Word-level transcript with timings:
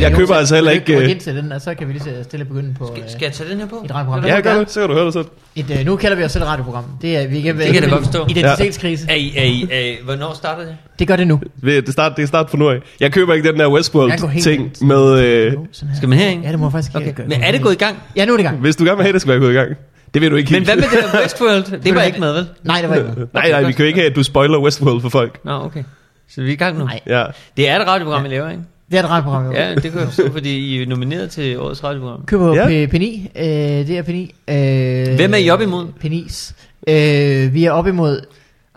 Jeg, 0.00 0.06
Øh, 0.06 0.10
jeg 0.10 0.18
køber 0.18 0.34
Jonas, 0.34 0.38
altså 0.40 0.54
heller 0.54 0.70
vil 0.70 0.80
ikke... 0.80 0.96
øh, 1.04 1.10
ind 1.10 1.20
til 1.20 1.36
den, 1.36 1.52
og 1.52 1.60
så 1.60 1.74
kan 1.74 1.88
vi 1.88 1.92
lige 1.92 2.24
stille 2.24 2.44
begynde 2.44 2.74
på 2.78 2.86
Skal, 2.86 3.02
øh, 3.04 3.10
skal 3.10 3.24
jeg 3.24 3.32
tage 3.32 3.50
den 3.50 3.58
her 3.58 3.66
på? 3.66 3.82
et 3.84 3.94
radioprogram. 3.94 4.24
Ja, 4.26 4.40
gør 4.40 4.54
du 4.54 4.60
det. 4.60 4.70
Så 4.70 4.80
kan 4.80 4.88
du 4.88 4.94
høre 4.94 5.04
det 5.06 5.12
selv. 5.12 5.24
Et, 5.56 5.70
øh, 5.80 5.86
nu 5.86 5.96
kalder 5.96 6.16
vi 6.16 6.24
os 6.24 6.32
selv 6.32 6.42
et 6.44 6.48
radioprogram. 6.50 6.84
Det 7.02 7.16
er, 7.16 7.28
vi 7.28 7.38
igennem 7.38 7.62
Det 7.64 7.72
kan 7.74 7.82
jeg 7.82 7.90
godt 7.90 8.04
forstå. 8.04 8.26
identitetskrise. 8.28 9.06
Er 9.10 9.14
I, 9.14 9.32
er 9.36 9.42
I, 9.44 9.68
er 9.72 9.80
I, 9.80 9.96
hvornår 10.04 10.34
starter 10.34 10.64
det? 10.64 10.76
Det 10.98 11.08
gør 11.08 11.16
det 11.16 11.26
nu. 11.26 11.40
Det 11.64 11.88
start, 11.92 12.12
det 12.16 12.22
er 12.22 12.26
start 12.26 12.50
fra 12.50 12.58
nu 12.58 12.68
af. 12.70 12.78
Jeg 13.00 13.12
køber 13.12 13.34
ikke 13.34 13.48
den 13.48 13.60
der 13.60 13.68
Westworld-ting 13.72 14.72
med... 14.80 15.18
Øh. 15.20 15.52
Skal 15.96 16.08
man 16.08 16.18
herind? 16.18 16.42
Ja, 16.44 16.50
det 16.50 16.58
må 16.58 16.66
jeg 16.66 16.72
faktisk 16.72 16.94
Okay. 16.96 17.06
ikke 17.06 17.16
gøre. 17.16 17.26
Men 17.28 17.42
er 17.42 17.52
det 17.52 17.62
gået 17.62 17.72
i 17.74 17.78
gang? 17.78 17.96
Ja, 18.16 18.24
nu 18.24 18.32
er 18.32 18.36
det 18.36 18.44
i 18.44 18.46
gang. 18.46 18.58
hvis 18.60 18.76
du 18.76 18.84
gerne 18.84 18.96
vil 18.96 19.02
have, 19.04 19.12
det 19.12 19.20
skal 19.20 19.30
være 19.30 19.40
gået 19.40 19.52
i 19.52 19.56
gang. 19.56 19.68
Det 20.14 20.22
ved 20.22 20.30
du 20.30 20.36
ikke 20.36 20.52
Men 20.52 20.64
hvad 20.64 20.76
med 20.76 20.82
det 20.82 20.90
der 21.12 21.18
Westworld? 21.22 21.80
Det 21.82 21.94
var 21.94 22.02
ikke 22.02 22.20
med, 22.20 22.32
vel? 22.32 22.46
Nej, 22.62 22.80
det 22.80 22.90
var 22.90 22.96
ikke 22.96 23.08
noget. 23.08 23.28
Nej, 23.34 23.50
nej, 23.50 23.62
vi 23.62 23.72
kan 23.72 23.84
jo 23.84 23.86
ikke 23.86 23.98
have, 24.00 24.10
at 24.10 24.16
du 24.16 24.22
spoiler 24.22 24.58
Westworld 24.58 25.00
for 25.00 25.08
folk. 25.08 25.38
Nå, 25.44 25.52
okay. 25.64 25.82
Så 26.30 26.40
vi 26.40 26.48
er 26.48 26.52
i 26.52 26.56
gang 26.56 26.78
nu. 26.78 26.84
Nej. 26.84 27.00
Ja. 27.06 27.24
Det 27.56 27.68
er 27.68 27.80
et 27.80 27.86
radioprogram, 27.88 28.24
I 28.24 28.28
laver, 28.28 28.50
ikke? 28.50 28.62
Det 28.90 28.98
er 28.98 29.02
et 29.02 29.10
radioprogram, 29.10 29.46
jo. 29.46 29.52
Ja, 29.52 29.74
det 29.74 29.82
kan 29.82 29.98
jeg 30.00 30.06
forstå, 30.08 30.32
fordi 30.32 30.58
I 30.58 30.82
er 30.82 30.86
nomineret 30.86 31.30
til 31.30 31.58
årets 31.60 31.84
radioprogram. 31.84 32.24
Køber 32.26 32.54
Ja. 32.54 32.68
ja. 32.68 32.86
P9. 32.86 33.28
Øh, 33.36 33.44
det 33.86 33.98
er 33.98 34.02
P9. 34.02 34.52
Øh, 34.54 35.16
Hvem 35.16 35.34
er 35.34 35.38
I 35.38 35.50
op 35.50 35.60
imod? 35.60 35.86
P9's. 36.04 36.52
Øh, 36.88 37.54
vi 37.54 37.64
er 37.64 37.70
op 37.70 37.86
imod... 37.86 38.20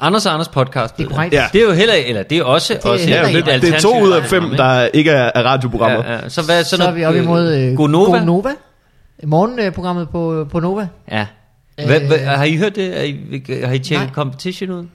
Anders 0.04 0.26
og 0.26 0.34
Anders 0.34 0.48
podcast. 0.48 0.98
Det 0.98 1.06
er 1.06 1.10
korrekt. 1.10 1.34
Ja. 1.34 1.46
Det 1.54 1.62
er 1.62 1.66
jo 1.66 1.72
heller, 1.72 1.94
eller 2.06 2.24
det 2.24 2.38
er 2.38 2.44
også, 2.44 2.74
er 2.74 2.90
også 2.90 3.08
heller 3.08 3.24
et 3.24 3.28
ikke- 3.36 3.52
lidt 3.52 3.62
Det 3.62 3.74
er 3.76 3.80
to 3.80 4.02
ud 4.04 4.12
af 4.12 4.24
fem, 4.26 4.44
der 4.58 4.86
ikke 4.94 5.12
er, 5.12 5.32
er 5.36 5.44
radioprogrammer. 5.44 6.04
Ja, 6.06 6.14
ja. 6.14 6.30
Så, 6.30 6.42
hvad, 6.46 6.64
Så, 6.64 6.78
så, 6.78 6.84
er 6.84 6.92
vi 6.92 7.06
op 7.06 7.16
imod 7.16 7.56
øh, 7.56 7.76
Gonova? 7.78 8.18
Gonova. 8.20 8.50
Morgenprogrammet 9.24 10.10
på, 10.10 10.48
på 10.52 10.60
Nova. 10.60 10.88
Ja. 11.12 11.26
Hvad, 11.86 12.00
hvad, 12.00 12.20
Øh, 12.20 12.26
har 12.26 12.44
I 12.44 12.56
hørt 12.58 12.76
det? 12.76 13.00
Er 13.00 13.04
I, 13.04 13.44
har 13.66 13.74
I 13.74 13.80
tjekket 13.80 13.92
nej. 14.08 14.14
competition 14.14 14.70
ud? 14.72 14.86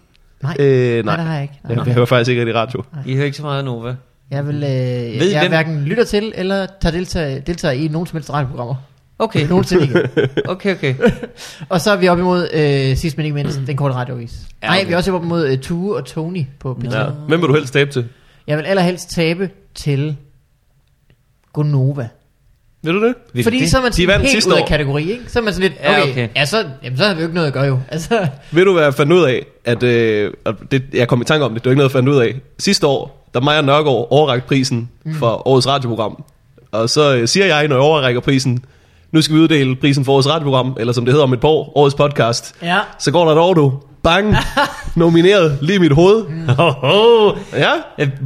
Nej, 0.42 0.56
Øh, 0.60 0.66
nej, 0.94 1.02
nej. 1.02 1.16
det 1.16 1.24
har 1.24 1.34
jeg 1.34 1.42
ikke. 1.42 1.54
Nej, 1.64 1.84
Jeg 1.86 1.94
hører 1.94 2.06
faktisk 2.06 2.30
ikke 2.30 2.40
rigtig 2.40 2.54
radio. 2.54 2.82
I 3.06 3.14
hører 3.14 3.24
ikke 3.24 3.36
så 3.36 3.42
meget 3.42 3.58
af 3.58 3.64
Nova. 3.64 3.94
Jeg 4.30 4.46
vil, 4.46 4.62
øh, 4.62 4.70
I 4.70 5.30
jeg 5.32 5.40
hvem- 5.40 5.50
hverken 5.50 5.84
lytter 5.84 6.04
til, 6.04 6.32
eller 6.34 6.66
tager 6.80 6.92
deltager, 6.92 7.40
deltager 7.40 7.72
i 7.72 7.88
nogen 7.88 8.06
som 8.06 8.16
helst 8.16 8.30
radioprogrammer. 8.32 8.74
Okay, 9.18 9.46
Nogensinde 9.48 9.82
ikke. 9.82 10.08
okay, 10.52 10.74
okay. 10.74 10.94
Og 11.68 11.80
så 11.80 11.90
er 11.92 11.96
vi 11.96 12.08
op 12.08 12.18
imod, 12.18 12.48
øh, 12.52 12.96
sidst 12.96 13.16
men 13.16 13.26
ikke 13.26 13.34
mindst, 13.34 13.60
den 13.66 13.76
korte 13.76 13.94
radiovis. 13.94 14.32
Ja, 14.62 14.66
Ja, 14.66 14.70
Nej, 14.70 14.78
okay. 14.78 14.86
vi 14.86 14.92
er 14.92 14.96
også 14.96 15.12
op 15.12 15.22
imod 15.24 15.46
øh, 15.48 15.58
Tue 15.58 15.96
og 15.96 16.04
Tony 16.04 16.42
på 16.60 16.78
P3. 16.84 16.98
Ja. 16.98 17.04
Hvem 17.28 17.40
vil 17.40 17.48
du 17.48 17.54
helst 17.54 17.72
tabe 17.72 17.90
til? 17.90 18.04
Jeg 18.46 18.58
vil 18.58 18.64
allerhelst 18.64 19.10
tabe 19.10 19.50
til 19.74 20.16
Gonova. 21.52 22.08
Ved 22.82 22.92
du 22.92 23.06
det? 23.06 23.14
Vil 23.32 23.44
Fordi 23.44 23.60
det? 23.60 23.70
så 23.70 23.76
er 23.78 23.82
man 23.82 23.90
De 23.90 23.96
sådan 23.96 24.08
vandt 24.08 24.20
helt 24.22 24.30
sidste 24.32 24.50
ud 24.50 24.54
af 24.56 24.62
år. 24.62 24.66
kategori, 24.66 25.10
ikke? 25.12 25.22
Så 25.28 25.38
er 25.38 25.42
man 25.42 25.52
sådan 25.52 25.70
lidt, 25.70 25.80
Ja, 25.82 26.00
okay, 26.02 26.10
okay. 26.10 26.28
ja, 26.36 26.44
så, 26.44 26.64
jamen, 26.82 26.96
så 26.98 27.04
har 27.04 27.14
vi 27.14 27.20
jo 27.20 27.26
ikke 27.26 27.34
noget 27.34 27.46
at 27.46 27.52
gøre 27.52 27.64
jo. 27.64 27.80
Altså, 27.88 28.26
Ved 28.52 28.64
du, 28.64 28.72
hvad 28.72 28.82
jeg 28.82 28.94
fandt 28.94 29.12
ud 29.12 29.24
af? 29.24 29.46
At, 29.64 29.82
øh, 29.82 30.32
og 30.44 30.54
det, 30.70 30.82
jeg 30.92 31.08
kom 31.08 31.20
i 31.20 31.24
tanke 31.24 31.44
om 31.44 31.54
det, 31.54 31.64
det 31.64 31.68
var 31.68 31.72
ikke 31.72 31.78
noget, 31.78 31.88
jeg 31.90 31.98
fandt 31.98 32.08
ud 32.08 32.16
af. 32.18 32.34
Sidste 32.58 32.86
år, 32.86 33.25
der 33.36 33.42
Maja 33.42 33.60
Nørgaard 33.60 34.06
overrækte 34.10 34.48
prisen 34.48 34.90
for 35.18 35.48
årets 35.48 35.66
radioprogram. 35.68 36.24
Og 36.72 36.90
så 36.90 37.14
øh, 37.16 37.28
siger 37.28 37.46
jeg, 37.46 37.68
når 37.68 37.76
jeg 37.76 37.82
overrækker 37.82 38.20
prisen, 38.20 38.64
nu 39.12 39.22
skal 39.22 39.36
vi 39.36 39.40
uddele 39.40 39.76
prisen 39.76 40.04
for 40.04 40.12
årets 40.12 40.28
radioprogram, 40.28 40.76
eller 40.80 40.92
som 40.92 41.04
det 41.04 41.12
hedder 41.14 41.24
om 41.24 41.32
et 41.32 41.40
par 41.40 41.48
år, 41.48 41.72
årets 41.78 41.94
podcast. 41.94 42.54
ja. 42.62 42.78
Så 42.98 43.10
går 43.10 43.24
der 43.24 43.32
et 43.32 43.38
år, 43.38 43.54
du. 43.54 43.72
Bang! 44.02 44.34
Nomineret 44.96 45.58
lige 45.60 45.76
i 45.76 45.78
mit 45.78 45.92
hoved. 45.92 46.24
Oh, 46.58 46.84
oh. 47.28 47.36
Ja, 47.52 47.70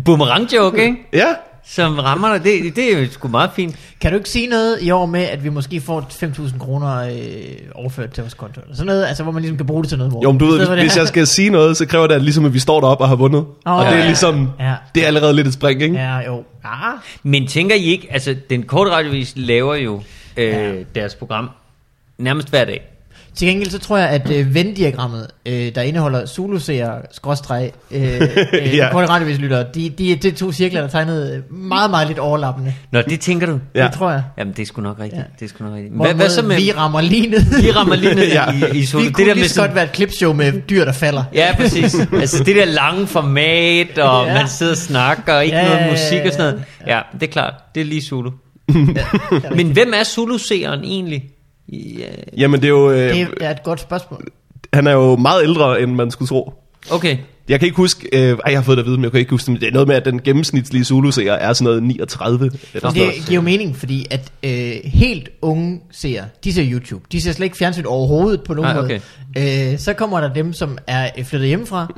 Boomerang 0.04 0.52
joke, 0.52 0.82
ikke? 0.84 0.96
ja. 1.12 1.26
Som 1.74 1.98
rammer 1.98 2.28
dig. 2.36 2.44
Det, 2.44 2.76
det 2.76 2.92
er 2.94 2.98
jo 2.98 3.06
sgu 3.12 3.28
meget 3.28 3.50
fint. 3.56 3.76
Kan 4.00 4.10
du 4.10 4.16
ikke 4.16 4.28
sige 4.30 4.46
noget 4.46 4.78
i 4.82 4.90
år 4.90 5.06
med, 5.06 5.20
at 5.22 5.44
vi 5.44 5.48
måske 5.48 5.80
får 5.80 6.00
5.000 6.00 6.58
kroner 6.58 6.96
øh, 6.96 7.12
overført 7.74 8.10
til 8.10 8.22
vores 8.22 8.34
konto? 8.34 8.60
Eller 8.60 8.74
sådan 8.76 8.86
noget, 8.86 9.06
altså 9.06 9.22
hvor 9.22 9.32
man 9.32 9.42
ligesom 9.42 9.56
kan 9.56 9.66
bruge 9.66 9.82
det 9.82 9.88
til 9.88 9.98
noget. 9.98 10.14
Jo, 10.24 10.32
men 10.32 10.38
du 10.38 10.46
ved, 10.46 10.58
hvis, 10.58 10.68
det 10.68 10.78
hvis 10.78 10.96
jeg 10.96 11.08
skal 11.08 11.26
sige 11.26 11.50
noget, 11.50 11.76
så 11.76 11.86
kræver 11.86 12.06
det, 12.06 12.14
at, 12.14 12.22
ligesom, 12.22 12.44
at 12.44 12.54
vi 12.54 12.58
står 12.58 12.80
deroppe 12.80 13.04
og 13.04 13.08
har 13.08 13.16
vundet. 13.16 13.40
Åh, 13.66 13.72
og 13.72 13.84
det 13.84 13.90
ja, 13.90 13.94
er 13.96 14.00
ja. 14.00 14.06
ligesom, 14.06 14.50
Ja. 14.60 14.74
det 14.94 15.02
er 15.02 15.06
allerede 15.06 15.34
lidt 15.34 15.46
et 15.46 15.52
spring, 15.54 15.82
ikke? 15.82 15.96
Ja, 15.96 16.18
jo. 16.18 16.44
Ah. 16.64 16.94
Men 17.22 17.46
tænker 17.46 17.74
I 17.76 17.82
ikke, 17.84 18.08
altså 18.10 18.36
den 18.50 18.62
korte 18.62 18.90
radiovis 18.90 19.32
laver 19.36 19.74
jo 19.74 20.02
øh, 20.36 20.44
Ja. 20.48 20.72
deres 20.94 21.14
program 21.14 21.50
nærmest 22.18 22.50
hver 22.50 22.64
dag. 22.64 22.89
Til 23.40 23.48
gengæld 23.48 23.70
så 23.70 23.78
tror 23.78 23.96
jeg, 23.98 24.08
at 24.08 24.30
øh, 24.30 24.54
Venn-diagrammet, 24.54 25.26
øh, 25.46 25.74
der 25.74 25.80
indeholder 25.82 26.26
Zulu-seere, 26.26 26.92
skråstreg, 27.12 27.70
øh, 27.90 28.02
øh, 28.52 28.76
Ja. 28.76 28.88
korte 28.92 29.08
radiovislyttere, 29.08 29.64
de, 29.74 29.88
de, 29.98 30.14
det 30.16 30.24
er 30.24 30.32
to 30.36 30.52
cirkler, 30.52 30.80
der 30.80 30.86
er 30.86 30.90
tegnet 30.90 31.34
øh, 31.50 31.56
meget, 31.58 31.90
meget 31.90 32.06
lidt 32.08 32.18
overlappende. 32.18 32.74
Nå, 32.92 33.00
det 33.02 33.20
tænker 33.20 33.46
du? 33.46 33.58
Ja. 33.74 33.84
Det 33.84 33.92
tror 33.92 34.10
jeg. 34.10 34.22
Jamen, 34.38 34.52
det 34.56 34.62
er 34.62 34.66
sgu 34.66 34.82
nok 34.82 34.96
rigtigt. 35.00 35.18
Ja. 35.18 35.24
Det 35.40 35.44
er 35.44 35.48
sgu 35.48 35.64
nok 35.64 35.74
rigtigt. 35.74 35.94
Hvad, 35.94 36.14
hvad 36.14 36.28
så 36.30 36.42
med... 36.42 36.56
Vi 36.56 36.72
rammer 36.72 37.00
lige 37.00 37.26
ned. 37.26 37.62
Vi 37.62 37.70
rammer 37.70 37.94
lige 37.96 38.14
ned 38.14 38.28
Ja. 38.38 38.44
i, 38.72 38.78
i 38.78 38.84
sol. 38.86 39.00
Vi 39.00 39.06
Det 39.06 39.14
kunne 39.14 39.26
der 39.26 39.34
lige 39.34 39.42
med 39.42 39.48
sådan, 39.48 39.68
godt 39.68 39.74
være 39.74 39.84
et 39.84 39.92
klipshow 39.92 40.32
med 40.32 40.52
dyr, 40.70 40.84
der 40.84 40.92
falder. 40.92 41.24
Ja, 41.34 41.54
præcis. 41.56 41.96
altså 42.12 42.44
det 42.44 42.56
der 42.56 42.64
lange 42.64 43.06
format, 43.06 43.98
og 43.98 44.26
ja. 44.26 44.34
Man 44.34 44.48
sidder 44.48 44.72
og 44.72 44.78
snakker, 44.78 45.34
og 45.34 45.44
ikke 45.44 45.56
ja, 45.56 45.68
noget 45.68 45.90
musik 45.90 46.20
og 46.26 46.32
sådan 46.32 46.52
noget. 46.54 46.64
ja. 46.86 46.96
Ja, 46.96 47.02
det 47.20 47.22
er 47.22 47.32
klart. 47.32 47.54
Det 47.74 47.80
er 47.80 47.84
lige 47.84 48.02
Zulu. 48.02 48.30
Ja, 48.74 49.50
Men 49.54 49.70
hvem 49.70 49.92
er 49.94 50.04
Zulu-seeren 50.04 50.84
egentlig? 50.84 51.22
Ja, 51.72 52.04
Jamen, 52.36 52.60
det 52.60 52.66
er 52.66 52.70
jo... 52.70 52.90
Øh, 52.90 53.14
det 53.14 53.28
er 53.40 53.50
et 53.50 53.62
godt 53.62 53.80
spørgsmål. 53.80 54.24
Han 54.72 54.86
er 54.86 54.92
jo 54.92 55.16
meget 55.16 55.42
ældre, 55.42 55.82
end 55.82 55.92
man 55.94 56.10
skulle 56.10 56.28
tro. 56.28 56.52
okay. 56.90 57.16
Jeg 57.48 57.58
kan 57.60 57.66
ikke 57.66 57.76
huske... 57.76 58.08
Øh, 58.12 58.28
ej, 58.28 58.38
jeg 58.46 58.58
har 58.58 58.62
fået 58.62 58.76
det 58.76 58.82
at 58.82 58.86
vide, 58.86 58.96
men 58.96 59.04
jeg 59.04 59.10
kan 59.10 59.20
ikke 59.20 59.30
huske 59.30 59.52
det. 59.54 59.62
er 59.62 59.72
noget 59.72 59.88
med, 59.88 59.96
at 59.96 60.04
den 60.04 60.22
gennemsnitlige 60.22 60.84
Zulu-seer 60.84 61.32
er 61.32 61.52
sådan 61.52 61.64
noget 61.64 61.82
39. 61.82 62.44
Eller 62.44 62.58
sådan 62.74 62.94
det 62.94 63.02
noget. 63.02 63.14
giver 63.14 63.34
jo 63.34 63.40
mening, 63.40 63.76
fordi 63.76 64.06
at 64.10 64.32
øh, 64.42 64.72
helt 64.84 65.28
unge 65.42 65.80
ser, 65.90 66.24
de 66.44 66.52
ser 66.52 66.64
YouTube. 66.72 67.04
De 67.12 67.20
ser 67.20 67.32
slet 67.32 67.44
ikke 67.44 67.56
fjernsyn 67.56 67.84
overhovedet 67.86 68.42
på 68.42 68.54
nogen 68.54 68.76
Nej, 68.76 69.00
måde. 69.36 69.72
Øh, 69.72 69.78
så 69.78 69.92
kommer 69.92 70.20
der 70.20 70.32
dem, 70.32 70.52
som 70.52 70.78
er 70.86 71.10
flyttet 71.24 71.48
hjemmefra. 71.48 71.94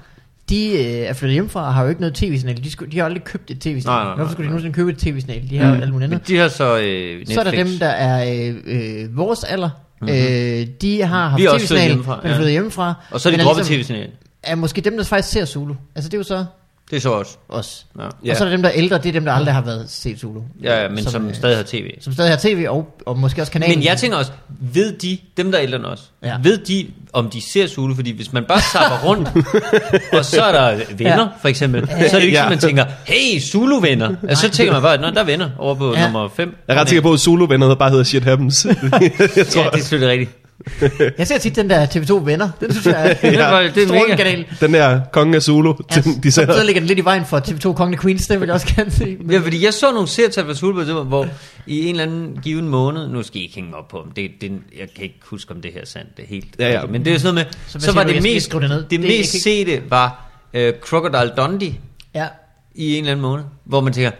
De 0.50 0.68
øh, 0.72 0.82
er 0.84 1.12
flyttet 1.12 1.32
hjemmefra 1.32 1.66
og 1.66 1.74
har 1.74 1.82
jo 1.82 1.88
ikke 1.88 2.00
noget 2.00 2.14
tv-signal. 2.14 2.64
De, 2.64 2.70
skulle, 2.70 2.92
de 2.92 2.98
har 2.98 3.04
aldrig 3.04 3.24
købt 3.24 3.50
et 3.50 3.58
tv-signal. 3.60 3.84
Nej, 3.84 3.96
nej, 3.96 4.04
nej, 4.04 4.14
Hvorfor 4.16 4.32
skulle 4.32 4.44
de 4.46 4.50
nogensinde 4.50 4.74
købe 4.74 4.90
et 4.90 4.98
tv-signal? 4.98 5.50
De 5.50 5.58
har 5.58 5.74
mm. 5.74 5.82
alt 5.82 5.92
muligt 5.92 6.12
andet. 6.12 6.28
de 6.28 6.36
har 6.36 6.48
så 6.48 6.78
øh, 6.78 7.18
Netflix. 7.18 7.34
Så 7.34 7.40
er 7.40 7.44
der 7.44 7.50
dem, 7.50 7.66
der 7.80 7.86
er 7.88 8.48
øh, 8.48 8.56
øh, 8.64 9.16
vores 9.16 9.44
alder. 9.44 9.70
Mm-hmm. 10.00 10.16
Øh, 10.16 10.66
de 10.80 11.02
har 11.02 11.28
haft 11.28 11.42
tv-signal, 11.60 11.96
men 11.96 12.06
ja. 12.24 12.34
flyttet 12.34 12.50
hjemmefra. 12.50 12.94
Og 13.10 13.20
så 13.20 13.28
er 13.28 13.36
de 13.36 13.42
droppet 13.42 13.66
ligesom- 13.68 13.76
tv-signal. 13.76 14.10
Er 14.42 14.54
måske 14.54 14.80
dem, 14.80 14.96
der 14.96 15.04
faktisk 15.04 15.32
ser 15.32 15.44
Zulu. 15.44 15.74
Altså 15.94 16.08
det 16.08 16.14
er 16.14 16.18
jo 16.18 16.24
så 16.24 16.44
Det 16.92 16.98
er 16.98 17.00
så 17.02 17.10
også. 17.10 17.36
os. 17.48 17.86
Ja, 17.98 18.02
Ja. 18.02 18.08
Ja. 18.24 18.30
Og 18.30 18.36
så 18.36 18.44
er 18.44 18.48
der 18.48 18.56
dem, 18.56 18.62
der 18.62 18.68
er 18.68 18.74
ældre, 18.76 18.98
det 18.98 19.06
er 19.06 19.12
dem, 19.12 19.24
der 19.24 19.32
aldrig 19.32 19.54
har 19.54 19.62
været 19.62 19.90
set 19.90 20.20
Zulu. 20.20 20.40
ja 20.62 20.88
men 20.88 21.02
som, 21.02 21.12
som 21.12 21.28
øh, 21.28 21.34
stadig 21.34 21.56
har 21.56 21.64
tv. 21.66 21.90
Som 22.00 22.12
stadig 22.12 22.30
har 22.30 22.36
tv 22.36 22.66
og, 22.68 22.96
og 23.06 23.18
måske 23.18 23.42
også 23.42 23.52
kanalen. 23.52 23.78
Men 23.78 23.84
jeg 23.84 23.96
tænker 23.98 24.16
også, 24.18 24.32
ved 24.60 24.92
de, 24.92 25.18
dem 25.36 25.50
der 25.52 25.58
er 25.58 25.62
ældre 25.62 25.76
end 25.78 25.86
os, 25.86 26.10
ja. 26.22 26.28
Ja. 26.28 26.34
ved 26.42 26.58
de, 26.58 26.86
om 27.12 27.30
de 27.30 27.52
ser 27.52 27.66
Zulu? 27.66 27.94
Fordi 27.94 28.16
hvis 28.16 28.32
man 28.32 28.44
bare 28.44 28.60
zapper 28.60 29.08
rundt, 29.08 29.28
og 30.18 30.24
så 30.24 30.42
er 30.42 30.52
der 30.52 30.80
venner, 30.96 31.18
Ja. 31.22 31.26
for 31.40 31.48
eksempel, 31.48 31.86
så 31.88 31.94
er 31.94 31.98
det 31.98 32.22
ikke 32.22 32.32
Ja. 32.32 32.38
sådan, 32.38 32.50
man 32.50 32.58
tænker, 32.58 32.84
hey, 33.04 33.40
Zulu-venner. 33.40 34.14
Altså, 34.28 34.46
så 34.46 34.50
tænker 34.52 34.72
man 34.72 34.82
bare, 34.82 34.98
nå, 34.98 35.10
der 35.10 35.20
er 35.20 35.24
venner 35.24 35.50
over 35.58 35.74
på 35.74 35.92
Ja. 35.94 36.02
nummer 36.04 36.28
5. 36.36 36.56
Jeg 36.68 36.76
er 36.76 36.80
ret 36.80 36.88
sikker 36.88 37.02
på, 37.02 37.12
at 37.12 37.20
Zulu-venner 37.20 37.74
bare 37.74 37.90
hedder 37.90 38.04
Shit 38.04 38.24
Happens. 38.24 38.64
jeg 38.64 38.76
tror, 38.80 39.62
Ja, 39.62 39.68
det 39.70 39.74
er 39.74 39.78
selvfølgelig 39.78 40.08
rigtigt. 40.10 40.30
Jeg 41.18 41.26
ser 41.26 41.38
tit 41.38 41.56
den 41.56 41.70
der 41.70 41.86
TV2 41.86 42.12
Venner. 42.24 42.50
Den 42.60 42.72
synes 42.72 42.86
jeg 42.86 43.10
er 43.22 43.30
Det 43.30 43.38
var- 43.38 43.60
en 43.60 43.74
det 43.74 43.82
er 43.88 43.92
mega. 43.92 44.16
kanal. 44.16 44.46
den 44.60 44.74
der 44.74 45.00
konge 45.12 45.36
af 45.36 45.42
Zulu, 45.42 45.74
Ja, 45.96 46.00
de 46.22 46.32
så, 46.32 46.40
sender. 46.40 46.54
så 46.54 46.64
ligger 46.64 46.80
den 46.80 46.86
lidt 46.86 46.98
i 46.98 47.04
vejen 47.04 47.24
for 47.26 47.38
TV2 47.38 47.72
Kongen 47.72 47.94
af 47.94 48.00
Queens. 48.00 48.26
Det 48.26 48.40
vil 48.40 48.46
jeg 48.46 48.54
også 48.54 48.74
gerne 48.76 48.90
se. 48.90 49.16
Ja, 49.30 49.38
fordi 49.38 49.64
jeg 49.64 49.74
så 49.74 49.92
nogle 49.92 50.08
serietal 50.08 50.44
fra 50.44 50.54
Zulu, 50.54 51.02
hvor 51.04 51.26
i 51.66 51.80
en 51.86 51.88
eller 51.90 52.02
anden 52.02 52.38
given 52.42 52.68
måned, 52.68 53.08
nu 53.08 53.22
skal 53.22 53.40
I 53.40 53.42
ikke 53.44 53.54
hænge 53.54 53.70
mig 53.70 53.78
op 53.78 53.88
på, 53.88 54.06
det, 54.16 54.30
det, 54.40 54.50
jeg 54.78 54.88
kan 54.96 55.04
ikke 55.04 55.18
huske, 55.22 55.50
om 55.54 55.60
det 55.62 55.72
her 55.72 55.80
er 55.80 55.84
sandt, 55.86 56.16
det 56.16 56.22
er 56.22 56.26
helt 56.28 56.46
Ja, 56.58 56.68
ja. 56.68 56.72
rigtigt. 56.74 56.92
men 56.92 57.04
det 57.04 57.12
er 57.12 57.18
sådan 57.18 57.34
noget 57.34 57.46
med, 57.52 57.80
Så 57.80 57.86
så, 57.86 57.92
var 57.92 58.04
du? 58.04 58.08
det 58.12 58.22
mest, 58.22 58.52
det 58.52 58.60
ned. 58.60 58.70
det, 58.82 58.90
Det 58.90 58.98
er 58.98 59.02
mest 59.18 59.34
ikke- 59.34 59.42
sete 59.44 59.82
var 59.90 60.30
uh, 60.54 60.60
Crocodile 60.80 61.32
Dundee 61.36 61.74
Ja. 62.14 62.26
i 62.74 62.92
en 62.92 62.98
eller 62.98 63.10
anden 63.12 63.22
måned, 63.22 63.44
hvor 63.64 63.80
man 63.80 63.92
tænker, 63.92 64.10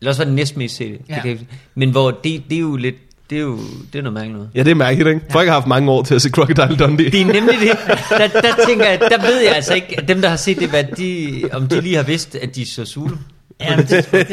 eller 0.00 0.10
også 0.10 0.20
var 0.20 0.24
det 0.24 0.34
næstmest 0.34 0.76
sete, 0.76 0.98
Ja. 1.08 1.14
det 1.14 1.22
kan 1.22 1.30
jeg 1.30 1.38
men 1.74 1.90
hvor 1.90 2.10
det, 2.10 2.42
det 2.50 2.56
er 2.56 2.60
jo 2.60 2.76
lidt, 2.76 2.94
det 3.32 3.38
er 3.38 3.42
jo 3.42 3.58
det 3.92 3.98
er 3.98 4.02
noget 4.02 4.14
mærkeligt 4.14 4.36
noget. 4.36 4.50
Ja, 4.54 4.62
det 4.62 4.70
er 4.70 4.74
mærkeligt, 4.74 5.08
ikke? 5.08 5.20
Folk 5.30 5.48
har 5.48 5.54
haft 5.54 5.66
mange 5.66 5.90
år 5.90 6.02
til 6.02 6.14
at 6.14 6.22
se 6.22 6.30
Crocodile 6.30 6.76
Dundee. 6.76 7.10
Det 7.10 7.20
er 7.20 7.24
nemlig 7.24 7.54
det. 7.60 7.78
Der, 8.10 8.40
der 8.40 8.66
tænker 8.66 8.86
jeg, 8.86 9.00
der 9.00 9.20
ved 9.22 9.40
jeg 9.40 9.54
altså 9.54 9.74
ikke, 9.74 9.94
at 9.98 10.08
dem 10.08 10.20
der 10.20 10.28
har 10.28 10.36
set 10.36 10.58
det, 10.58 10.68
hvad 10.68 10.84
de, 10.84 11.42
om 11.52 11.68
de 11.68 11.80
lige 11.80 11.96
har 11.96 12.02
vidst, 12.02 12.34
at 12.34 12.56
de 12.56 12.66
så 12.66 12.84
Zulu. 12.84 13.16
Ja, 13.60 13.76
men 13.76 13.86
det, 13.86 14.08
det, 14.12 14.28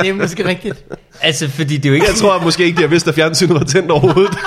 det, 0.00 0.08
er 0.08 0.12
måske 0.12 0.44
rigtigt. 0.48 0.84
Altså, 1.20 1.48
fordi 1.48 1.76
det 1.76 1.84
er 1.84 1.88
jo 1.88 1.94
ikke 1.94 2.06
Jeg 2.06 2.14
tror 2.14 2.42
måske 2.42 2.64
ikke, 2.64 2.76
de 2.76 2.82
har 2.82 2.88
vidst, 2.88 3.08
at 3.08 3.14
fjernsynet 3.14 3.54
var 3.54 3.64
tændt 3.64 3.90
overhovedet. 3.90 4.38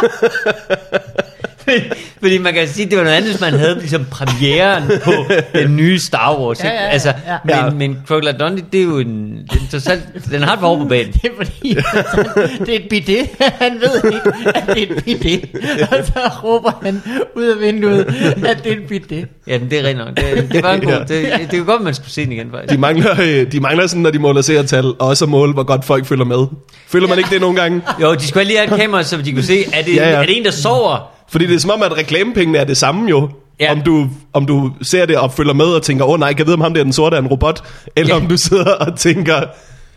Fordi 2.22 2.38
man 2.38 2.54
kan 2.54 2.68
sige, 2.68 2.90
det 2.90 2.98
var 2.98 3.04
noget 3.04 3.16
andet, 3.18 3.32
hvis 3.32 3.42
man 3.42 3.54
havde 3.54 3.76
ligesom 3.80 4.06
premieren 4.12 4.84
på 5.04 5.12
den 5.56 5.76
nye 5.76 6.00
Star 6.00 6.40
Wars. 6.40 6.60
Ja, 6.64 6.66
ikke? 6.70 6.78
ja, 6.78 6.84
ja, 6.84 6.90
altså, 6.90 7.08
ja. 7.28 7.38
Men, 7.46 7.56
Ja. 7.56 7.70
men 7.70 7.98
Crocodile 8.08 8.34
Dundee, 8.40 8.66
det 8.72 8.80
er 8.80 8.84
jo 8.84 8.98
en, 9.00 9.38
det 9.52 9.62
er 9.62 9.70
trods 9.72 9.88
alt, 9.88 10.04
den 10.32 10.42
har 10.44 10.54
et 10.54 10.60
behov 10.60 10.78
på 10.80 10.86
banen. 10.86 11.14
Det 11.22 11.26
er 11.26 11.30
fordi, 11.46 11.76
altså, 11.78 12.30
det 12.66 12.70
er 12.70 12.80
et 12.80 12.90
bidet. 12.90 13.28
Han 13.62 13.74
ved 13.82 14.12
ikke, 14.14 14.32
at 14.56 14.64
det 14.76 14.84
er 14.84 14.96
et 15.08 15.20
bidet. 15.22 15.50
Og 15.92 16.06
så 16.06 16.20
råber 16.44 16.72
han 16.84 17.02
ud 17.36 17.44
af 17.44 17.60
vinduet, 17.62 18.00
at 18.46 18.58
det 18.64 18.72
er 18.72 18.76
et 18.78 18.88
bidet. 18.90 19.28
Ja, 19.48 19.60
men 19.60 19.70
det 19.70 19.80
er 19.80 19.84
rent 19.84 19.98
nok. 19.98 20.08
Det, 20.18 20.48
det 20.52 20.64
var 20.64 20.74
en 20.74 20.82
god, 20.82 20.92
Ja. 20.94 21.00
det, 21.00 21.08
det 21.10 21.54
er 21.54 21.58
jo 21.58 21.64
godt, 21.66 21.82
man 21.82 21.94
skulle 21.94 22.12
se 22.12 22.24
den 22.26 22.32
igen, 22.32 22.48
faktisk. 22.52 22.74
De 22.74 22.78
mangler, 22.78 23.16
øh, 23.22 23.52
de 23.52 23.60
mangler 23.60 23.88
sådan, 23.88 24.02
når 24.02 24.12
de 24.12 24.20
måler 24.20 24.42
seertal, 24.42 24.86
og 24.86 24.96
også 25.00 25.26
at 25.26 25.30
måle, 25.30 25.54
hvor 25.54 25.64
godt 25.64 25.86
folk 25.86 26.06
følger 26.06 26.26
med. 26.26 26.46
Føler 26.88 27.08
man 27.08 27.18
ikke 27.18 27.30
det 27.30 27.42
nogle 27.42 27.62
gange? 27.62 27.82
Jo, 28.02 28.14
de 28.16 28.28
skulle 28.28 28.44
lige 28.44 28.58
have 28.60 28.74
et 28.74 28.80
kamera, 28.82 29.04
så 29.04 29.18
de 29.18 29.32
kunne 29.34 29.44
se, 29.44 29.66
er 29.74 29.82
det, 29.84 29.96
Ja, 29.96 30.10
ja. 30.10 30.16
er 30.16 30.26
det 30.26 30.38
en, 30.38 30.46
der 30.46 30.52
sover? 30.52 31.12
Fordi 31.36 31.48
det 31.48 31.56
er 31.56 31.60
som 31.60 31.72
om, 31.72 31.84
at 31.84 31.98
reklamepengene 31.98 32.58
er 32.58 32.64
det 32.64 32.78
samme 32.78 33.10
jo. 33.10 33.30
Ja. 33.60 33.72
Om, 33.72 33.82
du, 33.82 34.10
om 34.34 34.46
du 34.46 34.72
ser 34.82 35.06
det 35.06 35.18
og 35.18 35.34
følger 35.34 35.54
med 35.54 35.66
og 35.66 35.82
tænker, 35.82 36.06
åh 36.06 36.12
oh, 36.12 36.20
nej, 36.20 36.30
kan 36.30 36.40
jeg 36.40 36.46
vide, 36.46 36.54
om 36.54 36.62
ham 36.62 36.74
der 36.74 36.80
er 36.80 36.84
den 36.84 36.94
sorte 36.94 37.16
er 37.16 37.22
en 37.22 37.28
robot? 37.28 37.64
Eller 37.96 38.16
Ja. 38.16 38.22
om 38.22 38.28
du 38.28 38.38
sidder 38.38 38.72
og 38.72 39.00
tænker, 39.00 39.42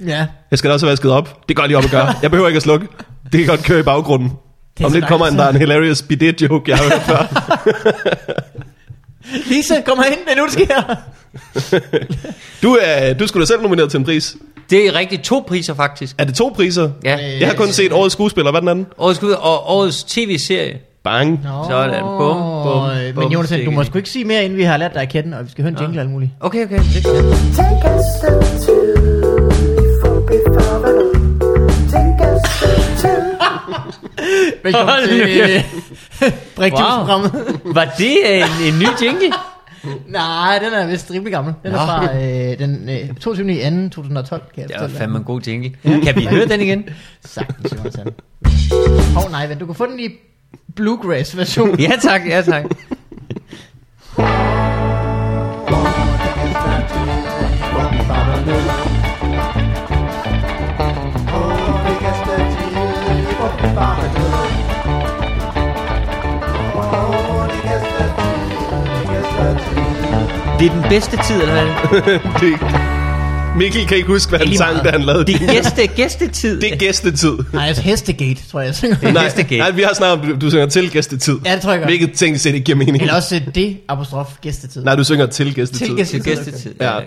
Ja. 0.07 0.27
Jeg 0.51 0.59
skal 0.59 0.69
da 0.69 0.75
også 0.75 0.87
have 0.87 0.91
vasket 0.91 1.11
op. 1.11 1.49
Det 1.49 1.57
går 1.57 1.67
lige 1.67 1.77
op 1.77 1.85
og 1.85 1.91
gøre. 1.91 2.15
Jeg 2.23 2.31
behøver 2.31 2.49
ikke 2.49 2.57
at 2.57 2.63
slukke. 2.63 2.87
Det 3.33 3.41
kan 3.41 3.47
godt 3.47 3.63
køre 3.65 3.81
i 3.81 3.83
baggrunden. 3.83 4.33
Det 4.79 4.87
Om 4.87 4.93
lidt 4.93 5.07
kommer 5.09 5.27
en, 5.27 5.37
der 5.37 5.45
er 5.45 5.49
en 5.51 5.57
hilarious 5.57 6.03
bidet 6.03 6.43
joke, 6.43 6.71
jeg 6.71 6.79
har 6.79 6.85
hørt 6.85 7.03
før. 7.03 7.27
Lisa, 9.51 9.75
kom 9.87 9.99
ind, 10.11 10.19
det 10.27 10.33
er 10.33 10.37
nu, 10.37 10.45
det 10.45 10.53
sker. 10.53 10.95
Du, 12.63 12.77
er, 12.83 13.15
du 13.15 13.27
skulle 13.27 13.41
da 13.41 13.47
selv 13.47 13.63
nomineret 13.63 13.91
til 13.91 13.99
en 13.99 14.05
pris. 14.05 14.37
Det 14.71 14.87
er 14.87 14.95
rigtigt 14.95 15.23
to 15.25 15.45
priser 15.49 15.75
faktisk. 15.75 16.15
Er 16.19 16.25
det 16.25 16.35
to 16.35 16.53
priser? 16.57 16.91
Ja. 17.05 17.17
Jeg 17.41 17.49
har 17.49 17.55
kun 17.55 17.69
set 17.69 17.93
årets 17.93 18.13
skuespiller. 18.13 18.51
Hvad 18.51 18.59
er 18.59 18.61
den 18.61 18.69
anden? 18.69 18.87
Årets, 18.99 19.17
skud- 19.17 19.33
og 19.33 19.71
årets 19.77 20.05
tv-serie. 20.05 20.79
Bang. 21.09 21.41
Nå, 21.45 21.65
Sådan. 21.71 22.03
Bum, 22.03 22.37
bum, 22.65 22.91
øh, 22.91 23.15
bum. 23.15 23.23
Men 23.23 23.33
Jonas, 23.33 23.53
du 23.65 23.71
må 23.71 23.85
sgu 23.85 23.99
ikke 23.99 24.11
sige 24.11 24.25
mere, 24.25 24.45
inden 24.45 24.59
vi 24.59 24.63
har 24.63 24.77
lært 24.77 24.95
dig 24.95 25.03
at 25.03 25.09
kende, 25.09 25.39
og 25.39 25.45
vi 25.45 25.51
skal 25.51 25.63
høre 25.63 25.73
en 25.73 25.79
jingle 25.81 25.99
og 25.99 26.03
alt 26.03 26.11
muligt. 26.11 26.31
Okay, 26.41 26.65
okay. 26.65 26.79
Det 26.79 27.03
kan. 27.05 27.15
Take 27.59 27.89
a 27.89 27.99
step 28.15 28.39
before 30.29 30.69
Take 31.93 32.21
a 32.25 32.39
step 32.47 32.81
two. 33.01 33.29
Velkommen 34.65 34.89
Hold 34.89 35.09
til 35.09 35.21
øh, 35.31 36.33
Brigtjus-programmet. 36.57 37.31
Var 37.65 37.85
det 37.99 38.37
en, 38.37 38.75
en 38.75 38.79
ny 38.79 38.87
jingle? 39.03 39.33
Nej, 40.19 40.59
den 40.63 40.73
er 40.73 40.87
vist 40.87 41.11
rimelig 41.11 41.33
gammel. 41.33 41.55
Den 41.63 41.73
er 41.73 41.77
Nå. 41.77 41.87
fra 41.87 42.17
øh, 42.17 42.59
den 42.59 42.89
øh, 42.89 43.15
22. 43.15 43.53
i 43.53 43.89
2. 43.91 44.03
2012, 44.03 44.43
kan 44.55 44.63
jeg 44.63 44.69
Det 44.69 44.81
var 44.81 44.99
fandme 44.99 45.19
en 45.19 45.25
god 45.25 45.41
jingle. 45.41 45.73
Kan 45.83 46.17
vi 46.17 46.27
høre 46.27 46.47
den 46.47 46.61
igen? 46.61 46.85
Sagtens, 47.25 47.73
Jonathan. 47.77 48.07
Hov, 49.15 49.25
oh, 49.25 49.31
nej, 49.31 49.47
vent, 49.47 49.61
du 49.61 49.67
kan 49.67 49.75
få 49.75 49.87
den 49.87 50.01
i 50.01 50.09
bluegrass-version. 50.77 51.81
Ja 51.81 51.93
tak, 52.03 52.27
ja 52.27 52.43
tak. 52.43 52.65
Det 70.59 70.67
er 70.67 70.71
den 70.71 70.85
bedste 70.89 71.17
tid, 71.17 71.43
eller 71.43 71.55
hvad? 71.55 72.03
Det, 72.41 72.98
Mikkel 73.59 73.87
kan 73.87 73.97
ikke 73.97 74.09
huske, 74.09 74.31
hvad 74.31 74.39
han 74.47 74.57
sang, 74.57 74.85
da 74.85 74.91
han 74.91 75.01
lavede 75.03 75.25
Det 75.27 75.41
det. 75.41 75.49
er 75.49 75.53
gæste, 75.53 75.87
gæstetid. 75.87 76.61
Det 76.61 76.73
er 76.73 76.77
gæstetid. 76.77 77.33
Nej, 77.53 77.67
altså 77.67 77.83
Hestegate, 77.83 78.41
tror 78.51 78.61
jeg, 78.61 78.75
jeg. 78.83 79.13
Nej, 79.13 79.23
Gæstegate. 79.25 79.57
nej, 79.59 79.71
vi 79.71 79.83
har 79.83 79.95
snart, 79.95 80.19
du, 80.23 80.37
du 80.41 80.51
synger 80.51 80.67
til 80.67 80.91
gæstetid. 80.91 81.39
Ja, 81.47 81.55
det 81.55 81.63
tror 81.63 81.71
jeg 81.71 81.81
godt. 81.81 81.91
Hvilket 81.91 82.13
ting 82.13 82.41
set 82.41 82.55
ikke 82.55 82.65
giver 82.65 82.79
mening. 82.79 83.01
Eller 83.01 83.15
også 83.15 83.41
det 83.55 83.81
apostrof 83.89 84.29
gæstetid. 84.43 84.85
Nej, 84.85 84.95
du 84.95 85.05
synger 85.05 85.27
til 85.27 85.55
gæstetid. 85.55 85.87
Til 85.87 85.97
gæstetid. 85.97 86.23
Til 86.25 86.37
gæstetid. 86.37 86.75
Ja. 86.81 86.99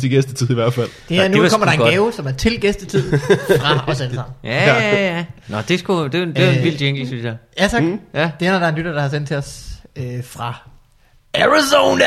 Til 0.00 0.10
gæstetid 0.10 0.50
i 0.50 0.54
hvert 0.54 0.74
fald. 0.74 0.86
Det 1.08 1.16
her, 1.16 1.22
Ja, 1.22 1.28
det 1.28 1.36
nu 1.36 1.48
kommer 1.48 1.66
der 1.66 1.72
en 1.72 1.78
godt. 1.78 1.90
gave, 1.90 2.12
som 2.16 2.26
er 2.26 2.32
til 2.32 2.60
gæstetid 2.60 3.18
fra 3.60 3.84
os 3.86 4.00
alle 4.00 4.14
sammen. 4.14 4.34
Ja, 4.44 4.64
ja, 4.74 5.16
ja. 5.16 5.24
Nå, 5.48 5.56
det 5.68 5.74
er 5.74 5.78
sgu, 5.78 6.04
det 6.04 6.14
er, 6.14 6.24
det 6.24 6.38
er 6.38 6.50
en 6.50 6.58
Øh. 6.58 6.64
vild 6.64 6.76
jingle, 6.80 7.06
synes 7.06 7.24
jeg. 7.24 7.34
Ja, 7.60 7.68
tak. 7.68 7.82
Mm. 7.82 7.98
Ja. 8.14 8.30
Det 8.40 8.48
er, 8.48 8.52
når 8.52 8.58
der 8.58 8.66
er 8.66 8.70
en 8.70 8.76
lytter, 8.76 8.92
der 8.92 9.00
har 9.00 9.08
sendt 9.08 9.28
til 9.28 9.36
os 9.36 9.64
øh, 9.96 10.04
fra 10.30 10.54
Arizona. 11.34 12.04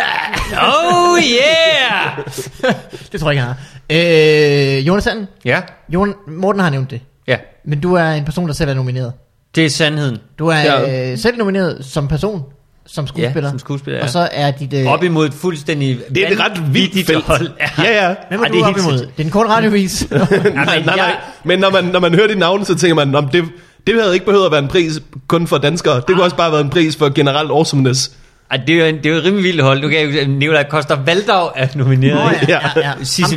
Oh 0.61 1.17
yeah! 1.19 2.17
det 3.11 3.19
tror 3.19 3.29
jeg 3.29 3.33
ikke, 3.33 3.41
han 3.41 3.47
har. 3.47 3.57
Øh, 3.91 4.87
Jonathan, 4.87 5.27
Ja, 5.45 5.61
Jon, 5.89 6.13
Morten 6.27 6.61
har 6.61 6.69
nævnt 6.69 6.91
det. 6.91 7.01
ja. 7.27 7.37
Men 7.65 7.79
du 7.79 7.93
er 7.93 8.09
en 8.11 8.25
person, 8.25 8.47
der 8.47 8.53
selv 8.53 8.69
er 8.69 8.73
nomineret. 8.73 9.13
Det 9.55 9.65
er 9.65 9.69
sandheden. 9.69 10.17
Du 10.39 10.47
er 10.47 10.57
Ja. 10.59 11.11
øh, 11.11 11.17
selv 11.17 11.37
nomineret 11.37 11.85
som 11.85 12.07
person, 12.07 12.43
som 12.85 13.07
skuespiller. 13.07 13.47
Ja, 13.47 13.49
som 13.49 13.59
skuespiller, 13.59 13.97
ja. 13.97 14.03
Og 14.03 14.09
så 14.09 14.29
er 14.31 14.51
dit... 14.51 14.73
Øh, 14.73 14.87
Op 14.87 15.03
imod 15.03 15.25
et 15.27 15.33
fuldstændig 15.33 15.99
Det 16.15 16.23
er 16.27 16.31
et 16.31 16.39
ret 16.39 16.73
vildt 16.73 17.07
felt. 17.07 17.23
hold. 17.25 17.49
Ja, 17.77 18.07
ja. 18.07 18.15
hvem 18.29 18.39
er 18.39 18.43
Ej, 18.43 18.49
du 18.51 18.57
det 18.57 18.63
er 18.63 18.67
op 18.67 18.77
imod? 18.77 18.97
Det 18.97 19.09
er 19.17 19.23
en 19.23 19.29
kort 19.29 19.47
radiovis. 19.47 20.07
nej, 20.11 20.19
nej, 20.53 20.81
nej. 20.85 20.95
jeg- 20.97 21.15
Men 21.43 21.59
når 21.59 21.69
man, 21.69 21.83
når 21.83 21.99
man 21.99 22.13
hører 22.15 22.27
dit 22.27 22.37
navn, 22.37 22.65
så 22.65 22.75
tænker 22.77 22.95
man, 22.95 23.15
om 23.15 23.27
det, 23.29 23.43
det 23.87 24.01
havde 24.01 24.13
ikke 24.13 24.25
behøvet 24.25 24.45
at 24.45 24.51
være 24.51 24.61
en 24.61 24.67
pris 24.67 24.99
kun 25.27 25.47
for 25.47 25.57
danskere. 25.57 25.95
Det 25.95 26.05
kunne 26.07 26.23
også 26.23 26.35
bare 26.35 26.45
have 26.49 26.53
været 26.53 26.63
en 26.63 26.69
pris 26.69 26.95
for 26.95 27.09
generelt 27.09 27.51
awesomeness. 27.51 28.11
Ej, 28.51 28.59
det 28.67 28.75
er 28.75 28.79
jo, 28.79 28.85
en, 28.85 28.97
det 28.97 29.05
er 29.05 29.09
jo 29.09 29.15
et 29.15 29.23
rimelig 29.23 29.43
vildt 29.43 29.61
hold. 29.63 29.81
Du 29.81 29.89
kan 29.89 30.09
jo 30.09 30.27
Nicolai 30.27 30.63
Koster 30.69 30.95
Valdau 31.05 31.49
er 31.55 31.67
nomineret. 31.75 32.15
Nå, 32.15 32.29
ja, 32.47 32.59
ja, 32.75 32.79
ja. 32.79 32.91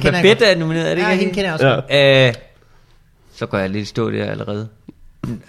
Jeg 0.04 0.12
Babette 0.12 0.44
er 0.44 0.58
nomineret, 0.58 0.90
er 0.90 0.94
det 0.94 1.02
Ja, 1.02 1.10
ikke? 1.10 1.20
hende 1.24 1.34
kender 1.34 1.50
jeg 1.50 1.54
også 1.54 1.82
Ja. 1.90 2.28
Øh, 2.28 2.34
så 3.36 3.46
går 3.46 3.58
jeg 3.58 3.70
lidt 3.70 3.88
stå 3.88 4.10
der 4.10 4.30
allerede. 4.30 4.68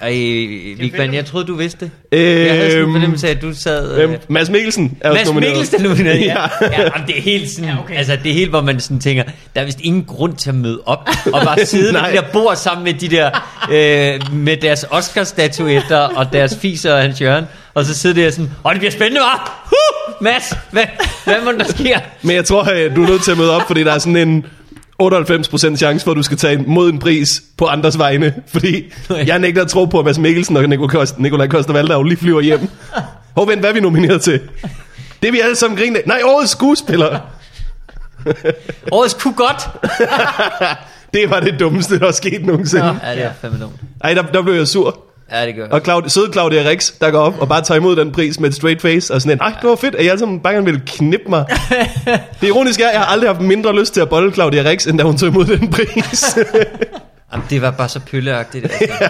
Ej, 0.01 0.11
Vigman, 0.79 1.13
jeg 1.13 1.25
troede, 1.25 1.47
du 1.47 1.55
vidste 1.55 1.79
det. 2.11 2.19
Jeg 2.45 2.53
havde 2.53 2.61
sådan 2.71 2.77
en 2.77 2.81
Øhm, 2.83 2.91
fornemmelse 2.93 3.27
af, 3.27 3.31
at 3.31 3.41
du 3.41 3.53
sad... 3.53 4.01
øhm, 4.01 4.15
Mads 4.27 4.49
Mikkelsen 4.49 4.97
er 5.01 5.09
også 5.09 5.19
Mads 5.19 5.27
nomineret. 5.27 5.51
Mikkelsen 5.53 5.85
er 5.85 5.89
nomineret, 5.89 6.21
ja. 6.21 6.41
ja. 6.61 6.81
ja 6.81 6.89
det 7.07 7.17
er 7.17 7.21
helt 7.21 7.49
sådan, 7.49 7.69
Ja, 7.69 7.79
okay. 7.79 7.95
altså 7.95 8.17
det 8.23 8.29
er 8.29 8.33
helt, 8.33 8.49
hvor 8.49 8.61
man 8.61 8.79
sådan 8.79 8.99
tænker, 8.99 9.23
der 9.55 9.61
er 9.61 9.65
vist 9.65 9.79
ingen 9.81 10.03
grund 10.03 10.35
til 10.35 10.49
at 10.49 10.55
møde 10.55 10.81
op, 10.85 11.09
og 11.33 11.41
bare 11.45 11.65
sidde 11.65 11.93
ved 11.93 11.99
de 12.01 12.15
der 12.15 12.23
bord 12.33 12.55
sammen 12.55 12.83
med 12.83 12.93
de 12.93 13.07
der, 13.09 13.29
øh, 13.71 14.33
med 14.33 14.57
deres 14.57 14.85
Oscar-statuetter, 14.91 15.97
og 15.97 16.33
deres 16.33 16.57
fiser 16.61 16.93
og 16.93 17.01
hans 17.01 17.19
hjørne, 17.19 17.47
og 17.75 17.85
så 17.85 17.93
sidder 17.93 18.23
der 18.23 18.31
sådan, 18.31 18.51
åh, 18.65 18.71
det 18.71 18.79
bliver 18.79 18.91
spændende, 18.91 19.21
hva'? 19.21 19.51
Huh, 19.63 20.23
Mads, 20.23 20.53
hvad, 20.71 20.83
hvad 21.25 21.35
må 21.43 21.51
der 21.51 21.63
sker? 21.63 21.99
Men 22.21 22.35
jeg 22.35 22.45
tror, 22.45 22.63
at 22.63 22.95
du 22.95 23.03
er 23.03 23.07
nødt 23.07 23.23
til 23.23 23.31
at 23.31 23.37
møde 23.37 23.55
op, 23.55 23.61
fordi 23.67 23.83
der 23.83 23.93
er 23.93 23.99
sådan 23.99 24.15
en 24.15 24.45
98% 25.03 25.75
chance 25.75 26.03
for, 26.03 26.11
at 26.11 26.17
du 26.17 26.23
skal 26.23 26.37
tage 26.37 26.53
imod 26.53 26.89
en 26.89 26.99
pris 26.99 27.43
på 27.57 27.65
andres 27.65 27.97
vegne. 27.97 28.33
Fordi 28.47 28.93
jeg 29.27 29.39
nægter 29.39 29.61
at 29.61 29.67
tro 29.67 29.85
på, 29.85 29.99
at 29.99 30.05
Mads 30.05 30.19
Mikkelsen 30.19 30.57
og 30.57 30.63
Nicolai 31.17 31.47
Koster, 31.47 31.73
Valdau 31.73 32.03
lige 32.03 32.17
flyver 32.17 32.41
hjem. 32.41 32.59
Hov, 33.35 33.47
vent, 33.47 33.59
hvad 33.59 33.69
er 33.69 33.73
vi 33.73 33.79
nomineret 33.79 34.21
til? 34.21 34.39
Det 35.21 35.27
er 35.27 35.31
vi 35.31 35.39
alle 35.39 35.55
sammen 35.55 35.77
griner. 35.77 35.99
Nej, 36.05 36.21
årets 36.23 36.51
skuespiller. 36.51 37.19
Årets 38.91 39.13
kunne 39.13 39.33
godt. 39.33 39.69
Det 41.13 41.29
var 41.29 41.39
det 41.39 41.59
dummeste, 41.59 41.99
der 41.99 42.07
er 42.07 42.11
sket 42.11 42.45
nogensinde. 42.45 42.99
Ja, 43.03 43.15
det 43.15 43.23
er 43.23 43.31
fandme 43.41 43.59
dumt. 43.59 43.75
Ej, 44.03 44.13
der, 44.13 44.21
der 44.21 44.41
blev 44.41 44.53
jeg 44.53 44.67
sur. 44.67 44.99
Ja, 45.31 45.45
det 45.45 45.55
gør 45.55 45.67
Og 45.67 45.81
Claudia, 45.83 46.09
søde 46.09 46.31
Claudia 46.33 46.69
Rix, 46.69 46.91
der 47.01 47.11
går 47.11 47.19
op 47.19 47.39
og 47.39 47.47
bare 47.47 47.61
tager 47.61 47.79
imod 47.79 47.95
den 47.95 48.11
pris 48.11 48.39
med 48.39 48.49
et 48.49 48.55
straight 48.55 48.81
face, 48.81 49.13
og 49.13 49.21
sådan 49.21 49.37
en, 49.37 49.41
ej, 49.41 49.53
det 49.61 49.69
var 49.69 49.75
fedt, 49.75 49.95
at 49.95 50.03
jeg 50.03 50.11
alle 50.11 50.19
sammen 50.19 50.39
bare 50.39 50.53
gerne 50.53 50.65
ville 50.65 50.81
knippe 50.85 51.29
mig. 51.29 51.45
det 52.41 52.47
ironiske 52.47 52.83
er, 52.83 52.87
at 52.87 52.93
jeg 52.93 53.01
har 53.01 53.07
aldrig 53.07 53.29
haft 53.29 53.41
mindre 53.41 53.79
lyst 53.79 53.93
til 53.93 54.01
at 54.01 54.09
bolle 54.09 54.31
Claudia 54.33 54.69
Rix, 54.69 54.87
end 54.87 54.97
da 54.97 55.03
hun 55.03 55.17
tog 55.17 55.29
imod 55.29 55.45
den 55.45 55.69
pris. 55.71 56.37
Jamen, 57.33 57.45
det 57.49 57.61
var 57.61 57.71
bare 57.71 57.89
så 57.89 57.99
pølleagtigt. 57.99 58.65
Altså. 58.65 59.09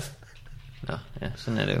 Nå, 0.88 0.94
ja, 1.22 1.26
sådan 1.36 1.58
er 1.58 1.66
det 1.66 1.76
jo. 1.76 1.80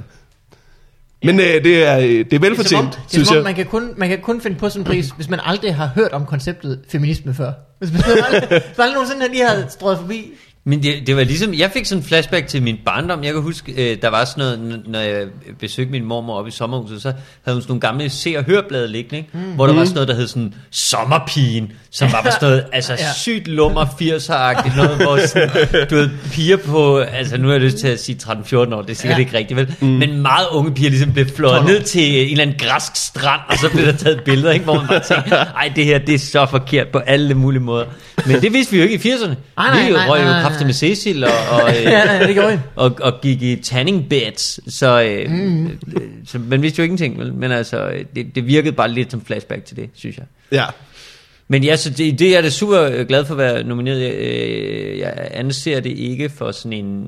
Men 1.24 1.40
øh, 1.40 1.46
det 1.46 1.84
er, 1.84 1.96
det 1.96 2.20
er 2.20 2.24
Det 2.24 2.32
er 2.32 2.36
som 2.36 2.36
om, 2.36 2.42
velfortjent, 2.42 2.92
det 2.92 2.98
er, 2.98 3.08
synes 3.08 3.28
som 3.28 3.34
om 3.34 3.36
jeg. 3.36 3.44
man, 3.44 3.54
kan 3.54 3.66
kun, 3.66 3.94
man 3.96 4.08
kan 4.08 4.20
kun 4.20 4.40
finde 4.40 4.56
på 4.56 4.68
sådan 4.68 4.80
en 4.80 4.84
pris, 4.86 5.08
hvis 5.16 5.28
man 5.28 5.40
aldrig 5.44 5.74
har 5.74 5.90
hørt 5.94 6.12
om 6.12 6.26
konceptet 6.26 6.80
feminisme 6.92 7.34
før. 7.34 7.52
Hvis 7.78 7.92
man 7.92 8.02
aldrig, 8.06 8.48
hvis 8.48 8.76
man 8.78 8.84
aldrig 8.84 8.94
nogensinde 8.94 9.28
lige 9.28 9.48
har 9.48 9.64
strøget 9.68 9.98
forbi. 9.98 10.32
Men 10.68 10.82
det, 10.82 11.06
det 11.06 11.16
var 11.16 11.24
ligesom, 11.24 11.54
jeg 11.54 11.70
fik 11.70 11.86
sådan 11.86 12.02
en 12.02 12.08
flashback 12.08 12.46
til 12.46 12.62
min 12.62 12.76
barndom. 12.84 13.24
Jeg 13.24 13.32
kan 13.32 13.42
huske, 13.42 13.90
øh, 13.92 13.96
der 14.02 14.08
var 14.08 14.24
sådan 14.24 14.44
noget, 14.44 14.82
når 14.86 14.98
jeg 15.00 15.26
besøgte 15.60 15.92
min 15.92 16.04
mormor 16.04 16.38
oppe 16.38 16.48
i 16.48 16.52
sommerhuset, 16.52 17.02
så 17.02 17.12
havde 17.44 17.54
hun 17.56 17.62
sådan 17.62 17.70
nogle 17.70 17.80
gamle 17.80 18.10
se- 18.10 18.34
og 18.38 18.44
hørblade 18.44 18.88
liggende, 18.88 19.16
ikke? 19.16 19.28
Mm. 19.32 19.40
hvor 19.40 19.66
der 19.66 19.74
var 19.74 19.84
sådan 19.84 19.94
noget, 19.94 20.08
der 20.08 20.14
hed 20.14 20.26
sådan 20.26 20.54
Sommerpigen, 20.70 21.72
som 21.90 22.12
var 22.12 22.22
sådan 22.30 22.48
noget, 22.48 22.64
altså 22.72 22.92
Ja. 22.92 23.12
sygt 23.16 23.48
lummer 23.48 23.84
80'er-agtigt, 23.84 24.76
noget, 24.76 24.96
hvor 24.96 25.18
sådan, 25.26 25.50
du 25.90 25.94
ved, 25.94 26.10
piger 26.32 26.56
på, 26.56 26.98
altså 26.98 27.36
nu 27.36 27.46
har 27.46 27.54
jeg 27.54 27.60
lyst 27.62 27.76
til 27.78 27.88
at 27.88 28.00
sige 28.00 28.18
13-14 28.22 28.56
år, 28.74 28.82
det 28.82 28.90
er 28.90 28.94
sikkert 28.94 29.18
Ja. 29.18 29.24
ikke 29.24 29.38
rigtigt, 29.38 29.56
vel? 29.60 29.74
Mm. 29.80 29.86
Men 29.86 30.22
meget 30.22 30.46
unge 30.52 30.74
piger 30.74 30.90
ligesom 30.90 31.12
blev 31.12 31.26
flået 31.36 31.52
12 31.52 31.64
år. 31.64 31.68
ned 31.68 31.82
til 31.82 32.02
en 32.24 32.30
eller 32.30 32.42
anden 32.44 32.56
græsk 32.58 32.96
strand, 32.96 33.40
og 33.48 33.58
så 33.58 33.70
blev 33.70 33.86
der 33.86 33.92
taget 33.92 34.22
billeder, 34.24 34.52
ikke? 34.52 34.64
hvor 34.64 34.74
man 34.74 34.86
bare 34.88 35.00
tænkte, 35.00 35.34
ej, 35.34 35.72
det 35.76 35.84
her, 35.84 35.98
det 35.98 36.14
er 36.14 36.18
så 36.18 36.46
forkert 36.50 36.88
på 36.88 36.98
alle 36.98 37.34
mulige 37.34 37.62
måder. 37.62 37.84
Men 38.26 38.40
det 38.42 38.52
vidste 38.52 38.72
vi 38.72 38.78
jo 38.82 38.88
ikke 38.88 39.08
i 39.08 39.12
80'erne. 39.12 39.26
Nej, 39.26 39.34
nej, 39.56 39.86
vi 39.86 39.92
nej, 39.92 40.06
nej, 40.06 40.24
nej. 40.24 40.42
Kraftigt 40.56 40.66
med 40.66 40.96
Cecil 40.96 41.24
og, 41.24 41.30
og, 41.50 41.70
øh, 41.76 41.82
Ja, 41.82 42.26
det 42.26 42.34
gjorde 42.34 42.62
og, 42.76 42.96
og 43.02 43.20
gik 43.22 43.42
i 43.42 43.56
tanning 43.56 44.08
beds, 44.08 44.74
så, 44.74 45.02
øh, 45.02 45.30
mm. 45.30 45.78
så 46.26 46.38
man 46.38 46.62
vidste 46.62 46.78
jo 46.78 46.84
ingenting, 46.84 47.18
vel? 47.18 47.34
men 47.34 47.52
altså, 47.52 47.88
øh, 47.88 48.04
det, 48.16 48.34
det 48.34 48.46
virkede 48.46 48.72
bare 48.72 48.90
lidt 48.90 49.10
som 49.10 49.20
flashback 49.20 49.64
til 49.64 49.76
det, 49.76 49.90
synes 49.94 50.16
jeg. 50.16 50.26
Ja. 50.52 50.64
Men 51.48 51.64
ja, 51.64 51.76
så 51.76 51.90
det, 51.90 52.18
det 52.18 52.36
er 52.36 52.40
da 52.42 52.50
super 52.50 52.82
øh, 52.82 53.06
glad 53.06 53.24
for 53.24 53.34
at 53.34 53.38
være 53.38 53.62
nomineret. 53.64 54.00
Jeg, 54.02 54.14
øh, 54.14 54.98
jeg 54.98 55.28
anser 55.30 55.80
det 55.80 55.90
ikke 55.98 56.28
for 56.28 56.50
sådan 56.52 56.72
en 56.72 57.06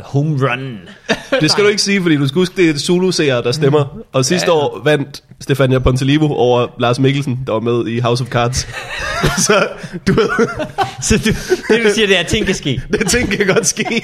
home 0.00 0.50
run. 0.50 0.78
Det 1.40 1.50
skal 1.50 1.64
du 1.64 1.68
ikke 1.68 1.82
sige, 1.82 2.02
fordi 2.02 2.16
du 2.16 2.28
skal 2.28 2.38
huske, 2.38 2.56
det 2.56 2.70
er 2.70 2.78
zulu 2.78 3.10
der 3.10 3.52
stemmer. 3.52 3.98
Og 4.12 4.24
sidste 4.24 4.46
Ja. 4.46 4.52
år 4.52 4.80
vandt 4.84 5.22
Stefania 5.40 5.78
Pontelivo 5.78 6.26
over 6.26 6.66
Lars 6.80 6.98
Mikkelsen, 6.98 7.40
der 7.46 7.52
var 7.52 7.60
med 7.60 7.86
i 7.86 7.98
House 7.98 8.24
of 8.24 8.28
Cards. 8.30 8.68
så 9.46 9.68
du 10.06 10.12
ved, 10.12 10.28
Så 11.02 11.18
du, 11.18 11.30
det 11.74 11.84
du 11.84 11.90
siger, 11.94 12.06
det 12.06 12.16
er, 12.16 12.20
at 12.20 12.26
ting 12.26 12.46
kan 12.46 12.54
ske. 12.54 12.82
det 12.92 13.08
ting 13.08 13.30
kan 13.30 13.46
godt 13.46 13.66
ske. 13.66 14.02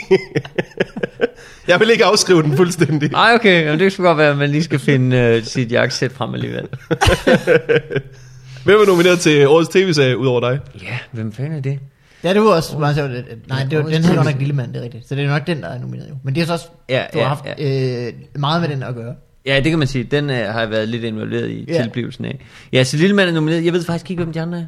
jeg 1.69 1.81
vil 1.81 1.91
ikke 1.91 2.05
afskrive 2.05 2.43
den 2.43 2.57
fuldstændig. 2.57 3.11
Nej, 3.11 3.35
okay, 3.35 3.71
men 3.71 3.79
det 3.79 3.93
skulle 3.93 4.07
godt 4.09 4.19
være, 4.19 4.31
at 4.31 4.39
man 4.39 4.51
lige 4.51 4.63
skal 4.65 4.79
finde 4.79 5.17
øh, 5.17 5.45
sit 5.45 5.73
jakkesæt 5.73 6.13
frem 6.13 6.35
alligevel. 6.35 6.69
Hvem 8.65 8.81
er 8.81 8.87
nomineret 8.87 9.19
til 9.21 9.47
årets 9.49 9.69
tv-serie 9.69 10.19
ud 10.19 10.27
over 10.27 10.41
dig? 10.41 10.61
Ja, 10.83 10.99
hvem 11.13 11.33
fanden 11.33 11.53
er 11.53 11.61
det? 11.61 11.79
Det 12.23 12.31
er 12.31 12.35
du 12.35 12.51
også 12.51 12.79
meget 12.79 12.97
sjovt. 12.97 13.11
Nej, 13.49 13.65
det 13.71 13.79
var, 13.79 13.85
den 13.85 13.93
hedder 14.03 14.15
godt 14.17 14.27
nok 14.27 14.39
Lille 14.39 14.55
Mand, 14.55 14.73
det 14.73 14.81
er 14.81 14.85
rigtigt. 14.85 15.09
Så 15.09 15.15
det 15.15 15.25
er 15.25 15.29
nok 15.29 15.47
den, 15.47 15.63
der 15.63 15.69
er 15.69 15.79
nomineret 15.81 16.09
jo. 16.11 16.15
Men 16.23 16.35
det 16.35 16.41
er 16.41 16.47
så 16.47 16.53
også, 16.53 16.67
Ja, 16.89 17.03
du 17.15 17.19
har 17.19 17.23
ja, 17.23 17.29
haft 17.29 17.45
øh, 17.61 18.41
meget 18.41 18.61
med 18.61 18.69
den 18.69 18.83
at 18.83 18.95
gøre. 18.95 19.15
Ja, 19.47 19.57
det 19.61 19.71
kan 19.71 19.79
man 19.79 19.89
sige. 19.89 20.05
Den 20.05 20.31
øh, 20.31 20.37
har 20.37 20.61
jeg 20.61 20.71
været 20.71 20.89
lidt 20.89 21.05
involveret 21.05 21.51
i 21.51 21.65
Ja. 21.69 21.83
tilblivelsen 21.83 22.25
af. 22.25 22.39
Ja, 22.73 22.85
så 22.85 22.97
Lillemand 22.97 23.29
er 23.29 23.33
nomineret. 23.35 23.65
Jeg 23.65 23.73
ved 23.73 23.85
faktisk 23.85 24.11
ikke, 24.11 24.23
hvem 24.23 24.33
de 24.33 24.41
andre 24.41 24.59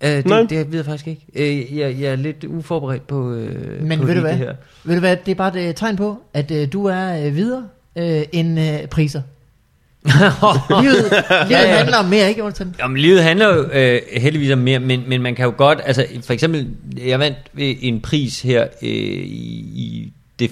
er. 0.00 0.10
Øh, 0.10 0.16
det, 0.16 0.26
Nej. 0.26 0.40
det 0.50 0.66
ved 0.72 0.78
jeg 0.78 0.84
faktisk 0.84 1.06
ikke. 1.06 1.26
Øh, 1.34 1.78
jeg, 1.78 1.96
jeg 2.00 2.12
er 2.12 2.16
lidt 2.16 2.44
uforberedt 2.44 3.06
på, 3.06 3.32
øh, 3.32 3.82
Men 3.82 4.00
på 4.00 4.06
ved 4.06 4.14
du 4.14 4.20
hvad? 4.20 4.30
det 4.30 4.38
her. 4.38 4.52
Ved 4.84 4.94
du 4.94 5.00
hvad, 5.00 5.16
det 5.26 5.30
er 5.32 5.34
bare 5.36 5.60
et 5.62 5.68
øh, 5.68 5.74
tegn 5.74 5.96
på, 5.96 6.16
at 6.34 6.50
øh, 6.50 6.72
du 6.72 6.84
er 6.86 7.26
øh, 7.26 7.36
videre 7.36 7.64
øh, 7.98 8.22
end 8.32 8.60
øh, 8.60 8.86
priser. 8.90 9.22
Livet, 10.04 11.24
livet 11.48 11.68
handler 11.68 11.96
om 11.96 12.04
mere, 12.04 12.28
ikke 12.28 12.38
Jonathan? 12.38 12.74
Jamen, 12.78 12.96
livet 12.96 13.22
handler 13.22 13.54
jo 13.54 13.62
øh, 13.62 14.00
heldigvis 14.16 14.50
om 14.50 14.58
mere, 14.58 14.78
men, 14.78 15.04
men 15.08 15.22
man 15.22 15.34
kan 15.34 15.44
jo 15.44 15.54
godt, 15.56 15.80
altså 15.84 16.06
for 16.24 16.32
eksempel, 16.32 16.68
jeg 17.04 17.18
vandt 17.18 17.38
en 17.56 18.00
pris 18.00 18.42
her 18.42 18.62
øh, 18.82 18.88
i, 18.88 19.60
i 19.74 20.12
det 20.38 20.50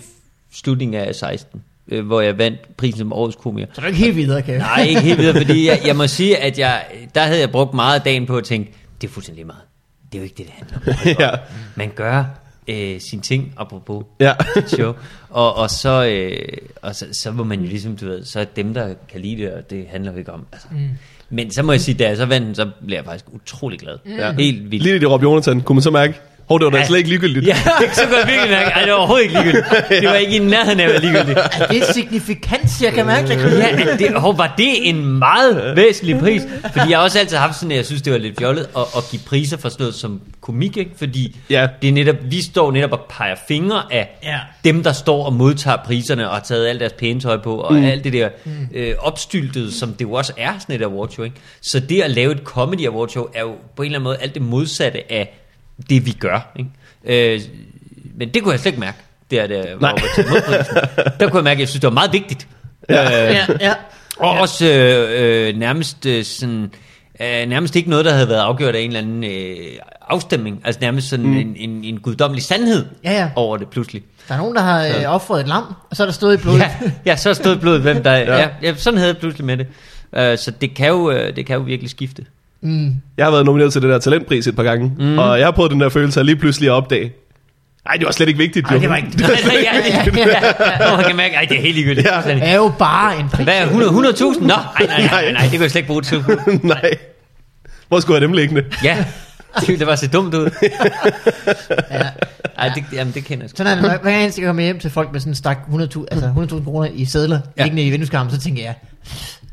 slutningen 0.52 1.00
af 1.00 1.14
16, 1.14 1.62
øh, 1.88 2.06
hvor 2.06 2.20
jeg 2.20 2.38
vandt 2.38 2.76
prisen 2.76 2.98
som 2.98 3.12
årets 3.12 3.36
komiker. 3.36 3.66
Så 3.72 3.80
er 3.80 3.82
du 3.82 3.86
ikke 3.86 3.98
helt 3.98 4.16
videre, 4.16 4.42
kan 4.42 4.54
jeg. 4.54 4.60
Nej, 4.62 4.82
ikke 4.82 5.00
helt 5.00 5.18
videre, 5.18 5.36
fordi 5.36 5.68
jeg, 5.68 5.80
jeg 5.86 5.96
må 5.96 6.06
sige, 6.18 6.36
at 6.36 6.58
jeg, 6.58 6.84
der 7.14 7.20
havde 7.20 7.40
jeg 7.40 7.50
brugt 7.50 7.74
meget 7.74 7.94
af 7.94 8.02
dagen 8.02 8.26
på 8.26 8.36
at 8.36 8.44
tænke, 8.44 8.72
det 9.00 9.08
er 9.08 9.12
fuldstændig 9.12 9.46
meget. 9.46 9.62
Det 10.12 10.18
er 10.18 10.22
jo 10.22 10.24
ikke 10.24 10.34
det, 10.38 10.46
det 10.46 10.54
handler 10.54 10.78
om. 10.78 11.22
ja. 11.24 11.30
Man 11.74 11.90
gør 11.94 12.24
øh, 12.68 13.00
sine 13.00 13.22
ting, 13.22 13.54
apropos 13.56 14.04
Ja. 14.20 14.32
dit 14.56 14.70
show, 14.78 14.92
og, 15.30 15.56
og, 15.56 15.70
så, 15.70 16.06
øh, 16.06 16.38
og 16.82 16.94
så, 16.94 17.06
så 17.22 17.30
må 17.32 17.44
man 17.44 17.60
jo 17.60 17.66
ligesom, 17.66 17.96
du 17.96 18.06
ved, 18.06 18.24
så 18.24 18.40
er 18.40 18.44
dem, 18.44 18.74
der 18.74 18.94
kan 19.08 19.20
lide 19.20 19.42
det, 19.42 19.52
og 19.52 19.70
det 19.70 19.86
handler 19.90 20.12
jo 20.12 20.18
ikke 20.18 20.32
om. 20.32 20.46
Altså. 20.52 20.68
Mm. 20.70 20.88
Men 21.30 21.50
så 21.50 21.62
må 21.62 21.72
jeg 21.72 21.80
sige, 21.80 21.94
da 21.98 22.08
jeg 22.08 22.16
så 22.16 22.26
vandt 22.26 22.56
så 22.56 22.70
blev 22.86 22.96
jeg 22.96 23.04
faktisk 23.04 23.24
utrolig 23.32 23.78
glad. 23.78 23.98
Ja. 24.06 24.32
Helt 24.32 24.70
vildt. 24.70 24.82
Lige 24.84 25.00
det 25.00 25.10
råb 25.10 25.22
Jonathan, 25.22 25.60
kunne 25.60 25.74
man 25.76 25.82
så 25.82 25.90
mærke, 25.90 26.20
hov, 26.48 26.58
det 26.58 26.64
var 26.64 26.70
da 26.70 26.78
Ja. 26.78 26.84
slet 26.86 26.98
ikke 26.98 27.08
ligegyldigt. 27.10 27.46
Ja, 27.46 27.56
så 27.92 28.02
kunne 28.06 28.16
jeg 28.18 28.26
virkelig 28.28 28.50
mærke, 28.50 28.70
ej, 28.70 28.80
det 28.82 28.90
var 28.92 28.98
overhovedet 28.98 29.22
ikke 29.24 29.34
ligegyldigt. 29.42 29.66
Det 30.00 30.08
var 30.08 30.14
ikke 30.14 30.36
i 30.36 30.38
nærheden 30.38 30.80
af 30.80 30.84
at 30.84 30.90
være 30.90 31.00
ligegyldigt. 31.00 31.38
Er 31.38 31.66
det 31.66 31.84
signifikans, 31.94 32.82
jeg 32.82 32.92
kan 32.92 33.06
mærke 33.06 33.28
det? 33.28 33.58
Ja, 33.58 33.96
det, 33.98 34.20
hov, 34.20 34.38
var 34.38 34.54
det 34.58 34.88
en 34.88 35.06
meget 35.18 35.76
væsentlig 35.76 36.18
pris? 36.18 36.42
Fordi 36.72 36.90
jeg 36.90 36.98
har 36.98 37.04
også 37.04 37.18
altid 37.18 37.36
haft 37.36 37.54
sådan, 37.56 37.70
at 37.70 37.76
jeg 37.76 37.86
synes, 37.86 38.02
det 38.02 38.12
var 38.12 38.18
lidt 38.18 38.38
fjollet 38.38 38.66
at, 38.76 38.82
at 38.96 39.02
give 39.10 39.22
priser 39.26 39.56
for 39.56 39.68
sådan 39.68 39.82
noget 39.82 39.94
som 39.94 40.20
komik, 40.40 40.76
ikke? 40.76 40.90
Fordi 40.96 41.36
Ja. 41.50 41.66
det 41.82 41.88
er 41.88 41.92
netop, 41.92 42.16
vi 42.24 42.42
står 42.42 42.72
netop 42.72 42.92
og 42.92 43.00
peger 43.08 43.34
fingre 43.48 43.82
af 43.90 44.18
Ja. 44.22 44.38
dem, 44.64 44.82
der 44.82 44.92
står 44.92 45.24
og 45.26 45.32
modtager 45.32 45.76
priserne 45.84 46.28
og 46.28 46.34
har 46.36 46.42
taget 46.42 46.66
alt 46.68 46.80
deres 46.80 46.92
pæne 46.92 47.20
tøj 47.20 47.36
på, 47.36 47.56
og 47.56 47.74
mm. 47.74 47.84
alt 47.84 48.04
det 48.04 48.12
der 48.12 48.28
øh, 48.74 48.94
opstyltede, 48.98 49.72
som 49.78 49.92
det 49.92 50.00
jo 50.04 50.12
også 50.12 50.32
er 50.36 50.52
sådan 50.60 50.74
et 50.80 50.82
awardshow, 50.84 51.24
ikke? 51.24 51.36
Så 51.60 51.80
det 51.80 52.02
at 52.02 52.10
lave 52.10 52.32
et 52.32 52.40
comedy 52.44 52.86
awardshow 52.86 53.26
er 53.34 53.40
jo 53.40 53.52
på 53.76 53.82
en 53.82 53.86
eller 53.86 53.98
anden 53.98 54.04
måde 54.04 54.16
alt 54.20 54.34
det 54.34 54.42
modsatte 54.42 55.12
af 55.12 55.38
det, 55.90 56.06
vi 56.06 56.10
gør, 56.12 56.52
ikke? 56.56 57.34
Øh, 57.34 57.40
men 58.14 58.28
det 58.28 58.42
kunne 58.42 58.52
jeg 58.52 58.60
slet 58.60 58.70
ikke 58.72 58.80
mærke, 58.80 58.98
der, 59.30 59.46
der 59.46 59.64
var 59.80 59.98
til 60.14 60.24
modprisen. 60.30 60.76
Der 61.20 61.28
kunne 61.28 61.36
jeg 61.38 61.44
mærke, 61.44 61.56
at 61.56 61.60
jeg 61.60 61.68
synes, 61.68 61.80
det 61.80 61.86
var 61.88 61.94
meget 61.94 62.12
vigtigt. 62.12 62.48
Ja. 62.88 63.28
Øh, 63.28 63.34
Ja, 63.34 63.46
ja. 63.60 63.74
og 64.16 64.30
også 64.38 64.66
øh, 64.66 65.48
øh, 65.48 65.56
nærmest 65.58 66.06
øh, 66.06 66.24
sådan... 66.24 66.70
Øh, 67.20 67.46
nærmest 67.46 67.76
ikke 67.76 67.90
noget, 67.90 68.04
der 68.04 68.12
havde 68.12 68.28
været 68.28 68.40
afgjort 68.40 68.74
af 68.76 68.80
en 68.80 68.86
eller 68.86 69.00
anden 69.00 69.24
øh, 69.24 69.56
afstemning. 70.08 70.60
Altså 70.64 70.80
nærmest 70.80 71.08
sådan 71.08 71.26
mm. 71.26 71.36
en, 71.36 71.56
en, 71.56 71.84
en 71.84 72.00
guddommelig 72.00 72.44
sandhed 72.44 72.86
Ja, 73.04 73.12
ja. 73.12 73.30
over 73.36 73.56
det 73.56 73.68
pludselig. 73.68 74.02
Der 74.28 74.34
er 74.34 74.38
nogen, 74.38 74.54
der 74.56 74.62
har 74.62 74.86
øh, 74.86 75.14
offret 75.14 75.40
et 75.40 75.48
lam, 75.48 75.74
og 75.90 75.96
så 75.96 76.02
er 76.02 76.06
der 76.06 76.12
stået 76.12 76.38
i 76.38 76.42
blodet. 76.42 76.58
Ja, 76.58 76.70
ja, 77.06 77.16
så 77.16 77.34
stod 77.34 77.56
blodet, 77.56 77.80
hvem 77.80 78.02
der... 78.02 78.12
ja. 78.12 78.20
Ja. 78.36 78.38
Ja, 78.40 78.48
ja, 78.62 78.74
sådan 78.76 78.96
havde 78.98 79.08
jeg 79.12 79.18
pludselig 79.18 79.46
med 79.46 79.56
det. 79.56 79.66
Uh, 80.12 80.38
så 80.38 80.52
det 80.60 80.74
kan, 80.74 80.88
jo, 80.88 81.10
øh, 81.10 81.36
det 81.36 81.46
kan 81.46 81.56
jo 81.56 81.62
virkelig 81.62 81.90
skifte. 81.90 82.24
Mm. 82.62 82.94
Jeg 83.16 83.26
har 83.26 83.30
været 83.30 83.46
nomineret 83.46 83.72
til 83.72 83.82
det 83.82 83.90
der 83.90 83.98
talentpris 83.98 84.46
et 84.46 84.56
par 84.56 84.62
gange, 84.62 84.92
mm. 84.98 85.18
og 85.18 85.38
jeg 85.38 85.46
har 85.46 85.52
prøvet 85.52 85.70
den 85.72 85.80
der 85.80 85.88
følelse 85.88 86.20
af 86.20 86.26
lige 86.26 86.36
pludselig 86.36 86.68
at 86.68 86.72
opdage. 86.72 87.12
Nej, 87.84 87.96
det 87.96 88.06
var 88.06 88.12
slet 88.12 88.28
ikke 88.28 88.38
vigtigt, 88.38 88.66
Ej, 88.66 88.74
jo. 88.74 88.80
det 88.80 88.88
var 88.88 88.96
ikke... 88.96 89.08
Nej, 89.18 89.28
nej, 89.46 89.56
ja, 89.62 89.76
ja, 90.16 90.26
ja. 90.80 90.90
Og 90.90 90.96
man 90.96 91.06
kan 91.06 91.16
mærke, 91.16 91.38
at 91.38 91.48
det 91.48 91.56
er 91.58 91.62
helt 91.62 91.74
ligegyldigt. 91.74 92.06
Ja. 92.26 92.34
Det 92.34 92.48
er 92.48 92.54
jo 92.56 92.72
bare 92.78 93.18
en 93.18 93.28
pris. 93.28 93.44
Hvad 93.44 93.58
er 93.58 93.62
100 93.62 93.90
100.000? 93.90 94.40
Nå, 94.40 94.46
nej, 94.46 94.56
nej, 94.86 95.06
nej, 95.06 95.32
nej, 95.32 95.42
det 95.42 95.50
kan 95.50 95.62
jeg 95.62 95.70
slet 95.70 95.78
ikke 95.78 95.86
bruge 95.86 96.02
til. 96.02 96.24
Nej. 96.62 96.90
Hvor 97.88 98.00
skulle 98.00 98.14
jeg 98.14 98.20
dem 98.20 98.32
liggende? 98.32 98.64
Ja, 98.84 99.04
det, 99.60 99.78
det 99.78 99.86
var 99.86 99.96
så 99.96 100.06
dumt 100.06 100.34
ud. 100.34 100.50
Ej, 102.58 102.68
det, 102.74 102.84
jamen, 102.92 103.14
det 103.14 103.24
kender 103.24 103.44
jeg 103.44 103.50
sgu. 103.50 103.56
Sådan 103.56 103.78
er 103.78 103.90
det, 103.90 104.00
hver 104.00 104.10
gang 104.12 104.38
jeg 104.38 104.46
kommer 104.46 104.62
hjem 104.62 104.78
til 104.78 104.90
folk 104.90 105.12
med 105.12 105.20
sådan 105.20 105.30
en 105.30 105.34
stak 105.34 105.58
100.000 105.72 106.04
altså 106.10 106.32
100.000 106.50 106.64
kroner 106.64 106.88
i 106.94 107.04
sædler, 107.04 107.36
ja. 107.36 107.50
Ja. 107.56 107.62
liggende 107.62 107.82
i 107.82 107.90
vindueskarmen, 107.90 108.32
så 108.32 108.40
tænker 108.40 108.62
jeg, 108.62 108.74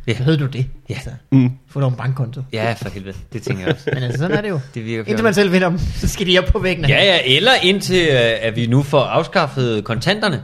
Ja. 0.09 0.15
ja. 0.27 0.35
du 0.35 0.45
det? 0.45 0.65
Ja. 0.89 0.93
Altså, 0.93 1.09
Mm. 1.31 1.51
få 1.69 1.79
dog 1.79 1.89
en 1.89 1.95
bankkonto. 1.95 2.41
Ja, 2.53 2.73
for 2.81 2.89
helvede. 2.89 3.17
Det 3.33 3.41
tænker 3.41 3.63
jeg 3.65 3.73
også. 3.73 3.89
Men 3.93 4.03
altså, 4.03 4.17
sådan 4.19 4.37
er 4.37 4.41
det 4.41 4.49
jo. 4.49 4.59
Det 4.75 4.85
virker 4.85 5.03
Indtil 5.09 5.23
man 5.23 5.33
selv 5.33 5.51
vinder 5.51 5.69
dem, 5.69 5.79
så 5.95 6.07
skal 6.07 6.27
de 6.27 6.39
op 6.39 6.45
på 6.45 6.59
væggen. 6.59 6.85
Ja, 6.89 7.03
ja, 7.03 7.17
eller 7.25 7.51
indtil 7.63 8.07
øh, 8.11 8.17
at 8.41 8.55
vi 8.55 8.67
nu 8.67 8.83
får 8.83 9.01
afskaffet 9.01 9.83
kontanterne. 9.83 10.41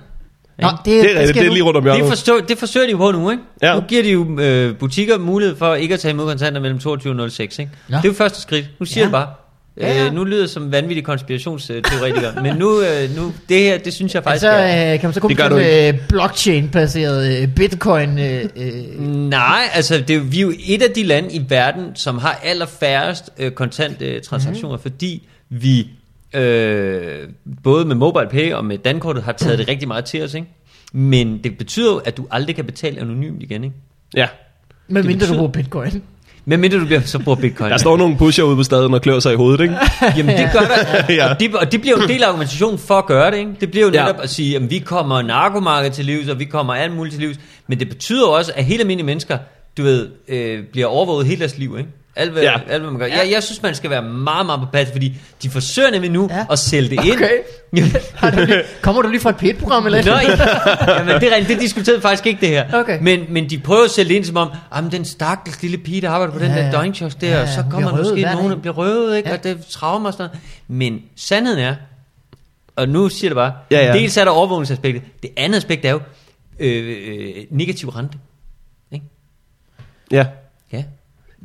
Nå, 0.60 0.68
det, 0.68 0.86
Det 0.86 1.22
er, 1.22 1.28
skal 1.28 1.42
det 1.42 1.48
er 1.50 1.54
lige 1.54 1.64
rundt 1.64 1.78
om 1.78 1.84
Det, 1.84 1.94
hjørnet. 1.94 2.10
forstår, 2.10 2.40
det 2.48 2.58
forsøger 2.58 2.86
de 2.86 2.92
jo 2.92 2.98
på 2.98 3.12
nu, 3.12 3.32
ikke? 3.32 3.44
Ja. 3.62 3.76
Nu 3.76 3.82
giver 3.82 4.04
de 4.04 4.12
jo 4.12 4.40
øh, 4.40 4.78
butikker 4.78 5.18
mulighed 5.18 5.56
for 5.58 5.76
ikke 5.76 5.94
at 5.94 6.00
tage 6.00 6.12
imod 6.12 6.26
kontanter 6.26 6.62
mellem 6.62 6.80
22 6.80 7.24
og 7.24 7.32
06, 7.32 7.60
ikke? 7.60 7.72
Nå. 7.90 7.98
Det 7.98 8.06
er 8.06 8.10
jo 8.10 8.14
første 8.14 8.42
skridt. 8.42 8.66
Nu 8.80 8.86
siger 8.86 9.00
Ja. 9.00 9.06
jeg 9.06 9.12
bare. 9.12 9.28
Ja, 9.78 9.94
ja. 9.98 10.06
Øh, 10.06 10.14
nu 10.14 10.24
lyder 10.24 10.42
det 10.42 10.50
som 10.50 10.72
vanvittig 10.72 11.04
konspirationsteoretiker, 11.06 12.42
men 12.44 12.56
nu, 12.56 12.82
øh, 12.82 13.16
nu, 13.16 13.34
det 13.50 13.60
her, 13.60 13.78
det 13.78 13.94
synes 13.94 14.16
jeg 14.16 14.24
faktisk 14.24 14.46
Altså, 14.46 14.50
er... 14.62 14.94
øh, 14.94 15.00
kan 15.00 15.08
man 15.08 15.14
så 15.14 15.20
komme 15.20 15.36
Det 15.36 15.44
til 15.44 15.94
du 15.94 15.98
øh, 15.98 16.08
blockchain-baseret 16.10 17.42
øh, 17.42 17.48
bitcoin? 17.56 18.20
Øh, 18.20 18.44
øh, 18.56 19.00
Nej, 19.30 19.62
altså 19.74 20.04
det, 20.08 20.16
er 20.16 20.20
vi 20.20 20.38
er 20.38 20.42
jo 20.42 20.54
et 20.68 20.82
af 20.82 20.92
de 20.92 21.04
lande 21.04 21.32
i 21.36 21.46
verden, 21.50 21.96
som 21.96 22.18
har 22.18 22.40
allerfærrest 22.44 23.30
øh, 23.38 23.52
kontante 23.52 24.06
øh, 24.06 24.22
transaktioner, 24.22 24.76
mm. 24.76 24.82
fordi 24.82 25.28
vi 25.50 25.88
øh, 26.34 27.28
både 27.64 27.86
med 27.86 27.96
MobilePay 27.96 28.54
og 28.54 28.66
med 28.66 28.78
Dankortet 28.78 29.24
har 29.24 29.32
taget 29.32 29.60
det 29.60 29.68
rigtig 29.68 29.88
meget 29.88 30.06
til 30.06 30.24
os, 30.24 30.34
ikke? 30.34 30.48
Men 30.94 31.38
det 31.44 31.58
betyder 31.58 31.92
jo, 31.92 31.98
at 31.98 32.18
du 32.18 32.28
aldrig 32.32 32.56
kan 32.56 32.66
betale 32.66 33.00
anonymt 33.02 33.44
igen, 33.44 33.64
ikke? 33.64 33.76
Ja. 34.16 34.28
med 34.88 35.04
mindre 35.04 35.14
du 35.14 35.20
betyder- 35.20 35.38
bruger 35.38 35.52
bitcoin. 35.52 36.04
Men 36.48 36.60
mindre 36.62 36.80
du 36.80 36.86
bliver, 36.86 37.02
så 37.02 37.20
bruger 37.20 37.36
bitcoin. 37.36 37.72
Der 37.72 37.78
står 37.78 37.98
nogle 37.98 38.18
pusher 38.18 38.44
ude 38.44 38.56
på 38.56 38.64
staden 38.64 38.94
og 38.94 39.02
klør 39.02 39.20
sig 39.20 39.34
i 39.34 39.36
hovedet, 39.36 39.62
ikke? 39.64 39.76
Jamen 40.18 40.38
det 40.38 40.50
gør 40.54 40.60
der, 40.60 41.14
Ja. 41.16 41.30
og, 41.34 41.40
det, 41.40 41.56
og 41.56 41.72
det 41.72 41.82
bliver 41.82 41.98
jo 41.98 42.04
en 42.04 42.10
del 42.10 42.24
af 42.24 42.28
argumentationen 42.28 42.80
for 42.80 42.96
at 42.98 43.06
gøre 43.06 43.32
det, 43.32 43.38
ikke? 43.38 43.52
Det 43.62 43.72
bliver 43.72 43.86
jo 43.86 43.92
Ja. 43.94 44.02
netop 44.06 44.22
at 44.24 44.30
sige, 44.30 44.56
at 44.56 44.70
vi 44.70 44.80
kommer 44.80 45.22
narkomarkedet 45.22 45.94
til 45.94 46.06
livs, 46.06 46.30
og 46.30 46.40
vi 46.40 46.46
kommer 46.46 46.74
alt 46.76 46.96
muligt 46.96 47.14
til 47.14 47.22
livs, 47.22 47.38
men 47.68 47.80
det 47.80 47.90
betyder 47.90 48.28
også, 48.28 48.52
at 48.56 48.66
helt 48.66 48.82
almindelige 48.82 49.06
mennesker, 49.06 49.38
du 49.78 49.84
ved, 49.84 50.08
øh, 50.28 50.60
bliver 50.72 50.88
overvåget 50.88 51.28
hele 51.28 51.40
deres 51.40 51.58
liv, 51.58 51.76
ikke? 51.78 51.90
Alt 52.18 52.32
hvad, 52.32 52.44
Ja. 52.44 52.52
ja. 52.52 52.58
alt, 52.70 52.82
hvad 52.82 52.92
man 52.92 53.00
gør. 53.00 53.06
Jeg, 53.06 53.28
jeg 53.32 53.44
synes, 53.44 53.62
man 53.62 53.76
skal 53.76 53.90
være 53.90 54.02
meget, 54.02 54.46
meget 54.46 54.60
på 54.62 54.66
plads, 54.72 54.92
fordi 54.92 55.14
de 55.44 55.50
forsøger 55.50 55.92
nemlig 55.92 56.12
nu 56.12 56.28
Ja. 56.32 56.38
ja. 56.38 56.46
at 56.52 56.60
sælge 56.60 56.90
det 56.98 57.06
ind. 57.06 57.14
Okay. 57.14 57.30
Du 58.36 58.46
lige, 58.46 58.62
kommer 58.82 59.02
du 59.02 59.08
lige 59.10 59.22
fra 59.22 59.30
et 59.30 59.36
P1-program 59.36 59.86
eller 59.86 60.04
noget? 60.06 60.22
ja. 60.24 60.94
Jamen, 61.00 61.22
det 61.22 61.32
er 61.32 61.36
rent, 61.36 61.48
det 61.48 61.60
diskuterede 61.60 62.02
faktisk 62.02 62.26
ikke 62.26 62.42
det 62.42 62.50
her. 62.50 62.74
Okay. 62.74 63.00
Men, 63.02 63.26
men 63.30 63.50
de 63.50 63.58
prøver 63.60 63.84
at 63.84 63.92
sælge 63.92 64.10
det 64.10 64.16
ind 64.16 64.26
som 64.26 64.38
om, 64.38 64.50
jamen 64.76 64.92
den 64.92 65.06
stakkels 65.06 65.62
lille 65.62 65.78
pige, 65.78 66.02
der 66.02 66.10
arbejder 66.10 66.34
på 66.34 66.40
den 66.40 66.48
Ja, 66.52 66.58
der 66.58 66.66
ja. 66.66 66.72
døgnkiosk 66.72 67.22
der, 67.22 67.28
Ja, 67.28 67.34
ja, 67.34 67.40
ja, 67.40 67.48
og 67.48 67.54
så 67.54 67.64
kommer 67.72 67.92
røvet 67.94 68.06
måske 68.10 68.22
nogen, 68.22 68.52
der 68.52 68.58
bliver 68.58 68.74
røvet, 68.74 69.18
ikke? 69.18 69.30
Ja. 69.30 69.34
Ja. 69.34 69.38
og 69.40 69.44
det 69.44 69.66
traumer 69.66 70.08
og 70.08 70.14
sådan 70.14 70.30
noget. 70.30 70.42
Men 70.68 71.02
sandheden 71.16 71.60
er, 71.60 71.76
og 72.76 72.90
nu 72.90 73.10
siger 73.10 73.30
det 73.30 73.36
bare, 73.36 73.54
Ja, 73.72 73.86
ja. 73.86 73.94
dels 73.94 74.18
er 74.18 74.24
der 74.24 74.32
overvågningsaspektet, 74.32 75.02
det 75.24 75.30
andet 75.38 75.58
aspekt 75.58 75.86
er 75.86 75.92
jo 75.92 76.00
øh, 76.60 76.96
øh, 77.08 77.34
negativ 77.52 77.90
rente. 77.90 78.18
Ikke? 78.92 79.06
Ja. 80.12 80.26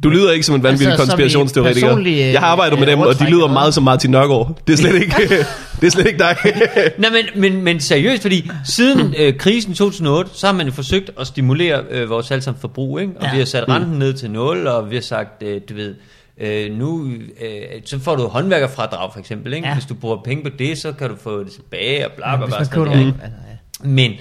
Du 0.02 0.08
lyder 0.08 0.32
ikke 0.32 0.46
som 0.46 0.54
en 0.54 0.62
vanvittig 0.62 0.88
Altså, 0.88 1.06
konspirationsteoretiker. 1.06 1.98
Jeg 2.32 2.40
har 2.40 2.46
arbejdet 2.46 2.78
med 2.78 2.86
øh, 2.88 2.92
dem, 2.92 3.00
og 3.00 3.18
de 3.18 3.30
lyder 3.30 3.46
meget 3.48 3.74
som 3.74 3.82
Martin 3.82 4.10
Nørgaard. 4.10 4.58
Det 4.66 4.72
er 4.72 4.76
slet 4.76 4.94
ikke, 4.94 5.14
det 5.80 5.86
er 5.86 5.90
slet 5.90 6.06
ikke 6.06 6.18
dig. 6.18 6.36
Nej, 6.98 7.10
men, 7.10 7.40
men, 7.52 7.62
men 7.64 7.80
seriøst, 7.80 8.22
fordi 8.22 8.50
siden 8.64 9.14
øh, 9.18 9.36
krisen 9.38 9.74
2008, 9.74 10.30
så 10.34 10.46
har 10.46 10.54
man 10.54 10.66
jo 10.66 10.72
forsøgt 10.72 11.10
at 11.20 11.26
stimulere 11.26 11.82
øh, 11.90 12.10
vores 12.10 12.30
allesammen 12.30 12.60
forbrug, 12.60 13.00
ikke? 13.00 13.12
Og 13.16 13.22
Ja. 13.24 13.32
vi 13.32 13.38
har 13.38 13.44
sat 13.44 13.68
renten 13.68 13.98
ned 13.98 14.12
til 14.14 14.30
0, 14.30 14.66
og 14.66 14.90
vi 14.90 14.94
har 14.96 15.02
sagt, 15.02 15.42
øh, 15.42 15.60
du 15.68 15.74
ved, 15.74 15.94
øh, 16.40 16.72
nu, 16.78 17.06
øh, 17.40 17.60
så 17.84 17.98
får 18.00 18.16
du 18.16 18.26
håndværkerfradrag 18.26 19.12
for 19.12 19.20
eksempel, 19.20 19.52
ikke? 19.52 19.68
Ja. 19.68 19.74
Hvis 19.74 19.84
du 19.86 19.94
bruger 19.94 20.16
penge 20.24 20.42
på 20.50 20.50
det, 20.58 20.78
så 20.78 20.92
kan 20.92 21.08
du 21.08 21.16
få 21.22 21.44
det 21.44 21.52
tilbage, 21.52 22.06
og 22.06 22.12
bla 22.16 22.36
bla 22.36 22.46
bla. 22.46 22.98
ja. 22.98 23.10
Men 23.84 24.12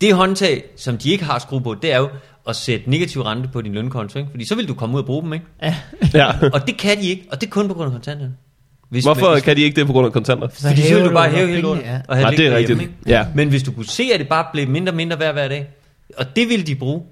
det 0.00 0.14
håndtag, 0.14 0.64
som 0.76 0.98
de 0.98 1.10
ikke 1.10 1.24
har 1.24 1.38
skruet 1.38 1.64
på, 1.64 1.74
det 1.82 1.92
er 1.92 1.98
jo 1.98 2.08
at 2.48 2.56
sætte 2.56 2.90
negativ 2.90 3.22
rente 3.22 3.48
på 3.52 3.60
din 3.60 3.72
lønkonto, 3.72 4.18
ikke? 4.18 4.30
Fordi 4.30 4.44
så 4.44 4.54
vil 4.54 4.68
du 4.68 4.74
komme 4.74 4.94
ud 4.94 5.00
og 5.00 5.06
bruge 5.06 5.22
dem, 5.22 5.32
ikke? 5.32 5.46
Ja. 5.62 5.74
ja. 6.14 6.30
Og 6.52 6.66
det 6.66 6.76
kan 6.76 6.98
de 6.98 7.08
ikke, 7.08 7.24
og 7.32 7.40
det 7.40 7.46
er 7.46 7.50
kun 7.50 7.68
på 7.68 7.74
grund 7.74 7.86
af 7.86 7.92
kontanterne. 7.92 8.32
Hvis, 8.88 9.04
Hvorfor 9.04 9.32
hvis, 9.32 9.42
kan 9.44 9.56
de 9.56 9.62
ikke 9.62 9.76
det 9.76 9.86
på 9.86 9.92
grund 9.92 10.06
af 10.06 10.12
kontanter? 10.12 10.48
Så 10.54 10.68
fordi 10.68 10.82
så 10.82 10.94
vil 10.94 11.04
du 11.04 11.10
bare 11.12 11.30
hæve 11.30 11.48
hele 11.48 11.60
lortet 11.62 11.82
ja. 11.82 12.00
og 12.08 12.16
have 12.16 12.22
Nej, 12.22 12.34
det 12.36 12.46
er 12.46 12.56
rigtigt. 12.56 12.80
ikke? 12.80 12.92
Ja. 13.06 13.26
Men 13.34 13.48
hvis 13.48 13.62
du 13.62 13.72
kunne 13.72 13.86
se, 13.86 14.02
at 14.14 14.20
det 14.20 14.28
bare 14.28 14.46
blev 14.52 14.68
mindre 14.68 14.92
og 14.92 14.96
mindre 14.96 15.16
hver 15.16 15.32
hver 15.32 15.48
dag, 15.48 15.68
og 16.16 16.36
det 16.36 16.48
ville 16.48 16.66
de 16.66 16.74
bruge, 16.74 17.02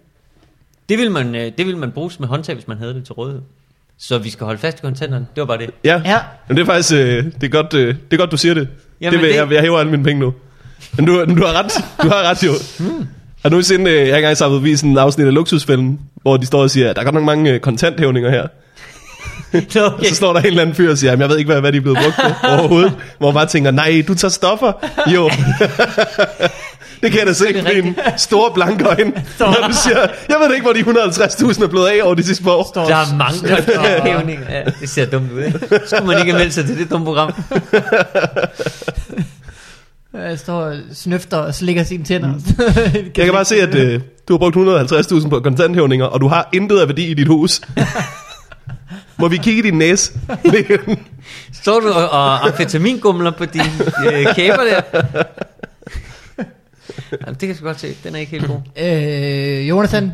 det 0.88 0.99
ville 0.99 1.12
man, 1.12 1.34
øh, 1.34 1.40
det 1.58 1.66
ville 1.66 1.78
man 1.78 1.90
bruge 1.90 2.12
som 2.12 2.22
et 2.22 2.28
håndtag, 2.28 2.54
hvis 2.54 2.68
man 2.68 2.78
havde 2.78 2.94
det 2.94 3.04
til 3.04 3.12
rådighed. 3.12 3.42
Så 3.99 4.18
vi 4.18 4.30
skal 4.30 4.44
holde 4.44 4.58
fast 4.60 4.78
i 4.78 4.80
kontanterne. 4.82 5.26
Det 5.37 5.40
var 5.40 5.46
bare 5.46 5.58
det. 5.58 5.70
Ja. 5.84 6.02
Ja. 6.04 6.18
Men 6.49 6.56
det 6.56 6.62
er 6.62 6.66
faktisk, 6.66 6.92
øh, 6.94 7.25
det 7.25 7.42
er 7.42 7.49
godt, 7.49 7.75
øh, 7.75 7.88
det 7.88 8.12
er 8.12 8.16
godt 8.16 8.30
du 8.30 8.37
siger 8.37 8.54
det. 8.54 8.68
Jamen, 9.00 9.12
det 9.12 9.22
vil, 9.22 9.30
det- 9.30 9.37
Jeg, 9.40 9.52
jeg 9.52 9.60
hæver 9.60 9.78
alle 9.78 9.90
mine 9.90 10.04
penge 10.04 10.20
nu. 10.20 10.34
Men 10.96 11.04
du, 11.06 11.25
du 11.25 11.34
har 11.46 11.52
ret, 11.62 11.72
du 12.02 12.08
har 12.08 12.30
ret 12.30 12.44
jo. 12.44 12.52
Hmm. 12.78 13.06
Har 13.42 13.49
du 13.49 13.54
nogensinde, 13.54 13.90
øh, 13.90 13.97
jeg 13.97 14.06
har 14.14 14.16
engang 14.16 14.37
samlet 14.37 14.64
vist 14.64 14.85
en 14.85 14.99
afsnit 14.99 15.26
af 15.26 15.35
Luksusfælden, 15.35 16.00
hvor 16.23 16.37
de 16.37 16.47
står 16.47 16.62
og 16.62 16.70
siger, 16.70 16.90
at 16.90 16.97
der 16.97 17.00
er 17.02 17.04
godt 17.04 17.14
nok 17.14 17.25
mange 17.25 17.50
øh, 17.50 17.61
kontanthævninger 17.61 18.30
her. 18.30 18.47
Så, 19.68 19.85
Og 19.87 20.04
så 20.04 20.14
står 20.14 20.32
der 20.32 20.40
en 20.40 20.47
eller 20.47 20.62
anden 20.62 20.76
fyr 20.76 20.90
og 20.90 20.99
siger, 20.99 21.11
"Jamen, 21.11 21.20
jeg 21.20 21.28
ved 21.30 21.38
ikke, 21.38 21.52
hvad, 21.52 21.61
hvad 21.61 21.73
de 21.73 21.76
er 21.76 21.80
blevet 21.80 21.99
brugt 21.99 22.16
på 22.16 22.47
overhovedet. 22.59 22.92
Hvor 23.18 23.26
man 23.28 23.35
bare 23.35 23.47
tænker, 23.47 23.70
nej, 23.70 24.02
du 24.09 24.14
tager 24.14 24.30
stoffer. 24.30 24.73
Jo, 25.14 25.30
Det 27.02 27.11
kan 27.11 27.18
jeg 27.18 27.26
da 27.26 27.32
se 27.32 27.56
er 27.59 27.70
en 27.82 27.97
store 28.16 28.50
blanke 28.54 28.85
øjne, 28.85 29.12
når 29.40 29.66
du 29.68 29.75
siger, 29.85 29.99
jeg 30.28 30.37
ved 30.47 30.54
ikke, 30.54 30.62
hvor 30.64 30.73
de 30.73 30.80
150.000 30.80 31.64
er 31.64 31.68
blevet 31.68 31.87
af 31.88 32.00
over 32.02 32.14
de 32.14 32.23
sidste 32.23 32.44
par 32.44 32.50
år. 32.50 32.68
Står 32.68 32.85
Der 32.87 32.97
er 32.97 33.16
mange 33.16 33.38
kontanthævninger. 33.49 34.44
Ja, 34.50 34.62
det 34.80 34.88
ser 34.90 35.06
dumt 35.06 35.32
ud, 35.32 35.42
ikke? 35.42 35.59
Skulle 35.87 36.06
man 36.06 36.18
ikke 36.18 36.32
meldt 36.32 36.54
sig 36.54 36.66
til 36.66 36.78
det 36.78 36.90
dumme 36.90 37.06
program? 37.06 37.32
Jeg 40.14 40.38
står 40.38 40.61
og 40.62 40.76
snøfter 40.93 41.37
og 41.37 41.55
slikker 41.55 41.83
sine 41.83 42.05
tænder. 42.05 42.29
Mm. 42.29 42.43
Jeg 43.17 43.25
kan 43.25 43.33
bare 43.33 43.45
se, 43.45 43.55
at 43.62 43.75
øh, 43.75 44.00
du 44.29 44.33
har 44.33 44.38
brugt 44.38 44.57
150.000 44.93 45.29
på 45.29 45.40
kontanthævninger, 45.40 46.07
og 46.07 46.21
du 46.21 46.29
har 46.29 46.49
intet 46.52 46.79
af 46.81 46.88
værdi 46.88 47.07
i 47.11 47.14
dit 47.14 47.26
hus. 47.26 47.61
Må 49.19 49.29
vi 49.29 49.37
kigge 49.37 49.59
i 49.59 49.62
din 49.62 49.79
næse? 49.79 50.12
Står 51.62 51.81
du 51.81 51.88
og, 51.88 52.11
og 52.11 52.47
amfetamingumler 52.47 53.31
på 53.31 53.45
dine 53.45 53.64
øh, 54.12 54.35
kæber 54.35 54.57
der? 54.57 55.02
Jamen, 57.21 57.35
det 57.35 57.38
kan 57.40 57.49
jeg 57.49 57.57
godt 57.61 57.81
se. 57.81 57.95
Den 58.05 58.14
er 58.14 58.19
ikke 58.19 58.31
helt 58.33 58.47
god. 58.47 58.61
øh, 58.83 59.69
Jonathan, 59.69 60.12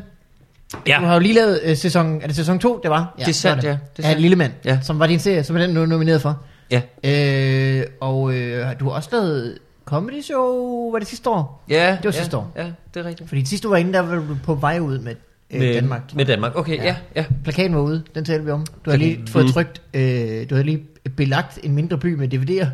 Ja. 0.87 0.97
du 1.01 1.05
har 1.07 1.15
jo 1.15 1.21
lige 1.21 1.35
lavet 1.35 1.61
øh, 1.65 1.77
sæson, 1.77 2.21
er 2.23 2.27
det 2.27 2.37
sæson 2.37 2.59
2, 2.59 2.81
det 2.83 2.91
var? 2.91 3.15
Det 3.19 3.29
er 3.29 3.33
sandt, 3.33 3.63
var 3.65 3.69
ja. 3.71 3.77
Det 3.97 4.05
er 4.05 4.09
Af 4.09 4.13
sandt. 4.13 4.21
Lille 4.21 4.37
Mand, 4.37 4.53
Ja. 4.65 4.79
som 4.83 4.99
var 4.99 5.07
din 5.07 5.19
serie, 5.19 5.45
som 5.45 5.57
er 5.57 5.61
den, 5.61 5.75
du 5.75 5.83
er 5.83 5.87
nomineret 5.87 6.23
for. 6.23 6.43
Ja. 6.71 6.81
Øh, 7.05 7.85
og 8.01 8.35
øh, 8.35 8.67
du 8.81 8.85
har 8.89 8.93
også 8.97 9.09
lavet 9.13 9.59
comedy 9.87 10.21
show, 10.23 10.91
var 10.93 10.99
det 10.99 11.09
sidste 11.09 11.31
år? 11.31 11.65
Ja, 11.69 11.97
Det 12.03 12.05
var 12.05 12.11
ja, 12.11 12.19
sidste 12.19 12.37
år. 12.37 12.53
Ja, 12.57 12.73
det 12.95 13.01
er 13.01 13.05
rigtigt. 13.05 13.29
Fordi 13.29 13.45
sidste 13.45 13.65
du 13.65 13.71
var 13.71 13.77
inde, 13.77 13.93
der 13.93 14.01
var 14.01 14.15
du 14.15 14.37
på 14.45 14.55
vej 14.55 14.79
ud 14.79 14.99
med, 14.99 15.15
øh, 15.51 15.61
med, 15.61 15.75
Danmark. 15.75 16.15
Med 16.15 16.25
Danmark, 16.25 16.57
okay, 16.57 16.77
ja, 16.77 16.85
ja. 16.85 16.97
ja. 17.17 17.25
Plakaten 17.45 17.75
var 17.75 17.83
ude, 17.83 18.03
den 18.15 18.25
talte 18.25 18.45
vi 18.45 18.51
om. 18.51 18.67
Du 18.85 18.91
har 18.91 18.97
lige 18.97 19.27
fået 19.29 19.47
trykt, 19.53 19.83
øh, 19.95 20.51
du 20.51 20.55
har 20.55 20.63
lige 20.63 20.87
belagt 21.17 21.59
en 21.63 21.73
mindre 21.75 21.99
by 21.99 22.15
med 22.15 22.35
DVD'er, 22.35 22.67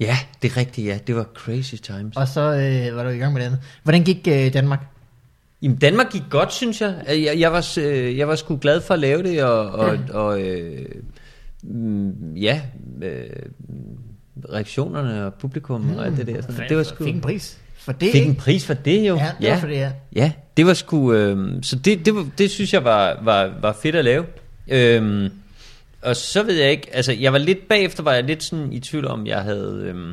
Ja, 0.00 0.16
det 0.42 0.52
er 0.52 0.56
rigtigt, 0.56 0.86
ja. 0.86 0.98
Det 1.06 1.16
var 1.16 1.24
crazy 1.34 1.74
times. 1.74 2.16
og 2.16 2.28
så 2.28 2.40
øh, 2.40 2.96
var 2.96 3.02
du 3.02 3.08
i 3.08 3.18
gang 3.18 3.32
med 3.32 3.40
det 3.40 3.46
andet. 3.46 3.60
Hvordan 3.82 4.04
gik 4.04 4.28
øh, 4.28 4.52
Danmark? 4.52 4.86
Jamen, 5.62 5.76
Danmark 5.76 6.10
gik 6.10 6.22
godt, 6.30 6.52
synes 6.52 6.80
jeg. 6.80 6.94
Jeg, 7.08 7.34
jeg, 7.38 7.52
var, 7.52 7.78
øh, 7.80 8.18
jeg 8.18 8.28
var 8.28 8.34
sgu 8.34 8.58
glad 8.60 8.80
for 8.80 8.94
at 8.94 9.00
lave 9.00 9.22
det, 9.22 9.44
og, 9.44 9.70
og, 9.70 9.98
og 10.10 10.40
øh, 10.40 10.86
mm, 11.62 12.34
ja, 12.36 12.60
øh, 13.02 13.30
reaktionerne 14.52 15.26
og 15.26 15.34
publikum 15.34 15.96
og 15.96 16.06
alt 16.06 16.16
det 16.16 16.26
der. 16.26 16.42
Sådan. 16.42 16.68
Det 16.68 16.76
var 16.76 16.82
sgu... 16.82 17.04
Fik 17.04 17.14
en 17.14 17.20
pris 17.20 17.58
for 17.86 17.92
det, 17.92 18.12
Fik 18.12 18.26
en 18.26 18.34
pris 18.34 18.66
for 18.66 18.74
det 18.74 19.08
jo. 19.08 19.16
Ja, 19.16 19.32
det 19.40 19.50
var 19.50 19.58
for 19.58 19.66
det, 19.66 19.76
ja. 19.76 19.92
Ja, 20.12 20.32
det 20.56 20.66
var 20.66 20.74
sgu... 20.74 21.12
Øh, 21.12 21.62
så 21.62 21.76
det, 21.76 22.06
det, 22.06 22.14
var, 22.14 22.26
det 22.38 22.50
synes 22.50 22.72
jeg 22.72 22.84
var, 22.84 23.20
var, 23.22 23.52
var 23.60 23.72
fedt 23.82 23.96
at 23.96 24.04
lave. 24.04 24.26
Øhm, 24.68 25.30
og 26.02 26.16
så 26.16 26.42
ved 26.42 26.54
jeg 26.54 26.70
ikke... 26.70 26.94
Altså, 26.94 27.12
jeg 27.12 27.32
var 27.32 27.38
lidt 27.38 27.68
bagefter, 27.68 28.02
var 28.02 28.12
jeg 28.12 28.24
lidt 28.24 28.42
sådan 28.42 28.72
i 28.72 28.80
tvivl 28.80 29.06
om, 29.06 29.26
jeg 29.26 29.42
havde... 29.42 29.82
Øhm, 29.84 30.12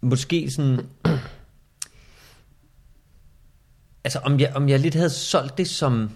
måske 0.00 0.50
sådan... 0.50 0.80
Altså, 4.04 4.18
om 4.18 4.40
jeg, 4.40 4.52
om 4.54 4.68
jeg 4.68 4.80
lidt 4.80 4.94
havde 4.94 5.10
solgt 5.10 5.58
det 5.58 5.68
som... 5.68 6.10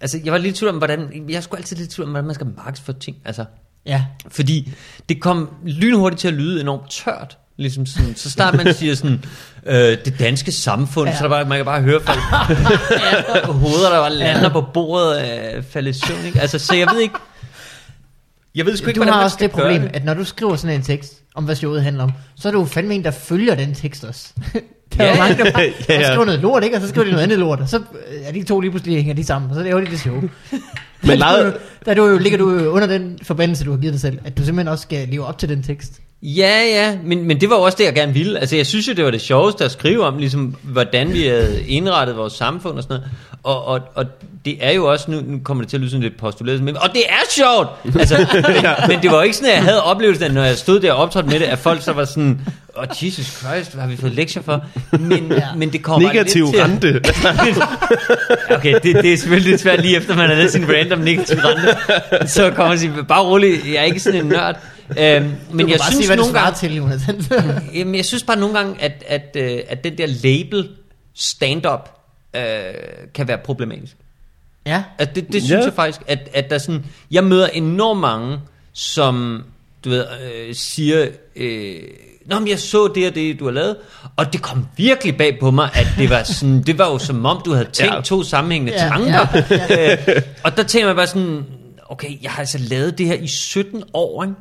Altså, 0.00 0.20
jeg 0.24 0.32
var 0.32 0.38
lidt 0.38 0.56
i 0.56 0.58
tvivl 0.58 0.72
om, 0.72 0.78
hvordan... 0.78 1.30
Jeg 1.30 1.42
skulle 1.42 1.58
altid 1.58 1.76
lidt 1.76 1.92
i 1.92 1.94
tvivl 1.94 2.06
om, 2.06 2.10
hvordan 2.10 2.26
man 2.26 2.34
skal 2.34 2.46
markedsføre 2.46 2.98
ting. 2.98 3.16
Altså, 3.24 3.44
Ja, 3.86 4.04
fordi 4.30 4.72
det 5.08 5.20
kom 5.20 5.50
lynhurtigt 5.66 6.20
til 6.20 6.28
at 6.28 6.34
lyde 6.34 6.60
enormt 6.60 6.90
tørt. 6.90 7.38
Ligesom 7.56 7.86
sådan, 7.86 8.14
så 8.16 8.30
snart 8.30 8.54
man 8.64 8.74
siger 8.74 8.94
sådan, 8.94 9.24
øh, 9.66 9.74
det 10.04 10.14
danske 10.18 10.52
samfund, 10.52 11.08
Ja. 11.08 11.16
så 11.16 11.24
er 11.24 11.28
der 11.28 11.34
bare, 11.36 11.44
man 11.44 11.58
kan 11.58 11.64
bare 11.64 11.82
høre 11.82 12.00
folk, 12.00 12.18
hoveder, 13.62 13.90
der 13.90 14.00
bare 14.00 14.14
lander 14.14 14.48
på 14.48 14.64
bordet 14.74 15.14
af 15.14 15.64
falde 15.64 15.90
i 15.90 15.92
søvn. 15.92 16.24
Ikke? 16.26 16.40
Altså, 16.40 16.58
så 16.58 16.74
jeg 16.74 16.88
ved 16.92 17.00
ikke, 17.00 17.14
jeg 18.54 18.66
ved 18.66 18.76
sgu 18.76 18.86
ikke, 18.88 18.96
du 18.98 19.00
hvordan 19.00 19.12
har 19.12 19.20
man 19.20 19.24
også 19.24 19.34
skal 19.34 19.48
det 19.48 19.54
problem, 19.56 19.82
det. 19.82 19.90
at 19.94 20.04
når 20.04 20.14
du 20.14 20.24
skriver 20.24 20.56
sådan 20.56 20.76
en 20.76 20.82
tekst, 20.82 21.14
om 21.34 21.44
hvad 21.44 21.54
showet 21.56 21.82
handler 21.82 22.02
om, 22.04 22.12
så 22.36 22.48
er 22.48 22.52
du 22.52 22.58
jo 22.60 22.64
fandme 22.66 22.94
en, 22.94 23.04
der 23.04 23.10
følger 23.10 23.54
den 23.54 23.74
tekst 23.74 24.04
også. 24.04 24.28
der 24.96 25.04
er 25.04 25.08
Ja. 25.08 25.18
mange, 25.18 25.44
der, 25.44 25.52
bare, 25.52 25.72
Ja, 25.88 25.94
ja. 26.00 26.08
skriver 26.10 26.24
noget 26.24 26.40
lort, 26.40 26.64
ikke? 26.64 26.76
og 26.76 26.82
så 26.82 26.88
skriver 26.88 27.04
de 27.04 27.10
noget 27.10 27.22
andet 27.22 27.38
lort, 27.38 27.60
og 27.60 27.68
så 27.68 27.76
øh, 27.78 27.82
er 28.24 28.32
de 28.32 28.42
to 28.42 28.60
lige 28.60 28.70
pludselig 28.70 28.96
hænger 28.96 29.14
de 29.14 29.24
sammen, 29.24 29.50
og 29.50 29.56
så 29.56 29.62
laver 29.62 29.80
de 29.80 29.86
det 29.86 30.00
show. 30.00 30.22
Men 31.02 31.10
der, 31.10 31.16
lejet- 31.16 31.52
du, 31.52 31.58
der 31.86 31.94
du, 31.94 32.06
jo- 32.06 32.18
ligger 32.18 32.38
du 32.38 32.50
jo 32.50 32.70
under 32.70 32.86
den 32.88 33.18
forbandelse, 33.22 33.64
du 33.64 33.70
har 33.70 33.78
givet 33.78 33.92
dig 33.92 34.00
selv, 34.00 34.18
at 34.24 34.38
du 34.38 34.44
simpelthen 34.44 34.68
også 34.68 34.82
skal 34.82 35.08
leve 35.08 35.24
op 35.26 35.38
til 35.38 35.48
den 35.48 35.62
tekst. 35.62 36.00
Ja, 36.22 36.62
ja, 36.66 36.96
men, 37.04 37.24
men 37.24 37.40
det 37.40 37.50
var 37.50 37.56
også 37.56 37.78
det, 37.78 37.84
jeg 37.84 37.94
gerne 37.94 38.14
ville. 38.14 38.38
Altså, 38.40 38.56
jeg 38.56 38.66
synes 38.66 38.88
jo, 38.88 38.92
det 38.92 39.04
var 39.04 39.10
det 39.10 39.20
sjoveste 39.20 39.64
at 39.64 39.70
skrive 39.70 40.04
om, 40.06 40.18
ligesom, 40.18 40.56
hvordan 40.62 41.12
vi 41.12 41.26
havde 41.26 41.64
indrettet 41.66 42.16
vores 42.16 42.32
samfund 42.32 42.76
og 42.76 42.82
sådan 42.82 42.96
noget. 42.96 43.10
Og, 43.42 43.64
og, 43.64 43.80
og 43.94 44.04
det 44.44 44.56
er 44.60 44.72
jo 44.72 44.86
også, 44.90 45.10
nu, 45.10 45.20
nu 45.26 45.38
kommer 45.44 45.62
det 45.62 45.70
til 45.70 45.76
at 45.76 45.80
lyde 45.80 45.90
sådan 45.90 46.02
lidt 46.02 46.16
postuleret, 46.16 46.62
men, 46.62 46.76
og 46.76 46.88
det 46.92 47.02
er 47.08 47.30
sjovt! 47.30 47.68
Altså, 47.98 48.16
men, 48.32 48.88
men 48.88 49.02
det 49.02 49.10
var 49.10 49.22
ikke 49.22 49.36
sådan, 49.36 49.50
at 49.50 49.56
jeg 49.56 49.64
havde 49.64 49.82
oplevelsen, 49.82 50.24
at 50.24 50.34
når 50.34 50.44
jeg 50.44 50.56
stod 50.56 50.80
der 50.80 50.92
og 50.92 51.02
optrådte 51.02 51.28
med 51.28 51.40
det, 51.40 51.44
at 51.44 51.58
folk 51.58 51.82
så 51.82 51.92
var 51.92 52.04
sådan, 52.04 52.40
åh, 52.76 52.82
oh, 52.82 52.88
Jesus 53.04 53.26
Christ, 53.26 53.72
hvad 53.72 53.82
har 53.82 53.88
vi 53.90 53.96
fået 53.96 54.12
lektier 54.12 54.42
for? 54.42 54.64
Men, 54.98 55.26
Ja. 55.30 55.34
ja. 55.34 55.46
men 55.56 55.72
det 55.72 55.82
kommer 55.82 56.08
Negativ 56.08 56.44
lidt 56.44 56.54
til 56.54 56.62
rente. 56.64 57.00
Okay, 58.56 58.74
det, 58.82 58.96
det 58.96 59.12
er 59.12 59.16
selvfølgelig 59.16 59.50
lidt 59.50 59.60
svært 59.60 59.80
lige 59.80 59.96
efter, 59.96 60.16
man 60.16 60.28
har 60.28 60.34
lavet 60.34 60.52
sin 60.52 60.68
random 60.68 60.98
negativ 60.98 61.36
rente. 61.38 62.28
Så 62.28 62.42
kommer 62.42 62.64
man 62.64 62.72
og 62.72 62.78
siger, 62.78 63.02
bare 63.02 63.22
rolig, 63.22 63.60
jeg 63.66 63.74
er 63.74 63.82
ikke 63.82 64.00
sådan 64.00 64.20
en 64.20 64.26
nørd. 64.26 64.56
Øhm, 64.98 65.30
men 65.52 65.68
jeg 65.70 65.78
bare 65.78 65.90
synes 65.90 66.06
sige, 66.06 66.16
nogle 66.16 66.32
gange, 66.40 66.56
til, 66.56 66.76
Jonathan. 66.76 67.22
Jamen, 67.74 67.94
jeg 67.94 68.04
synes 68.04 68.22
bare 68.22 68.36
nogle 68.38 68.58
gange, 68.58 68.82
at, 68.82 69.04
at, 69.06 69.36
øh, 69.36 69.60
at 69.68 69.84
den 69.84 69.98
der 69.98 70.06
label 70.22 70.68
stand-up 71.14 71.90
øh, 72.36 72.42
kan 73.14 73.28
være 73.28 73.38
problematisk. 73.38 73.96
ja, 74.66 74.82
At 74.98 75.14
det, 75.14 75.32
det 75.32 75.42
synes 75.42 75.50
Ja. 75.60 75.64
jeg 75.64 75.72
faktisk, 75.72 76.00
at, 76.06 76.18
at 76.34 76.50
der 76.50 76.58
sådan, 76.58 76.84
jeg 77.10 77.24
møder 77.24 77.46
enormt 77.46 78.00
mange, 78.00 78.38
som 78.72 79.44
du 79.84 79.88
ved, 79.90 80.04
øh, 80.24 80.54
siger, 80.54 81.06
øh, 81.36 81.74
Nå, 82.26 82.38
men 82.38 82.48
jeg 82.48 82.58
så 82.58 82.92
det 82.94 83.08
og 83.08 83.14
det, 83.14 83.38
du 83.40 83.44
har 83.44 83.52
lavet, 83.52 83.76
og 84.16 84.32
det 84.32 84.42
kom 84.42 84.66
virkelig 84.76 85.16
bag 85.16 85.38
på 85.40 85.50
mig, 85.50 85.70
at 85.74 85.86
det 85.98 86.10
var 86.10 86.22
sådan, 86.22 86.62
det 86.66 86.78
var 86.78 86.86
jo 86.90 86.98
som 86.98 87.26
om, 87.26 87.42
du 87.44 87.52
havde 87.52 87.68
tænkt 87.72 87.94
Ja. 87.94 88.00
to 88.00 88.22
sammenhængende 88.22 88.72
Ja, 88.72 88.84
ja, 88.84 88.88
tanker. 88.90 89.42
ja, 89.50 89.66
Ja, 89.70 89.92
Øh, 90.16 90.22
og 90.44 90.56
der 90.56 90.62
tænker 90.62 90.86
man 90.86 90.96
bare 90.96 91.06
sådan, 91.06 91.44
okay, 91.88 92.08
jeg 92.22 92.30
har 92.30 92.38
altså 92.38 92.58
lavet 92.58 92.98
det 92.98 93.06
her 93.06 93.14
i 93.14 93.26
17 93.26 93.82
år, 93.94 94.22
ikke? 94.24 94.34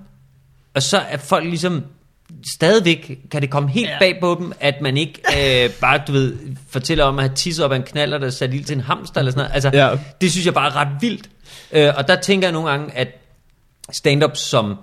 Og 0.77 0.83
så 0.83 0.97
er 0.97 1.17
folk 1.17 1.45
ligesom, 1.45 1.83
stadigvæk 2.53 3.19
kan 3.31 3.41
det 3.41 3.49
komme 3.49 3.69
helt 3.69 3.87
Ja. 3.87 3.93
ja. 3.93 3.99
bag 3.99 4.17
på 4.21 4.37
dem, 4.39 4.53
at 4.59 4.75
man 4.81 4.97
ikke 4.97 5.21
øh, 5.65 5.69
bare, 5.81 6.01
du 6.07 6.11
ved, 6.11 6.35
fortæller 6.69 7.03
om 7.03 7.19
at 7.19 7.25
have 7.25 7.35
tisset 7.35 7.65
op 7.65 7.71
af 7.71 7.75
en 7.75 7.83
knaller, 7.83 8.17
der 8.17 8.29
sat 8.29 8.53
ild 8.53 8.63
til 8.65 8.75
en 8.75 8.81
hamster 8.81 9.19
eller 9.19 9.31
sådan 9.31 9.39
noget. 9.39 9.53
Altså, 9.53 9.69
Ja. 9.73 9.97
det 10.21 10.31
synes 10.31 10.45
jeg 10.45 10.53
bare 10.53 10.67
er 10.71 10.75
ret 10.75 10.87
vildt. 11.01 11.29
Øh, 11.71 11.89
og 11.97 12.07
der 12.07 12.15
tænker 12.15 12.47
jeg 12.47 12.53
nogle 12.53 12.69
gange, 12.69 12.95
at 12.95 13.07
stand-up 13.91 14.35
som 14.37 14.75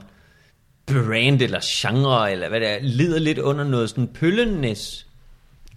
brand 0.87 1.42
eller 1.42 1.61
genre, 1.80 2.33
eller 2.33 2.48
hvad 2.48 2.61
det 2.61 2.68
er, 2.70 2.76
lider 2.83 3.18
lidt 3.18 3.38
under 3.38 3.64
noget 3.64 3.90
sådan 3.90 4.07
pøllenæs, 4.07 5.07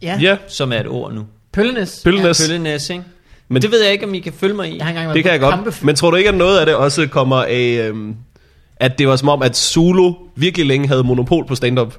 ja. 0.02 0.20
Ja, 0.22 0.38
som 0.48 0.72
er 0.74 0.80
et 0.80 0.88
ord 0.88 1.14
nu. 1.14 1.26
Pøllenes. 1.54 2.02
Pøllenes. 2.04 2.48
Pøllenæs, 2.48 2.90
ikke? 2.90 3.04
Men- 3.50 3.62
det 3.62 3.72
ved 3.72 3.84
jeg 3.84 3.92
ikke, 3.92 4.06
om 4.06 4.14
I 4.14 4.20
kan 4.20 4.34
følge 4.34 4.54
mig 4.54 4.70
i. 4.72 4.78
Jeg 4.78 4.86
har 4.86 4.90
engang 4.90 5.08
været 5.08 5.16
det 5.16 5.24
kan 5.24 5.32
jeg 5.32 5.40
godt. 5.40 5.84
Men 5.84 5.96
tror 5.96 6.12
du 6.12 6.18
ikke, 6.18 6.30
at 6.30 6.36
noget 6.36 6.60
af 6.60 6.66
det 6.66 6.76
også 6.76 7.08
kommer 7.08 7.36
af, 7.44 7.88
øhm, 7.90 8.16
at 8.80 8.98
det 9.00 9.08
var 9.08 9.16
som 9.16 9.30
om, 9.30 9.42
at 9.42 9.58
Zulu 9.58 10.14
virkelig 10.36 10.66
længe 10.68 10.88
havde 10.88 11.04
monopol 11.04 11.46
på 11.48 11.56
stand-up, 11.56 11.96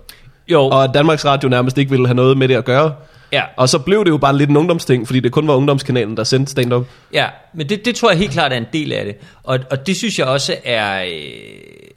Jo, 0.48 0.60
og 0.62 0.84
at 0.84 0.90
Danmarks 0.94 1.24
Radio 1.24 1.48
nærmest 1.48 1.78
ikke 1.78 1.90
ville 1.90 2.06
have 2.06 2.14
noget 2.16 2.38
med 2.38 2.48
det 2.48 2.54
at 2.54 2.64
gøre? 2.64 2.94
ja. 3.32 3.42
Og 3.56 3.68
så 3.68 3.78
blev 3.78 4.04
det 4.04 4.10
jo 4.10 4.16
bare 4.18 4.36
lidt 4.36 4.50
en 4.50 4.56
ungdomsting, 4.56 5.06
fordi 5.06 5.20
det 5.20 5.32
kun 5.32 5.48
var 5.48 5.54
ungdomskanalen, 5.54 6.16
der 6.16 6.24
sendte 6.24 6.50
stand-up. 6.52 6.86
Ja, 7.12 7.26
men 7.54 7.68
det, 7.68 7.84
det 7.84 7.94
tror 7.94 8.10
jeg 8.10 8.18
helt 8.18 8.30
klart 8.32 8.52
er 8.52 8.56
en 8.56 8.66
del 8.72 8.92
af 8.92 9.04
det. 9.04 9.16
Og, 9.42 9.58
og 9.70 9.86
det 9.86 9.96
synes 9.96 10.18
jeg 10.18 10.26
også 10.26 10.56
er, 10.64 11.02
øh, 11.04 11.10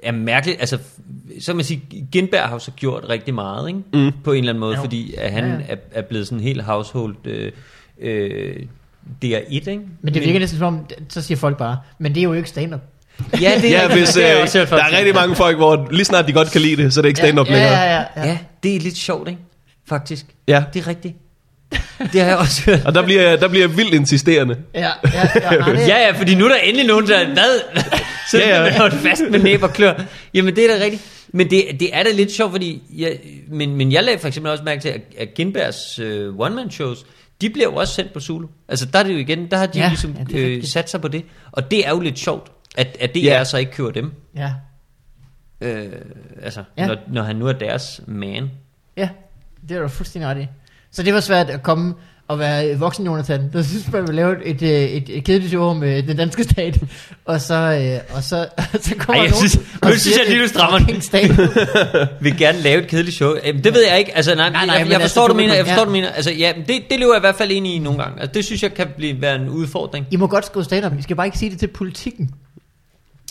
er 0.04 0.12
mærkeligt. 0.12 0.60
Altså, 0.60 0.78
så 1.42 1.54
man 1.54 1.66
sige, 1.66 1.82
Gindberg 2.12 2.42
har 2.44 2.52
jo 2.52 2.60
så 2.60 2.72
gjort 2.72 3.06
rigtig 3.10 3.34
meget, 3.34 3.68
ikke? 3.68 3.80
Mm. 3.94 4.12
På 4.24 4.32
en 4.32 4.38
eller 4.38 4.50
anden 4.52 4.60
måde, 4.60 4.76
Jo. 4.76 4.82
fordi 4.82 5.14
at 5.18 5.32
han 5.32 5.44
Ja. 5.46 5.74
Er, 5.74 5.76
er 5.92 6.02
blevet 6.02 6.28
sådan 6.28 6.44
helt 6.44 6.62
household 6.64 7.16
øh, 7.26 7.52
øh, 8.02 8.56
DR1, 9.26 9.50
ikke? 9.50 9.80
Men 10.02 10.14
det 10.14 10.24
virker 10.26 10.40
næsten 10.40 10.60
som 10.60 10.68
om, 10.68 10.86
så 11.10 11.22
siger 11.22 11.38
folk 11.38 11.58
bare, 11.58 11.78
men 12.00 12.16
det 12.16 12.20
er 12.20 12.24
jo 12.24 12.34
ikke 12.34 12.50
stand-up. 12.50 12.82
Ja, 13.42 13.52
det 13.62 13.76
er, 13.76 13.82
Ja, 13.82 13.88
hvis, 13.94 14.10
det 14.10 14.24
har 14.24 14.30
jeg 14.30 14.38
øh, 14.38 14.44
også 14.44 14.66
der 14.70 14.84
er 14.84 14.98
rigtig 14.98 15.16
mange 15.16 15.36
folk, 15.36 15.58
hvor 15.58 15.88
lige 15.92 16.06
snart 16.06 16.28
de 16.28 16.34
godt 16.34 16.52
kan 16.52 16.62
lide 16.62 16.84
det, 16.84 16.94
så 16.94 17.00
er 17.00 17.02
det 17.02 17.10
ikke 17.10 17.18
stand-up 17.18 17.48
ja, 17.48 17.54
længere. 17.54 17.72
ja, 17.74 17.94
ja, 17.96 18.04
ja. 18.18 18.28
Ja, 18.28 18.38
det 18.64 18.76
er 18.76 18.80
lidt 18.80 18.98
sjovt, 18.98 19.30
ikke? 19.30 19.42
Faktisk. 19.90 20.26
Ja. 20.48 20.64
Det 20.74 20.82
er 20.82 20.88
rigtigt. 20.88 21.16
Det 22.14 22.22
har 22.22 22.28
jeg 22.28 22.38
også 22.38 22.62
hørt. 22.66 22.86
Og 22.86 22.96
der 22.96 23.02
bliver, 23.02 23.36
der 23.36 23.48
bliver 23.48 23.68
jeg 23.68 23.78
vildt 23.78 23.94
insisterende. 23.94 24.58
Ja, 24.74 24.80
ja, 24.80 24.90
ja, 25.14 25.28
nej, 25.60 25.72
det, 25.72 25.88
Ja, 25.88 25.98
ja, 26.08 26.12
fordi 26.12 26.36
nu 26.36 26.46
er 26.46 26.50
der 26.50 26.56
endelig 26.56 26.88
nogen, 26.88 27.08
der 27.08 27.26
hvad? 27.26 27.60
Så 28.32 28.38
Ja, 28.38 28.64
ja, 28.64 28.78
holdt 28.78 28.94
fast 28.94 29.22
med 29.32 29.40
næb 29.40 29.64
og 29.64 29.74
klør. 29.74 29.94
Jamen, 30.34 30.56
det 30.56 30.72
er 30.72 30.78
da 30.78 30.84
rigtigt. 30.84 31.02
Men 31.34 31.50
det, 31.50 31.64
det 31.80 31.90
er 31.96 32.04
da 32.04 32.10
lidt 32.12 32.32
sjovt, 32.32 32.52
fordi 32.52 32.82
jeg, 32.98 33.18
men, 33.52 33.76
men 33.76 33.92
jeg 33.92 34.04
lagde 34.04 34.20
for 34.20 34.28
eksempel 34.28 34.52
også 34.52 34.64
mærke 34.64 34.82
til, 34.82 34.90
at, 34.90 35.02
at 35.18 35.34
Gindbergs 35.34 36.00
uh, 36.00 36.40
one-man-shows, 36.40 37.06
de 37.42 37.50
bliver 37.50 37.66
jo 37.70 37.76
også 37.76 37.94
sendt 37.94 38.14
på 38.14 38.20
Zulu. 38.20 38.48
Altså, 38.70 38.86
der 38.86 39.00
er 39.00 39.04
det 39.04 39.14
jo 39.14 39.18
igen, 39.18 39.48
der 39.52 39.58
har 39.58 39.66
de 39.66 39.80
Ja, 39.80 39.88
ligesom 39.88 40.16
ja, 40.20 40.24
det 40.24 40.54
er 40.54 40.58
øh, 40.58 40.64
sat 40.64 40.90
sig 40.90 41.02
på 41.02 41.08
det. 41.08 41.24
Og 41.52 41.72
det 41.72 41.86
er 41.88 41.90
jo 41.90 42.00
lidt 42.00 42.20
sjovt, 42.20 42.52
at, 42.78 42.98
at 43.00 43.14
det 43.16 43.24
Ja. 43.24 43.34
er 43.40 43.44
så 43.44 43.58
ikke 43.58 43.72
kører 43.72 43.92
dem. 43.92 44.12
ja, 44.38 44.54
Øh, 45.64 45.86
altså, 46.44 46.64
Ja. 46.78 46.88
når, 46.88 46.96
når 47.14 47.24
han 47.24 47.36
nu 47.36 47.48
er 47.48 47.54
deres 47.54 48.02
man. 48.08 48.52
ja, 48.98 49.10
det 49.70 49.78
er 49.78 49.82
du 49.82 49.88
fuldstændig 49.88 50.30
ret 50.30 50.42
i. 50.42 50.48
Så 50.92 51.04
det 51.04 51.14
var 51.14 51.20
svært 51.20 51.50
at 51.50 51.64
komme 51.64 51.94
at 52.30 52.40
være 52.40 52.80
voksen 52.80 53.06
Jonathan, 53.06 53.50
der 53.54 53.62
synes 53.64 53.92
man 53.92 54.08
vil 54.08 54.16
lave 54.16 54.46
et, 54.46 54.62
et, 54.62 54.98
et, 54.98 55.18
et 55.18 55.24
kedeligt 55.24 55.50
show 55.52 55.74
med 55.74 56.04
den 56.04 56.18
danske 56.18 56.44
stat, 56.44 56.80
og 57.26 57.42
så, 57.42 57.56
øh, 57.56 58.16
og 58.18 58.24
så, 58.24 58.48
så 58.86 58.96
kommer 59.00 59.14
Ej, 59.14 59.22
jeg 59.22 59.30
nogen 59.32 59.50
synes- 59.50 59.68
og 59.82 59.90
nu 59.90 59.96
synes 59.96 60.18
jeg 60.18 60.26
lige, 60.28 60.40
du 60.40 60.44
er 60.44 60.48
strammer 60.48 60.80
den. 60.80 60.96
vil 62.24 62.38
gerne 62.38 62.58
lave 62.62 62.82
et 62.82 62.88
kedeligt 62.88 63.16
show. 63.16 63.36
Jamen, 63.46 63.64
det 63.64 63.74
ved 63.74 63.84
jeg 63.90 64.00
ikke. 64.00 64.16
Altså, 64.16 64.36
nej, 64.36 64.50
Nej, 64.50 64.66
nej, 64.66 64.76
jeg, 64.76 64.86
jeg 64.86 64.94
altså, 64.94 65.08
forstår, 65.08 65.28
du 65.28 65.34
du 65.34 65.38
mener. 65.38 65.54
Jeg 65.54 65.66
forstår, 65.66 65.82
ja. 65.82 65.86
du 65.86 65.92
mener. 65.92 66.10
Altså, 66.10 66.32
ja, 66.32 66.54
det, 66.68 66.82
det 66.90 67.00
lever 67.00 67.14
jeg 67.14 67.20
i 67.20 67.26
hvert 67.26 67.36
fald 67.36 67.52
ind 67.52 67.68
i 67.68 67.80
nogle 67.80 68.04
gange. 68.04 68.22
Altså, 68.22 68.34
det 68.34 68.46
synes 68.46 68.64
jeg 68.64 68.74
kan 68.74 68.88
blive, 68.98 69.22
være 69.22 69.36
en 69.36 69.50
udfordring. 69.50 70.08
I 70.12 70.16
må 70.16 70.28
godt 70.28 70.46
skrive 70.46 70.64
stand-up, 70.64 71.00
I 71.00 71.02
skal 71.02 71.16
bare 71.16 71.28
ikke 71.28 71.38
sige 71.38 71.52
det 71.52 71.60
til 71.60 71.68
politikken. 71.68 72.32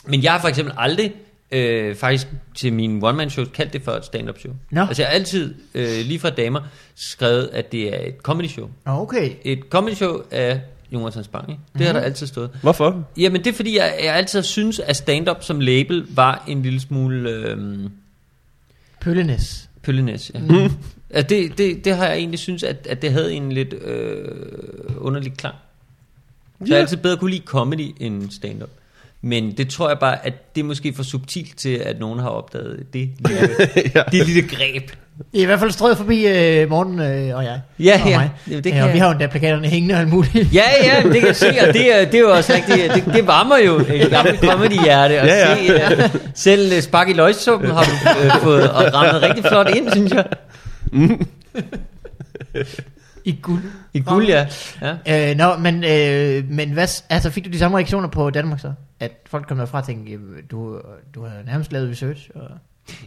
Men 0.06 0.22
jeg 0.22 0.32
har 0.32 0.40
for 0.40 0.48
eksempel 0.48 0.74
aldrig, 0.78 1.12
øh, 1.50 1.96
faktisk 1.96 2.26
til 2.54 2.72
min 2.72 3.04
one-man-show, 3.04 3.44
kaldt 3.44 3.72
det 3.72 3.82
for 3.82 3.92
et 3.92 4.04
stand-up 4.04 4.38
show. 4.38 4.52
Nå. 4.70 4.80
Altså, 4.80 5.02
jeg 5.02 5.08
har 5.08 5.14
altid, 5.14 5.54
øh, 5.74 5.88
lige 6.04 6.18
fra 6.20 6.30
damer, 6.30 6.60
skrevet, 6.94 7.50
at 7.52 7.72
det 7.72 7.94
er 7.94 8.08
et 8.08 8.14
comedy 8.22 8.46
show. 8.48 8.70
Okay. 8.84 9.30
Et 9.44 9.60
comedy 9.70 9.94
show 9.94 10.22
af 10.30 10.60
Jonathan 10.92 11.24
Spang, 11.24 11.50
ikke? 11.50 11.60
Det 11.78 11.86
har 11.86 11.92
der 11.92 12.00
altid 12.00 12.26
stået. 12.26 12.50
Hvorfor? 12.62 13.04
Jamen, 13.16 13.44
det 13.44 13.50
er 13.50 13.54
fordi, 13.54 13.76
jeg, 13.78 13.94
jeg 14.04 14.14
altid 14.14 14.42
synes, 14.42 14.78
at 14.78 14.96
stand-up 14.96 15.42
som 15.44 15.60
label 15.60 16.06
var 16.14 16.44
en 16.48 16.62
lille 16.62 16.80
smule... 16.80 17.30
Øh, 17.30 17.58
Pøllenæs. 19.00 19.68
Pøllenæs, 19.82 20.30
ja. 20.34 20.40
Mm. 20.68 20.70
At 21.10 21.30
det, 21.30 21.58
det, 21.58 21.84
det 21.84 21.96
har 21.96 22.06
jeg 22.06 22.16
egentlig 22.16 22.38
synes, 22.38 22.62
at, 22.62 22.86
at 22.90 23.02
det 23.02 23.12
havde 23.12 23.32
en 23.32 23.52
lidt 23.52 23.72
øh, 23.72 24.28
underlig 24.98 25.32
klang. 25.36 25.54
Så 25.54 26.56
jeg 26.60 26.68
Ja. 26.68 26.74
har 26.74 26.80
altid 26.80 26.96
bedre 26.96 27.16
kunne 27.16 27.30
lide 27.30 27.42
comedy 27.44 27.94
end 28.00 28.30
stand-up. 28.30 28.70
Men 29.22 29.52
det 29.56 29.68
tror 29.68 29.88
jeg 29.88 29.98
bare, 29.98 30.26
at 30.26 30.54
det 30.54 30.60
er 30.60 30.64
måske 30.64 30.92
for 30.96 31.02
subtilt 31.02 31.58
til, 31.58 31.74
at 31.74 32.00
nogen 32.00 32.18
har 32.20 32.28
opdaget 32.28 32.86
det 32.92 33.10
lille, 33.28 33.48
ja. 33.94 34.02
det 34.12 34.26
lille 34.26 34.42
greb. 34.48 34.90
I 35.32 35.38
er 35.38 35.42
i 35.42 35.44
hvert 35.44 35.58
fald 35.60 35.70
strøget 35.70 35.96
forbi 35.96 36.26
øh, 36.26 36.70
Morten 36.70 37.00
øh, 37.00 37.36
og 37.36 37.44
jeg. 37.44 37.60
Ja, 37.78 38.00
og 38.04 38.08
ja. 38.10 38.18
mig. 38.18 38.30
Ja, 38.50 38.56
det 38.56 38.66
ja, 38.66 38.70
kan 38.70 38.80
og 38.82 38.86
jeg. 38.86 38.94
vi 38.94 38.98
har 38.98 39.06
jo 39.06 39.12
endda 39.12 39.26
plakaterne 39.26 39.68
hængende 39.68 39.94
og 39.94 40.00
alt 40.00 40.08
muligt. 40.08 40.54
Ja, 40.54 40.62
ja, 40.84 41.02
det 41.08 41.14
kan 41.14 41.26
jeg 41.26 41.36
se, 41.36 41.46
og 41.68 41.74
det, 41.74 42.00
er- 42.00 42.04
det 42.04 42.14
er 42.14 42.18
jo 42.20 42.30
også 42.32 42.52
rigtigt. 42.54 42.94
Det, 42.94 43.14
det 43.14 43.26
varmer 43.26 43.56
jo 43.58 43.76
et 43.94 44.10
gammelt 44.10 44.40
comedy-hjerte 44.50 45.18
at 45.20 45.26
Ja, 45.26 45.54
ja, 45.56 45.72
ja. 45.72 45.88
se. 45.96 46.04
Uh, 46.14 46.20
selv 46.34 46.76
uh, 46.76 46.80
spark 46.82 47.08
i 47.08 47.12
løgsuppen 47.12 47.70
har 47.70 47.84
du 47.84 47.90
uh, 48.36 48.42
fået 48.42 48.70
og 48.70 48.94
rammet 48.94 49.22
rigtig 49.22 49.44
flot 49.44 49.68
ind, 49.76 49.92
synes 49.92 50.12
jeg. 50.12 50.24
I 53.24 53.38
guld. 53.42 53.62
I 53.94 54.00
guld, 54.00 54.26
ja. 54.26 54.46
ja. 55.06 55.30
Øh, 55.30 55.36
nå, 55.36 55.56
men, 55.56 55.84
øh, 55.84 56.50
men 56.50 56.70
hvad, 56.70 57.02
altså, 57.10 57.30
fik 57.30 57.44
du 57.44 57.50
de 57.50 57.58
samme 57.58 57.76
reaktioner 57.76 58.08
på 58.08 58.30
Danmark 58.30 58.60
så? 58.60 58.72
At 59.00 59.12
folk 59.26 59.48
kom 59.48 59.56
derfra 59.56 59.78
og 59.78 59.86
tænkte, 59.86 60.12
"Jamen, 60.12 60.34
du, 60.50 60.80
du 61.14 61.22
har 61.24 61.32
nærmest 61.46 61.72
lavet 61.72 61.90
research. 61.90 62.30
Og... 62.34 62.50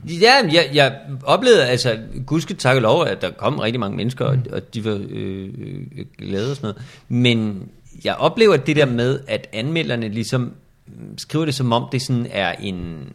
Ja, 0.07 0.33
jeg, 0.53 0.69
jeg 0.73 0.99
oplevede, 1.23 1.65
altså, 1.67 1.97
gudske 2.25 2.53
tak 2.53 2.75
og 2.75 2.81
lov, 2.81 3.05
at 3.05 3.21
der 3.21 3.31
kom 3.31 3.59
rigtig 3.59 3.79
mange 3.79 3.97
mennesker, 3.97 4.25
og, 4.25 4.37
og 4.51 4.73
de 4.73 4.85
var 4.85 5.01
øh, 5.09 5.49
øh, 5.57 6.05
glade 6.17 6.51
og 6.51 6.55
sådan 6.55 6.67
noget. 6.67 6.81
Men 7.07 7.69
jeg 8.05 8.15
oplever 8.15 8.57
det 8.57 8.75
der 8.75 8.85
med, 8.85 9.19
at 9.27 9.47
anmelderne 9.53 10.07
ligesom 10.07 10.53
mm, 10.87 11.17
skriver 11.17 11.45
det 11.45 11.55
som 11.55 11.71
om, 11.71 11.87
det 11.91 12.01
sådan 12.01 12.27
er 12.31 12.51
en 12.59 13.07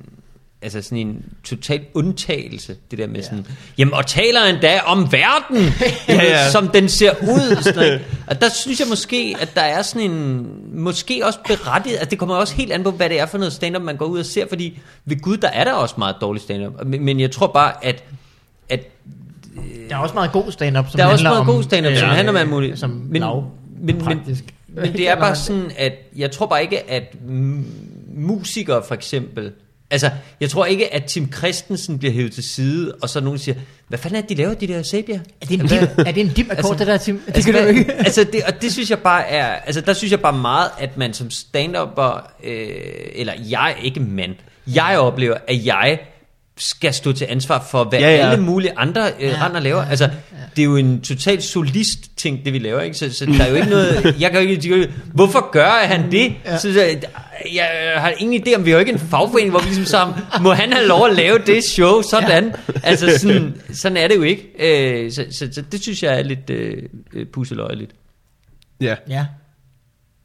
altså 0.62 0.83
sådan 0.83 0.99
en 0.99 1.25
total 1.44 1.81
undtagelse, 1.94 2.77
det 2.90 2.99
der 2.99 3.07
med 3.07 3.16
ja. 3.16 3.23
sådan, 3.23 3.47
jamen 3.79 3.94
og 3.94 4.07
taler 4.07 4.44
endda 4.44 4.81
om 4.87 5.12
verden, 5.12 5.73
ja, 6.09 6.25
ja. 6.25 6.51
som 6.51 6.68
den 6.68 6.88
ser 6.88 7.11
ud. 7.23 7.62
Sådan. 7.62 8.01
Og 8.27 8.40
der 8.40 8.49
synes 8.49 8.81
jeg 8.81 8.88
måske, 8.88 9.37
at 9.40 9.55
der 9.55 9.61
er 9.61 9.83
sådan 9.83 10.11
en, 10.11 10.47
måske 10.75 11.27
også 11.27 11.38
berettiget, 11.47 11.97
at 11.97 12.11
det 12.11 12.18
kommer 12.18 12.35
også 12.35 12.55
helt 12.55 12.73
an 12.73 12.83
på, 12.83 12.90
hvad 12.90 13.09
det 13.09 13.21
er 13.21 13.27
for 13.27 13.38
noget 13.38 13.53
stand-up, 13.53 13.83
man 13.83 13.97
går 13.97 14.07
ud 14.07 14.18
og 14.18 14.27
ser, 14.27 14.49
fordi 14.49 14.79
ved 15.05 15.21
Gud, 15.21 15.37
der 15.37 15.49
er 15.49 15.64
der 15.64 15.73
også 15.73 15.94
meget 15.99 16.16
dårlig 16.21 16.42
stand-up. 16.42 16.87
Men, 16.87 17.05
men 17.05 17.21
jeg 17.21 17.31
tror 17.31 17.47
bare, 17.47 17.85
at, 17.85 18.05
at 18.68 18.81
Der 19.88 19.97
er 19.97 20.01
også 20.01 20.14
meget 20.14 20.33
god 20.33 20.53
stand-up, 20.53 20.90
som 20.90 20.99
der 20.99 21.05
er 21.05 21.12
også 21.12 21.25
meget 21.25 21.40
om, 21.40 21.47
god 21.47 21.62
stand-up, 21.62 21.97
som 21.97 22.09
handler 22.09 22.33
om 22.33 22.37
alt 22.37 22.51
muligt. 22.51 22.79
Som 22.79 22.90
men, 22.90 23.21
lav, 23.21 23.51
men, 23.81 24.05
men, 24.05 24.38
men 24.68 24.92
det 24.92 25.09
er 25.09 25.16
bare 25.16 25.37
sådan, 25.37 25.71
at 25.77 25.92
jeg 26.16 26.31
tror 26.31 26.47
bare 26.47 26.62
ikke, 26.62 26.90
at 26.90 27.14
musikere 28.14 28.83
for 28.88 28.94
eksempel, 28.94 29.53
altså 29.90 30.11
jeg 30.40 30.51
tror 30.51 30.66
ikke, 30.66 30.94
at 30.94 31.05
Tim 31.05 31.33
Christensen 31.33 31.98
bliver 31.98 32.12
hævet 32.14 32.33
til 32.33 32.42
side, 32.42 32.94
og 33.03 33.09
så 33.09 33.20
nogen 33.20 33.38
siger, 33.38 33.55
hvad 33.88 33.98
fanden 33.98 34.16
er 34.16 34.20
det, 34.20 34.31
de 34.31 34.35
laver, 34.35 34.55
de 34.55 34.66
der 34.68 34.83
Sabia? 34.83 35.20
Er 35.40 35.46
det 35.46 35.61
en 35.61 35.66
dim, 35.66 35.79
er 35.98 36.12
det 36.12 36.20
en 36.20 36.29
dim 36.29 36.46
akkord, 36.51 36.59
Altså- 36.59 36.74
det 36.79 36.87
der, 36.87 36.96
Tim? 36.96 37.18
Det 37.27 37.35
altså, 37.37 37.53
kan 37.53 37.62
du 37.62 37.68
ikke. 37.68 37.92
altså 37.92 38.24
det, 38.33 38.42
og 38.44 38.62
det 38.62 38.72
synes 38.72 38.90
jeg 38.90 38.98
bare 38.98 39.29
er, 39.29 39.46
altså 39.46 39.81
der 39.81 39.92
synes 39.92 40.11
jeg 40.11 40.20
bare 40.20 40.38
meget, 40.38 40.70
at 40.79 40.96
man 40.96 41.12
som 41.14 41.31
stand-upper, 41.31 42.31
øh, 42.44 42.70
eller 43.14 43.33
jeg, 43.51 43.77
ikke 43.83 44.01
mand, 44.01 44.35
jeg 44.66 44.98
oplever, 44.98 45.37
at 45.48 45.66
jeg 45.66 45.98
skal 46.59 46.94
stå 46.94 47.12
til 47.12 47.27
ansvar 47.31 47.66
for, 47.71 47.85
hvad 47.85 47.99
Ja, 47.99 48.16
ja, 48.16 48.31
alle 48.31 48.44
mulige 48.44 48.73
andre 48.79 49.11
øh, 49.21 49.29
Ja, 49.29 49.47
render 49.47 49.61
laver. 49.61 49.83
ja, 49.83 49.90
Altså, 49.90 50.05
ja. 50.05 50.11
det 50.57 50.62
er 50.62 50.66
jo 50.66 50.77
en 50.77 51.01
total 51.01 51.42
solist 51.42 51.99
ting, 52.16 52.44
det 52.44 52.53
vi 52.53 52.59
laver, 52.59 52.81
ikke? 52.81 52.97
Så, 52.99 53.12
så 53.12 53.27
der 53.27 53.44
er 53.44 53.49
jo 53.49 53.55
ikke 53.55 53.68
noget, 53.68 54.05
jeg 54.21 54.31
kan 54.31 54.42
jo 54.42 54.49
ikke, 54.49 54.92
hvorfor 55.14 55.51
gør 55.51 55.71
han 55.71 56.11
det? 56.12 56.35
Ja. 56.44 56.59
Så, 56.59 56.68
jeg 57.55 57.92
har 57.97 58.12
ingen 58.18 58.42
idé 58.42 58.55
om, 58.57 58.64
vi 58.64 58.71
har 58.71 58.77
jo 58.77 58.81
ikke 58.81 58.92
en 58.92 58.99
fagforening, 58.99 59.51
hvor 59.51 59.61
vi 59.61 59.66
ligesom 59.66 59.85
sammen, 59.85 60.16
må 60.40 60.53
han 60.53 60.73
have 60.73 60.87
lov 60.87 61.07
at 61.07 61.14
lave 61.16 61.38
det 61.47 61.64
show, 61.64 62.03
sådan. 62.03 62.44
Ja. 62.44 62.73
Altså, 62.83 63.18
sådan, 63.18 63.55
sådan 63.73 63.97
er 63.97 64.09
det 64.09 64.16
jo 64.16 64.23
ikke. 64.23 64.42
Øh, 64.59 65.12
så, 65.12 65.25
så, 65.31 65.49
så, 65.53 65.62
det 65.73 65.83
synes 65.83 66.03
jeg 66.03 66.18
er 66.18 66.23
lidt 66.23 66.51
øh, 66.51 66.83
øh, 67.14 67.27
pusseløjeligt. 67.27 67.90
Ja. 68.81 68.94
Ja. 69.09 69.27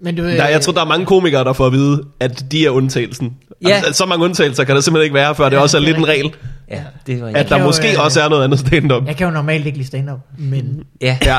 Men 0.03 0.15
du, 0.15 0.23
øh, 0.23 0.31
Der, 0.37 0.47
jeg 0.47 0.61
tror, 0.61 0.73
der 0.73 0.81
er 0.81 0.85
mange 0.85 1.05
komikere, 1.05 1.43
der 1.43 1.53
får 1.53 1.65
at 1.65 1.71
vide, 1.73 2.03
at 2.19 2.45
de 2.51 2.65
er 2.65 2.69
undtagelsen. 2.69 3.33
Ja. 3.61 3.69
Altså, 3.69 3.93
så 3.93 4.05
mange 4.05 4.25
undtagelser 4.25 4.63
kan 4.63 4.75
der 4.75 4.81
simpelthen 4.81 5.03
ikke 5.03 5.13
være, 5.13 5.35
før 5.35 5.49
det 5.49 5.55
Ja, 5.57 5.61
også 5.61 5.77
er 5.77 5.81
det 5.81 5.87
er 5.89 5.91
lidt 5.91 5.97
en 5.97 6.07
regel. 6.07 6.31
Ja, 6.71 6.81
det 7.07 7.21
var 7.21 7.31
At 7.35 7.49
der 7.49 7.57
jo, 7.59 7.63
måske 7.63 7.93
øh, 7.93 8.03
også 8.05 8.21
er 8.21 8.29
noget 8.29 8.43
andet 8.43 8.59
stand-up. 8.59 9.07
jeg 9.07 9.15
kan 9.17 9.27
jo 9.27 9.33
normalt 9.33 9.65
ikke 9.65 9.77
lide 9.77 9.87
stand-up, 9.87 10.19
men 10.37 10.83
Ja. 11.01 11.17
Ja, 11.25 11.37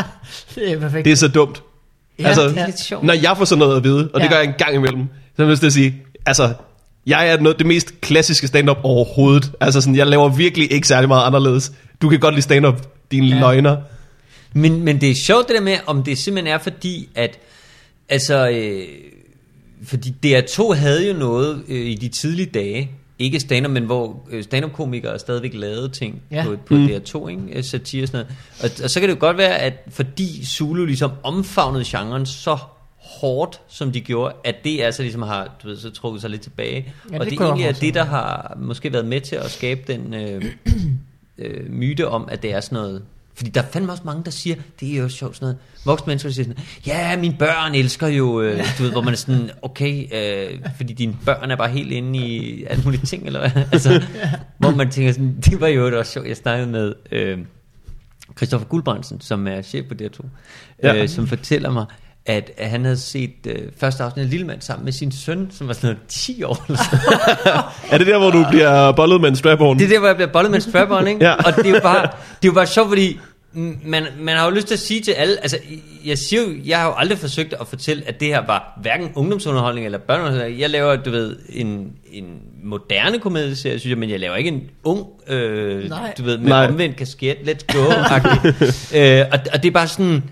det 0.54 0.72
er 0.72 0.78
perfekt. 0.80 1.04
det 1.04 1.12
er 1.12 1.16
så 1.16 1.28
dumt. 1.28 1.62
ja, 2.18 2.26
altså, 2.28 2.52
ja. 2.56 2.66
lidt 2.66 2.80
sjovt. 2.80 3.04
Når 3.04 3.14
jeg 3.14 3.34
får 3.36 3.44
sådan 3.44 3.58
noget 3.58 3.76
at 3.76 3.84
vide, 3.84 4.08
og 4.14 4.20
det 4.20 4.26
Ja. 4.26 4.30
gør 4.32 4.36
jeg 4.36 4.46
en 4.46 4.54
gang 4.58 4.74
imellem, 4.74 5.02
så 5.36 5.42
vil 5.42 5.44
jeg 5.44 5.50
lyst 5.50 5.60
til 5.60 5.66
at 5.66 5.72
sige, 5.72 5.96
altså, 6.26 6.52
jeg 7.06 7.28
er 7.28 7.40
noget, 7.40 7.58
det 7.58 7.66
mest 7.66 8.00
klassiske 8.00 8.46
stand-up 8.46 8.78
overhovedet. 8.82 9.52
Altså 9.60 9.80
sådan, 9.80 9.96
jeg 9.96 10.06
laver 10.06 10.28
virkelig 10.28 10.72
ikke 10.72 10.88
særlig 10.88 11.08
meget 11.08 11.26
anderledes. 11.26 11.72
Du 12.02 12.08
kan 12.08 12.20
godt 12.20 12.34
lide 12.34 12.42
stand-up, 12.42 12.82
dine 13.10 13.26
ja. 13.26 13.40
løgner. 13.40 13.76
Men, 14.52 14.82
men 14.82 15.00
det 15.00 15.10
er 15.10 15.14
sjovt 15.14 15.48
det 15.48 15.54
der 15.56 15.62
med, 15.62 15.76
om 15.86 16.02
det 16.02 16.18
simpelthen 16.18 16.54
er 16.54 16.58
fordi, 16.58 17.08
at 17.14 17.38
altså, 18.08 18.48
øh, 18.48 18.84
fordi 19.82 20.14
DR2 20.26 20.72
havde 20.72 21.08
jo 21.08 21.18
noget 21.18 21.62
øh, 21.68 21.86
i 21.86 21.94
de 21.94 22.08
tidlige 22.08 22.46
dage, 22.46 22.90
ikke 23.18 23.40
stand-up, 23.40 23.72
men 23.72 23.84
hvor 23.84 24.26
øh, 24.30 24.44
stand-up-komikere 24.44 25.18
stadigvæk 25.18 25.54
lavede 25.54 25.88
ting 25.88 26.22
Ja. 26.30 26.44
på, 26.44 26.56
på 26.66 26.74
mm. 26.74 26.86
DR2, 26.86 27.28
ikke? 27.28 27.42
Øh, 27.52 27.64
satire 27.64 28.02
og 28.02 28.08
sådan 28.08 28.26
noget. 28.60 28.72
Og, 28.78 28.84
og 28.84 28.90
så 28.90 29.00
kan 29.00 29.08
det 29.08 29.14
jo 29.14 29.20
godt 29.20 29.36
være, 29.36 29.58
at 29.58 29.74
fordi 29.88 30.44
Zulu 30.44 30.84
ligesom 30.84 31.10
omfavnede 31.22 31.84
genren 31.86 32.26
så 32.26 32.58
hårdt, 32.96 33.60
som 33.68 33.92
de 33.92 34.00
gjorde, 34.00 34.34
at 34.44 34.64
det 34.64 34.80
altså 34.82 35.02
ligesom 35.02 35.22
har 35.22 35.56
du 35.62 35.68
ved, 35.68 35.76
så 35.76 35.90
trukket 35.90 36.20
sig 36.20 36.30
lidt 36.30 36.42
tilbage. 36.42 36.94
Ja, 37.12 37.18
og 37.18 37.24
det 37.24 37.32
det, 37.32 37.40
egentlig 37.40 37.66
er 37.66 37.72
det, 37.72 37.94
der 37.94 38.04
har 38.04 38.56
måske 38.60 38.92
været 38.92 39.06
med 39.06 39.20
til 39.20 39.36
at 39.36 39.50
skabe 39.50 39.92
den 39.92 40.14
øh, 40.14 40.44
øh, 41.38 41.70
myte 41.72 42.08
om, 42.08 42.28
at 42.30 42.42
det 42.42 42.52
er 42.52 42.60
sådan 42.60 42.76
noget... 42.76 43.02
Fordi 43.36 43.50
der 43.50 43.62
er 43.62 43.66
fandme 43.72 43.92
også 43.92 44.02
mange, 44.06 44.24
der 44.24 44.30
siger, 44.30 44.56
det 44.80 44.92
er 44.92 44.96
jo 44.96 45.08
sjovt 45.08 45.36
sådan 45.36 45.44
noget. 45.44 45.58
Voksne 45.84 46.06
mennesker 46.06 46.30
siger 46.30 46.44
sådan, 46.46 46.64
ja, 46.86 47.16
mine 47.16 47.36
børn 47.38 47.74
elsker 47.74 48.06
jo, 48.08 48.40
øh, 48.40 48.58
du 48.78 48.82
ved, 48.82 48.90
hvor 48.92 49.00
man 49.02 49.12
er 49.12 49.16
sådan, 49.18 49.50
okay, 49.62 50.06
øh, 50.14 50.58
fordi 50.76 50.92
dine 50.92 51.16
børn 51.24 51.50
er 51.50 51.56
bare 51.56 51.68
helt 51.68 51.92
inde 51.92 52.18
i 52.18 52.64
alle 52.64 52.82
mulige 52.84 53.06
ting, 53.06 53.26
eller 53.26 53.40
hvad? 53.40 53.62
altså, 53.72 54.02
hvor 54.58 54.70
man 54.70 54.90
tænker 54.90 55.12
sådan, 55.12 55.36
det 55.44 55.60
var 55.60 55.66
jo 55.66 55.98
også 55.98 56.12
sjovt. 56.12 56.28
Jeg 56.28 56.36
snakkede 56.36 56.70
med 56.70 56.94
øh, 57.12 57.38
Christoffer 58.36 58.68
Guldbrandsen, 58.68 59.20
som 59.20 59.46
er 59.48 59.62
chef 59.62 59.86
på 59.88 59.94
DR2, 60.02 60.26
Ja. 60.82 61.02
øh, 61.02 61.08
som 61.08 61.26
fortæller 61.26 61.70
mig, 61.70 61.86
at, 62.26 62.50
han 62.58 62.84
havde 62.84 62.96
set 62.96 63.30
øh, 63.46 63.56
første 63.80 64.02
afsnit 64.02 64.24
af 64.24 64.30
Lillemand 64.30 64.60
sammen 64.60 64.84
med 64.84 64.92
sin 64.92 65.12
søn, 65.12 65.48
som 65.50 65.68
var 65.68 65.74
sådan 65.74 65.86
noget 65.86 65.98
10 66.08 66.42
år 66.42 66.64
eller 66.68 66.78
sådan 66.82 67.62
Er 67.92 67.98
det 67.98 68.06
der, 68.06 68.18
hvor 68.18 68.30
du 68.30 68.44
bliver 68.50 68.92
bollet 68.92 69.20
med 69.20 69.28
en 69.28 69.36
strap-on? 69.36 69.78
Det 69.78 69.84
er 69.84 69.88
der, 69.88 69.98
hvor 69.98 70.08
jeg 70.08 70.16
bliver 70.16 70.32
bollet 70.32 70.50
med 70.50 70.58
en 70.58 70.70
strap 70.70 71.06
ikke? 71.06 71.24
Ja. 71.24 71.34
Og 71.34 71.56
det 71.56 71.66
er 71.66 71.70
jo 71.70 71.80
bare, 71.82 72.02
det 72.02 72.08
er 72.42 72.46
jo 72.46 72.52
bare 72.52 72.66
sjovt, 72.66 72.88
fordi 72.88 73.18
man, 73.84 74.06
man 74.20 74.36
har 74.36 74.44
jo 74.44 74.50
lyst 74.50 74.66
til 74.66 74.74
at 74.74 74.80
sige 74.80 75.00
til 75.00 75.12
alle, 75.12 75.36
altså 75.42 75.58
jeg 76.04 76.18
siger 76.18 76.42
jo, 76.42 76.48
jeg 76.64 76.78
har 76.78 76.86
jo 76.86 76.94
aldrig 76.96 77.18
forsøgt 77.18 77.54
at 77.60 77.66
fortælle, 77.66 78.02
at 78.06 78.20
det 78.20 78.28
her 78.28 78.46
var 78.46 78.78
hverken 78.82 79.10
ungdomsunderholdning 79.14 79.86
eller 79.86 79.98
børneunderholdning. 79.98 80.60
Jeg 80.60 80.70
laver, 80.70 80.96
du 80.96 81.10
ved, 81.10 81.36
en, 81.48 81.92
en 82.12 82.24
moderne 82.64 83.18
komedieserie, 83.18 83.78
synes 83.78 83.90
jeg, 83.90 83.98
men 83.98 84.10
jeg 84.10 84.20
laver 84.20 84.36
ikke 84.36 84.48
en 84.50 84.62
ung, 84.84 85.06
øh, 85.28 85.88
Nej. 85.88 86.14
du 86.18 86.22
ved, 86.22 86.38
med 86.38 86.48
Nej. 86.48 86.66
omvendt 86.66 86.96
kasket, 86.96 87.36
let's 87.36 87.76
go 87.76 87.84
øh, 88.98 89.24
og, 89.32 89.38
og 89.52 89.62
det 89.62 89.68
er 89.68 89.72
bare 89.72 89.88
sådan, 89.88 90.22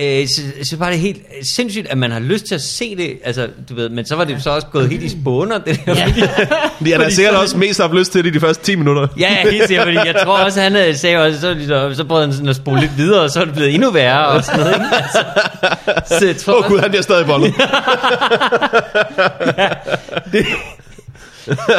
Øh, 0.00 0.28
så, 0.28 0.42
så 0.62 0.76
var 0.76 0.90
det 0.90 0.98
helt 0.98 1.22
sindssygt, 1.42 1.86
at 1.88 1.98
man 1.98 2.10
har 2.10 2.20
lyst 2.20 2.44
til 2.44 2.54
at 2.54 2.60
se 2.62 2.96
det, 2.96 3.18
altså, 3.24 3.48
du 3.68 3.74
ved, 3.74 3.88
men 3.88 4.04
så 4.06 4.16
var 4.16 4.24
det 4.24 4.34
jo 4.34 4.40
så 4.40 4.50
også 4.50 4.66
gået 4.66 4.88
helt 4.90 5.02
i 5.02 5.08
spåner, 5.08 5.58
det 5.58 5.80
der, 5.86 5.94
fordi, 5.94 6.20
De 6.20 6.26
har 6.26 6.98
da 6.98 7.04
fordi 7.04 7.14
sikkert 7.14 7.34
så- 7.34 7.40
også 7.40 7.56
mest 7.58 7.80
haft 7.80 7.94
lyst 7.94 8.12
til 8.12 8.24
det 8.24 8.30
i 8.30 8.32
de 8.34 8.40
første 8.40 8.64
10 8.64 8.76
minutter. 8.76 9.06
Ja, 9.18 9.36
ja, 9.44 9.50
helt 9.50 9.66
sikkert, 9.66 9.84
fordi 9.86 9.96
jeg 10.06 10.14
tror 10.24 10.38
også, 10.38 10.60
han 10.60 10.76
øh, 10.76 10.94
sagde 10.94 11.16
også, 11.18 11.40
så, 11.40 11.56
så, 11.68 11.94
så 11.94 12.04
prøvede 12.04 12.26
han 12.26 12.32
sådan 12.34 12.48
at 12.48 12.56
spole 12.56 12.80
lidt 12.80 12.96
videre, 12.96 13.20
og 13.22 13.30
så 13.30 13.40
er 13.40 13.44
det 13.44 13.54
blevet 13.54 13.74
endnu 13.74 13.90
værre 13.90 14.26
og 14.26 14.44
sådan 14.44 14.60
noget. 14.60 14.74
Ikke? 14.74 14.86
Altså, 14.96 16.18
så 16.18 16.26
jeg 16.26 16.36
tror 16.36 16.52
Åh 16.52 16.64
oh, 16.64 16.70
gud, 16.70 16.78
han 16.78 16.90
bliver 16.90 17.02
stadig 17.02 17.26
bollet. 17.26 17.54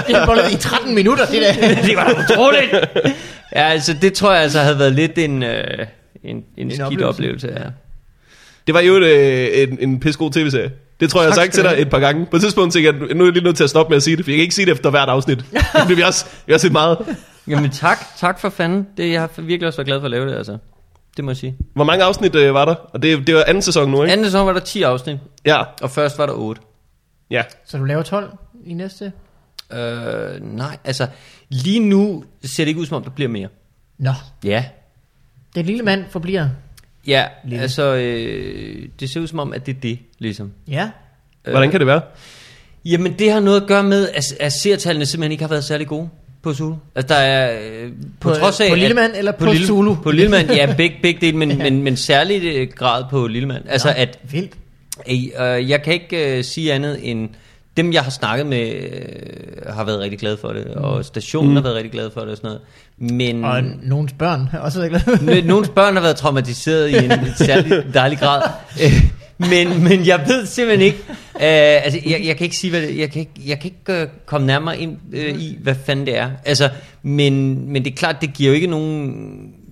Det 0.07 0.15
er 0.15 0.25
bollet 0.25 0.51
i 0.51 0.57
13 0.57 0.95
minutter, 0.95 1.25
det 1.25 1.41
der. 1.41 1.53
det 1.87 1.95
var 1.95 2.23
utroligt. 2.23 2.71
Ja, 3.55 3.61
altså 3.69 3.95
det 4.01 4.13
tror 4.13 4.33
jeg 4.33 4.41
altså 4.43 4.59
havde 4.59 4.79
været 4.79 4.93
lidt 4.93 5.17
en, 5.17 5.43
øh, 5.43 5.63
en, 6.23 6.35
en, 6.35 6.43
en 6.57 6.71
skidt 6.71 6.81
oplevelse. 6.81 7.07
oplevelse. 7.07 7.47
Ja. 7.47 7.63
Det 8.69 8.73
var 8.73 8.79
jo 8.81 8.95
en, 8.95 9.03
øh, 9.03 9.63
en, 9.63 9.77
en 9.81 9.99
pissegod 9.99 10.31
tv-serie. 10.31 10.71
Det 10.99 11.09
tror 11.09 11.21
jeg, 11.21 11.25
jeg 11.25 11.31
har 11.33 11.41
sagt 11.41 11.53
til 11.53 11.63
dig 11.63 11.75
et 11.77 11.89
par 11.89 11.99
gange. 11.99 12.25
På 12.25 12.35
et 12.35 12.41
tidspunkt 12.41 12.73
tænkte 12.73 12.91
jeg, 12.91 13.15
nu 13.15 13.23
er 13.23 13.27
jeg 13.27 13.33
lige 13.33 13.43
nødt 13.43 13.57
til 13.57 13.63
at 13.63 13.69
stoppe 13.69 13.91
med 13.91 13.97
at 13.97 14.03
sige 14.03 14.17
det, 14.17 14.25
for 14.25 14.31
jeg 14.31 14.37
kan 14.37 14.41
ikke 14.41 14.55
sige 14.55 14.65
det 14.65 14.71
efter 14.71 14.89
hvert 14.89 15.09
afsnit. 15.09 15.37
Det 15.87 15.87
bliver 15.87 16.05
også, 16.05 16.25
vi 16.45 16.53
har 16.53 16.57
set 16.57 16.71
meget. 16.71 17.17
Jamen 17.47 17.69
tak, 17.71 17.97
tak 18.17 18.39
for 18.39 18.49
fanden. 18.49 18.87
Det, 18.97 19.11
jeg 19.11 19.21
har 19.21 19.41
virkelig 19.41 19.67
også 19.67 19.77
været 19.77 19.87
glad 19.87 19.99
for 19.99 20.05
at 20.05 20.11
lave 20.11 20.29
det, 20.29 20.35
altså. 20.35 20.57
Det 21.17 21.25
må 21.25 21.31
jeg 21.31 21.37
sige. 21.37 21.57
Hvor 21.73 21.83
mange 21.83 22.03
afsnit 22.03 22.35
øh, 22.35 22.53
var 22.53 22.65
der? 22.65 22.75
Og 22.75 23.01
det, 23.01 23.27
det 23.27 23.35
var 23.35 23.43
anden 23.47 23.61
sæson 23.63 23.91
nu, 23.91 24.01
ikke? 24.03 24.11
Anden 24.11 24.25
sæson 24.25 24.47
var 24.47 24.53
der 24.53 24.59
10 24.59 24.81
afsnit, 24.81 25.17
Ja, 25.45 25.63
og 25.81 25.91
først 25.91 26.17
var 26.17 26.25
der 26.25 26.33
8. 26.33 26.61
ja. 27.31 27.43
Så 27.65 27.77
du 27.77 27.83
laver 27.83 28.03
12 28.03 28.31
i 28.65 28.73
næste? 28.73 29.11
Øh, 29.73 30.41
nej, 30.41 30.77
altså 30.83 31.07
lige 31.49 31.79
nu 31.79 32.23
ser 32.43 32.63
det 32.63 32.67
ikke 32.69 32.81
ud 32.81 32.85
som 32.85 32.97
om, 32.97 33.03
der 33.03 33.09
bliver 33.11 33.29
mere. 33.29 33.47
Nå, 33.97 34.11
Ja, 34.43 34.65
den 35.55 35.65
lille 35.65 35.83
mand 35.83 36.05
forbliver. 36.09 36.47
Ja 37.07 37.25
Lille. 37.45 37.61
altså 37.61 37.95
øh, 37.95 38.87
det 38.99 39.09
ser 39.09 39.19
ud 39.21 39.27
som 39.27 39.39
om, 39.39 39.53
at 39.53 39.65
det 39.65 39.75
er 39.75 39.79
det, 39.79 39.99
ligesom. 40.19 40.51
Ja. 40.67 40.89
Hvordan 41.51 41.71
kan 41.71 41.79
det 41.79 41.87
være? 41.87 42.01
Jamen 42.85 43.13
det 43.19 43.31
har 43.31 43.39
noget 43.39 43.61
at 43.61 43.67
gøre 43.67 43.83
med, 43.83 44.09
at, 44.13 44.25
at 44.39 44.53
seertallene 44.53 45.05
simpelthen 45.05 45.31
ikke 45.31 45.43
har 45.43 45.49
været 45.49 45.63
særlig 45.63 45.87
gode 45.87 46.09
på 46.41 46.53
Zulu. 46.53 46.75
Altså 46.95 47.13
der 47.15 47.19
er, 47.19 47.59
øh, 47.83 47.91
på, 48.19 48.29
På- 48.29 48.35
trods 48.35 48.59
af... 48.61 48.69
på 48.69 48.75
Lillemand 48.75 49.11
eller 49.15 49.31
på 49.31 49.45
Lille- 49.45 49.67
Zulu? 49.67 49.95
På 49.95 50.11
Lillemand, 50.11 50.51
ja, 50.51 50.73
begge, 50.77 50.95
begge 51.01 51.21
dele, 51.21 51.37
men, 51.37 51.51
Ja. 51.51 51.57
men, 51.57 51.83
men 51.83 51.97
særligt 51.97 52.43
øh, 52.43 52.67
grad 52.75 53.03
på 53.09 53.27
Lillemand. 53.27 53.63
Altså 53.69 53.87
Nå, 53.87 53.93
at 53.97 54.19
Vildt. 54.31 54.53
Øh, 55.09 55.69
jeg 55.69 55.81
kan 55.83 55.93
ikke 55.93 56.37
øh, 56.37 56.43
sige 56.43 56.73
andet 56.73 56.99
end, 57.11 57.29
dem 57.83 57.93
jeg 57.93 58.01
har 58.03 58.11
snakket 58.11 58.47
med, 58.47 58.71
øh, 58.73 59.73
har 59.73 59.83
været 59.83 59.99
rigtig 59.99 60.19
glade 60.19 60.37
for 60.37 60.47
det, 60.53 60.65
og 60.65 61.05
stationen 61.05 61.49
mm. 61.49 61.55
har 61.55 61.63
været 61.63 61.75
rigtig 61.75 61.91
glad 61.91 62.09
for 62.13 62.21
det 62.21 62.29
og 62.29 62.37
sådan 62.37 62.47
noget. 62.47 62.61
Men 63.17 63.43
Og 63.43 63.63
nogens 63.83 64.13
børn 64.13 64.47
har 64.51 64.59
også 64.59 64.79
været 64.79 65.03
glade. 65.05 65.41
n- 65.41 65.45
nogle 65.47 65.65
børn 65.75 65.93
har 65.93 66.01
været 66.01 66.15
traumatiseret 66.15 66.89
i 66.89 66.95
en 67.05 67.11
særlig 67.45 67.83
dejlig 67.93 68.17
grad. 68.19 68.41
Øh, 68.83 69.03
men, 69.37 69.83
men 69.83 70.05
jeg 70.07 70.23
ved 70.27 70.45
simpelthen 70.45 70.85
ikke, 70.85 70.97
øh, 71.35 71.85
altså 71.85 71.99
jeg, 72.05 72.21
jeg 72.25 72.37
kan 72.37 72.43
ikke 72.45 72.57
sige, 72.57 72.71
hvad 72.71 72.81
det, 72.81 72.97
jeg 72.97 73.11
kan 73.11 73.19
ikke, 73.19 73.31
jeg 73.47 73.59
kan 73.59 73.71
ikke 73.71 74.01
øh, 74.01 74.07
komme 74.25 74.47
nærmere 74.47 74.79
ind 74.79 74.97
øh, 75.13 75.41
i, 75.41 75.57
hvad 75.61 75.75
fanden 75.85 76.05
det 76.05 76.17
er. 76.17 76.29
Altså, 76.45 76.69
men, 77.03 77.65
men 77.71 77.83
det 77.85 77.91
er 77.91 77.95
klart, 77.95 78.15
det 78.21 78.33
giver 78.33 78.49
jo 78.49 78.55
ikke 78.55 78.67
nogen 78.67 79.13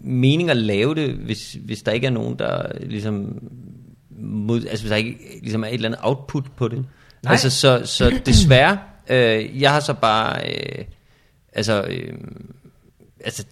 mening 0.04 0.50
at 0.50 0.58
lave 0.58 0.96
det, 0.96 1.10
hvis, 1.10 1.58
hvis 1.66 1.82
der 1.82 1.92
ikke 1.92 2.08
er 2.08 2.12
nogen, 2.12 2.36
der 2.40 2.62
ligesom 2.82 3.36
mod, 4.20 4.62
altså 4.70 4.84
hvis 4.84 4.90
der 4.90 4.96
ikke 4.96 5.16
ligesom 5.42 5.64
er 5.64 5.68
et 5.68 5.74
eller 5.74 5.90
andet 5.90 6.00
output 6.04 6.44
på 6.58 6.68
det. 6.68 6.86
Nej. 7.24 7.32
Altså 7.32 7.50
så, 7.50 7.82
så 7.86 8.20
desværre, 8.26 8.78
øh, 9.10 9.62
jeg 9.62 9.72
har 9.74 9.80
så 9.80 9.94
bare, 9.94 10.50
øh, 10.54 10.86
altså, 11.54 11.84
øh, 11.84 12.14
altså, 13.26 13.44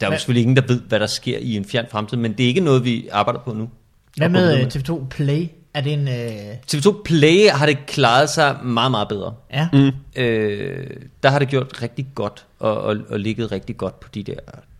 der 0.00 0.06
er 0.06 0.06
jo 0.06 0.10
Hvad- 0.10 0.18
selvfølgelig 0.18 0.42
ingen, 0.42 0.56
der 0.56 0.62
ved, 0.66 0.80
hvad 0.80 1.00
der 1.00 1.06
sker 1.06 1.38
i 1.38 1.56
en 1.56 1.64
fjern 1.64 1.86
fremtid, 1.90 2.16
men 2.16 2.32
det 2.32 2.44
er 2.44 2.48
ikke 2.48 2.60
noget, 2.60 2.84
vi 2.84 3.08
arbejder 3.12 3.40
på 3.40 3.52
nu. 3.52 3.68
Hvad 4.16 4.28
med 4.28 4.40
videre 4.40 4.60
øh, 4.60 4.66
TV2 4.66 5.06
Play? 5.10 5.48
Er 5.74 5.80
det 5.80 5.92
en... 5.92 6.08
Øh, 6.08 6.54
TV2 6.72 7.02
Play 7.04 7.48
har 7.50 7.66
det 7.66 7.86
klaret 7.86 8.30
sig 8.30 8.56
meget, 8.64 8.90
meget 8.90 9.08
bedre. 9.08 9.34
ja. 9.52 9.68
Mm. 9.72 9.90
Øh, 10.16 10.86
der 11.22 11.28
har 11.30 11.38
det 11.38 11.48
gjort 11.48 11.82
rigtig 11.82 12.06
godt, 12.14 12.46
og, 12.58 12.80
og, 12.82 12.96
og 13.08 13.20
ligget 13.20 13.52
rigtig 13.52 13.76
godt 13.76 14.00
på 14.00 14.08
de 14.14 14.22
der 14.22 14.34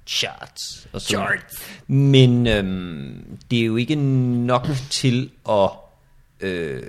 charts. 0.06 0.88
Og 0.92 1.00
sådan. 1.00 1.26
Charts. 1.26 1.62
Men 1.86 2.46
øhm, 2.46 3.38
det 3.50 3.60
er 3.60 3.64
jo 3.64 3.76
ikke 3.76 3.94
nok 3.94 4.66
til 4.90 5.30
at... 5.48 5.70
Øh, 6.40 6.82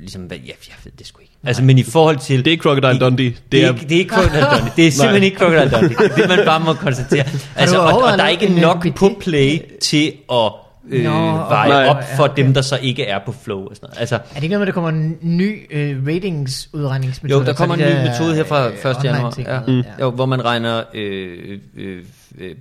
ligesom, 0.00 0.22
hvad, 0.22 0.36
ja, 0.36 0.52
jeg 0.68 0.74
ved 0.84 0.92
det 0.98 1.06
sgu 1.06 1.20
ikke. 1.20 1.32
Altså, 1.44 1.62
men 1.64 1.78
i 1.78 1.82
forhold 1.82 2.18
til... 2.18 2.38
Det 2.38 2.46
er 2.46 2.50
ikke 2.50 2.62
Crocodile 2.62 2.98
Dundee. 2.98 3.26
Det 3.26 3.42
Det 3.52 3.64
er, 3.64 3.68
ikke, 3.68 3.80
det 3.80 3.92
er 3.92 3.98
ikke 3.98 4.14
Crocodile 4.14 4.40
Dundee. 4.52 4.72
Det 4.76 4.86
er 4.86 4.90
simpelthen 4.90 5.20
Nej. 5.20 5.24
ikke 5.24 5.36
Crocodile 5.38 5.70
Dundee. 5.70 6.08
Det 6.16 6.24
er 6.24 6.28
man 6.36 6.38
bare 6.46 6.60
må 6.60 6.72
konstatere. 6.72 7.24
Altså, 7.56 7.78
og, 7.78 8.02
og 8.02 8.18
der 8.18 8.24
er 8.24 8.28
ikke 8.28 8.46
øh, 8.48 8.56
nok 8.56 8.86
på 8.96 9.16
play 9.20 9.58
til 9.82 10.12
at 10.32 10.52
øh, 10.90 11.04
Nå, 11.04 11.10
veje 11.36 11.88
op 11.88 11.96
for 12.16 12.24
Ja, 12.24 12.30
okay. 12.30 12.42
dem, 12.44 12.54
der 12.54 12.62
så 12.62 12.78
ikke 12.82 13.04
er 13.04 13.18
på 13.26 13.32
flow. 13.42 13.58
Og 13.68 13.76
sådan 13.76 13.86
noget. 13.86 14.00
Altså, 14.00 14.14
Er 14.14 14.20
det 14.34 14.42
ikke 14.42 14.48
noget 14.52 14.60
med, 14.60 14.62
at 14.62 14.66
der 14.66 14.72
kommer 14.72 14.90
en 14.90 15.18
ny 15.22 15.66
øh, 15.70 16.06
ratingsudregningsmetode? 16.06 17.40
jo, 17.40 17.46
der 17.46 17.52
kommer 17.52 17.74
en 17.74 17.80
ny 17.80 17.84
der, 17.86 18.10
metode 18.10 18.34
her 18.34 18.44
fra 18.44 18.66
øh, 18.68 18.74
1. 18.74 18.84
online 18.86 19.02
januar. 19.12 19.34
Ja. 19.38 19.72
ja. 19.72 19.82
Jo, 20.00 20.10
hvor 20.10 20.26
man 20.26 20.44
regner 20.44 20.82
øh, 20.94 21.58
øh, 21.76 22.02
øh, 22.38 22.54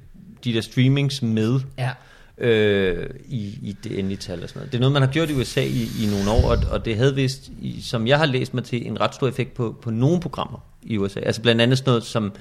de 0.44 0.54
der 0.54 0.62
streamings 0.62 1.22
med 1.22 1.60
ja. 1.78 1.90
Øh, 2.38 3.10
i, 3.26 3.38
i 3.62 3.76
det 3.84 4.00
endelige 4.00 4.18
tal 4.18 4.44
og 4.44 4.50
sådan 4.50 4.60
noget. 4.60 4.72
Det 4.72 4.78
er 4.78 4.80
noget, 4.80 4.94
man 4.94 5.02
har 5.02 5.10
gjort 5.10 5.30
i 5.30 5.34
USA 5.34 5.62
i, 5.64 5.84
i 6.04 6.08
nogle 6.12 6.32
år, 6.32 6.52
og, 6.52 6.58
og 6.72 6.86
det 6.86 6.98
havde 6.98 7.16
vist, 7.16 7.52
i, 7.62 7.82
som 7.82 8.08
jeg 8.08 8.18
har 8.18 8.26
læst 8.26 8.54
mig 8.54 8.64
til, 8.64 8.88
en 8.88 9.02
ret 9.02 9.16
stor 9.16 9.28
effekt 9.28 9.54
på, 9.54 9.76
på 9.82 9.92
nogle 9.92 10.20
programmer 10.20 10.60
i 10.84 10.98
USA. 10.98 11.20
Altså 11.20 11.42
blandt 11.42 11.62
andet 11.62 11.78
sådan 11.78 11.90
noget 11.90 12.04
som 12.04 12.34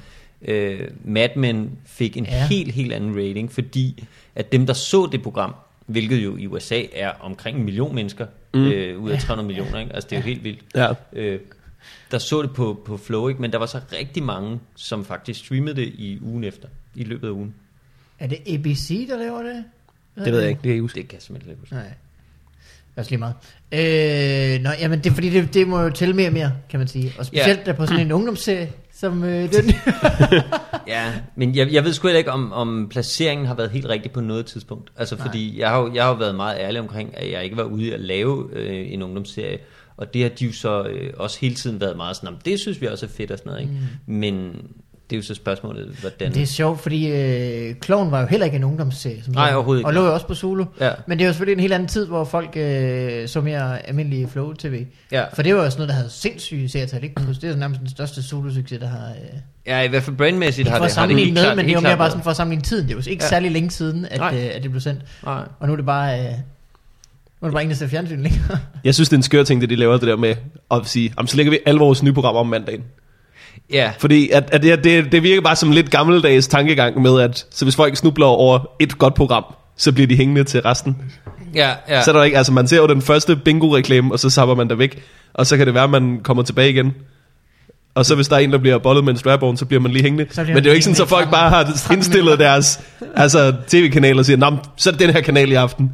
øh, 0.43 0.81
Mad 1.05 1.29
Men 1.37 1.71
fik 1.87 2.17
en 2.17 2.25
Ja. 2.25 2.47
helt, 2.47 2.73
helt 2.73 2.93
anden 2.93 3.17
rating, 3.17 3.53
fordi 3.53 4.05
at 4.35 4.53
dem, 4.53 4.67
der 4.67 4.73
så 4.73 5.09
det 5.13 5.23
program, 5.23 5.55
hvilket 5.87 6.25
jo 6.25 6.37
i 6.37 6.47
USA 6.47 6.83
er 6.93 7.11
omkring 7.21 7.59
en 7.59 7.65
million 7.65 7.95
mennesker, 7.95 8.27
mm. 8.55 8.67
øh, 8.67 9.03
ud 9.03 9.11
af 9.11 9.21
300 9.21 9.47
millioner, 9.47 9.81
ikke? 9.81 9.95
altså 9.95 10.09
det 10.11 10.17
er 10.17 10.21
jo 10.21 10.27
helt 10.27 10.45
vildt. 10.45 10.61
ja. 10.75 10.93
Øh, 11.13 11.41
der 12.11 12.19
så 12.19 12.43
det 12.43 12.51
på, 12.55 12.83
på 12.85 12.97
Flow, 12.97 13.29
ikke? 13.29 13.41
men 13.41 13.53
der 13.53 13.59
var 13.59 13.67
så 13.67 13.81
rigtig 13.99 14.23
mange, 14.23 14.61
som 14.77 15.05
faktisk 15.05 15.41
streamede 15.41 15.77
det 15.77 15.87
i 15.87 16.19
ugen 16.23 16.45
efter, 16.45 16.69
i 16.95 17.05
løbet 17.05 17.27
af 17.29 17.33
ugen. 17.33 17.55
Er 18.19 18.27
det 18.27 18.39
ABC, 18.47 19.09
der 19.09 19.19
laver 19.19 19.43
det? 19.43 19.65
Det 20.25 20.33
ved 20.33 20.41
jeg 20.41 20.49
ikke. 20.49 20.59
Det 20.59 20.63
kan 20.63 20.69
jeg 20.69 20.75
ikke 20.75 20.83
huske. 20.83 21.01
Det 21.01 21.09
kan 21.09 21.17
jeg 21.17 21.23
simpelthen 21.23 21.51
ikke 21.51 21.61
huske. 21.61 21.75
Nej. 21.75 21.83
Det 21.85 22.99
er 22.99 23.01
også 23.01 23.11
lige 23.11 23.19
meget. 23.19 23.35
Øh, 24.57 24.63
nå, 24.63 24.71
jamen 24.81 24.99
det 24.99 25.11
er 25.11 25.15
fordi, 25.15 25.31
det, 25.31 25.55
det 25.55 25.69
må 25.69 25.81
jo 25.81 25.91
tælle 25.91 26.15
mere 26.17 26.29
og 26.29 26.33
mere, 26.33 26.53
kan 26.71 26.79
man 26.81 26.89
sige. 26.89 27.13
Og 27.19 27.27
specielt 27.27 27.59
ja. 27.59 27.65
der 27.65 27.73
på 27.73 27.87
sådan 27.87 28.01
en 28.07 28.13
ungdomsserie, 28.13 28.73
som 28.93 29.25
øh, 29.25 29.43
den. 29.53 29.75
Ja, 30.87 31.13
men 31.37 31.55
jeg, 31.57 31.73
jeg 31.73 31.85
ved 31.85 31.93
sgu 31.93 32.09
ikke, 32.09 32.33
om, 32.33 32.53
om 32.53 32.89
placeringen 32.91 33.47
har 33.47 33.55
været 33.55 33.71
helt 33.71 33.87
rigtig 33.87 34.13
på 34.13 34.21
noget 34.21 34.47
tidspunkt. 34.47 34.91
Altså, 34.97 35.17
Nej. 35.17 35.27
fordi 35.27 35.61
jeg 35.61 35.69
har, 35.71 35.79
jo, 35.81 35.95
jeg 35.95 36.05
har 36.05 36.15
været 36.15 36.35
meget 36.35 36.57
ærlig 36.61 36.81
omkring, 36.81 37.17
at 37.19 37.31
jeg 37.31 37.45
ikke 37.45 37.57
var 37.57 37.63
ude 37.65 37.95
at 37.95 38.01
lave 38.01 38.49
øh, 38.53 38.93
en 38.93 39.03
ungdomsserie. 39.03 39.59
Og 39.97 40.15
det 40.15 40.23
har 40.23 40.29
de 40.29 40.45
jo 40.47 40.53
så 40.53 40.83
øh, 40.83 41.13
også 41.17 41.39
hele 41.41 41.55
tiden 41.55 41.81
været 41.81 41.97
meget 41.97 42.17
sådan, 42.17 42.27
"Nå, 42.27 42.31
men 42.31 42.41
det 42.45 42.61
synes 42.61 42.81
vi 42.81 42.87
også 42.87 43.07
er 43.07 43.11
fedt 43.11 43.31
og 43.31 43.39
sådan 43.39 43.51
noget, 43.53 43.63
ikke? 43.63 43.73
Mm. 44.07 44.15
Men 44.15 44.57
det 45.17 45.25
er 45.25 45.29
jo 45.29 45.35
så 45.35 45.35
spørgsmålet, 45.35 45.87
hvordan... 46.01 46.35
det 46.35 46.43
er 46.43 46.47
sjovt, 46.47 46.81
fordi 46.81 47.07
øh, 47.11 47.75
Kloven 47.75 48.11
var 48.11 48.21
jo 48.21 48.27
heller 48.27 48.45
ikke 48.45 48.57
en 48.57 48.65
ungdomsserie. 48.65 49.23
Som 49.25 49.35
Nej, 49.35 49.55
overhovedet 49.55 49.81
ikke. 49.81 49.89
Og 49.89 49.95
lå 49.95 50.05
jo 50.05 50.15
også 50.15 50.27
på 50.27 50.35
Zulu. 50.35 50.65
Ja. 50.81 50.91
Men 51.07 51.19
det 51.19 51.25
er 51.25 51.29
jo 51.29 51.33
selvfølgelig 51.33 51.53
en 51.55 51.61
helt 51.61 51.73
anden 51.73 51.89
tid, 51.89 52.07
hvor 52.07 52.25
folk 52.25 52.57
øh, 52.57 53.29
så 53.29 53.41
mere 53.41 53.87
almindelige 53.89 54.29
Flow-TV. 54.29 54.87
Ja. 55.13 55.25
For 55.35 55.43
det 55.43 55.55
var 55.55 55.65
jo 55.65 55.71
sådan 55.71 55.79
noget, 55.81 55.89
der 55.89 55.95
havde 55.95 56.11
sindssyge 56.11 56.69
serietal. 56.69 57.05
Ikke? 57.05 57.15
Det 57.41 57.45
er 57.45 57.49
jo 57.49 57.57
nærmest 57.57 57.81
den 57.81 57.89
største 57.91 58.21
Zulu-succes, 58.21 58.79
der 58.81 58.87
har... 58.89 59.09
Øh, 59.09 59.39
Ja, 59.67 59.81
i 59.81 59.89
hvert 59.89 60.03
fald 60.03 60.17
brainmæssigt 60.17 60.59
ikke 60.59 60.71
har 60.71 60.77
det, 60.77 60.81
har 60.83 60.87
det 60.87 60.95
sammenligne 60.95 61.25
helt 61.25 61.35
med, 61.35 61.43
klart, 61.43 61.57
men 61.57 61.65
det 61.65 61.71
er 61.71 61.75
jo 61.75 61.81
mere 61.81 61.97
bare 61.97 62.11
sådan 62.11 62.23
for 62.23 62.31
at 62.31 62.37
sammenligne 62.37 62.63
tiden. 62.63 62.85
Det 62.89 62.91
er 62.95 62.95
jo 63.07 63.11
ikke 63.11 63.25
Ja. 63.25 63.29
særlig 63.29 63.51
længe 63.51 63.71
siden, 63.71 64.07
at, 64.11 64.19
Nej. 64.19 64.35
øh, 64.37 64.51
at 64.55 64.63
det 64.63 64.71
blev 64.71 64.81
sendt. 64.81 65.01
Nej. 65.25 65.43
Og 65.61 65.67
nu 65.67 65.73
er 65.73 65.77
det 65.77 65.87
bare... 65.87 66.19
Øh, 66.21 66.25
nu 66.25 66.31
er 67.43 67.47
det 67.47 67.53
bare 67.69 67.75
ser 67.75 67.87
fjernsyn 67.87 68.23
længere. 68.23 68.59
Jeg 68.85 68.95
synes, 68.95 69.09
det 69.09 69.13
er 69.15 69.19
en 69.19 69.23
skør 69.23 69.43
ting, 69.43 69.61
det 69.61 69.71
de 69.71 69.77
laver 69.77 69.93
det 69.97 70.09
der 70.09 70.17
med 70.17 70.35
at 70.71 70.81
sige, 70.85 71.15
"Jamen, 71.17 71.29
så 71.29 71.37
lægger 71.37 71.51
vi 71.51 71.59
alle 71.67 71.79
vores 71.81 72.03
nye 72.03 72.13
programmer 72.13 72.41
om 72.41 72.47
mandagen. 72.47 72.85
Ja, 73.73 73.93
Fordi 73.99 74.31
at, 74.31 74.49
at 74.53 74.63
det, 74.63 74.85
det, 74.85 75.13
det 75.13 75.23
virker 75.23 75.41
bare 75.43 75.57
som 75.57 75.69
en 75.69 75.75
lidt 75.75 75.91
gammeldags 75.91 76.49
tankegang 76.49 77.03
med, 77.03 77.21
at 77.21 77.47
så 77.51 77.65
hvis 77.65 77.77
folk 77.77 77.97
snubler 77.97 78.27
over 78.27 78.59
et 78.81 78.99
godt 78.99 79.15
program, 79.15 79.45
så 79.77 79.93
bliver 79.93 80.07
de 80.07 80.17
hængende 80.17 80.45
til 80.45 80.61
resten. 80.63 80.97
ja, 81.55 81.71
ja. 81.89 82.03
Så 82.03 82.11
er 82.11 82.17
der 82.17 82.23
ikke, 82.23 82.37
altså 82.37 82.53
man 82.53 82.69
ser 82.69 82.77
jo 82.77 82.87
den 82.87 83.03
første 83.03 83.37
bingo-reklame, 83.37 84.13
og 84.13 84.19
så 84.19 84.31
sapper 84.31 84.55
man 84.55 84.69
der 84.69 84.75
væk. 84.75 85.03
Og 85.35 85.47
så 85.47 85.57
kan 85.57 85.67
det 85.67 85.75
være, 85.75 85.85
at 85.85 85.91
man 85.91 86.21
kommer 86.23 86.43
tilbage 86.43 86.71
igen. 86.71 86.93
Og 87.95 88.07
så 88.07 88.15
hvis 88.15 88.29
der 88.29 88.37
er 88.37 88.41
en, 88.41 88.53
der 88.53 88.59
bliver 88.59 88.79
bollet 88.79 89.05
med 89.05 89.13
en 89.13 89.19
strap 89.19 89.41
så 89.57 89.65
bliver 89.65 89.81
man 89.81 89.93
lige 89.93 90.03
hængende. 90.03 90.27
Men 90.37 90.57
det 90.57 90.67
er 90.67 90.71
jo 90.71 90.73
ikke 90.73 90.85
sådan, 90.85 90.95
så 90.95 91.07
folk 91.07 91.31
bare 91.31 91.51
har 91.51 91.93
indstillet 91.93 92.39
deres 92.39 92.81
altså, 93.17 93.55
tv-kanal 93.67 94.19
og 94.19 94.25
siger, 94.25 94.37
Nå, 94.37 94.57
så 94.77 94.91
er 94.91 94.93
det 94.93 95.01
den 95.01 95.11
her 95.11 95.21
kanal 95.21 95.53
i 95.53 95.55
aften. 95.55 95.91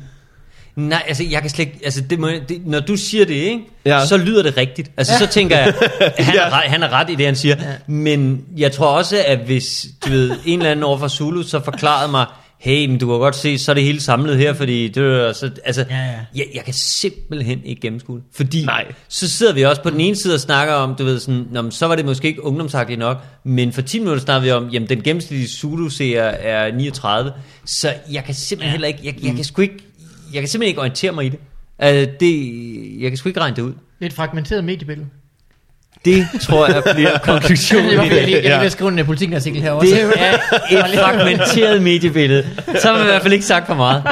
Nej, 0.77 1.03
altså 1.09 1.25
jeg 1.31 1.41
kan 1.41 1.51
slet 1.51 1.67
ikke, 1.67 1.81
altså 1.85 2.01
det 2.01 2.19
må, 2.19 2.29
det, 2.49 2.67
når 2.67 2.81
du 2.81 2.97
siger 2.97 3.25
det, 3.25 3.35
ikke, 3.35 3.61
Ja. 3.87 3.99
ja. 3.99 4.07
så 4.07 4.17
lyder 4.17 4.43
det 4.43 4.57
rigtigt. 4.57 4.91
Altså 4.97 5.13
så 5.19 5.27
tænker 5.27 5.59
jeg, 5.59 5.75
han, 6.19 6.35
Ja. 6.35 6.41
er 6.41 6.51
ret, 6.53 6.71
han 6.71 6.83
er 6.83 6.89
ret 6.89 7.11
i 7.11 7.15
det, 7.15 7.27
han 7.27 7.37
siger. 7.37 7.57
Ja. 7.61 7.69
Ja. 7.71 7.77
Men 7.87 8.45
jeg 8.57 8.73
tror 8.73 8.87
også, 8.87 9.17
at 9.27 9.39
hvis 9.39 9.87
du 10.07 10.11
ved, 10.11 10.31
en 10.47 10.59
eller 10.59 10.71
anden 10.71 10.83
over 10.85 10.99
fra 10.99 11.09
Zulu, 11.09 11.43
så 11.43 11.61
forklarede 11.65 12.11
mig, 12.11 12.27
hey, 12.59 12.87
men 12.87 12.99
du 12.99 13.07
kan 13.07 13.19
godt 13.19 13.37
se, 13.37 13.59
så 13.59 13.73
er 13.73 13.75
det 13.75 13.85
hele 13.85 14.01
samlet 14.01 14.37
her, 14.37 14.53
fordi 14.53 14.89
det 14.89 15.03
er, 15.05 15.33
så, 15.33 15.51
altså, 15.65 15.85
Ja, 15.91 15.97
ja. 15.97 16.11
Jeg, 16.35 16.47
jeg 16.55 16.65
kan 16.65 16.75
simpelthen 16.75 17.61
ikke 17.65 17.81
gennemskue. 17.81 18.21
Fordi 18.37 18.65
Nej. 18.65 18.85
så 19.09 19.29
sidder 19.29 19.53
vi 19.53 19.63
også 19.65 19.83
på 19.83 19.91
den 19.91 20.01
ene 20.01 20.17
side 20.17 20.35
og 20.35 20.41
snakker 20.41 20.75
om, 20.75 20.95
du 20.95 21.05
ved 21.05 21.21
sådan, 21.21 21.47
Nå, 21.53 21.71
så 21.71 21.87
var 21.87 21.97
det 21.97 22.05
måske 22.05 22.29
ikke 22.29 22.45
ungdomsagtigt 22.45 22.99
nok, 22.99 23.17
men 23.45 23.73
for 23.73 23.83
10 23.83 23.99
minutter 23.99 24.23
snakker 24.23 24.43
vi 24.43 24.51
om, 24.51 24.69
jamen 24.69 24.89
den 24.89 25.03
gennemsnitlige 25.03 25.49
Zulu-seer 25.49 26.23
er 26.25 26.73
39, 26.77 27.33
så 27.67 27.93
jeg 28.13 28.25
kan 28.25 28.35
simpelthen 28.35 28.69
Ja. 28.69 28.73
heller 28.73 28.89
ikke, 28.89 29.01
jeg, 29.05 29.15
jeg 29.25 29.35
kan 29.35 29.45
sgu 29.45 29.63
ikke, 29.63 29.75
jeg 30.33 30.43
kan 30.43 30.49
simpelthen 30.49 30.69
ikke 30.69 30.81
orientere 30.81 31.13
mig 31.13 31.27
i 31.27 31.29
det. 31.29 31.39
Altså, 31.79 32.13
det, 32.21 33.01
jeg 33.01 33.11
kan 33.11 33.17
sgu 33.17 33.29
ikke 33.29 33.41
regne 33.41 33.57
det 33.57 33.63
ud. 33.63 33.73
Lidt 34.01 34.13
fragmenteret 34.13 34.65
mediebillede. 34.65 35.07
Det 36.05 36.27
tror 36.41 36.67
jeg 36.67 36.83
bliver 36.95 37.19
konklusionen 37.25 37.87
Det 37.91 37.97
jeg, 37.97 38.09
lige, 38.11 38.37
det. 38.37 38.45
Ja. 38.45 38.49
lige 38.49 38.61
vil 38.61 38.71
skrive 38.71 39.01
en 39.01 39.07
politikartikel 39.07 39.63
her 39.63 39.71
også. 39.71 39.95
Det 39.95 40.79
er 40.79 40.85
et 40.85 40.99
fragmenteret 40.99 41.83
mediebillede. 41.83 42.47
Så 42.81 42.89
har 42.89 42.93
man 42.93 43.03
i 43.03 43.05
hvert 43.05 43.23
fald 43.23 43.33
ikke 43.33 43.45
sagt 43.47 43.67
for 43.67 43.75
meget. 43.75 44.03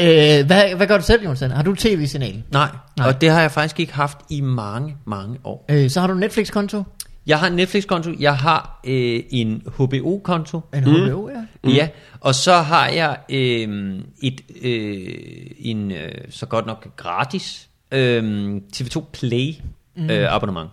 Øh, 0.00 0.46
hvad, 0.46 0.74
hvad 0.76 0.86
gør 0.86 0.98
du 0.98 1.04
selv, 1.04 1.22
Jonathan? 1.24 1.50
Har 1.50 1.62
du 1.62 1.74
tv-signal? 1.74 2.42
Nej, 2.52 2.68
Nej. 2.98 3.08
og 3.08 3.20
det 3.20 3.30
har 3.30 3.40
jeg 3.40 3.50
faktisk 3.50 3.80
ikke 3.80 3.94
haft 3.94 4.18
i 4.30 4.40
mange, 4.40 4.96
mange 5.06 5.36
år. 5.44 5.64
Øh, 5.70 5.90
så 5.90 6.00
har 6.00 6.06
du 6.06 6.12
en 6.12 6.20
Netflix-konto? 6.20 6.82
Jeg 7.26 7.38
har 7.38 7.46
en 7.46 7.52
Netflix-konto, 7.52 8.10
jeg 8.20 8.36
har 8.36 8.80
øh, 8.86 9.20
en 9.30 9.62
HBO-konto, 9.76 10.60
En 10.74 10.84
HBO, 10.84 11.28
ja. 11.28 11.34
mm. 11.64 11.70
ja, 11.70 11.88
og 12.20 12.34
så 12.34 12.52
har 12.52 12.88
jeg 12.88 13.16
øh, 13.28 13.98
et 14.22 14.40
øh, 14.62 15.16
en 15.58 15.90
øh, 15.90 16.12
så 16.30 16.46
godt 16.46 16.66
nok 16.66 16.96
gratis 16.96 17.68
øh, 17.92 18.56
TV2 18.76 19.02
Play 19.12 19.54
Mm. 19.96 20.10
øh, 20.10 20.34
abonnement, 20.34 20.70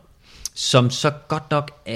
som 0.55 0.89
så 0.89 1.11
godt 1.27 1.51
nok 1.51 1.71
øh, 1.87 1.95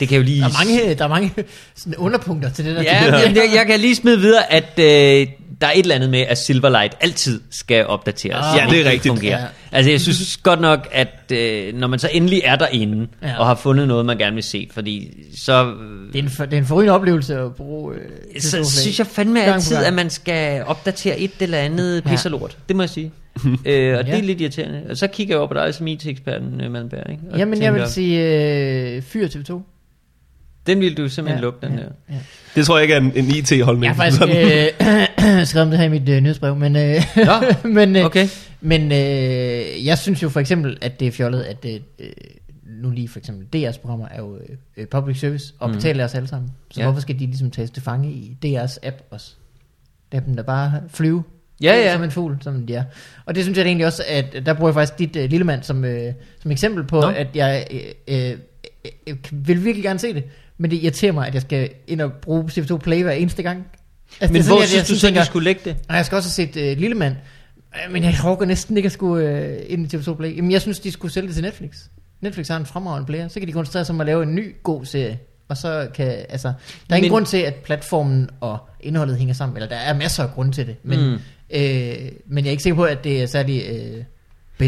det 0.00 0.08
kan 0.08 0.16
jo 0.16 0.22
lige 0.22 0.40
Der 0.40 0.46
er 0.46 0.64
mange, 0.64 0.94
der 0.94 1.04
er 1.04 1.08
mange 1.08 1.32
sådan 1.74 1.96
underpunkter 1.96 2.50
til 2.50 2.64
det 2.64 2.76
der. 2.76 2.82
Ja, 2.82 3.02
jeg, 3.14 3.50
jeg 3.54 3.66
kan 3.66 3.80
lige 3.80 3.94
smide 3.94 4.20
videre, 4.20 4.52
at 4.52 4.78
øh, 4.78 5.26
der 5.60 5.66
er 5.66 5.70
et 5.72 5.78
eller 5.82 5.94
andet 5.94 6.10
med, 6.10 6.20
at 6.20 6.38
Silverlight 6.38 6.94
altid 7.00 7.40
skal 7.50 7.86
opdateres. 7.86 8.46
Ah. 8.52 8.58
Ja, 8.58 8.66
det 8.76 8.86
er 8.86 8.90
rigtigt. 8.90 9.12
Fungerer. 9.14 9.40
Ja. 9.40 9.46
Altså, 9.72 9.90
jeg 9.90 10.00
synes 10.00 10.36
godt 10.36 10.60
nok, 10.60 10.88
at 10.92 11.32
øh, 11.32 11.74
når 11.74 11.86
man 11.86 11.98
så 11.98 12.08
endelig 12.12 12.40
er 12.44 12.56
derinde, 12.56 13.06
Ja. 13.22 13.38
og 13.38 13.46
har 13.46 13.54
fundet 13.54 13.88
noget, 13.88 14.06
man 14.06 14.18
gerne 14.18 14.34
vil 14.34 14.42
se, 14.42 14.68
fordi 14.72 15.12
så... 15.36 15.64
Det 16.12 16.18
er 16.18 16.22
en, 16.22 16.28
for, 16.30 16.44
det 16.44 16.52
er 16.54 16.58
en 16.58 16.66
forrygende 16.66 16.92
oplevelse 16.92 17.34
at 17.38 17.54
bruge... 17.54 17.94
Øh, 17.94 18.40
Så 18.40 18.56
TV2 18.58 18.80
synes 18.80 18.98
jeg 18.98 19.06
fandme 19.06 19.42
altid, 19.44 19.76
at 19.76 19.92
man 19.94 20.10
skal 20.10 20.62
opdatere 20.66 21.18
et 21.18 21.30
eller 21.40 21.58
andet 21.58 22.02
Ja. 22.06 22.10
pis 22.10 22.24
og 22.24 22.30
lort. 22.30 22.58
Det 22.68 22.76
må 22.76 22.82
jeg 22.82 22.90
sige. 22.90 23.12
øh, 23.66 23.98
og 23.98 24.04
det 24.04 24.10
Ja. 24.12 24.18
er 24.18 24.22
lidt 24.22 24.40
irriterende. 24.40 24.82
Og 24.90 24.96
så 24.96 25.06
kigger 25.06 25.34
jeg 25.34 25.38
over 25.38 25.48
på 25.48 25.54
dig 25.54 25.74
som 25.74 25.86
IT-eksperten, 25.86 26.60
øh, 26.60 26.70
Malmberg, 26.72 27.10
ikke? 27.10 27.22
Og 27.32 27.38
Jamen, 27.38 27.62
jeg 27.62 27.72
vil 27.72 27.80
tænker, 27.80 27.92
sige 27.92 28.94
øh, 28.96 29.02
Fyr 29.02 29.26
TV2. 29.28 29.60
Den 30.66 30.80
vil 30.80 30.96
du 30.96 31.08
simpelthen 31.08 31.38
Ja, 31.38 31.42
lukke, 31.42 31.66
den 31.66 31.72
ja, 31.74 31.82
der. 31.82 31.88
ja. 32.10 32.14
Det 32.54 32.66
tror 32.66 32.76
jeg 32.76 32.82
ikke 32.82 32.94
er 32.94 33.00
en, 33.00 33.12
en 33.14 33.24
IT-holdning. 33.24 33.84
Jeg 33.84 33.94
har 33.94 34.10
faktisk 34.10 34.22
øh, 35.40 35.46
skrevet 35.46 35.64
om 35.66 35.70
det 35.70 35.78
her 35.78 35.84
i 35.86 35.88
mit 35.88 36.08
øh, 36.08 36.20
nyhedsbrev, 36.20 36.56
men, 36.56 36.76
øh, 36.76 36.94
Nå, 37.16 37.68
men, 37.68 37.96
øh, 37.96 38.04
okay. 38.04 38.28
men 38.60 38.92
øh, 38.92 39.86
jeg 39.86 39.98
synes 39.98 40.22
jo 40.22 40.28
for 40.28 40.40
eksempel, 40.40 40.78
at 40.80 41.00
det 41.00 41.08
er 41.08 41.12
fjollet, 41.12 41.42
at 41.42 41.64
øh, 41.64 41.80
øh, 41.98 42.06
nu 42.66 42.90
lige 42.90 43.08
for 43.08 43.18
eksempel 43.18 43.46
DR's 43.66 43.80
programmer 43.80 44.08
er 44.08 44.18
jo 44.18 44.36
øh, 44.36 44.56
øh, 44.76 44.86
public 44.86 45.20
service 45.20 45.52
og 45.58 45.68
Mhm. 45.68 45.76
betaler 45.76 46.04
os 46.04 46.14
alle 46.14 46.28
sammen. 46.28 46.50
Så 46.70 46.80
Ja. 46.80 46.86
hvorfor 46.86 47.00
skal 47.00 47.14
de 47.18 47.26
ligesom 47.26 47.50
tages 47.50 47.70
til 47.70 47.82
fange 47.82 48.10
i 48.12 48.36
DR's 48.46 48.78
app 48.82 48.96
også? 49.10 49.32
Det 50.12 50.18
er 50.18 50.22
dem, 50.24 50.36
der 50.36 50.42
bare 50.42 50.72
flyve 50.88 51.22
Ja, 51.62 51.76
ja. 51.76 51.92
som 51.92 52.02
en 52.02 52.10
fugl, 52.10 52.38
som 52.40 52.66
de 52.66 52.74
er. 52.74 52.84
Og 53.26 53.34
det 53.34 53.42
synes 53.44 53.58
jeg 53.58 53.66
egentlig 53.66 53.86
også, 53.86 54.02
at 54.08 54.36
der 54.46 54.52
bruger 54.54 54.68
jeg 54.70 54.74
faktisk 54.74 54.98
dit 54.98 55.16
øh, 55.16 55.30
lille 55.30 55.44
mand 55.44 55.62
som, 55.62 55.84
øh, 55.84 56.12
som 56.42 56.50
eksempel 56.50 56.84
på, 56.84 57.00
Nå. 57.00 57.08
at 57.08 57.26
jeg 57.34 57.66
øh, 57.70 57.80
øh, 58.30 58.36
øh, 59.08 59.16
vil 59.32 59.64
virkelig 59.64 59.82
gerne 59.84 59.98
se 59.98 60.14
det, 60.14 60.24
men 60.58 60.70
det 60.70 60.76
irriterer 60.82 61.12
mig, 61.12 61.26
at 61.26 61.34
jeg 61.34 61.42
skal 61.42 61.70
ind 61.86 62.00
og 62.00 62.12
bruge 62.12 62.44
TV2 62.44 62.76
Play 62.76 63.02
hver 63.02 63.12
eneste 63.12 63.42
gang. 63.42 63.66
Altså, 64.20 64.32
Men 64.32 64.42
det 64.42 64.48
hvor 64.50 64.56
sådan, 64.56 64.68
synes 64.68 64.88
du 64.88 64.94
så, 64.94 65.00
tænker, 65.06 65.20
de 65.20 65.26
skulle 65.26 65.44
lægge 65.44 65.60
det? 65.64 65.76
og 65.88 65.96
jeg 65.96 66.06
skal 66.06 66.16
også 66.16 66.40
have 66.40 66.48
set 66.48 66.56
øh, 66.70 66.78
Lille 66.78 66.94
Mand, 66.96 67.16
men 67.90 68.02
jeg 68.04 68.14
orker 68.24 68.46
næsten 68.46 68.76
ikke 68.76 68.86
at 68.86 68.92
skulle 68.92 69.28
øh, 69.28 69.58
ind 69.68 69.92
i 69.94 69.96
TV2 69.96 70.14
Play. 70.14 70.36
Jamen, 70.36 70.50
jeg 70.52 70.60
synes, 70.60 70.80
de 70.80 70.90
skulle 70.90 71.12
sælge 71.12 71.26
det 71.26 71.34
til 71.34 71.44
Netflix. 71.44 71.76
Netflix 72.20 72.48
har 72.48 72.56
en 72.56 72.66
fremragende 72.66 73.06
player, 73.06 73.28
så 73.28 73.38
kan 73.40 73.48
de 73.48 73.52
koncentrere 73.52 73.84
sig 73.84 73.94
om 73.94 74.00
at 74.00 74.06
lave 74.06 74.22
en 74.22 74.34
ny 74.34 74.54
god 74.62 74.84
serie. 74.84 75.18
Og 75.48 75.56
så 75.56 75.88
kan, 75.94 76.06
altså, 76.28 76.48
der 76.48 76.54
er 76.90 76.96
ingen 76.96 77.08
Men- 77.08 77.10
grund 77.16 77.26
til, 77.26 77.36
at 77.36 77.54
platformen 77.54 78.30
og 78.40 78.58
indholdet 78.80 79.16
hænger 79.18 79.34
sammen, 79.34 79.56
eller 79.56 79.68
der 79.68 79.76
er 79.76 79.94
masser 79.94 80.22
af 80.22 80.30
grund 80.30 80.52
til 80.52 80.66
det, 80.66 80.76
men, 80.82 81.00
mm. 81.00 81.12
øh, 81.50 82.12
men 82.26 82.44
jeg 82.44 82.46
er 82.46 82.50
ikke 82.50 82.62
sikker 82.62 82.76
på, 82.76 82.84
at 82.84 83.04
det 83.04 83.22
er 83.22 83.26
særlig 83.26 83.62
øh, 83.68 84.02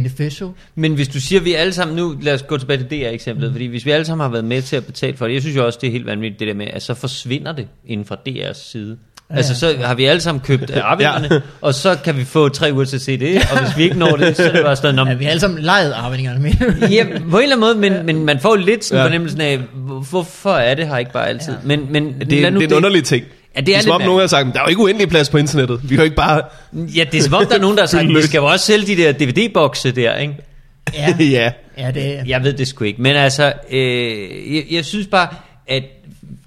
beneficial. 0.01 0.51
Men 0.75 0.95
hvis 0.95 1.09
du 1.09 1.21
siger, 1.21 1.41
at 1.41 1.45
vi 1.45 1.55
alle 1.55 1.73
sammen, 1.73 1.97
nu 1.97 2.17
lad 2.23 2.35
os 2.35 2.43
gå 2.43 2.59
tilbage 2.59 2.77
til 2.79 2.91
det 2.91 2.99
her 2.99 3.11
eksemplet, 3.11 3.49
mm. 3.51 3.55
fordi 3.55 3.67
hvis 3.67 3.87
vi 3.87 3.91
alle 3.91 4.05
sammen 4.07 4.23
har 4.25 4.31
været 4.31 4.45
med 4.45 4.63
til 4.63 4.77
at 4.77 4.85
betale 4.87 5.17
for 5.17 5.27
det, 5.27 5.35
jeg 5.35 5.43
synes 5.43 5.57
jo 5.57 5.67
også, 5.67 5.79
det 5.83 5.87
er 5.87 5.93
helt 5.93 6.07
vanvittigt 6.07 6.41
det 6.41 6.49
der 6.49 6.55
med, 6.55 6.67
at 6.73 6.83
så 6.83 6.95
forsvinder 6.95 7.53
det 7.53 7.67
inden 7.87 8.07
fra 8.07 8.17
DR's 8.29 8.71
side. 8.71 8.89
Ja, 9.31 9.35
Ja, 9.35 9.37
altså 9.37 9.55
så 9.55 9.75
har 9.85 9.95
vi 9.95 10.05
alle 10.05 10.21
sammen 10.21 10.41
købt 10.41 10.71
arvingerne, 10.77 11.29
ja. 11.35 11.41
og 11.61 11.75
så 11.75 11.97
kan 12.05 12.17
vi 12.17 12.25
få 12.25 12.49
tre 12.49 12.73
uger 12.73 12.85
til 12.85 12.97
at 12.97 13.03
se 13.03 13.17
det, 13.17 13.37
og 13.53 13.65
hvis 13.65 13.77
vi 13.77 13.83
ikke 13.83 13.99
når 13.99 14.17
det, 14.17 14.37
så 14.37 14.43
er 14.43 14.53
det 14.53 14.63
bare 14.65 14.77
sådan, 14.77 14.95
Ja, 14.95 15.01
om, 15.01 15.19
vi 15.19 15.25
har 15.25 15.31
alle 15.31 15.41
sammen 15.41 15.63
lejet 15.63 15.93
arvingerne 15.93 16.41
med. 16.43 16.51
ja, 16.91 17.05
på 17.31 17.37
en 17.39 17.43
eller 17.43 17.57
anden 17.57 17.61
måde, 17.61 17.75
men, 17.75 18.07
men 18.07 18.25
man 18.25 18.41
får 18.41 18.57
lidt 18.57 18.85
sådan 18.85 18.97
Ja. 18.99 19.03
ja. 19.03 19.07
fornemmelsen 19.09 19.41
af, 19.41 19.59
hvor- 19.75 20.01
hvorfor 20.11 20.51
er 20.53 20.75
det 20.75 20.87
her 20.89 20.97
ikke 20.99 21.13
bare 21.13 21.29
altid? 21.29 21.53
Ja. 21.53 21.59
Ja. 21.73 21.77
Men, 21.77 21.93
men 21.93 22.05
Det, 22.05 22.45
er, 22.45 22.51
det 22.51 22.63
er 22.63 22.67
en 22.67 22.73
underlig 22.73 23.05
ting. 23.05 23.25
Ja, 23.57 23.61
det 23.61 23.75
er 23.75 23.79
er 23.79 23.83
som 23.83 23.93
om 23.93 24.01
nogen 24.01 24.21
har 24.21 24.27
sagt, 24.27 24.55
der 24.55 24.61
er 24.61 24.65
jo 24.65 24.69
ikke 24.69 24.83
uendelig 24.83 25.09
plads 25.09 25.31
på 25.31 25.39
internettet. 25.39 25.81
Vi 25.83 25.89
kan 25.89 25.97
jo 25.97 26.05
ikke 26.05 26.17
bare... 26.17 26.43
Ja, 26.73 27.05
det 27.13 27.19
er 27.19 27.23
som 27.23 27.35
om, 27.35 27.47
der 27.47 27.55
er 27.55 27.61
nogen, 27.61 27.77
der 27.77 27.83
har 27.83 27.87
sagt, 27.87 28.09
vi 28.09 28.23
skal 28.29 28.39
jo 28.39 28.47
også 28.47 28.67
sælge 28.67 28.87
de 28.87 28.97
der 28.97 29.13
DVD-bokse 29.13 29.91
der, 29.93 30.17
ikke? 30.17 30.37
ja, 30.95 31.17
ja. 31.21 31.53
ja, 31.79 31.91
det 31.91 32.19
er... 32.19 32.25
Jeg 32.27 32.43
ved 32.43 32.53
det 32.53 32.69
sgu 32.69 32.85
ikke, 32.85 33.03
men 33.03 33.17
altså, 33.17 33.53
øh, 33.71 34.55
jeg, 34.55 34.65
jeg 34.71 34.85
synes 34.85 35.07
bare, 35.07 35.29
at 35.67 35.83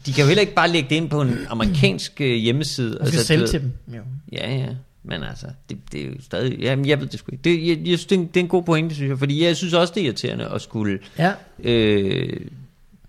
de 0.05 0.13
kan 0.13 0.21
jo 0.21 0.27
heller 0.27 0.41
ikke 0.41 0.53
bare 0.53 0.69
lægge 0.69 0.89
det 0.89 0.95
ind 0.95 1.09
på 1.09 1.21
en 1.21 1.37
amerikansk 1.49 2.21
øh, 2.21 2.35
hjemmeside. 2.35 2.89
Man 2.89 3.07
skal 3.07 3.17
altså, 3.17 3.25
sælge 3.27 3.47
til 3.47 3.61
dem. 3.61 3.71
Jo. 3.87 4.01
Ja, 4.31 4.55
ja, 4.55 4.65
men 5.03 5.23
altså, 5.23 5.45
det, 5.69 5.77
det 5.91 6.01
er 6.01 6.05
jo 6.05 6.11
stadig, 6.21 6.59
jamen, 6.59 6.85
jeg 6.87 6.99
ved 6.99 7.07
det 7.07 7.19
sgu 7.19 7.31
ikke. 7.31 7.43
Det, 7.43 7.67
jeg, 7.67 7.77
jeg 7.77 7.97
synes, 7.99 8.05
det 8.05 8.15
er, 8.15 8.19
en, 8.19 8.27
det 8.27 8.37
er 8.37 8.43
en 8.43 8.47
god 8.47 8.63
pointe, 8.63 8.95
synes 8.95 9.09
jeg, 9.09 9.19
fordi 9.19 9.43
jeg 9.43 9.57
synes 9.57 9.73
også, 9.73 9.93
det 9.95 10.01
er 10.01 10.05
irriterende 10.05 10.49
at 10.55 10.61
skulle 10.61 10.99
Ja. 11.17 11.31
øh, 11.63 12.39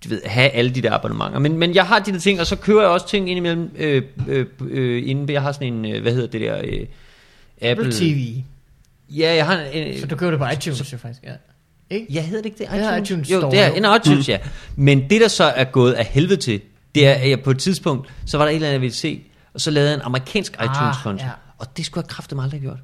du 0.05 0.09
ved, 0.09 0.23
have 0.27 0.51
alle 0.51 0.71
de 0.71 0.83
der 0.83 0.93
abonnementer. 0.93 1.39
Men, 1.39 1.57
men 1.59 1.75
jeg 1.75 1.87
har 1.87 1.99
de 1.99 2.13
der 2.13 2.19
ting, 2.19 2.41
og 2.41 2.47
så 2.47 2.57
kører 2.57 2.81
jeg 2.81 2.91
også 2.91 3.09
ting 3.09 3.31
indimellem, 3.31 3.71
øh, 3.77 4.03
øh, 4.29 4.47
øh, 4.61 5.03
inden 5.09 5.31
jeg 5.31 5.43
har 5.43 5.53
sådan 5.53 5.73
en, 5.75 5.93
øh, 5.95 6.03
hvad 6.03 6.13
hedder 6.13 6.27
det 6.29 6.41
der, 6.41 6.59
øh, 6.59 6.63
Apple, 6.63 6.87
Apple 7.71 7.93
TV. 7.93 8.35
Ja, 9.11 9.35
jeg 9.35 9.47
har 9.47 9.61
en, 9.61 10.01
Så 10.01 10.07
du 10.07 10.17
køber 10.17 10.31
det 10.31 10.41
på 10.41 10.47
iTunes, 10.47 10.93
jo 10.93 10.99
faktisk. 10.99 11.23
Ja. 11.25 11.33
Ikke? 11.91 12.07
Ja, 12.13 12.23
hedder 12.23 12.43
det 12.43 12.47
ikke 12.47 12.59
det? 12.59 12.71
Det 12.71 12.79
hedder 12.81 12.97
iTunes 12.97 13.31
jo, 13.31 13.41
Store, 13.41 13.51
det 13.51 13.61
er 13.61 13.69
en 13.95 14.01
iTunes, 14.01 14.29
ja. 14.29 14.39
Men 14.77 15.11
det, 15.11 15.21
der 15.21 15.29
så 15.29 15.45
er 15.45 15.65
gået 15.65 15.93
af 15.93 16.05
helvede 16.05 16.37
til, 16.37 16.61
det 16.95 17.07
er, 17.07 17.13
at 17.13 17.31
jeg 17.31 17.41
på 17.43 17.51
et 17.51 17.59
tidspunkt, 17.59 18.13
så 18.27 18.39
var 18.39 18.45
der 18.45 18.51
et 18.51 18.55
eller 18.55 18.69
andet, 18.69 18.73
jeg 18.75 18.81
ville 18.81 18.95
se, 18.97 19.23
og 19.55 19.61
så 19.61 19.71
lavede 19.71 19.91
jeg 19.91 19.97
en 19.97 20.03
amerikansk 20.05 20.57
Ah, 20.59 20.65
iTunes-konto. 20.65 21.25
ja. 21.25 21.31
Og 21.59 21.77
det 21.77 21.87
skulle 21.87 22.03
jeg 22.03 22.09
kraftigt 22.09 22.41
aldrig 22.41 22.61
have 22.61 22.67
gjort. 22.71 22.79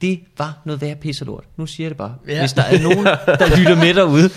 Det 0.00 0.20
var 0.38 0.58
noget 0.64 0.80
værre 0.80 0.94
pisse 0.96 1.22
og 1.22 1.26
lort. 1.26 1.44
Nu 1.56 1.66
siger 1.66 1.84
jeg 1.84 1.90
det 1.90 1.96
bare. 1.98 2.14
Ja. 2.28 2.40
Hvis 2.40 2.52
der 2.52 2.62
er 2.62 2.82
nogen, 2.82 3.04
der 3.04 3.56
lytter 3.58 3.76
med 3.76 3.94
derude, 3.94 4.30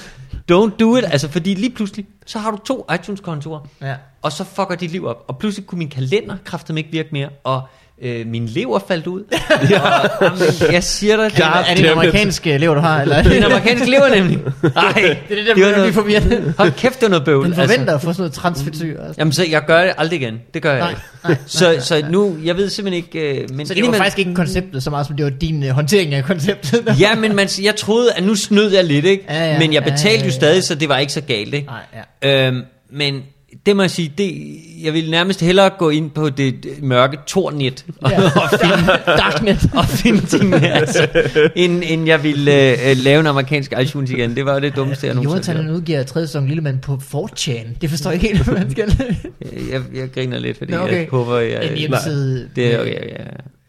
don't 0.52 0.78
do 0.80 0.96
it. 0.98 1.04
Altså, 1.08 1.30
fordi 1.30 1.54
lige 1.54 1.70
pludselig, 1.76 2.06
så 2.26 2.40
har 2.40 2.52
du 2.52 2.58
to 2.58 2.86
iTunes-kontorer, 2.94 3.60
Ja. 3.82 3.96
og 4.22 4.32
så 4.32 4.44
fucker 4.44 4.76
dit 4.76 4.92
liv 4.92 5.06
op. 5.06 5.26
Og 5.28 5.38
pludselig 5.38 5.68
kunne 5.68 5.80
min 5.80 5.90
kalender 5.90 6.38
kraftigt 6.44 6.78
ikke 6.78 6.92
virke 6.92 7.10
mere, 7.12 7.30
og 7.44 7.62
øh, 8.04 8.28
min 8.28 8.46
lever 8.46 8.80
faldt 8.88 9.08
ud. 9.08 9.24
ja. 9.70 9.82
og, 10.00 10.10
jamen, 10.22 10.74
jeg 10.74 10.84
siger 10.84 11.16
dig, 11.18 11.32
det 11.32 11.40
Er, 11.40 11.46
er 11.46 11.76
det 11.76 11.86
en 11.86 11.92
amerikansk 11.92 12.48
elev, 12.48 12.76
du 12.76 12.80
har? 12.80 13.02
Eller? 13.02 13.22
det 13.24 13.32
er 13.34 13.38
en 13.38 13.44
amerikansk 13.44 13.88
lever 13.88 14.10
nemlig. 14.16 14.40
Nej, 14.76 14.94
Det 14.94 15.12
er 15.12 15.16
det, 15.36 15.46
der 15.46 15.46
var 15.48 15.54
bliver 15.54 15.78
noget- 15.78 15.94
forvirrende. 15.94 16.54
Hold 16.58 16.72
kæft, 16.72 16.94
det 16.96 17.02
var 17.02 17.10
noget 17.10 17.26
bøvl. 17.26 17.46
Den 17.46 17.56
forventer 17.56 17.96
at 17.96 18.02
få 18.02 18.14
sådan 18.14 18.22
noget 18.22 18.34
transfetyr. 18.34 19.00
Altså. 19.02 19.16
Jamen, 19.18 19.34
så 19.34 19.46
jeg 19.52 19.62
gør 19.68 19.84
det 19.84 19.94
aldrig 19.98 20.22
igen. 20.22 20.40
Det 20.54 20.62
gør 20.62 20.72
jeg 20.72 20.80
Nej, 20.80 20.90
ikke. 20.90 21.02
nej, 21.24 21.36
Så, 21.48 21.76
så 21.80 22.04
nu, 22.10 22.38
jeg 22.44 22.58
ved 22.58 22.70
simpelthen 22.70 23.04
ikke... 23.16 23.46
Uh, 23.50 23.56
men 23.56 23.66
Så 23.68 23.74
det 23.74 23.88
var 23.88 23.94
faktisk 23.94 24.20
ikke 24.20 24.34
konceptet 24.34 24.84
så 24.84 24.90
meget, 24.90 25.08
som 25.08 25.16
det 25.16 25.24
var 25.26 25.32
din 25.32 25.64
uh, 25.64 25.70
håndtering 25.70 26.14
af 26.14 26.24
konceptet. 26.24 26.96
Ja, 27.00 27.16
men 27.16 27.36
man, 27.36 27.48
jeg 27.62 27.76
troede, 27.76 28.14
at 28.14 28.24
nu 28.24 28.36
snød 28.36 28.72
jeg 28.74 28.84
lidt, 28.84 29.06
ikke? 29.06 29.24
Ja, 29.30 29.52
ja, 29.52 29.60
men 29.60 29.74
jeg 29.74 29.84
ja, 29.86 29.92
betalte 29.92 30.10
ja, 30.18 30.20
jo 30.20 30.26
ja. 30.26 30.32
stadig, 30.32 30.64
så 30.64 30.76
det 30.76 30.90
var 30.90 30.98
ikke 30.98 31.14
så 31.14 31.22
galt, 31.22 31.54
ikke? 31.54 31.68
Nej, 31.68 32.04
ja. 32.24 32.48
Øhm, 32.48 32.62
men 32.94 33.22
det 33.66 33.76
må 33.76 33.82
jeg 33.84 33.92
sige, 33.92 34.14
det, 34.18 34.58
jeg 34.84 34.94
vil 34.94 35.12
nærmest 35.12 35.42
hellere 35.42 35.70
gå 35.70 35.90
ind 35.90 36.12
på 36.12 36.30
det, 36.30 36.64
det 36.64 36.84
mørke 36.84 37.18
tornet 37.28 37.86
og, 38.02 38.12
Ja. 38.12 38.18
og, 38.24 38.50
finde, 38.62 38.88
Darknet. 39.06 39.70
og 39.74 39.86
finde 39.86 40.26
tingene, 40.26 40.72
altså, 40.74 41.08
end, 41.56 41.84
end 41.86 42.08
jeg 42.08 42.24
ville 42.24 42.52
uh, 42.92 42.98
lave 43.04 43.20
en 43.20 43.28
amerikansk 43.28 43.74
iTunes 43.82 44.12
igen. 44.12 44.36
Det 44.36 44.46
var 44.46 44.54
jo 44.54 44.60
det 44.60 44.76
dummeste, 44.76 45.08
jeg 45.08 45.16
nogensinde 45.16 45.34
Jonathan 45.34 45.56
har 45.56 45.64
han 45.64 45.72
udgiver 45.72 46.04
tredje 46.04 46.28
sæson 46.28 46.48
Lillemand 46.48 46.80
på 46.80 46.94
4chan. 46.94 47.68
Det 47.82 47.90
forstår 47.90 48.12
jeg 48.12 48.24
ikke 48.24 48.36
helt, 48.36 48.48
hvad 48.50 48.60
man 48.60 48.72
skal. 48.72 48.96
gjort. 48.98 49.34
jeg, 49.72 49.82
jeg 49.94 50.12
griner 50.12 50.40
lidt, 50.40 50.58
fordi 50.58 50.72
Nå, 50.72 50.78
okay. 50.78 50.96
jeg 51.00 51.08
håber, 51.12 51.38
jeg... 51.38 51.72
En 51.72 51.78
hjemmeside. 51.78 52.50
Det 52.56 52.74
er 52.74 52.82
okay, 52.82 53.10
ja. 53.10 53.24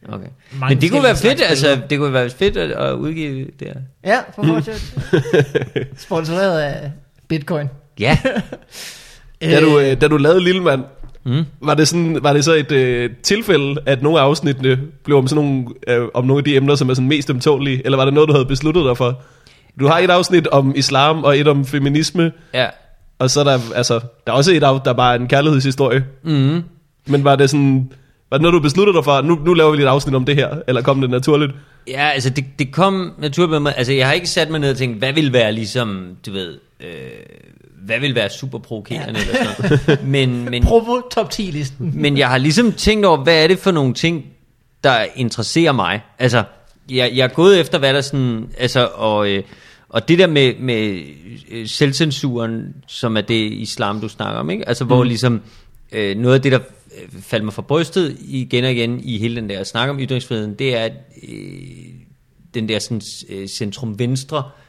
Okay. 0.08 0.26
Mange 0.52 0.74
Men 0.74 0.82
det 0.82 0.90
kunne 0.90 1.02
være 1.02 1.16
fedt, 1.16 1.42
altså, 1.48 1.80
det 1.90 1.98
kunne 1.98 2.12
være 2.12 2.30
fedt 2.30 2.56
at, 2.56 2.70
at 2.70 2.92
udgive 2.94 3.46
det 3.60 3.68
her. 3.68 3.74
Ja, 4.04 4.18
på 4.36 4.42
4chan. 4.42 4.80
Sponsoreret 6.04 6.60
af 6.60 6.90
Bitcoin. 7.28 7.66
Ja. 7.98 8.18
Da 9.42 9.60
du, 9.60 9.78
øh, 9.78 10.00
da 10.00 10.08
du 10.08 10.16
lavede 10.16 10.40
Lille 10.44 10.62
Mand, 10.62 10.82
Mm. 11.24 11.44
var 11.60 11.74
det, 11.74 11.88
sådan, 11.88 12.18
var 12.22 12.32
det 12.32 12.44
så 12.44 12.52
et 12.54 12.72
øh, 12.72 13.10
tilfælde, 13.22 13.76
at 13.86 14.02
nogle 14.02 14.18
af 14.18 14.22
afsnittene 14.22 14.78
blev 15.04 15.16
om, 15.18 15.28
sådan 15.28 15.44
nogle, 15.44 15.64
øh, 15.88 16.08
om 16.14 16.24
nogle 16.24 16.38
af 16.40 16.44
de 16.44 16.56
emner, 16.56 16.74
som 16.74 16.90
er 16.90 16.94
sådan 16.94 17.08
mest 17.08 17.30
ømtålige, 17.30 17.82
eller 17.84 17.98
var 17.98 18.04
det 18.04 18.14
noget, 18.14 18.28
du 18.28 18.32
havde 18.32 18.46
besluttet 18.46 18.84
dig 18.84 18.96
for? 18.96 19.20
Du 19.80 19.86
har 19.86 19.98
et 19.98 20.10
afsnit 20.10 20.46
om 20.46 20.72
islam, 20.76 21.24
og 21.24 21.38
et 21.38 21.48
om 21.48 21.64
feminisme, 21.64 22.32
Ja. 22.54 22.66
og 23.18 23.30
så 23.30 23.40
er 23.40 23.44
der, 23.44 23.58
altså, 23.74 23.94
der 24.26 24.32
er 24.32 24.36
også 24.36 24.52
et 24.52 24.62
af, 24.62 24.80
der 24.84 24.92
bare 24.92 25.14
er 25.14 25.18
en 25.20 25.28
kærlighedshistorie. 25.28 26.04
Mm. 26.24 26.62
Men 27.06 27.24
var 27.24 27.36
det 27.36 27.50
sådan, 27.50 27.90
var 28.30 28.36
det 28.38 28.42
noget, 28.42 28.52
du 28.54 28.60
besluttede 28.60 28.96
dig 28.96 29.04
for, 29.04 29.22
nu, 29.22 29.38
nu 29.44 29.54
laver 29.54 29.76
vi 29.76 29.82
et 29.82 29.86
afsnit 29.86 30.14
om 30.14 30.24
det 30.24 30.34
her, 30.36 30.48
eller 30.68 30.82
kom 30.82 31.00
det 31.00 31.10
naturligt? 31.10 31.52
Ja, 31.88 32.08
altså 32.14 32.30
det, 32.30 32.44
det 32.58 32.72
kom 32.72 33.12
naturligt 33.18 33.50
med 33.50 33.60
mig. 33.60 33.74
Altså 33.76 33.92
jeg 33.92 34.06
har 34.06 34.12
ikke 34.12 34.28
sat 34.28 34.50
mig 34.50 34.60
ned 34.60 34.70
og 34.70 34.76
tænkt, 34.76 34.98
hvad 34.98 35.12
vil 35.12 35.32
være 35.32 35.52
ligesom, 35.52 36.06
du 36.26 36.32
ved, 36.32 36.58
øh, 36.80 36.88
hvad 37.84 38.00
vil 38.00 38.14
være 38.14 38.30
super 38.30 38.58
provokerende 38.58 39.20
ja. 39.20 39.26
eller 39.26 39.54
sådan 39.54 39.78
noget. 39.86 40.04
Men, 40.14 40.50
men, 40.50 40.64
Provo 40.64 41.00
top 41.10 41.30
10 41.30 41.42
listen. 41.42 41.92
men 41.94 42.18
jeg 42.18 42.28
har 42.28 42.38
ligesom 42.38 42.72
tænkt 42.72 43.06
over, 43.06 43.22
hvad 43.22 43.44
er 43.44 43.48
det 43.48 43.58
for 43.58 43.70
nogle 43.70 43.94
ting, 43.94 44.24
der 44.84 45.06
interesserer 45.16 45.72
mig. 45.72 46.00
Altså, 46.18 46.44
jeg, 46.90 47.12
jeg 47.14 47.24
er 47.24 47.28
gået 47.28 47.60
efter, 47.60 47.78
hvad 47.78 47.94
der 47.94 48.00
sådan, 48.00 48.48
altså, 48.58 48.86
og, 48.94 49.30
øh, 49.30 49.42
og 49.88 50.08
det 50.08 50.18
der 50.18 50.26
med, 50.26 50.54
med 50.60 51.02
øh, 51.50 51.66
selvcensuren, 51.66 52.74
som 52.86 53.16
er 53.16 53.20
det 53.20 53.52
islam, 53.52 54.00
du 54.00 54.08
snakker 54.08 54.40
om, 54.40 54.50
ikke? 54.50 54.68
Altså, 54.68 54.84
hvor 54.84 55.04
ligesom, 55.04 55.42
øh, 55.92 56.16
noget 56.16 56.34
af 56.34 56.42
det, 56.42 56.52
der 56.52 56.58
øh, 57.02 57.22
faldt 57.22 57.44
mig 57.44 57.54
for 57.54 57.62
brystet 57.62 58.16
igen 58.20 58.64
og 58.64 58.72
igen 58.72 59.00
i 59.04 59.18
hele 59.18 59.36
den 59.36 59.48
der 59.48 59.64
snak 59.64 59.88
om 59.88 60.00
ytringsfriheden, 60.00 60.54
det 60.54 60.76
er, 60.76 60.88
øh, 61.28 61.38
den 62.54 62.68
der 62.68 62.78
sådan, 62.78 63.02
øh, 63.28 63.48
centrum-venstre 63.48 64.38
øh, 64.38 64.61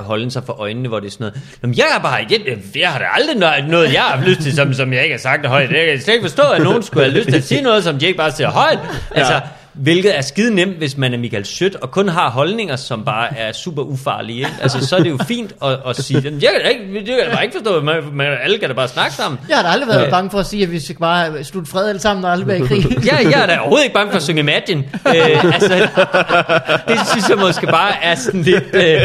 holde 0.00 0.30
sig 0.30 0.42
for 0.46 0.52
øjnene, 0.52 0.88
hvor 0.88 1.00
det 1.00 1.06
er 1.06 1.10
sådan 1.10 1.24
noget, 1.24 1.40
Jamen, 1.62 1.76
jeg 1.76 1.86
har 1.92 2.02
bare, 2.02 2.26
jeg, 2.30 2.58
jeg 2.76 2.90
har 2.90 2.98
da 2.98 3.04
aldrig 3.12 3.36
noget, 3.36 3.64
noget, 3.68 3.92
jeg 3.92 4.02
har 4.02 4.24
lyst 4.24 4.40
til, 4.40 4.52
som, 4.54 4.74
som 4.74 4.92
jeg 4.92 5.02
ikke 5.02 5.12
har 5.12 5.18
sagt 5.20 5.46
højt. 5.46 5.70
Jeg 5.72 5.86
kan 5.86 6.00
slet 6.00 6.14
ikke 6.14 6.24
forstå, 6.24 6.42
at 6.42 6.62
nogen 6.62 6.82
skulle 6.82 7.04
have 7.04 7.18
lyst 7.18 7.28
til 7.28 7.36
at 7.36 7.44
sige 7.44 7.62
noget, 7.62 7.84
som 7.84 7.98
de 7.98 8.06
ikke 8.06 8.16
bare 8.16 8.32
siger 8.32 8.50
højt. 8.50 8.78
Altså, 9.14 9.40
Hvilket 9.74 10.16
er 10.18 10.20
skide 10.20 10.54
nemt, 10.54 10.76
hvis 10.76 10.96
man 10.96 11.14
er 11.14 11.18
Michael 11.18 11.44
Schødt, 11.44 11.74
og 11.76 11.90
kun 11.90 12.08
har 12.08 12.30
holdninger, 12.30 12.76
som 12.76 13.04
bare 13.04 13.38
er 13.38 13.52
super 13.52 13.82
ufarlige. 13.82 14.38
Ikke? 14.38 14.50
Altså, 14.62 14.86
så 14.86 14.96
er 14.96 15.02
det 15.02 15.10
jo 15.10 15.18
fint 15.28 15.52
at, 15.64 15.78
at 15.88 15.96
sige, 15.96 16.20
"Jamen, 16.24 16.42
jeg 16.42 16.50
kan 16.62 16.70
ikke, 16.70 17.12
jeg 17.12 17.22
kan 17.24 17.32
bare 17.34 17.44
ikke 17.44 17.56
forstå, 17.58 17.80
man, 17.82 18.02
man, 18.12 18.26
alle 18.44 18.58
kan 18.58 18.68
da 18.68 18.74
bare 18.74 18.88
snakke 18.88 19.14
sammen. 19.14 19.40
Jeg 19.48 19.56
har 19.56 19.62
da 19.62 19.68
aldrig 19.68 19.88
været 19.88 20.04
Ja. 20.04 20.10
bange 20.10 20.30
for 20.30 20.38
at 20.38 20.46
sige, 20.46 20.62
at 20.62 20.72
vi 20.72 20.80
skal 20.80 20.96
bare 20.96 21.44
slutte 21.44 21.70
fred 21.70 21.88
alle 21.88 22.00
sammen 22.00 22.24
og 22.24 22.32
aldrig 22.32 22.48
være 22.48 22.58
i 22.58 22.60
krig. 22.60 22.84
Jeg, 23.12 23.26
jeg 23.30 23.42
er 23.42 23.46
da 23.46 23.58
overhovedet 23.58 23.84
ikke 23.84 23.94
bange 23.94 24.10
for 24.10 24.16
at 24.16 24.22
synge 24.22 24.40
Imagine. 24.40 24.84
Øh, 25.06 25.54
altså, 25.54 25.74
det 26.88 26.98
synes 27.12 27.28
jeg 27.28 27.38
måske 27.38 27.66
bare 27.66 28.04
er 28.04 28.14
sådan 28.14 28.42
lidt... 28.42 28.64
Øh, 28.74 29.00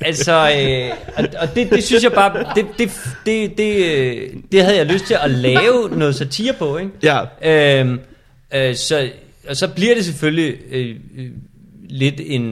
altså, 0.00 0.32
øh, 0.58 0.90
og, 1.16 1.24
og 1.40 1.54
det, 1.54 1.70
det 1.70 1.84
synes 1.84 2.02
jeg 2.04 2.12
bare... 2.12 2.32
Det, 2.54 2.66
det, 2.78 2.90
det, 3.26 3.58
det, 3.58 3.76
øh, 3.96 4.16
det 4.52 4.62
havde 4.64 4.76
jeg 4.76 4.86
lyst 4.86 5.04
til 5.06 5.16
at 5.22 5.30
lave 5.30 5.88
noget 5.92 6.14
satire 6.14 6.52
på, 6.52 6.76
ikke? 6.78 6.90
Ja. 7.42 7.78
Øhm, 7.80 8.00
øh, 8.54 8.74
så, 8.76 9.08
og 9.48 9.56
så 9.56 9.68
bliver 9.68 9.94
det 9.94 10.04
selvfølgelig 10.04 10.56
øh, 10.70 10.96
øh, 11.16 11.30
lidt 11.88 12.20
en, 12.24 12.42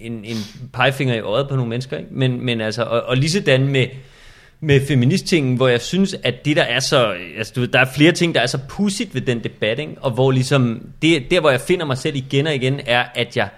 en, 0.00 0.24
en 0.24 0.36
pegefinger 0.72 1.14
i 1.14 1.20
øjet 1.20 1.48
på 1.48 1.56
nogle 1.56 1.68
mennesker, 1.68 1.98
ikke? 1.98 2.10
Men, 2.12 2.44
men 2.44 2.60
altså, 2.60 2.82
og, 2.82 3.02
og 3.02 3.16
lige 3.16 3.30
sådan 3.30 3.68
med, 3.68 3.86
med 4.60 4.86
feministtingen, 4.86 5.56
hvor 5.56 5.68
jeg 5.68 5.80
synes, 5.80 6.16
at 6.22 6.44
det 6.44 6.56
der 6.56 6.62
er 6.62 6.80
så, 6.80 7.14
altså 7.36 7.52
du 7.56 7.60
ved, 7.60 7.68
der 7.68 7.80
er 7.80 7.92
flere 7.96 8.12
ting, 8.12 8.34
der 8.34 8.40
er 8.40 8.46
så 8.46 8.58
pudsigt 8.68 9.14
ved 9.14 9.20
den 9.20 9.44
debat, 9.44 9.78
ikke? 9.78 9.94
og 10.00 10.10
hvor 10.10 10.30
ligesom, 10.30 10.88
det, 11.02 11.30
der 11.30 11.40
hvor 11.40 11.50
jeg 11.50 11.60
finder 11.60 11.86
mig 11.86 11.98
selv 11.98 12.16
igen 12.16 12.46
og 12.46 12.54
igen, 12.54 12.80
er, 12.86 13.04
at 13.14 13.36
jeg 13.36 13.48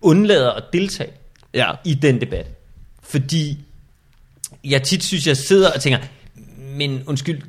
undlader 0.00 0.50
at 0.50 0.64
deltage 0.72 1.10
Ja. 1.54 1.70
i 1.84 1.94
den 1.94 2.20
debat. 2.20 2.46
Fordi 3.02 3.58
jeg 4.64 4.82
tit 4.82 5.04
synes, 5.04 5.26
jeg 5.26 5.36
sidder 5.36 5.70
og 5.72 5.80
tænker, 5.80 5.98
men 6.76 7.02
undskyld, 7.06 7.42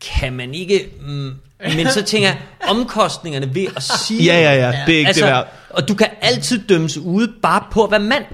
kan 0.00 0.32
man 0.32 0.54
ikke... 0.54 0.88
Mm, 1.00 1.30
men 1.76 1.90
så 1.90 2.02
tænker 2.02 2.28
jeg, 2.28 2.38
omkostningerne 2.68 3.54
ved 3.54 3.66
at 3.76 3.82
sige... 3.82 4.24
Ja, 4.24 4.40
ja, 4.40 4.66
ja. 4.66 4.78
Det 4.86 4.94
er 4.94 4.98
ikke 4.98 5.08
altså, 5.08 5.24
det 5.24 5.32
værd. 5.32 5.52
Og 5.70 5.88
du 5.88 5.94
kan 5.94 6.06
altid 6.20 6.58
dømmes 6.68 6.98
ude 6.98 7.32
bare 7.42 7.62
på 7.72 7.84
at 7.84 7.90
være 7.90 8.00
mand. 8.00 8.24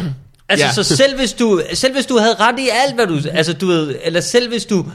Altså, 0.49 0.66
Ja. 0.66 0.72
så 0.72 0.83
selv 0.83 1.16
hvis, 1.16 1.33
du, 1.33 1.62
selv 1.74 1.95
hvis 1.95 2.07
du 2.07 2.18
havde 2.18 2.35
ret 2.35 2.59
i 2.59 2.68
alt, 2.85 2.95
hvad 2.95 3.07
du... 3.07 3.20
Altså, 3.33 3.53
du 3.53 3.66
ved, 3.66 3.95
eller 4.05 4.20
selv 4.20 4.49
hvis 4.49 4.64
du 4.64 4.87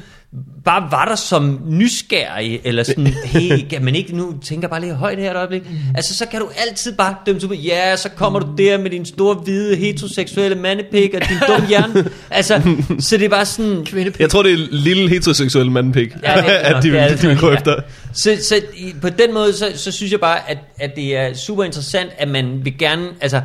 bare 0.65 0.87
var 0.91 1.05
der 1.05 1.15
som 1.15 1.59
nysgerrig, 1.67 2.61
eller 2.63 2.83
sådan, 2.83 3.07
hey, 3.25 3.67
kan 3.69 3.85
man 3.85 3.95
ikke 3.95 4.15
nu, 4.17 4.33
tænker 4.45 4.67
bare 4.67 4.81
lige 4.81 4.93
højt 4.93 5.19
her 5.19 5.31
et 5.31 5.37
øjeblik, 5.37 5.61
altså 5.95 6.15
så 6.17 6.25
kan 6.25 6.39
du 6.39 6.49
altid 6.67 6.95
bare 6.97 7.15
dømme 7.25 7.41
sig 7.41 7.51
ja, 7.51 7.95
så 7.95 8.09
kommer 8.09 8.39
du 8.39 8.47
der 8.57 8.77
med 8.77 8.89
din 8.89 9.05
store, 9.05 9.35
hvide, 9.35 9.75
heteroseksuelle 9.75 10.57
mandepik 10.57 11.13
og 11.13 11.21
din 11.29 11.37
dumme 11.47 11.67
hjerne, 11.67 12.09
altså, 12.29 12.61
så 12.99 13.17
det 13.17 13.25
er 13.25 13.29
bare 13.29 13.45
sådan, 13.45 13.85
Kvindepik. 13.85 14.19
Jeg 14.19 14.29
tror, 14.29 14.43
det 14.43 14.53
er 14.53 14.67
lille 14.71 15.09
heteroseksuel 15.09 15.71
mandpik, 15.71 16.09
Ja, 16.23 16.35
det 16.37 16.43
er 16.47 16.57
at 16.75 16.83
de 16.83 16.87
er 16.87 16.91
vil, 16.91 17.11
det 17.11 17.21
de 17.21 17.27
vil 17.27 17.37
gå 17.37 17.49
ja. 17.49 17.55
efter. 17.55 17.75
Så, 18.13 18.37
så 18.41 18.61
i- 18.77 18.93
på 19.01 19.09
den 19.09 19.33
måde, 19.33 19.53
så, 19.53 19.71
så 19.75 19.91
synes 19.91 20.11
jeg 20.11 20.19
bare, 20.19 20.49
at, 20.49 20.57
at 20.79 20.95
det 20.95 21.15
er 21.17 21.33
super 21.33 21.63
interessant, 21.63 22.09
at 22.17 22.27
man 22.27 22.59
vil 22.65 22.77
gerne, 22.77 23.07
altså, 23.21 23.41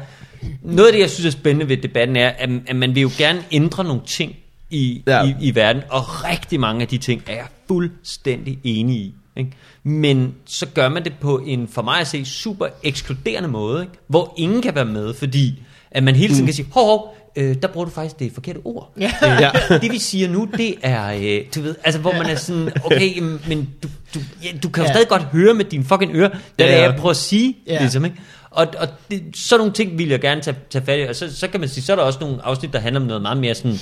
noget 0.62 0.86
af 0.89 0.93
det, 0.93 1.01
jeg 1.01 1.11
synes 1.11 1.26
er 1.34 1.39
spændende 1.39 1.68
ved 1.68 1.76
debatten, 1.76 2.16
er, 2.16 2.28
at, 2.39 2.49
at 2.66 2.76
man 2.76 2.95
vil 2.95 3.01
jo 3.01 3.11
gerne 3.18 3.41
ændre 3.53 3.84
nogle 3.84 4.01
ting 4.07 4.32
i, 4.71 5.03
Ja. 5.07 5.25
i, 5.25 5.35
i 5.41 5.55
verden, 5.55 5.83
og 5.91 6.03
rigtig 6.25 6.61
mange 6.61 6.83
af 6.83 6.89
de 6.89 6.99
ting 6.99 7.23
er 7.27 7.33
jeg 7.35 7.47
fuldstændig 7.69 8.59
enig 8.64 8.97
i. 8.97 9.14
Ikke? 9.37 9.51
Men 9.85 10.35
så 10.47 10.66
gør 10.66 10.89
man 10.89 11.05
det 11.05 11.12
på 11.21 11.39
en, 11.47 11.69
for 11.69 11.83
mig 11.83 12.01
at 12.01 12.07
se, 12.07 12.25
super 12.25 12.66
ekskluderende 12.83 13.49
måde, 13.49 13.83
ikke? 13.83 13.93
hvor 14.07 14.35
ingen 14.39 14.62
kan 14.62 14.75
være 14.75 14.85
med, 14.85 15.14
fordi 15.14 15.62
at 15.91 16.03
man 16.03 16.14
hele 16.16 16.35
tiden 16.35 16.47
kan 16.47 16.55
sige, 16.55 16.66
hov, 16.73 16.87
hov, 16.87 17.16
øh, 17.37 17.57
der 17.62 17.69
bruger 17.69 17.85
du 17.85 17.91
faktisk 17.91 18.19
det 18.19 18.33
forkerte 18.33 18.59
ord. 18.64 18.93
Ja. 19.01 19.12
Øh, 19.25 19.41
Ja. 19.41 19.51
Det 19.83 19.93
vi 19.93 19.99
siger 19.99 20.29
nu, 20.29 20.49
det 20.57 20.75
er, 20.83 21.12
øh, 21.12 21.45
du 21.55 21.61
ved, 21.61 21.75
altså 21.85 22.01
hvor 22.01 22.12
man 22.12 22.27
er 22.27 22.35
sådan, 22.35 22.71
okay, 22.85 23.19
men 23.49 23.71
du, 23.83 23.89
du, 24.14 24.21
ja, 24.45 24.49
du 24.62 24.69
kan 24.69 24.83
jo 24.83 24.87
Ja. 24.87 24.93
stadig 24.93 25.09
godt 25.09 25.23
høre 25.23 25.55
med 25.55 25.64
dine 25.64 25.85
fucking 25.85 26.12
ører, 26.16 26.29
hvad 26.29 26.39
Ja, 26.59 26.64
det 26.73 26.75
er, 26.75 26.83
ja. 26.85 26.91
jeg 26.91 26.99
prøver 26.99 27.11
at 27.11 27.16
sige, 27.16 27.57
ja. 27.66 27.79
ligesom, 27.81 28.05
ikke? 28.05 28.16
Og, 28.51 28.66
og 28.79 28.89
det, 29.11 29.23
sådan 29.35 29.59
nogle 29.61 29.73
ting 29.73 29.99
vil 29.99 30.09
jeg 30.09 30.21
gerne 30.21 30.41
tage, 30.41 30.57
tage 30.71 30.85
fat 30.85 30.99
i, 31.01 31.03
og 31.03 31.16
så, 31.16 31.37
så 31.37 31.49
kan 31.49 31.61
man 31.61 31.69
sige, 31.69 31.85
så 31.85 31.93
er 31.93 31.97
der 31.97 32.03
også 32.03 32.19
nogle 32.21 32.45
afsnit, 32.45 32.73
der 32.73 32.79
handler 32.79 33.01
om 33.01 33.07
noget 33.07 33.23
meget 33.23 33.39
mere 33.39 33.55
sådan, 33.55 33.79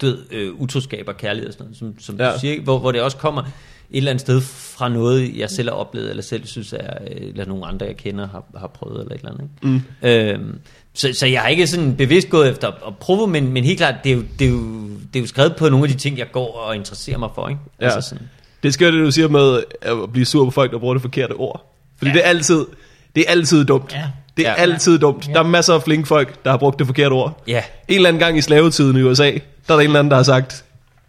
du 0.00 0.06
ved, 0.06 0.18
øh, 0.30 0.52
utroskab 0.54 1.08
og 1.08 1.16
kærlighed 1.16 1.48
og 1.48 1.52
sådan 1.52 1.64
noget, 1.64 1.78
som, 1.78 1.94
som 2.00 2.16
Ja. 2.20 2.32
du 2.32 2.38
siger, 2.40 2.60
hvor, 2.62 2.78
hvor 2.78 2.92
det 2.92 3.00
også 3.02 3.16
kommer 3.16 3.42
et 3.42 3.48
eller 3.92 4.10
andet 4.10 4.20
sted 4.20 4.40
fra 4.40 4.88
noget, 4.88 5.36
jeg 5.36 5.50
selv 5.50 5.68
har 5.68 5.76
oplevet, 5.76 6.10
eller 6.10 6.22
selv 6.22 6.46
synes 6.46 6.72
er, 6.72 6.94
øh, 7.10 7.28
eller 7.28 7.44
nogle 7.46 7.66
andre, 7.66 7.86
jeg 7.86 7.96
kender, 7.96 8.28
har, 8.28 8.44
har 8.58 8.66
prøvet, 8.66 9.00
eller 9.00 9.14
et 9.14 9.18
eller 9.18 9.32
andet. 9.32 9.48
Ikke? 9.64 10.36
Mm. 10.42 10.42
Øhm, 10.48 10.58
så, 10.94 11.12
så 11.18 11.26
jeg 11.26 11.40
har 11.40 11.48
ikke 11.48 11.66
sådan 11.66 11.96
bevidst 11.96 12.30
gået 12.30 12.50
efter 12.50 12.68
at 12.68 12.96
prøve, 13.00 13.26
men, 13.26 13.52
men 13.52 13.64
helt 13.64 13.78
klart, 13.78 13.94
det 14.04 14.12
er, 14.12 14.16
jo, 14.16 14.22
det, 14.38 14.46
er 14.46 14.50
jo, 14.50 14.88
det 14.88 15.16
er 15.16 15.20
jo 15.20 15.26
skrevet 15.26 15.56
på 15.56 15.68
nogle 15.68 15.84
af 15.84 15.90
de 15.92 15.98
ting, 15.98 16.18
jeg 16.18 16.26
går 16.32 16.52
og 16.56 16.76
interesserer 16.76 17.18
mig 17.18 17.28
for. 17.34 17.48
Ikke? 17.48 17.60
Ja. 17.80 17.84
Altså 17.84 18.08
sådan. 18.08 18.28
Det 18.62 18.68
er 18.68 18.72
skørt, 18.72 18.92
det 18.92 19.04
du 19.04 19.10
siger 19.10 19.28
med 19.28 19.62
at 19.82 20.12
blive 20.12 20.24
sur 20.26 20.44
på 20.44 20.50
folk, 20.50 20.72
der 20.72 20.78
bruger 20.78 20.94
det 20.94 21.02
forkerte 21.02 21.32
ord. 21.32 21.74
Fordi 21.98 22.10
Ja. 22.10 22.16
det 22.16 22.24
er 22.24 22.28
altid, 22.28 22.66
det 23.16 23.24
er 23.26 23.30
altid 23.30 23.64
dumt. 23.64 23.92
Ja. 23.92 24.04
Det 24.36 24.46
er 24.46 24.50
Ja. 24.50 24.62
altid 24.62 24.98
dumt. 24.98 25.26
Der 25.34 25.38
er 25.40 25.44
masser 25.44 25.74
af 25.74 25.82
flinke 25.82 26.08
folk, 26.08 26.44
der 26.44 26.50
har 26.50 26.56
brugt 26.58 26.78
det 26.78 26.86
forkerte 26.86 27.12
ord. 27.12 27.42
Ja. 27.46 27.62
En 27.88 27.94
eller 27.94 28.08
anden 28.08 28.20
gang 28.20 28.38
i 28.38 28.40
slavetiden 28.42 28.96
i 28.96 29.02
USA, 29.02 29.24
der 29.30 29.30
er 29.34 29.40
der 29.68 29.74
en 29.78 29.80
eller 29.86 29.98
anden, 29.98 30.10
der 30.10 30.16
har 30.16 30.22
sagt, 30.24 30.64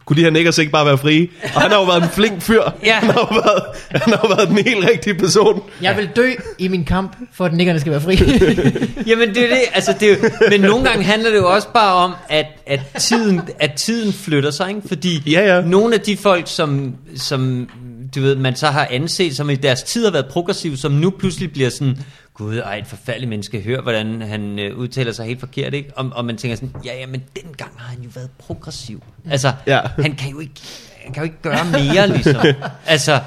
kunne 0.06 0.18
de 0.18 0.22
her 0.24 0.30
niggers 0.30 0.58
ikke 0.58 0.72
bare 0.72 0.86
være 0.86 0.98
frie? 0.98 1.28
Og 1.56 1.62
han 1.62 1.72
har 1.72 1.78
jo 1.78 1.84
været 1.84 2.04
en 2.04 2.10
flink 2.10 2.42
fyr. 2.42 2.62
Ja. 2.86 2.94
Han, 2.94 3.10
har 3.10 3.20
jo 3.32 3.36
været, 3.36 3.64
han 4.04 4.14
har 4.14 4.20
jo 4.30 4.36
været 4.36 4.50
den 4.50 4.58
helt 4.58 4.90
rigtige 4.90 5.14
person. 5.16 5.62
Jeg 5.82 5.98
vil 5.98 6.10
dø 6.16 6.32
i 6.60 6.68
min 6.68 6.86
kamp, 6.86 7.16
for 7.34 7.46
at 7.46 7.54
niggerne 7.54 7.80
skal 7.80 7.92
være 7.92 8.02
fri. 8.02 8.16
Jamen 9.10 9.30
det 9.30 9.44
er 9.44 9.48
det, 9.48 9.62
altså 9.74 9.94
det 10.00 10.12
er 10.12 10.16
jo, 10.16 10.30
men 10.50 10.62
nogle 10.62 10.86
gange 10.90 11.04
handler 11.04 11.30
det 11.30 11.38
jo 11.38 11.54
også 11.54 11.68
bare 11.74 11.94
om, 11.94 12.14
at, 12.30 12.46
at, 12.68 12.80
tiden, 13.00 13.42
at 13.60 13.72
tiden 13.74 14.14
flytter 14.14 14.52
sig, 14.52 14.70
ikke? 14.70 14.82
fordi 14.88 15.32
Ja, 15.32 15.56
ja. 15.56 15.62
nogle 15.62 15.94
af 15.96 16.02
de 16.02 16.18
folk, 16.18 16.44
som, 16.46 16.94
som 17.16 17.70
du 18.16 18.22
ved, 18.22 18.36
man 18.36 18.56
så 18.56 18.68
har 18.68 18.88
anset, 18.92 19.36
som 19.36 19.50
i 19.50 19.56
deres 19.56 19.84
tid 19.84 20.04
har 20.06 20.12
været 20.12 20.26
progressive, 20.30 20.78
som 20.78 20.92
nu 20.92 21.10
pludselig 21.10 21.52
bliver 21.52 21.70
sådan, 21.70 21.98
gud, 22.34 22.58
ej, 22.58 22.76
et 22.78 22.88
forfærdeligt 22.88 23.30
menneske, 23.30 23.62
hør, 23.62 23.82
hvordan 23.82 24.22
han 24.22 24.60
øh, 24.60 24.78
udtaler 24.78 25.12
sig 25.12 25.26
helt 25.26 25.40
forkert, 25.40 25.74
ikke? 25.74 25.92
Og, 25.96 26.10
og 26.14 26.26
man 26.26 26.38
tænker 26.38 26.56
sådan, 26.56 26.76
ja, 26.86 27.00
ja, 27.00 27.08
men 27.08 27.24
dengang 27.36 27.72
har 27.78 27.88
han 27.88 28.02
jo 28.02 28.10
været 28.16 28.30
progressiv. 28.40 29.04
Altså, 29.30 29.54
Ja. 29.68 29.82
han 30.00 30.16
kan 30.16 30.32
jo 30.32 30.40
ikke, 30.40 30.62
han 31.04 31.14
kan 31.14 31.22
jo 31.22 31.26
ikke 31.26 31.42
gøre 31.42 31.66
mere, 31.66 32.08
ligesom. 32.08 32.46
altså, 32.86 33.20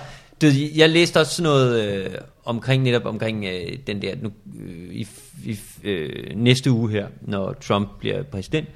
du, 0.43 0.47
jeg 0.74 0.91
læste 0.91 1.20
også 1.20 1.32
sådan 1.35 1.43
noget 1.43 1.85
øh, 1.85 2.11
omkring 2.45 2.82
netop 2.82 3.05
omkring 3.05 3.45
øh, 3.45 3.78
den 3.87 4.03
der 4.03 4.14
nu, 4.22 4.30
øh, 4.61 4.95
i, 4.95 5.07
i 5.45 5.59
øh, 5.85 6.37
næste 6.37 6.70
uge 6.70 6.91
her, 6.91 7.07
når 7.22 7.53
Trump 7.53 7.89
bliver 7.99 8.22
præsident, 8.22 8.68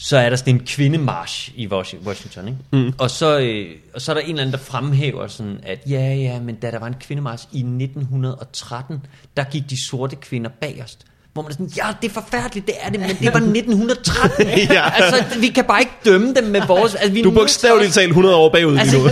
så 0.00 0.16
er 0.18 0.28
der 0.30 0.36
sådan 0.36 0.54
en 0.54 0.60
kvindemarsch 0.66 1.50
i 1.56 1.66
Washi- 1.66 2.06
Washington, 2.06 2.48
ikke? 2.48 2.58
Mm. 2.86 2.92
Og, 2.98 3.10
så, 3.10 3.38
øh, 3.38 3.66
og 3.94 4.00
så 4.00 4.12
er 4.12 4.14
der 4.14 4.20
en 4.22 4.28
eller 4.28 4.42
anden, 4.42 4.52
der 4.52 4.58
fremhæver 4.64 5.26
sådan, 5.26 5.60
at 5.62 5.78
ja, 5.90 6.14
ja, 6.14 6.40
men 6.40 6.54
da 6.54 6.70
der 6.70 6.78
var 6.78 6.86
en 6.86 6.94
kvindemarsch 7.00 7.44
i 7.52 7.58
1913, 7.62 9.00
der 9.36 9.44
gik 9.44 9.62
de 9.70 9.86
sorte 9.88 10.16
kvinder 10.16 10.50
bagerst. 10.60 10.98
Hvor 11.32 11.42
man 11.42 11.50
er 11.50 11.52
sådan, 11.54 11.66
ja, 11.76 11.82
det 12.02 12.08
er 12.10 12.14
forfærdeligt, 12.22 12.66
det 12.66 12.74
er 12.80 12.90
det, 12.90 13.00
men 13.00 13.08
det 13.08 13.34
var 13.34 13.40
1913. 13.40 14.46
Ja. 14.76 14.90
Altså, 14.94 15.38
vi 15.40 15.46
kan 15.48 15.64
bare 15.64 15.80
ikke 15.80 15.92
dømme 16.04 16.34
dem 16.34 16.44
med 16.44 16.62
vores... 16.66 16.94
Altså, 16.94 17.12
vi 17.12 17.22
Du 17.22 17.30
bogstaveligt 17.30 17.92
talt 17.94 18.08
100 18.08 18.36
år 18.36 18.48
bagud 18.52 18.78
Altså, 18.78 18.96
lige 18.96 19.04
nu. 19.04 19.10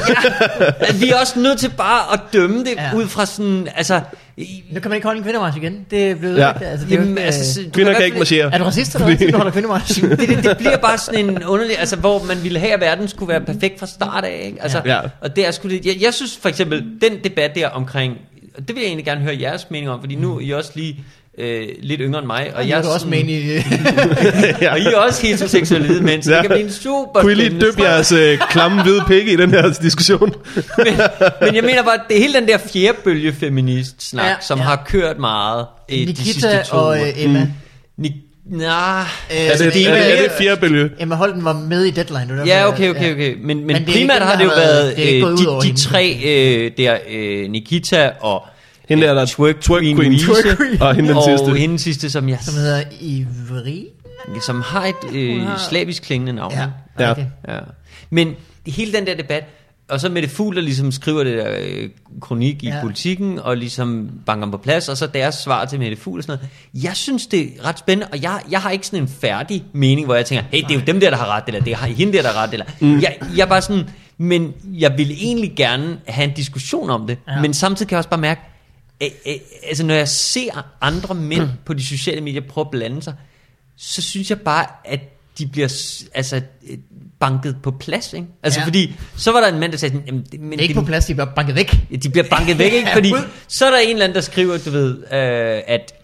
ja, 0.80 0.92
vi 1.00 1.08
er 1.10 1.16
også 1.20 1.38
nødt 1.38 1.58
til 1.60 1.70
bare 1.76 2.12
at 2.12 2.20
dømme 2.32 2.58
det 2.58 2.74
ja. 2.76 2.94
ud 2.94 3.06
fra 3.06 3.26
sådan, 3.26 3.68
altså... 3.76 4.00
i- 4.38 4.64
nu 4.72 4.80
kan 4.80 4.88
man 4.90 4.96
ikke 4.96 5.06
holde 5.06 5.18
en 5.18 5.24
kvindemarsch 5.24 5.58
igen. 5.58 5.86
Det 5.90 6.10
er 6.10 6.14
blevet 6.14 6.36
Ja. 6.38 6.52
altså, 6.58 6.86
det 6.86 6.92
er 6.92 6.96
jo 6.96 7.02
Jamen, 7.02 7.08
ikke, 7.18 7.22
altså, 7.26 7.54
så- 7.54 7.62
du 7.62 7.70
Kvinder 7.70 7.92
kan 7.92 7.98
hvert 8.00 8.06
ikke 8.06 8.18
marchere. 8.18 8.52
er 8.54 8.58
du 8.58 8.64
racist 8.64 8.94
eller 8.94 9.06
hvad, 9.16 9.28
du 9.32 9.36
holder 9.36 9.52
kvindemarsch? 9.52 10.02
det, 10.02 10.18
det, 10.18 10.44
det 10.44 10.56
bliver 10.62 10.76
bare 10.76 10.98
sådan 10.98 11.28
en 11.30 11.44
underlig, 11.44 11.78
altså 11.78 11.96
hvor 11.96 12.22
man 12.24 12.42
ville 12.42 12.58
have, 12.58 12.72
at 12.72 12.80
verden 12.80 13.08
skulle 13.08 13.28
være 13.28 13.40
perfekt 13.40 13.78
fra 13.78 13.86
start 13.86 14.24
af, 14.24 14.42
ikke? 14.46 14.62
Altså, 14.62 14.82
Ja. 14.84 15.00
Og 15.20 15.36
det 15.36 15.46
er 15.46 15.50
sgu 15.50 15.68
lidt, 15.68 15.86
jeg, 15.86 15.96
jeg 16.00 16.14
synes 16.14 16.36
for 16.42 16.48
eksempel, 16.48 16.84
den 17.02 17.12
debat 17.24 17.54
der 17.54 17.68
omkring, 17.68 18.14
og 18.58 18.68
det 18.68 18.74
vil 18.76 18.80
jeg 18.80 18.86
egentlig 18.88 19.04
gerne 19.04 19.20
høre 19.20 19.36
jeres 19.40 19.70
mening 19.70 19.90
om, 19.90 20.00
fordi 20.00 20.14
nu 20.14 20.36
er 20.36 20.40
I 20.40 20.50
også 20.50 20.70
lige 20.74 21.00
øh, 21.38 21.68
lidt 21.82 22.00
yngre 22.04 22.18
end 22.18 22.26
mig, 22.26 22.50
og 22.54 22.56
Og 22.58 22.68
jeg 22.68 22.74
er 22.74 22.78
også 22.78 22.98
sådan- 22.98 23.10
med 23.10 23.34
i... 23.34 23.52
Ja. 24.64 24.72
og 24.72 24.78
I 24.80 24.82
er 24.84 24.96
også 24.96 25.26
heteroseksuelle 25.26 25.86
hvide 25.86 26.02
mænd, 26.02 26.22
så 26.22 26.30
Ja. 26.30 26.36
det 26.36 26.42
kan 26.42 26.50
blive 26.50 26.64
en 26.66 26.72
super 26.72 27.20
Kunne 27.20 27.32
I 27.32 27.34
lige 27.34 27.60
døbe 27.60 27.82
jeres 27.82 28.12
øh, 28.12 28.38
klamme 28.50 28.82
hvide 28.82 29.02
pikke 29.06 29.32
i 29.32 29.36
den 29.36 29.50
her 29.50 29.72
diskussion? 29.82 30.30
men, 30.84 30.94
men 31.40 31.54
jeg 31.54 31.64
mener 31.64 31.82
bare, 31.82 31.94
at 31.94 32.00
det 32.08 32.16
er 32.16 32.20
hele 32.20 32.34
den 32.34 32.48
der 32.48 32.58
fjerdebølge 32.72 33.32
feminist 33.32 34.08
snak, 34.08 34.24
Ja, 34.24 34.30
ja, 34.30 34.36
som 34.40 34.58
ja. 34.58 34.64
har 34.64 34.82
kørt 34.88 35.18
meget 35.18 35.66
øh, 35.90 35.98
de 35.98 36.04
Nikita 36.04 36.24
sidste 36.24 36.62
to 36.70 36.76
og 36.76 36.98
øh, 37.00 37.24
Emma. 37.24 37.48
Ni- 37.98 38.22
nah, 38.50 39.00
Øh, 39.30 39.36
Er 39.36 39.56
det, 39.56 39.72
Emma- 39.72 39.88
er, 39.88 39.94
det- 39.94 40.18
er 40.18 40.22
det 40.22 40.30
fjerde 40.38 40.60
bølge? 40.60 40.90
Emma 41.00 41.14
Holden 41.14 41.44
var 41.44 41.52
med 41.52 41.84
i 41.84 41.90
Deadline. 41.90 42.20
Det 42.28 42.36
var 42.38 42.46
Ja, 42.46 42.68
okay, 42.68 42.90
okay, 42.90 43.12
okay. 43.12 43.34
Men, 43.40 43.56
men, 43.56 43.66
Men 43.66 43.76
det 43.76 43.86
primært 43.86 44.14
ikke 44.16 44.26
har 44.26 44.36
det 44.36 44.44
jo 44.44 44.48
været 44.48 44.86
været- 44.86 44.96
det 44.96 45.62
øh, 45.62 45.62
de, 45.64 45.68
de 45.72 45.76
tre 45.82 46.16
øh, 46.24 46.70
der, 46.78 46.96
øh, 47.10 47.50
Nikita 47.50 48.10
og 48.20 48.42
Hende 48.88 49.06
der, 49.06 49.14
der 49.14 49.24
Twerk, 49.26 49.60
Twerk 49.60 49.80
Queen, 49.82 49.96
Queen. 49.96 50.12
Louise, 50.12 50.26
Twerk 50.42 50.56
Queen. 50.58 50.82
Og 50.82 50.94
hende 50.94 51.08
den 51.08 51.16
og 51.16 51.22
sidste. 51.24 51.46
hende 51.46 51.68
den 51.68 51.78
sidste, 51.78 52.10
som, 52.10 52.28
jeg, 52.28 52.38
Som 52.42 52.54
hedder 52.54 52.82
Ivri. 53.00 53.86
som 54.46 54.60
har 54.60 54.84
et 54.86 54.94
øh, 55.14 55.42
har- 55.42 55.58
slavisk 55.58 56.02
klingende 56.02 56.32
navn. 56.32 56.52
Ja, 56.52 56.66
Ja. 56.98 57.10
okay. 57.10 57.26
Ja. 57.48 57.58
Men 58.10 58.34
hele 58.66 58.92
den 58.92 59.06
der 59.06 59.14
debat, 59.16 59.44
og 59.88 60.00
så 60.00 60.08
Mette 60.08 60.28
Fugl, 60.28 60.56
der 60.56 60.62
ligesom 60.62 60.92
skriver 60.92 61.24
det 61.24 61.38
der 61.38 61.56
øh, 61.60 61.88
kronik 62.20 62.62
i 62.62 62.66
Ja. 62.66 62.74
ja. 62.74 62.80
politikken, 62.80 63.38
og 63.38 63.56
ligesom 63.56 64.10
banker 64.26 64.50
på 64.50 64.56
plads, 64.56 64.88
og 64.88 64.96
så 64.96 65.06
deres 65.06 65.34
svar 65.34 65.64
til 65.64 65.78
Mette 65.78 65.96
Fugl 65.96 66.18
og 66.18 66.24
sådan 66.24 66.38
noget. 66.74 66.84
Jeg 66.84 66.96
synes, 66.96 67.26
det 67.26 67.40
er 67.42 67.68
ret 67.68 67.78
spændende, 67.78 68.06
og 68.12 68.22
jeg, 68.22 68.40
jeg 68.50 68.60
har 68.60 68.70
ikke 68.70 68.86
sådan 68.86 68.98
en 69.02 69.08
færdig 69.08 69.64
mening, 69.72 70.06
hvor 70.06 70.14
jeg 70.14 70.26
tænker, 70.26 70.44
hey, 70.52 70.62
det 70.62 70.70
er 70.70 70.74
jo 70.74 70.80
dem 70.86 71.00
der, 71.00 71.10
der 71.10 71.16
har 71.16 71.36
ret, 71.36 71.44
eller 71.46 71.60
det 71.60 71.72
er 71.72 71.76
hende 71.76 72.12
der, 72.12 72.22
der 72.22 72.28
har 72.32 72.42
ret, 72.42 72.52
eller... 72.52 72.66
Mm. 72.80 73.00
Jeg, 73.00 73.16
jeg 73.36 73.42
er 73.42 73.46
bare 73.48 73.62
sådan, 73.62 73.84
men 74.18 74.52
jeg 74.64 74.94
ville 74.98 75.14
egentlig 75.14 75.52
gerne 75.56 75.98
have 76.08 76.28
en 76.28 76.34
diskussion 76.34 76.90
om 76.90 77.06
det, 77.06 77.18
Ja. 77.28 77.34
ja. 77.34 77.40
men 77.40 77.54
samtidig 77.54 77.88
kan 77.88 77.94
jeg 77.94 77.98
også 77.98 78.10
bare 78.10 78.20
mærke, 78.20 78.40
øh, 79.02 79.08
øh, 79.26 79.34
altså 79.62 79.86
når 79.86 79.94
jeg 79.94 80.08
ser 80.08 80.76
andre 80.80 81.14
mænd 81.14 81.42
mm. 81.42 81.48
på 81.64 81.74
de 81.74 81.84
sociale 81.86 82.20
medier 82.20 82.40
prøve 82.40 82.64
at 82.64 82.70
blande 82.70 83.02
sig, 83.02 83.14
så 83.76 84.02
synes 84.02 84.30
jeg 84.30 84.40
bare, 84.40 84.66
at 84.84 85.00
de 85.38 85.46
bliver 85.46 85.68
altså, 86.14 86.40
øh, 86.70 86.78
banket 87.20 87.56
på 87.62 87.70
plads. 87.70 88.12
Ikke? 88.12 88.26
Altså 88.42 88.60
Ja. 88.60 88.66
fordi, 88.66 88.94
så 89.16 89.32
var 89.32 89.40
der 89.40 89.48
en 89.48 89.60
mand, 89.60 89.72
der 89.72 89.78
sagde, 89.78 89.94
sådan, 89.94 90.06
Jamen, 90.06 90.26
det, 90.32 90.40
men 90.40 90.52
Det 90.52 90.58
er 90.58 90.62
ikke 90.62 90.74
det, 90.74 90.82
på 90.82 90.86
plads, 90.86 91.04
de 91.06 91.14
bliver 91.14 91.34
banket 91.34 91.54
væk. 91.54 91.76
de 92.02 92.10
bliver 92.10 92.28
banket 92.30 92.58
væk, 92.58 92.72
ikke? 92.72 92.88
Fordi 92.94 93.12
så 93.48 93.66
er 93.66 93.70
der 93.70 93.78
en 93.78 93.90
eller 93.90 94.04
anden, 94.04 94.14
der 94.14 94.20
skriver, 94.20 94.58
du 94.58 94.70
ved, 94.70 94.98
øh, 94.98 95.62
at 95.66 95.94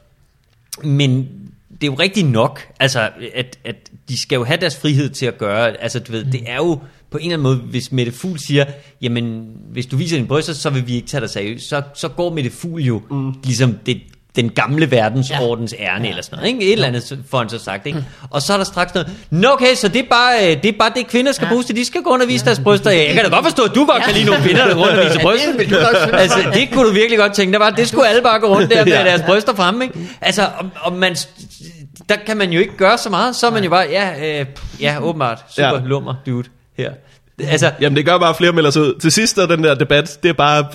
men 0.85 1.29
det 1.71 1.83
er 1.83 1.87
jo 1.87 1.95
rigtigt 1.95 2.27
nok, 2.27 2.69
altså 2.81 3.11
at, 3.35 3.59
at 3.65 3.77
de 4.09 4.23
skal 4.23 4.37
jo 4.37 4.45
have 4.45 4.61
deres 4.61 4.77
frihed 4.77 5.11
til 5.11 5.27
at 5.27 5.39
gøre, 5.39 5.83
altså 5.83 5.99
du 5.99 6.13
ved, 6.13 6.25
mm. 6.25 6.31
det 6.31 6.43
er 6.47 6.57
jo 6.57 6.81
på 7.13 7.19
en 7.19 7.25
eller 7.25 7.33
anden 7.35 7.43
måde, 7.43 7.57
hvis 7.57 7.93
Mette 7.93 8.13
Fugl 8.13 8.39
siger, 8.39 8.65
jamen 9.03 9.45
hvis 9.73 9.87
du 9.87 9.97
viser 9.97 10.17
din 10.17 10.27
bryster, 10.27 10.53
så 10.53 10.71
vil 10.71 10.87
vi 10.87 10.95
ikke 10.95 11.09
tage 11.09 11.21
dig 11.21 11.31
seriøst, 11.31 11.69
så, 11.69 11.83
så 11.95 12.09
går 12.09 12.31
Mette 12.33 12.51
Fugl 12.51 12.83
jo 12.83 13.03
mm. 13.11 13.33
ligesom 13.45 13.79
det, 13.87 14.01
den 14.37 14.49
gamle 14.51 14.91
verdensordens 14.91 15.75
ja. 15.79 15.85
ærne, 15.85 16.05
ja. 16.05 16.11
eller 16.11 16.23
sådan 16.23 16.37
noget, 16.39 16.49
ikke? 16.53 16.65
Et 16.67 16.73
eller 16.73 16.87
andet 16.89 17.19
får 17.31 17.39
han 17.39 17.49
så 17.49 17.59
sagt, 17.59 17.87
ikke? 17.87 18.05
Og 18.31 18.43
så 18.43 18.53
er 18.53 18.57
der 18.57 18.65
straks 18.65 18.95
noget, 18.95 19.11
Nå 19.31 19.49
okay, 19.53 19.75
så 19.75 19.89
det 19.89 19.97
er 19.97 20.09
bare 20.11 20.35
øh, 20.51 20.63
det, 20.63 20.69
er 20.75 20.79
bare 20.79 20.91
det 20.97 21.07
kvinder 21.07 21.33
skal 21.33 21.45
Ja. 21.45 21.49
ja. 21.49 21.53
bruges 21.53 21.67
til, 21.67 21.77
de 21.77 21.85
skal 21.85 22.03
gå 22.03 22.11
og 22.11 22.29
vise 22.29 22.45
deres 22.45 22.61
bryster. 22.61 22.91
Jeg 22.91 23.15
kan 23.15 23.25
da 23.25 23.31
godt 23.31 23.45
forstå, 23.45 23.63
at 23.63 23.75
du 23.75 23.85
godt 23.85 24.03
kan 24.03 24.15
lide 24.15 24.25
nogle 24.27 24.43
kvinder, 24.43 24.65
der 24.69 24.75
går 24.75 24.81
rundt 24.81 24.99
og 24.99 25.05
viser 25.05 25.21
Ja, 25.21 25.33
det 25.59 25.69
bryster. 25.69 25.85
godt 25.85 25.97
synes. 26.03 26.13
altså, 26.23 26.51
det 26.55 26.69
kunne 26.73 26.89
du 26.89 26.93
virkelig 26.93 27.19
godt 27.19 27.33
tænke 27.35 27.53
dig, 27.53 27.61
var, 27.61 27.71
det 27.71 27.89
skulle 27.89 28.09
alle 28.09 28.23
bare 28.23 28.41
gå 28.41 28.47
rundt 28.47 28.71
der 28.71 28.85
med 28.85 28.93
Ja. 28.93 29.05
deres 29.05 29.23
bryster 29.27 29.55
fremme, 29.55 29.85
ikke? 29.85 29.99
Altså, 30.21 30.43
og, 30.59 30.67
og 30.81 30.93
man, 30.93 31.17
der 32.09 32.17
kan 32.27 32.37
man 32.37 32.53
jo 32.53 32.61
ikke 32.61 32.77
gøre 32.77 32.99
så 32.99 33.11
meget, 33.11 33.37
så 33.37 33.47
er 33.47 33.51
man 33.51 33.65
jo 33.65 33.71
bare, 33.71 33.87
ja, 33.91 34.41
øh, 34.41 34.47
ja 34.81 34.97
åbenbart, 35.03 35.39
super 35.51 35.69
Ja. 35.69 35.75
ja. 35.75 35.81
lummer, 35.85 36.15
dude, 36.27 36.49
her. 36.83 36.93
Altså, 37.51 37.71
Jamen 37.81 37.97
det 37.97 38.07
gør 38.07 38.19
bare 38.19 38.35
flere 38.35 38.53
melder 38.53 38.71
sig 38.71 38.83
ud. 38.83 39.01
Til 39.01 39.13
sidst 39.13 39.39
er 39.39 39.47
den 39.47 39.65
der 39.65 39.75
debat, 39.75 40.19
det 40.23 40.29
er 40.29 40.33
bare 40.33 40.67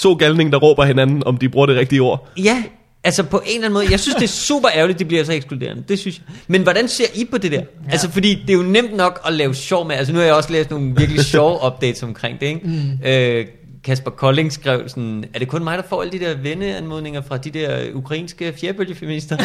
to 0.00 0.14
galninge, 0.14 0.52
der 0.52 0.58
råber 0.58 0.84
hinanden, 0.84 1.22
om 1.26 1.36
de 1.36 1.48
bruger 1.48 1.66
det 1.66 1.76
rigtige 1.76 2.00
ord. 2.00 2.28
ja, 2.36 2.62
altså 3.04 3.22
på 3.22 3.38
en 3.38 3.44
eller 3.46 3.64
anden 3.66 3.72
måde, 3.72 3.86
jeg 3.90 4.00
synes, 4.00 4.14
det 4.14 4.24
er 4.24 4.28
super 4.28 4.68
ærgerligt, 4.74 4.98
det 4.98 5.08
bliver 5.08 5.24
så 5.24 5.32
ekskluderende, 5.32 5.84
det 5.88 5.98
synes 5.98 6.16
jeg. 6.18 6.24
Men 6.46 6.62
hvordan 6.62 6.88
ser 6.88 7.04
I 7.14 7.24
på 7.24 7.38
det 7.38 7.52
der? 7.52 7.58
Ja. 7.58 7.64
Altså, 7.90 8.10
fordi 8.10 8.34
det 8.46 8.50
er 8.50 8.54
jo 8.54 8.62
nemt 8.62 8.96
nok 8.96 9.20
at 9.26 9.32
lave 9.32 9.54
sjov 9.54 9.86
med, 9.86 9.96
altså 9.96 10.12
nu 10.12 10.18
har 10.18 10.26
jeg 10.26 10.34
også 10.34 10.52
læst 10.52 10.70
nogle 10.70 10.94
virkelig 10.96 11.24
sjove 11.24 11.58
updates 11.66 12.02
omkring 12.02 12.40
det, 12.40 12.46
ikke? 12.46 12.60
Mm. 12.64 12.98
Øh, 13.06 13.46
Kasper 13.84 14.10
Kolding 14.10 14.52
skrev 14.52 14.88
sådan, 14.88 15.24
er 15.34 15.38
det 15.38 15.48
kun 15.48 15.64
mig, 15.64 15.78
der 15.78 15.84
får 15.88 16.02
alle 16.02 16.12
de 16.18 16.24
der 16.24 16.34
venneanmodninger 16.36 17.22
fra 17.28 17.36
de 17.36 17.50
der 17.50 17.78
ukrainske 17.94 18.54
fjerbølgefeminister? 18.60 19.36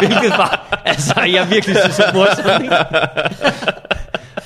Hvilket 0.00 0.30
var, 0.38 0.80
altså 0.84 1.20
jeg 1.20 1.46
virkelig 1.50 1.76
synes 1.84 1.98
er 1.98 2.12
morsomt, 2.14 2.62
ikke? 2.62 2.76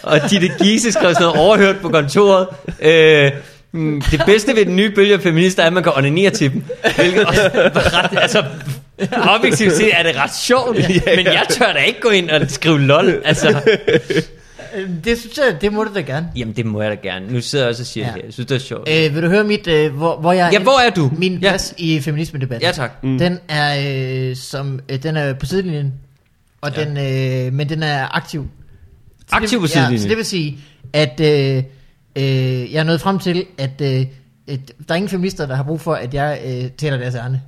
Og 0.02 0.20
Ditte 0.30 0.48
Giese 0.62 0.92
skrev 0.92 1.14
sådan 1.14 1.22
noget 1.26 1.40
overhørt 1.40 1.76
på 1.82 1.88
kontoret. 1.88 2.46
Øh, 2.82 3.30
mm, 3.72 4.02
det 4.10 4.22
bedste 4.26 4.56
ved 4.56 4.64
den 4.66 4.76
nye 4.76 4.90
bølge 4.90 5.14
af 5.14 5.20
feminister 5.20 5.62
er, 5.62 5.66
at 5.66 5.72
man 5.72 5.82
kan 5.82 5.92
onanere 5.96 6.30
til 6.30 6.52
dem. 6.52 6.64
Hvilket 6.96 7.24
også 7.26 7.50
var 7.74 8.02
ret, 8.04 8.18
altså, 8.22 8.44
objektivt 9.28 9.72
set 9.72 9.90
er 9.98 10.02
det 10.02 10.16
ret 10.16 10.34
sjovt, 10.36 10.76
men 11.16 11.26
jeg 11.26 11.42
tør 11.50 11.72
da 11.72 11.78
ikke 11.78 12.00
gå 12.00 12.08
ind 12.08 12.30
og 12.30 12.40
skrive 12.50 12.80
lol. 12.80 13.22
Altså, 13.24 13.60
Øh, 14.76 14.88
Det 15.04 15.18
synes 15.18 15.38
jeg, 15.38 15.56
det 15.60 15.72
må 15.72 15.84
du 15.84 15.94
da 15.94 16.00
gerne. 16.00 16.28
jamen 16.36 16.56
det 16.56 16.66
må 16.66 16.82
jeg 16.82 16.90
da 16.90 16.96
gerne. 17.08 17.32
Nu 17.32 17.40
sidder 17.40 17.64
jeg 17.64 17.70
også 17.70 17.82
og 17.82 17.86
siger 17.86 18.06
Ja. 18.06 18.10
ja. 18.12 18.16
det. 18.18 18.24
Jeg 18.24 18.32
synes, 18.32 18.46
det 18.46 18.54
er 18.54 18.58
sjovt. 18.58 18.88
Øh, 18.88 19.14
vil 19.14 19.22
du 19.22 19.28
høre 19.28 19.44
mit, 19.44 19.66
øh, 19.66 19.94
hvor, 19.94 20.16
hvor 20.16 20.32
jeg 20.32 20.50
Ja, 20.52 20.58
hvor 20.58 20.80
er 20.86 20.90
du? 20.90 21.10
Min 21.18 21.32
Ja. 21.32 21.38
plads 21.38 21.74
i 21.78 22.00
feminisme-debatten. 22.00 22.66
Ja, 22.66 22.72
tak. 22.72 22.90
Mm. 23.02 23.18
Den 23.18 23.38
er 23.48 23.84
øh, 24.30 24.36
som 24.36 24.80
øh, 24.88 25.02
den 25.02 25.16
er 25.16 25.32
på 25.32 25.46
sidelinjen, 25.46 25.92
og 26.60 26.70
Ja. 26.76 26.84
den, 26.84 26.96
øh, 27.46 27.52
men 27.52 27.68
den 27.68 27.82
er 27.82 28.16
aktiv. 28.16 28.46
Aktiv 29.32 29.62
det, 29.62 29.76
Ja, 29.76 29.96
så 29.96 30.08
det 30.08 30.16
vil 30.16 30.24
sige, 30.24 30.58
at 30.92 31.20
øh, 31.20 31.62
øh, 32.16 32.72
jeg 32.72 32.80
er 32.80 32.84
nået 32.84 33.00
frem 33.00 33.18
til, 33.18 33.44
at 33.58 33.80
øh, 33.80 33.88
et, 34.46 34.72
der 34.88 34.94
er 34.94 34.94
ingen 34.94 35.08
feminister, 35.08 35.46
der 35.46 35.54
har 35.54 35.62
brug 35.62 35.80
for, 35.80 35.94
at 35.94 36.14
jeg 36.14 36.40
øh, 36.46 36.70
taler 36.78 36.96
deres 36.96 37.14
ærne. 37.14 37.42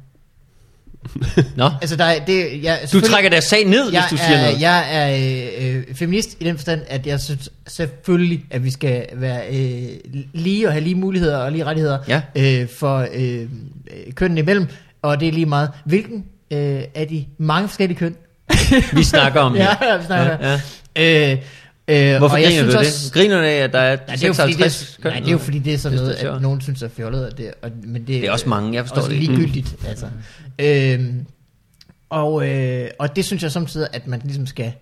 Nå, 1.57 1.71
Altså, 1.81 1.97
der 1.97 2.05
er, 2.05 2.25
det, 2.25 2.63
jeg, 2.63 2.79
du 2.93 3.01
trækker 3.01 3.31
deres 3.31 3.45
sag 3.45 3.65
ned, 3.65 3.91
hvis 3.91 4.01
du 4.11 4.17
siger 4.17 4.37
er, 4.39 4.43
noget. 4.47 4.61
Jeg 4.61 4.87
er 4.91 5.17
øh, 5.61 5.77
øh, 5.89 5.95
feminist 5.95 6.37
i 6.41 6.45
den 6.45 6.57
forstand, 6.57 6.81
at 6.87 7.07
jeg 7.07 7.21
synes 7.21 7.51
selvfølgelig, 7.67 8.45
at 8.51 8.65
vi 8.65 8.71
skal 8.71 9.07
være 9.13 9.43
øh, 9.51 9.89
lige 10.33 10.67
og 10.67 10.73
have 10.73 10.85
lige 10.85 10.95
muligheder 10.95 11.37
og 11.39 11.53
lige 11.53 11.65
rettigheder 11.65 11.99
Ja. 12.09 12.23
øh, 12.37 12.69
for 12.79 13.07
øh, 13.15 13.47
kønnene 14.15 14.41
imellem. 14.41 14.67
Og 15.03 15.21
det 15.21 15.29
er 15.29 15.33
lige 15.33 15.47
meget, 15.47 15.71
hvilken 15.85 16.25
øh, 16.51 16.83
af 16.95 17.07
de 17.11 17.25
mange 17.39 17.69
forskellige 17.69 17.99
køn. 17.99 18.17
Vi 18.97 19.03
snakker 19.05 19.41
om 19.41 19.57
ja, 19.57 19.69
ja, 19.83 19.97
vi 19.97 20.05
snakker 20.05 20.37
Ja, 20.41 20.61
ja. 20.97 21.33
Øh, 21.33 21.39
øh, 21.89 22.19
Hvorfor 22.19 22.35
og 22.37 22.43
jeg 22.43 22.49
griner 22.51 22.63
du 22.65 22.71
synes 22.71 22.87
det? 22.87 22.95
også- 22.95 23.13
Griner 23.13 23.37
du 23.37 23.43
af, 23.45 23.51
at 23.57 23.73
der 23.73 23.79
er 23.79 23.97
Nej, 24.07 24.15
det 24.17 24.25
er 24.25 24.29
jo 24.29 24.33
fordi, 24.35 24.53
det, 24.53 24.73
56 24.73 24.97
er, 24.99 25.03
køn? 25.03 25.13
nej, 25.13 25.21
det 25.21 25.29
er 25.29 25.33
jo 25.33 25.39
fordi, 25.39 25.59
det 25.59 25.75
er 25.75 25.79
sådan 25.79 25.99
Det 25.99 26.05
noget, 26.23 26.35
at 26.37 26.43
nogen 26.43 26.61
synes 26.61 26.83
er 26.83 26.89
fjollet, 26.89 27.27
og 27.27 27.39
det, 27.39 27.51
og, 27.63 27.71
men 27.85 27.95
det, 28.01 28.09
Det 28.09 28.27
er 28.27 28.33
også 28.33 28.49
mange, 28.49 28.75
jeg 28.75 28.85
forstår 28.85 28.97
også 28.97 29.11
det 29.11 29.19
ligegyldigt, 29.19 29.75
altså. 29.89 30.07
Øhm, 30.59 31.27
og, 32.11 32.49
øh, 32.49 32.89
og 32.99 33.17
det 33.17 33.25
synes 33.25 33.43
jeg 33.43 33.53
samtidig, 33.53 33.89
at 33.93 34.07
man 34.07 34.21
ligesom 34.25 34.47
skal, 34.47 34.73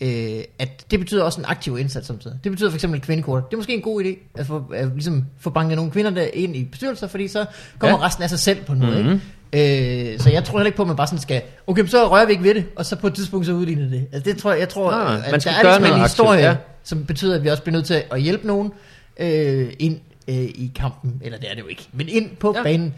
øh, 0.00 0.40
at 0.58 0.84
det 0.90 0.98
betyder 0.98 1.22
også 1.24 1.40
en 1.40 1.44
aktiv 1.48 1.78
indsats 1.78 2.06
samtidig. 2.06 2.38
Det 2.44 2.52
betyder 2.52 2.70
for 2.70 2.76
eksempel 2.76 3.00
kvindekvoter. 3.00 3.42
Det 3.46 3.52
er 3.52 3.56
måske 3.56 3.74
en 3.74 3.82
god 3.82 4.04
idé, 4.04 4.18
at 4.38 4.46
få, 4.46 4.64
at 4.74 4.88
ligesom 4.94 5.24
få 5.40 5.50
banket 5.50 5.76
nogle 5.76 5.90
kvinder 5.90 6.10
der 6.10 6.26
ind 6.34 6.56
i 6.56 6.64
bestyrelser, 6.64 7.06
fordi 7.06 7.28
så 7.28 7.44
kommer 7.78 7.98
ja. 7.98 8.06
Resten 8.06 8.22
af 8.22 8.28
sig 8.30 8.38
selv 8.38 8.64
på 8.64 8.74
måde, 8.74 9.02
Mhm. 9.02 9.12
ikke? 9.12 9.20
Øh, 9.52 10.18
så 10.18 10.30
jeg 10.30 10.44
tror 10.44 10.58
heller 10.58 10.66
ikke 10.66 10.76
på, 10.76 10.82
at 10.82 10.88
man 10.88 10.96
bare 10.96 11.06
sådan 11.06 11.20
skal, 11.20 11.42
okay, 11.66 11.86
så 11.86 12.08
rører 12.08 12.26
vi 12.26 12.32
ikke 12.32 12.44
ved 12.44 12.54
det, 12.54 12.64
og 12.76 12.86
så 12.86 12.96
på 12.96 13.06
et 13.06 13.14
tidspunkt 13.14 13.46
så 13.46 13.52
udligner 13.52 13.88
det. 13.88 14.06
Altså 14.12 14.30
det 14.30 14.38
tror 14.40 14.50
jeg, 14.50 14.60
jeg 14.60 14.68
tror, 14.68 14.90
Nej, 14.90 15.22
at 15.24 15.30
man 15.30 15.40
skal 15.40 15.52
der 15.52 15.58
er 15.58 15.62
gøre 15.62 15.78
ligesom 15.78 15.96
en 15.96 16.02
historie, 16.02 16.48
aktivt, 16.48 16.66
ja. 16.68 16.84
som 16.84 17.04
betyder, 17.04 17.34
at 17.34 17.44
vi 17.44 17.48
også 17.48 17.62
bliver 17.62 17.76
nødt 17.76 17.86
til 17.86 18.02
at 18.10 18.20
hjælpe 18.20 18.46
nogen 18.46 18.72
øh, 19.20 19.72
ind 19.78 20.00
øh, 20.28 20.34
i 20.36 20.72
kampen, 20.74 21.20
eller 21.24 21.38
det 21.38 21.50
er 21.50 21.54
det 21.54 21.62
jo 21.62 21.66
ikke, 21.66 21.88
men 21.92 22.08
ind 22.08 22.36
på 22.36 22.54
ja. 22.56 22.62
Banen. 22.62 22.94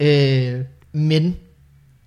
Øh, 0.00 0.64
men 0.92 1.36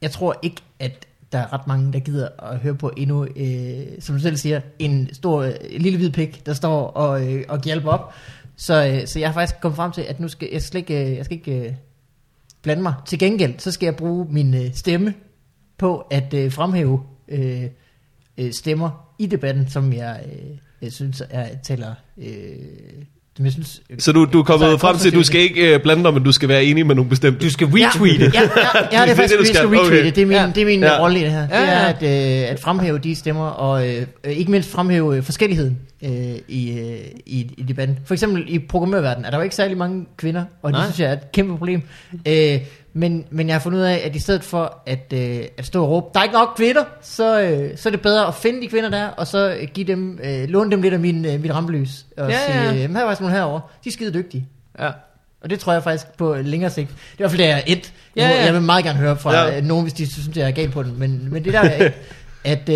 jeg 0.02 0.12
tror 0.12 0.40
ikke, 0.42 0.62
at 0.80 1.06
der 1.32 1.40
er 1.40 1.54
ret 1.54 1.68
mange, 1.68 1.94
der 1.94 2.00
gider 2.00 2.30
at 2.52 2.58
høre 2.58 2.76
på 2.76 2.92
endnu, 2.98 3.28
øh, 3.36 3.86
som 4.00 4.16
du 4.16 4.22
selv 4.22 4.38
siger, 4.38 4.62
en 4.80 5.10
stor 5.14 5.42
øh, 5.42 5.54
lille 5.78 5.98
hvid 5.98 6.12
pik, 6.12 6.46
der 6.46 6.54
står 6.54 6.88
og, 6.88 7.34
øh, 7.34 7.44
og 7.50 7.64
hjælper 7.64 7.92
op. 7.92 8.14
Så, 8.56 8.88
øh, 8.88 9.08
så 9.08 9.20
jeg 9.20 9.30
har 9.30 9.34
faktisk 9.34 9.62
kommet 9.62 9.76
frem 9.76 9.92
til, 9.92 10.02
at 10.02 10.20
nu 10.20 10.28
skal 10.28 10.50
jeg 10.52 10.62
skal 10.62 10.78
ikke, 10.78 11.10
øh, 11.10 11.18
jeg 11.18 11.26
skal 11.26 11.38
ikke 11.38 11.60
øh, 11.60 11.72
blande 12.62 12.84
mig. 12.84 12.94
Til 13.06 13.20
gengæld, 13.20 13.60
så 13.60 13.72
skal 13.72 13.86
jeg 13.86 13.96
bruge 13.96 14.28
min 14.30 14.54
øh, 14.54 14.74
stemme 14.74 15.14
på 15.78 15.98
at 15.98 16.34
øh, 16.34 16.52
fremhæve 16.52 17.04
øh, 17.28 17.66
øh, 18.38 18.52
stemmer 18.54 19.16
i 19.20 19.26
debatten, 19.26 19.70
som 19.70 19.94
jeg, 19.94 20.26
øh, 20.32 20.58
jeg 20.82 20.92
synes 20.92 21.24
er, 21.30 21.58
taler... 21.64 21.96
Øh, 22.18 23.06
som 23.42 23.46
jeg 23.46 23.54
synes, 23.54 23.82
Så 24.04 24.12
du, 24.12 24.26
du 24.34 24.40
er 24.40 24.44
kommet 24.44 24.66
altså, 24.66 24.78
frem 24.78 24.98
til, 24.98 25.08
at 25.08 25.14
du 25.14 25.24
skal 25.24 25.42
ikke 25.42 25.76
uh, 25.76 25.82
blande 25.82 26.04
dig, 26.04 26.14
men 26.14 26.24
du 26.24 26.32
skal 26.32 26.50
være 26.50 26.64
enig 26.66 26.86
med 26.86 26.96
nogle 26.96 27.10
bestemte. 27.10 27.46
Du 27.46 27.50
skal 27.52 27.68
retweete. 27.68 28.32
Ja, 28.34 28.42
ja, 28.42 28.50
ja, 28.92 29.00
ja 29.00 29.02
det 29.06 29.12
er 29.12 29.16
faktisk, 29.16 29.18
Det 29.18 29.30
det, 29.30 29.38
du 29.38 29.42
vi 29.42 29.46
skal 29.46 29.56
skal. 29.56 29.68
retweete. 29.68 30.02
Okay. 30.02 30.12
Det 30.16 30.18
er 30.22 30.26
min, 30.26 30.36
Ja. 30.36 30.52
det 30.56 30.62
er 30.62 30.66
min 30.66 30.80
Ja. 30.80 30.94
ja. 30.94 31.00
rolle 31.02 31.20
i 31.20 31.24
det 31.24 31.32
her. 31.32 31.40
Ja, 31.40 31.46
Det 31.46 31.70
er 31.70 31.82
ja. 32.04 32.38
at, 32.42 32.44
øh, 32.46 32.52
at 32.52 32.60
fremhæve 32.60 32.98
de 32.98 33.16
stemmer, 33.16 33.46
og 33.48 33.88
øh, 33.90 34.06
øh, 34.24 34.32
ikke 34.32 34.52
mindst 34.52 34.72
fremhæve 34.72 35.18
øh, 35.18 35.24
forskelligheden 35.24 35.78
øh, 36.04 36.12
i, 36.48 36.80
øh, 36.80 36.98
i, 37.26 37.40
i 37.58 37.64
debatten. 37.68 37.98
For 38.06 38.14
eksempel 38.14 38.44
i 38.48 38.60
programmørverdenen 38.60 39.26
er 39.26 39.30
der 39.30 39.38
jo 39.38 39.44
ikke 39.44 39.56
særlig 39.56 39.78
mange 39.78 40.06
kvinder, 40.18 40.44
og 40.62 40.72
det 40.72 40.78
Nej. 40.80 40.86
synes 40.86 41.00
jeg 41.00 41.10
er 41.10 41.14
et 41.14 41.32
kæmpe 41.32 41.58
problem. 41.58 41.82
Øh, 42.28 42.58
men, 42.94 43.26
men 43.30 43.48
jeg 43.48 43.56
har 43.56 43.60
fundet 43.60 43.80
ud 43.80 43.84
af, 43.84 44.02
at 44.06 44.16
i 44.16 44.20
stedet 44.20 44.44
for 44.44 44.82
at, 44.86 45.14
øh, 45.14 45.40
at 45.58 45.66
stå 45.66 45.84
og 45.84 45.90
råbe, 45.90 46.06
der 46.14 46.20
er 46.20 46.24
ikke 46.24 46.34
nok 46.36 46.54
kvinder, 46.58 46.84
så, 47.02 47.42
øh, 47.42 47.78
så 47.78 47.90
er 47.90 47.92
det 47.92 48.02
bedre 48.02 48.28
at 48.28 48.36
finde 48.36 48.62
de 48.62 48.68
kvinder 48.68 48.90
der, 48.90 49.08
og 49.08 49.28
så 49.28 49.52
øh, 49.62 49.68
give 49.74 49.88
dem, 49.88 50.20
øh, 50.24 50.50
låne 50.50 50.72
dem 50.72 50.82
lidt 50.82 50.94
af 50.94 51.00
min, 51.00 51.26
øh, 51.26 51.42
mit 51.42 51.52
rampelys. 51.54 52.06
Og 52.18 52.30
Ja, 52.30 52.38
sige, 52.46 52.62
ja. 52.62 52.70
øh, 52.70 52.76
her 52.76 52.88
er 53.00 53.06
faktisk 53.06 53.22
nogle 53.22 53.36
herovre, 53.36 53.62
de 53.84 53.90
er 53.90 53.94
skide 53.94 54.14
dygtige. 54.14 54.48
Ja. 54.80 54.90
Og 55.44 55.50
det 55.50 55.60
tror 55.60 55.74
jeg 55.74 55.84
faktisk 55.84 56.08
på 56.18 56.36
længere 56.36 56.70
sigt. 56.72 56.88
Det 56.90 56.96
er 56.96 57.14
i 57.14 57.16
hvert 57.18 57.32
fald, 57.32 57.42
det 57.42 57.50
er 57.50 57.60
et. 57.68 57.94
Ja, 58.16 58.30
Ja. 58.30 58.46
Jeg 58.46 58.54
vil 58.54 58.62
meget 58.62 58.84
gerne 58.86 59.00
høre 59.00 59.18
fra 59.18 59.34
Ja. 59.36 59.48
ja. 59.54 59.62
nogen, 59.62 59.84
hvis 59.84 59.94
de 59.94 60.12
synes, 60.14 60.38
jeg 60.38 60.48
er 60.48 60.52
galt 60.52 60.72
på 60.74 60.84
den. 60.84 61.00
Men, 61.00 61.28
men 61.34 61.44
det 61.46 61.54
der 61.54 61.60
er 61.60 61.86
et, 61.86 61.94
at 62.44 62.70
øh, 62.70 62.76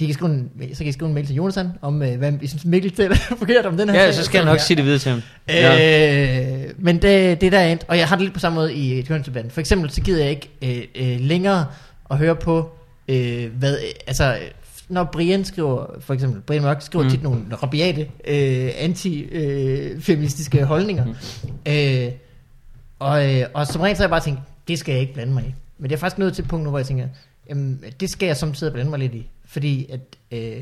de 0.00 0.06
kan 0.06 0.14
skrive 0.14 0.30
en, 0.32 0.50
så 0.72 0.78
kan 0.78 0.86
I 0.86 0.92
skrive 0.92 1.08
en 1.08 1.14
mail 1.14 1.26
til 1.26 1.36
Jonathan, 1.36 1.68
om 1.82 2.02
øh, 2.02 2.18
hvad 2.18 2.32
I 2.42 2.46
synes 2.46 2.64
Mikkel 2.64 2.90
taler 2.90 3.14
forkert 3.38 3.66
om 3.66 3.76
den 3.76 3.88
her 3.90 4.04
ja, 4.04 4.12
så 4.12 4.24
skal 4.24 4.38
jeg 4.38 4.44
nok 4.46 4.60
sige 4.60 4.76
det 4.76 4.84
videre 4.84 4.98
til 4.98 5.10
ham. 5.10 5.22
Øh, 5.50 6.70
men 6.78 7.02
det, 7.02 7.40
det 7.40 7.52
der 7.52 7.58
er 7.58 7.68
endt, 7.72 7.84
og 7.88 7.98
jeg 7.98 8.08
har 8.08 8.16
det 8.16 8.22
lidt 8.22 8.34
på 8.34 8.40
samme 8.40 8.56
måde 8.56 8.74
i 8.74 9.02
kønsdebatten. 9.02 9.50
For 9.50 9.60
eksempel 9.60 9.90
så 9.90 10.00
gider 10.00 10.22
jeg 10.22 10.30
ikke 10.30 10.50
øh, 10.62 11.12
øh, 11.14 11.20
længere 11.20 11.66
at 12.10 12.18
høre 12.18 12.36
på, 12.36 12.70
øh, 13.08 13.46
hvad, 13.58 13.72
øh, 13.72 13.90
altså 14.06 14.36
når 14.88 15.04
Brian 15.04 15.44
skriver, 15.44 15.86
for 16.00 16.14
eksempel, 16.14 16.40
Brian 16.40 16.62
Mørk 16.62 16.82
skriver 16.82 17.04
Mm. 17.04 17.10
tit 17.10 17.22
nogle 17.22 17.40
rabiate, 17.62 18.00
øh, 18.28 18.70
anti-feministiske 18.78 20.64
holdninger. 20.64 21.04
Mm. 21.04 21.14
Øh, 21.72 22.12
og, 22.98 23.34
øh, 23.34 23.46
og 23.54 23.66
som 23.66 23.80
regel 23.80 23.96
så 23.96 24.02
har 24.02 24.04
jeg 24.04 24.10
bare 24.10 24.20
tænkt, 24.20 24.40
det 24.68 24.78
skal 24.78 24.92
jeg 24.92 25.00
ikke 25.00 25.14
blande 25.14 25.32
mig 25.32 25.44
i. 25.44 25.54
Men 25.78 25.90
det 25.90 25.96
er 25.96 26.00
faktisk 26.00 26.18
nået 26.18 26.34
til 26.34 26.42
et 26.42 26.48
punkt 26.48 26.64
nu, 26.64 26.70
hvor 26.70 26.78
jeg 26.78 26.86
tænker, 26.86 27.06
jamen, 27.52 27.84
det 28.00 28.10
skal 28.10 28.26
jeg 28.26 28.36
samtidig 28.36 28.72
blande 28.72 28.90
mig 28.90 28.98
lidt 28.98 29.14
i. 29.14 29.26
Fordi 29.48 29.86
at, 29.92 30.00
øh, 30.38 30.56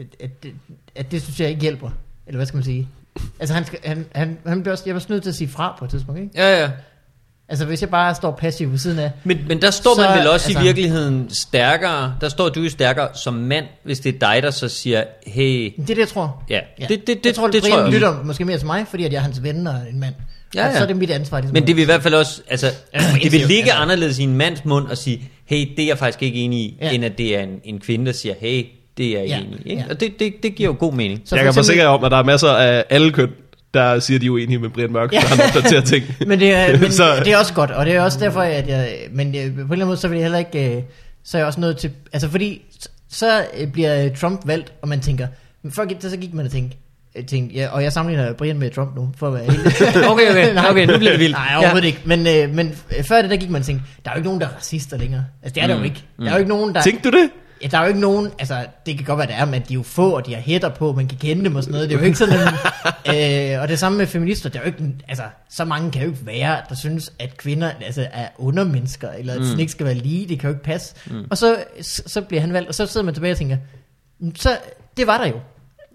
at, 0.00 0.06
at, 0.20 0.42
det, 0.42 0.52
at 0.96 1.10
det 1.10 1.22
synes 1.22 1.40
jeg 1.40 1.48
ikke 1.48 1.62
hjælper. 1.62 1.90
Eller 2.26 2.38
hvad 2.38 2.46
skal 2.46 2.56
man 2.56 2.64
sige? 2.64 2.88
Altså 3.40 3.54
han, 3.54 3.64
skal, 3.64 3.78
han, 3.84 4.06
han, 4.14 4.38
han 4.46 4.60
bliver 4.62 4.72
også, 4.72 4.84
jeg 4.86 4.94
var 4.94 5.04
nødt 5.08 5.22
til 5.22 5.30
at 5.30 5.36
sige 5.36 5.48
fra 5.48 5.76
på 5.78 5.84
et 5.84 5.90
tidspunkt, 5.90 6.20
ikke? 6.20 6.32
Ja, 6.34 6.60
ja. 6.62 6.70
Altså 7.48 7.64
hvis 7.64 7.80
jeg 7.80 7.90
bare 7.90 8.14
står 8.14 8.30
passiv 8.32 8.70
ved 8.70 8.78
siden 8.78 8.98
af, 8.98 9.10
Men, 9.24 9.38
men 9.48 9.62
der 9.62 9.70
står 9.70 9.96
man 9.96 10.06
Så, 10.06 10.18
vel 10.18 10.28
også 10.28 10.46
altså- 10.48 10.60
i 10.60 10.62
virkeligheden 10.62 11.30
stærkere. 11.30 12.14
Der 12.20 12.28
står 12.28 12.48
du 12.48 12.60
jo 12.60 12.70
stærkere 12.70 13.08
som 13.14 13.34
mand, 13.34 13.66
hvis 13.82 14.00
det 14.00 14.14
er 14.14 14.18
dig, 14.18 14.42
der 14.42 14.50
så 14.50 14.68
siger, 14.68 15.04
hey... 15.26 15.72
det 15.76 15.82
er 15.82 15.86
det, 15.86 15.98
jeg 15.98 16.08
tror. 16.08 16.42
Ja, 16.50 16.60
Ja. 16.80 16.86
det, 16.86 17.06
det, 17.06 17.08
det, 17.18 17.26
jeg 17.26 17.34
tror, 17.34 17.46
det, 17.46 17.62
det 17.62 17.70
tror 17.70 17.80
jeg 17.80 17.92
lytter 17.92 18.22
måske 18.22 18.44
mere 18.44 18.58
til 18.58 18.66
mig, 18.66 18.86
fordi 18.90 19.04
at 19.04 19.12
jeg 19.12 19.18
er 19.18 19.22
hans 19.22 19.42
ven 19.42 19.66
og 19.66 19.74
en 19.90 20.00
mand. 20.00 20.14
Ja, 20.54 20.60
Ja, 20.60 20.66
ja. 20.66 20.76
Så 20.76 20.82
er 20.82 20.86
det 20.86 20.96
mit 20.96 21.10
ansvar. 21.10 21.40
Ligesom 21.40 21.52
Men 21.54 21.66
det 21.66 21.76
vil 21.76 21.82
i 21.82 21.84
hvert 21.84 22.02
fald 22.02 22.14
også, 22.14 22.42
altså, 22.48 22.66
Ja, 22.94 23.00
det 23.22 23.32
vil 23.32 23.40
ligge 23.40 23.62
altså- 23.62 23.74
anderledes 23.74 24.18
i 24.18 24.22
en 24.22 24.34
mands 24.34 24.64
mund 24.64 24.90
at 24.90 24.98
sige, 24.98 25.30
hey, 25.44 25.68
det 25.76 25.82
er 25.82 25.86
jeg 25.86 25.98
faktisk 25.98 26.22
ikke 26.22 26.38
enig 26.38 26.58
i, 26.60 26.76
Ja. 26.80 26.90
end 26.92 27.04
at 27.04 27.18
det 27.18 27.36
er 27.36 27.40
en, 27.40 27.60
en 27.64 27.80
kvinde, 27.80 28.06
der 28.06 28.12
siger, 28.12 28.34
hey, 28.40 28.66
det 28.96 29.06
er 29.06 29.20
jeg 29.20 29.28
Ja, 29.28 29.38
enig 29.38 29.58
i. 29.64 29.70
Ikke? 29.70 29.82
ja. 29.82 29.88
Og 29.90 30.00
det, 30.00 30.18
det, 30.18 30.34
det 30.42 30.54
giver 30.54 30.68
jo 30.70 30.76
god 30.78 30.92
mening. 30.92 31.20
Så 31.24 31.36
jeg 31.36 31.42
kan 31.42 31.48
eksempel- 31.50 31.64
forsikre 31.66 31.82
jer 31.82 31.88
om, 31.88 32.04
at 32.04 32.10
der 32.10 32.16
er 32.16 32.22
masser 32.22 32.48
af 32.48 32.84
alle 32.90 33.12
køn, 33.12 33.30
der 33.74 33.98
siger, 33.98 34.18
de 34.18 34.26
er 34.26 34.30
uenige 34.30 34.58
med 34.58 34.68
Brian 34.70 34.92
Mørk, 34.92 35.12
Ja. 35.12 35.16
ja. 35.20 35.26
han 35.26 35.40
opdaterer 35.56 35.80
ting. 35.92 36.04
Men, 36.26 36.40
det 36.40 36.50
er, 36.54 36.78
men 36.80 36.92
Så- 36.92 37.20
det 37.24 37.32
er 37.32 37.36
også 37.36 37.54
godt, 37.54 37.70
og 37.70 37.86
det 37.86 37.94
er 37.94 38.00
også 38.02 38.18
derfor, 38.20 38.40
at 38.40 38.68
jeg... 38.68 38.94
Men 39.12 39.32
på 39.32 39.36
en 39.38 39.42
eller 39.42 39.62
anden 39.72 39.86
måde, 39.86 39.96
så 39.96 40.08
vil 40.08 40.16
jeg 40.16 40.24
heller 40.24 40.38
ikke... 40.38 40.76
øh, 40.76 40.82
Så 41.24 41.36
er 41.36 41.40
jeg 41.40 41.46
også 41.46 41.60
nødt 41.60 41.76
til... 41.78 41.90
Altså 42.12 42.28
fordi, 42.28 42.62
så 43.08 43.44
bliver 43.72 44.14
Trump 44.14 44.40
valgt, 44.46 44.72
og 44.82 44.88
man 44.88 45.00
tænker... 45.00 45.26
Men 45.62 45.72
før 45.72 45.84
gik, 45.84 45.96
så 46.00 46.16
gik 46.16 46.34
man 46.34 46.46
og 46.46 46.52
tænkte... 46.52 46.76
øh, 47.16 47.24
tænkte 47.26 47.56
ja, 47.56 47.68
og 47.68 47.82
jeg 47.82 47.92
sammenligner 47.92 48.32
Brian 48.32 48.58
med 48.58 48.70
Trump 48.70 48.96
nu, 48.96 49.10
for 49.16 49.26
at 49.28 49.34
være 49.34 49.44
helt... 49.44 49.66
Okay, 50.12 50.30
okay, 50.30 50.56
okay, 50.70 50.86
nu 50.86 50.98
bliver 50.98 51.10
det 51.12 51.20
vildt. 51.20 51.36
Nej, 51.36 51.56
overhovedet 51.56 51.82
ja. 51.82 51.86
ikke. 51.86 52.00
Men, 52.04 52.26
øh, 52.26 52.54
men 52.54 52.74
øh, 52.98 53.04
før 53.04 53.22
det, 53.22 53.30
der 53.30 53.36
gik 53.36 53.50
man 53.50 53.60
og 53.60 53.66
tænkte, 53.66 53.84
der 54.04 54.10
er 54.10 54.14
jo 54.14 54.18
ikke 54.18 54.28
nogen, 54.28 54.40
der 54.40 54.46
er 54.46 54.56
racister 54.56 54.96
længere. 54.96 55.24
Altså, 55.42 55.54
det 55.54 55.62
er 55.62 55.66
der 55.66 55.74
jo 55.74 55.78
Mm, 55.78 55.84
ikke. 55.84 56.02
Der 56.18 56.26
er 56.26 56.30
jo 56.32 56.38
ikke 56.38 56.48
nogen, 56.48 56.74
der... 56.74 56.82
Tænkte 56.82 57.10
du 57.10 57.16
det? 57.16 57.30
Ja, 57.62 57.68
der 57.68 57.78
er 57.78 57.82
jo 57.82 57.88
ikke 57.88 58.00
nogen, 58.00 58.30
altså 58.38 58.66
det 58.86 58.96
kan 58.96 59.06
godt 59.06 59.18
være, 59.18 59.26
der 59.26 59.34
er, 59.34 59.44
men 59.44 59.62
de 59.68 59.72
er 59.72 59.74
jo 59.74 59.82
få, 59.82 60.10
og 60.10 60.26
de 60.26 60.34
har 60.34 60.40
hætter 60.40 60.68
på, 60.68 60.92
man 60.92 61.08
kan 61.08 61.18
kende 61.18 61.44
dem 61.44 61.56
og 61.56 61.62
sådan 61.62 61.72
noget. 61.72 61.88
Det 61.88 61.94
er 61.96 61.98
jo 62.00 62.04
ikke 62.06 62.18
sådan, 62.18 62.38
øh, 63.54 63.62
og 63.62 63.68
det 63.68 63.78
samme 63.78 63.98
med 63.98 64.06
feminister, 64.06 64.48
der 64.50 64.58
er 64.58 64.62
jo 64.62 64.66
ikke, 64.66 64.84
altså 65.08 65.22
så 65.50 65.64
mange 65.64 65.90
kan 65.90 66.02
jo 66.02 66.08
ikke 66.08 66.26
være, 66.26 66.60
der 66.68 66.74
synes, 66.74 67.12
at 67.18 67.36
kvinder 67.36 67.70
altså, 67.84 68.06
er 68.12 68.28
undermennesker, 68.38 69.08
eller 69.10 69.34
at 69.34 69.40
mm. 69.40 69.58
ikke 69.60 69.72
skal 69.72 69.86
være 69.86 69.94
lige, 69.94 70.28
det 70.28 70.40
kan 70.40 70.48
jo 70.50 70.54
ikke 70.54 70.64
passe. 70.64 70.94
Mm. 71.06 71.24
Og 71.30 71.38
så, 71.38 71.56
så 71.82 72.20
bliver 72.20 72.40
han 72.40 72.52
valgt, 72.52 72.68
og 72.68 72.74
så 72.74 72.86
sidder 72.86 73.04
man 73.04 73.14
tilbage 73.14 73.32
og 73.32 73.38
tænker, 73.38 73.56
"Mm, 74.20 74.36
så 74.36 74.56
det 74.96 75.06
var 75.06 75.18
der 75.18 75.26
jo. 75.26 75.36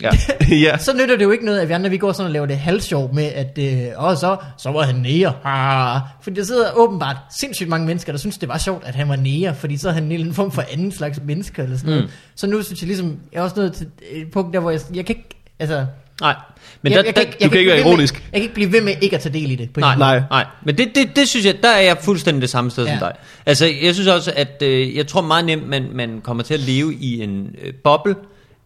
Ja. 0.01 0.09
ja. 0.71 0.77
Så 0.77 0.93
nytter 0.93 1.15
det 1.17 1.23
jo 1.25 1.31
ikke 1.31 1.45
noget, 1.45 1.59
at 1.59 1.67
vi 1.67 1.73
andre 1.73 1.89
vi 1.89 1.97
går 1.97 2.11
sådan 2.11 2.25
og 2.25 2.31
laver 2.31 2.45
det 2.45 2.57
halvsjov 2.57 3.13
med, 3.13 3.23
at 3.25 3.57
øh, 3.59 4.03
åh, 4.05 4.15
så, 4.17 4.37
så 4.57 4.71
var 4.71 4.81
han 4.83 4.95
næger. 4.95 5.31
Ah. 5.43 6.01
Fordi 6.21 6.35
der 6.39 6.45
sidder 6.45 6.71
åbenbart 6.75 7.15
sindssygt 7.39 7.69
mange 7.69 7.87
mennesker, 7.87 8.11
der 8.11 8.19
synes, 8.19 8.37
det 8.37 8.49
var 8.49 8.57
sjovt, 8.57 8.83
at 8.85 8.95
han 8.95 9.09
var 9.09 9.15
næger, 9.15 9.53
fordi 9.53 9.77
så 9.77 9.89
er 9.89 9.93
han 9.93 10.03
en 10.03 10.11
eller 10.11 10.23
anden 10.23 10.35
form 10.35 10.51
for 10.51 10.63
anden 10.71 10.91
slags 10.91 11.19
menneske, 11.25 11.61
eller 11.61 11.77
sådan 11.77 11.89
noget. 11.89 12.03
Mm. 12.05 12.11
Så 12.35 12.47
nu 12.47 12.61
synes 12.63 12.81
jeg 12.81 12.87
ligesom, 12.87 13.17
jeg 13.33 13.39
er 13.39 13.43
også 13.43 13.55
nået 13.59 13.73
til 13.73 13.87
et 14.11 14.31
punkt 14.31 14.53
der, 14.53 14.59
hvor 14.59 14.71
jeg, 14.71 14.79
jeg 14.93 15.05
kan 15.05 15.15
ikke, 15.15 15.29
altså... 15.59 15.85
Nej, 16.21 16.35
men 16.81 16.91
jeg, 16.93 16.99
der, 16.99 17.05
jeg, 17.05 17.15
der, 17.15 17.23
kan, 17.23 17.33
du 17.43 17.49
kan 17.49 17.59
ikke 17.59 17.69
være 17.69 17.77
ved 17.77 17.83
med- 17.83 17.91
ironisk. 17.91 18.13
Jeg 18.15 18.21
kan 18.33 18.41
ikke 18.41 18.53
blive 18.53 18.71
ved 18.71 18.81
med 18.81 18.93
ikke 19.01 19.15
at 19.15 19.21
tage 19.21 19.33
del 19.33 19.51
i 19.51 19.55
det. 19.55 19.73
På 19.73 19.79
Nej, 19.79 19.95
nej, 19.95 20.21
Nej. 20.29 20.45
Men 20.65 20.77
det, 20.77 20.91
det, 20.95 21.15
det 21.15 21.29
synes 21.29 21.45
jeg, 21.45 21.55
der 21.63 21.69
er 21.69 21.81
jeg 21.81 21.97
fuldstændig 22.01 22.41
det 22.41 22.49
samme 22.49 22.71
sted. 22.71 22.85
Ja. 22.85 22.91
som 22.91 22.99
dig. 22.99 23.11
Altså, 23.45 23.65
jeg 23.83 23.93
synes 23.93 24.07
også, 24.07 24.33
at 24.35 24.63
øh, 24.65 24.95
jeg 24.95 25.07
tror 25.07 25.21
meget 25.21 25.45
nemt, 25.45 25.67
man, 25.67 25.85
man 25.93 26.21
kommer 26.23 26.43
til 26.43 26.53
at 26.53 26.59
leve 26.59 26.93
i 26.93 27.21
en 27.23 27.55
øh, 27.63 27.73
boble 27.83 28.15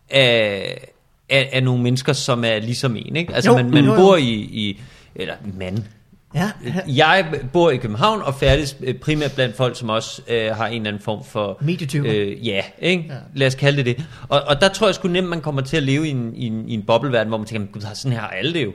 af, 0.09 0.89
af, 1.33 1.49
af 1.53 1.63
nogle 1.63 1.83
mennesker, 1.83 2.13
som 2.13 2.43
er 2.43 2.59
ligesom 2.59 2.95
en. 2.95 3.15
Ikke? 3.15 3.35
Altså, 3.35 3.51
Jo, 3.51 3.57
man, 3.57 3.71
man 3.71 3.85
jo, 3.85 3.91
jo. 3.91 3.97
bor 3.97 4.15
i, 4.15 4.33
i, 4.33 4.81
eller 5.15 5.33
mand, 5.57 5.75
måde. 5.75 5.87
Ja, 6.35 6.51
jeg 6.87 7.41
bor 7.53 7.71
i 7.71 7.77
København 7.77 8.21
og 8.21 8.35
færdes 8.35 8.77
øh, 8.83 8.95
primært 8.95 9.31
blandt 9.31 9.55
folk, 9.55 9.77
som 9.77 9.89
også 9.89 10.21
øh, 10.27 10.55
har 10.55 10.67
en 10.67 10.73
eller 10.73 10.87
anden 10.87 11.01
form 11.03 11.23
for... 11.23 11.57
Medietyper. 11.61 12.11
Øh, 12.13 12.47
ja, 12.47 12.61
ikke? 12.79 13.05
Ja. 13.09 13.15
Lad 13.35 13.47
os 13.47 13.55
kalde 13.55 13.77
det 13.77 13.85
det. 13.85 14.05
Og, 14.29 14.41
og 14.41 14.61
der 14.61 14.67
tror 14.67 14.87
jeg 14.87 14.95
sgu 14.95 15.07
nemt, 15.07 15.29
man 15.29 15.41
kommer 15.41 15.61
til 15.61 15.77
at 15.77 15.83
leve 15.83 16.07
i 16.07 16.09
en, 16.09 16.35
i 16.35 16.47
en, 16.47 16.69
i 16.69 16.73
en 16.73 16.83
bobleverden, 16.83 17.27
hvor 17.27 17.37
man 17.37 17.47
tænker, 17.47 17.71
gud, 17.71 17.81
sådan 17.81 18.11
her 18.11 18.19
har 18.19 18.27
alle 18.27 18.53
det 18.53 18.63
jo. 18.65 18.71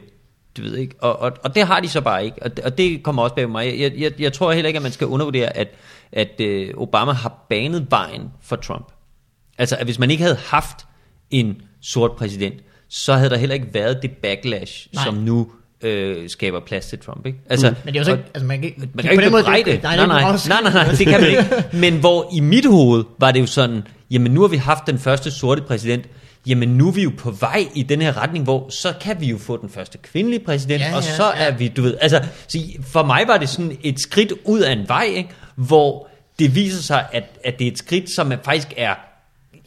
Du 0.57 0.63
ved 0.63 0.77
ikke. 0.77 0.95
Og, 1.01 1.19
og, 1.19 1.33
og 1.45 1.55
det 1.55 1.67
har 1.67 1.81
de 1.81 1.89
så 1.89 2.01
bare 2.01 2.25
ikke. 2.25 2.43
Og, 2.43 2.51
og 2.65 2.79
det 2.79 3.03
kommer 3.03 3.23
også 3.23 3.35
bag 3.35 3.51
mig. 3.51 3.81
Jeg, 3.81 3.93
jeg, 3.99 4.13
jeg 4.21 4.33
tror 4.33 4.53
heller 4.53 4.67
ikke, 4.67 4.77
at 4.77 4.83
man 4.83 4.93
skal 4.93 5.07
undervurdere, 5.07 5.57
at, 5.57 5.69
at 6.13 6.41
øh, 6.41 6.71
Obama 6.77 7.13
har 7.13 7.47
banet 7.49 7.87
vejen 7.91 8.31
for 8.43 8.57
Trump. 8.57 8.93
Altså, 9.59 9.77
at 9.77 9.85
hvis 9.85 9.99
man 9.99 10.11
ikke 10.11 10.23
havde 10.23 10.39
haft 10.47 10.87
en 11.31 11.63
sort 11.83 12.13
præsident, 12.13 12.55
så 12.89 13.15
havde 13.15 13.31
der 13.31 13.37
heller 13.37 13.55
ikke 13.55 13.69
været 13.73 13.99
det 14.03 14.11
backlash, 14.11 14.89
Nej. 14.95 15.05
Som 15.05 15.15
nu 15.15 15.49
øh, 15.83 16.29
skaber 16.31 16.61
plads 16.61 16.87
til 16.87 16.99
Trump. 16.99 17.27
Ikke? 17.27 17.39
Altså, 17.51 17.75
Men 17.85 17.95
det 17.95 18.01
er 18.01 18.01
jo 18.01 18.05
så 18.05 18.13
ikke, 18.13 18.25
altså 18.35 18.47
man 18.47 18.59
kan 18.61 18.69
ikke... 18.69 18.89
man 18.95 19.05
kan 19.05 19.13
ikke 19.13 19.25
bebrejde 19.25 19.71
det. 19.71 19.83
Nej, 19.83 19.97
nej, 19.97 20.07
nej, 20.07 20.23
nej, 20.23 20.61
nej, 20.63 20.73
nej, 20.73 20.85
det 20.99 21.07
kan 21.07 21.21
man 21.21 21.31
ikke. 21.31 21.45
Men 21.73 22.01
hvor 22.01 22.31
i 22.35 22.41
mit 22.41 22.67
hoved 22.67 23.05
var 23.19 23.31
det 23.31 23.41
jo 23.41 23.47
sådan, 23.47 23.83
jamen 24.11 24.33
nu 24.33 24.41
har 24.41 24.49
vi 24.49 24.57
haft 24.57 24.87
den 24.87 24.99
første 24.99 25.31
sorte 25.31 25.63
præsident, 25.63 26.05
jamen 26.47 26.69
nu 26.69 26.89
er 26.89 26.93
vi 26.93 27.03
jo 27.03 27.13
på 27.19 27.31
vej 27.31 27.67
i 27.75 27.83
den 27.83 28.03
her 28.03 28.23
retning, 28.23 28.45
hvor 28.45 28.71
så 28.71 28.95
kan 29.01 29.21
vi 29.21 29.27
jo 29.27 29.39
få 29.39 29.57
den 29.57 29.69
første 29.69 29.99
kvindelige 29.99 30.45
præsident, 30.45 30.81
Ja, 30.81 30.97
og 30.97 31.03
så 31.03 31.25
ja. 31.37 31.45
er 31.45 31.57
vi, 31.57 31.69
du 31.69 31.83
ved, 31.83 31.97
altså 32.01 32.23
så 32.49 32.59
for 32.87 33.03
mig 33.03 33.25
var 33.27 33.37
det 33.37 33.49
sådan 33.49 33.77
et 33.83 34.01
skridt 34.01 34.33
ud 34.45 34.61
af 34.61 34.73
en 34.73 34.89
vej, 34.89 35.05
ikke? 35.17 35.31
hvor 35.57 36.09
det 36.39 36.55
viser 36.55 36.83
sig, 36.83 37.07
at, 37.13 37.25
at 37.45 37.59
det 37.59 37.67
er 37.67 37.71
et 37.71 37.79
skridt, 37.79 38.11
som 38.11 38.33
er, 38.33 38.37
faktisk 38.45 38.69
er 38.77 38.95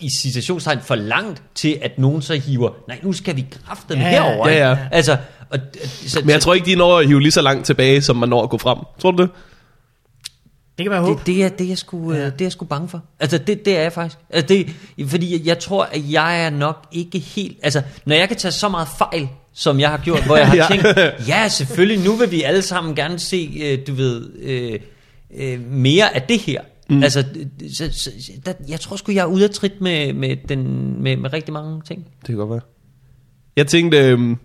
i 0.02 0.10
citationstegn 0.20 0.80
for 0.82 0.96
langt 0.96 1.42
til, 1.56 1.78
at 1.82 2.00
nogen 2.00 2.22
så 2.22 2.34
hiver, 2.36 2.70
nej, 2.88 3.00
nu 3.04 3.14
skal 3.14 3.36
vi 3.36 3.46
kræfte 3.66 3.94
Ja, 3.94 4.00
ja, 4.02 4.10
herover. 4.10 4.50
ja, 4.50 4.70
ja. 4.70 4.78
Altså, 4.92 5.18
og, 5.50 5.60
så, 6.08 6.20
Men 6.20 6.30
jeg 6.30 6.42
tror 6.42 6.54
ikke, 6.54 6.66
de 6.66 6.76
når 6.76 7.00
at 7.00 7.08
hive 7.08 7.22
lige 7.22 7.32
så 7.32 7.42
langt 7.42 7.66
tilbage, 7.66 8.02
som 8.02 8.16
man 8.16 8.30
når 8.30 8.44
at 8.44 8.50
gå 8.50 8.58
frem. 8.58 8.78
Tror 9.02 9.12
du 9.12 9.22
det? 9.24 9.30
Det 10.78 10.86
kan 10.86 10.92
man 10.92 11.02
håbe. 11.02 11.20
Det, 11.20 11.28
det, 11.28 11.44
er, 11.44 11.50
det, 11.50 11.64
er 11.64 11.68
jeg 11.70 11.78
sgu, 11.78 12.14
Ja. 12.14 12.20
ja. 12.20 12.26
det 12.26 12.42
er 12.42 12.46
jeg 12.46 12.52
sgu 12.52 12.66
bange 12.66 12.90
for. 12.90 13.02
Altså, 13.20 13.38
det, 13.38 13.66
det 13.66 13.78
er 13.78 13.82
jeg 13.82 13.94
faktisk. 13.94 14.18
Altså, 14.30 14.48
det, 14.48 14.70
fordi 15.10 15.48
jeg, 15.48 15.60
tror, 15.60 15.84
at 15.84 16.02
jeg 16.12 16.46
er 16.46 16.50
nok 16.50 16.86
ikke 16.92 17.20
helt... 17.20 17.58
Altså, 17.64 17.82
når 18.06 18.16
jeg 18.16 18.28
kan 18.28 18.38
tage 18.38 18.52
så 18.52 18.70
meget 18.70 18.88
fejl, 18.98 19.28
som 19.54 19.80
jeg 19.80 19.90
har 19.90 19.98
gjort, 19.98 20.24
hvor 20.26 20.36
jeg 20.38 20.48
har 20.48 20.56
Ja. 20.56 20.64
ja. 20.72 20.94
tænkt, 20.94 21.28
ja, 21.28 21.48
selvfølgelig, 21.48 22.06
nu 22.06 22.16
vil 22.16 22.32
vi 22.32 22.42
alle 22.44 22.62
sammen 22.62 22.96
gerne 22.96 23.20
se, 23.20 23.62
øh, 23.64 23.88
du 23.88 23.94
ved, 23.94 24.30
øh, 24.42 24.80
øh, 25.38 25.60
mere 25.72 26.16
af 26.16 26.22
det 26.22 26.40
her. 26.40 26.62
Mm. 26.92 27.04
Altså, 27.04 27.24
så, 27.74 27.90
så, 27.92 28.10
der, 28.46 28.54
jeg 28.70 28.80
tror 28.80 28.96
sgu, 28.96 29.12
jeg 29.12 29.22
er 29.22 29.26
ude 29.26 29.44
af 29.44 29.50
trit 29.50 29.82
med, 29.82 30.14
med, 30.14 30.38
den, 30.50 30.94
med, 31.04 31.18
med 31.18 31.34
rigtig 31.34 31.54
mange 31.54 31.82
ting. 31.88 32.06
Det 32.20 32.28
kan 32.28 32.36
godt 32.36 32.50
være. 32.50 32.62
Jeg 33.56 33.68
tænkte, 33.68 33.98
øhm, 33.98 34.38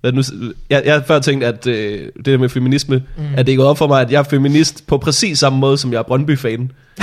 hvad 0.00 0.12
nu, 0.12 0.22
jeg, 0.70 0.82
jeg 0.84 0.94
har 0.94 1.02
før 1.06 1.18
tænkt, 1.18 1.44
at 1.44 1.66
øh, 1.66 2.08
det 2.16 2.24
der 2.24 2.38
med 2.38 2.48
feminisme, 2.48 3.02
mm. 3.16 3.24
at 3.36 3.46
det 3.46 3.52
er 3.52 3.56
gået 3.56 3.68
op 3.68 3.78
for 3.78 3.86
mig, 3.86 4.00
at 4.00 4.12
jeg 4.12 4.18
er 4.18 4.22
feminist 4.22 4.86
på 4.86 4.98
præcis 4.98 5.38
samme 5.38 5.58
måde, 5.58 5.78
som 5.78 5.92
jeg 5.92 5.98
er 5.98 6.02
Brøndby-fan. 6.02 6.72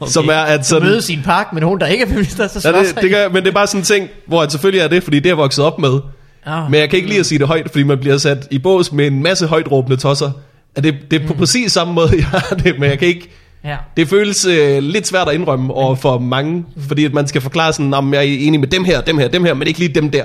okay. 0.00 0.12
Som 0.12 0.28
er, 0.28 0.40
at 0.40 0.66
Så 0.66 0.70
sådan... 0.70 0.88
mødes 0.88 1.10
i 1.10 1.12
en 1.12 1.22
park 1.22 1.52
med 1.52 1.60
nogen, 1.60 1.80
der 1.80 1.86
ikke 1.86 2.04
er 2.04 2.08
feminister, 2.08 2.48
så 2.48 2.68
Ja, 2.68 2.82
det, 2.82 2.98
det 3.02 3.10
gør, 3.10 3.28
men 3.28 3.42
det 3.42 3.48
er 3.48 3.54
bare 3.54 3.66
sådan 3.66 3.80
en 3.80 3.84
ting, 3.84 4.08
hvor 4.26 4.42
at 4.42 4.52
selvfølgelig 4.52 4.80
er 4.80 4.88
det, 4.88 5.02
fordi 5.02 5.16
det 5.16 5.26
er 5.26 5.30
jeg 5.30 5.36
vokset 5.36 5.64
op 5.64 5.78
med. 5.78 6.00
Ah. 6.46 6.70
Men 6.70 6.80
jeg 6.80 6.90
kan 6.90 6.96
ikke 6.96 7.08
lide 7.08 7.20
at 7.20 7.26
sige 7.26 7.38
det 7.38 7.46
højt, 7.46 7.70
fordi 7.70 7.82
man 7.82 7.98
bliver 7.98 8.18
sat 8.18 8.48
i 8.50 8.58
bås 8.58 8.92
med 8.92 9.06
en 9.06 9.22
masse 9.22 9.46
højt 9.46 9.70
råbende 9.70 9.96
tosser. 9.96 10.30
At 10.76 10.84
det, 10.84 11.10
det 11.10 11.22
er 11.22 11.26
på 11.26 11.34
præcis 11.34 11.72
samme 11.72 11.94
måde, 11.94 12.10
jeg 12.16 12.26
har 12.26 12.56
det, 12.64 12.78
men 12.78 12.90
jeg 12.90 12.98
kan 12.98 13.08
ikke... 13.08 13.28
Ja. 13.64 13.76
Det 13.96 14.08
føles 14.08 14.44
øh, 14.44 14.82
lidt 14.82 15.06
svært 15.06 15.28
at 15.28 15.34
indrømme 15.34 15.74
over 15.74 15.94
for 15.94 16.18
mange, 16.18 16.64
fordi 16.76 17.04
at 17.04 17.12
man 17.12 17.26
skal 17.26 17.40
forklare 17.40 17.72
sådan, 17.72 17.94
om 17.94 18.14
jeg 18.14 18.18
er 18.18 18.36
enig 18.38 18.60
med 18.60 18.68
dem 18.68 18.84
her, 18.84 19.00
dem 19.00 19.18
her, 19.18 19.28
dem 19.28 19.44
her, 19.44 19.54
men 19.54 19.68
ikke 19.68 19.78
lige 19.78 19.94
dem 19.94 20.10
der. 20.10 20.24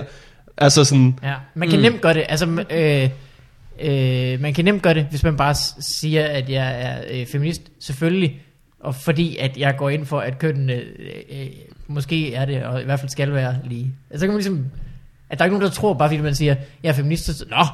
Altså 0.57 0.83
sådan, 0.83 1.19
Ja, 1.23 1.33
man 1.55 1.69
kan 1.69 1.79
mm. 1.79 1.83
nemt 1.83 2.01
gøre 2.01 2.13
det. 2.13 2.23
Altså, 2.29 2.65
øh, 2.69 3.09
øh, 3.81 4.41
man 4.41 4.53
kan 4.53 4.65
nemt 4.65 4.81
gøre 4.81 4.93
det, 4.93 5.07
hvis 5.09 5.23
man 5.23 5.37
bare 5.37 5.55
siger, 5.79 6.25
at 6.25 6.49
jeg 6.49 6.81
er 6.81 6.97
øh, 7.11 7.25
feminist, 7.25 7.61
selvfølgelig. 7.79 8.41
Og 8.79 8.95
fordi 8.95 9.37
at 9.37 9.57
jeg 9.57 9.75
går 9.77 9.89
ind 9.89 10.05
for, 10.05 10.19
at 10.19 10.39
kønnene 10.39 10.73
øh, 10.73 11.41
øh, 11.41 11.47
måske 11.87 12.33
er 12.33 12.45
det, 12.45 12.63
og 12.63 12.81
i 12.81 12.85
hvert 12.85 12.99
fald 12.99 13.09
skal 13.09 13.33
være 13.33 13.55
lige. 13.63 13.93
Altså, 14.09 14.19
så 14.19 14.25
kan 14.25 14.33
man 14.33 14.37
ligesom... 14.37 14.65
At 15.29 15.39
der 15.39 15.43
er 15.43 15.47
ikke 15.47 15.57
nogen, 15.57 15.71
der 15.71 15.75
tror, 15.75 15.93
bare 15.93 16.09
fordi 16.09 16.21
man 16.21 16.35
siger, 16.35 16.55
jeg 16.83 16.89
er 16.89 16.93
feminist, 16.93 17.25
så 17.25 17.45
Nå, 17.49 17.65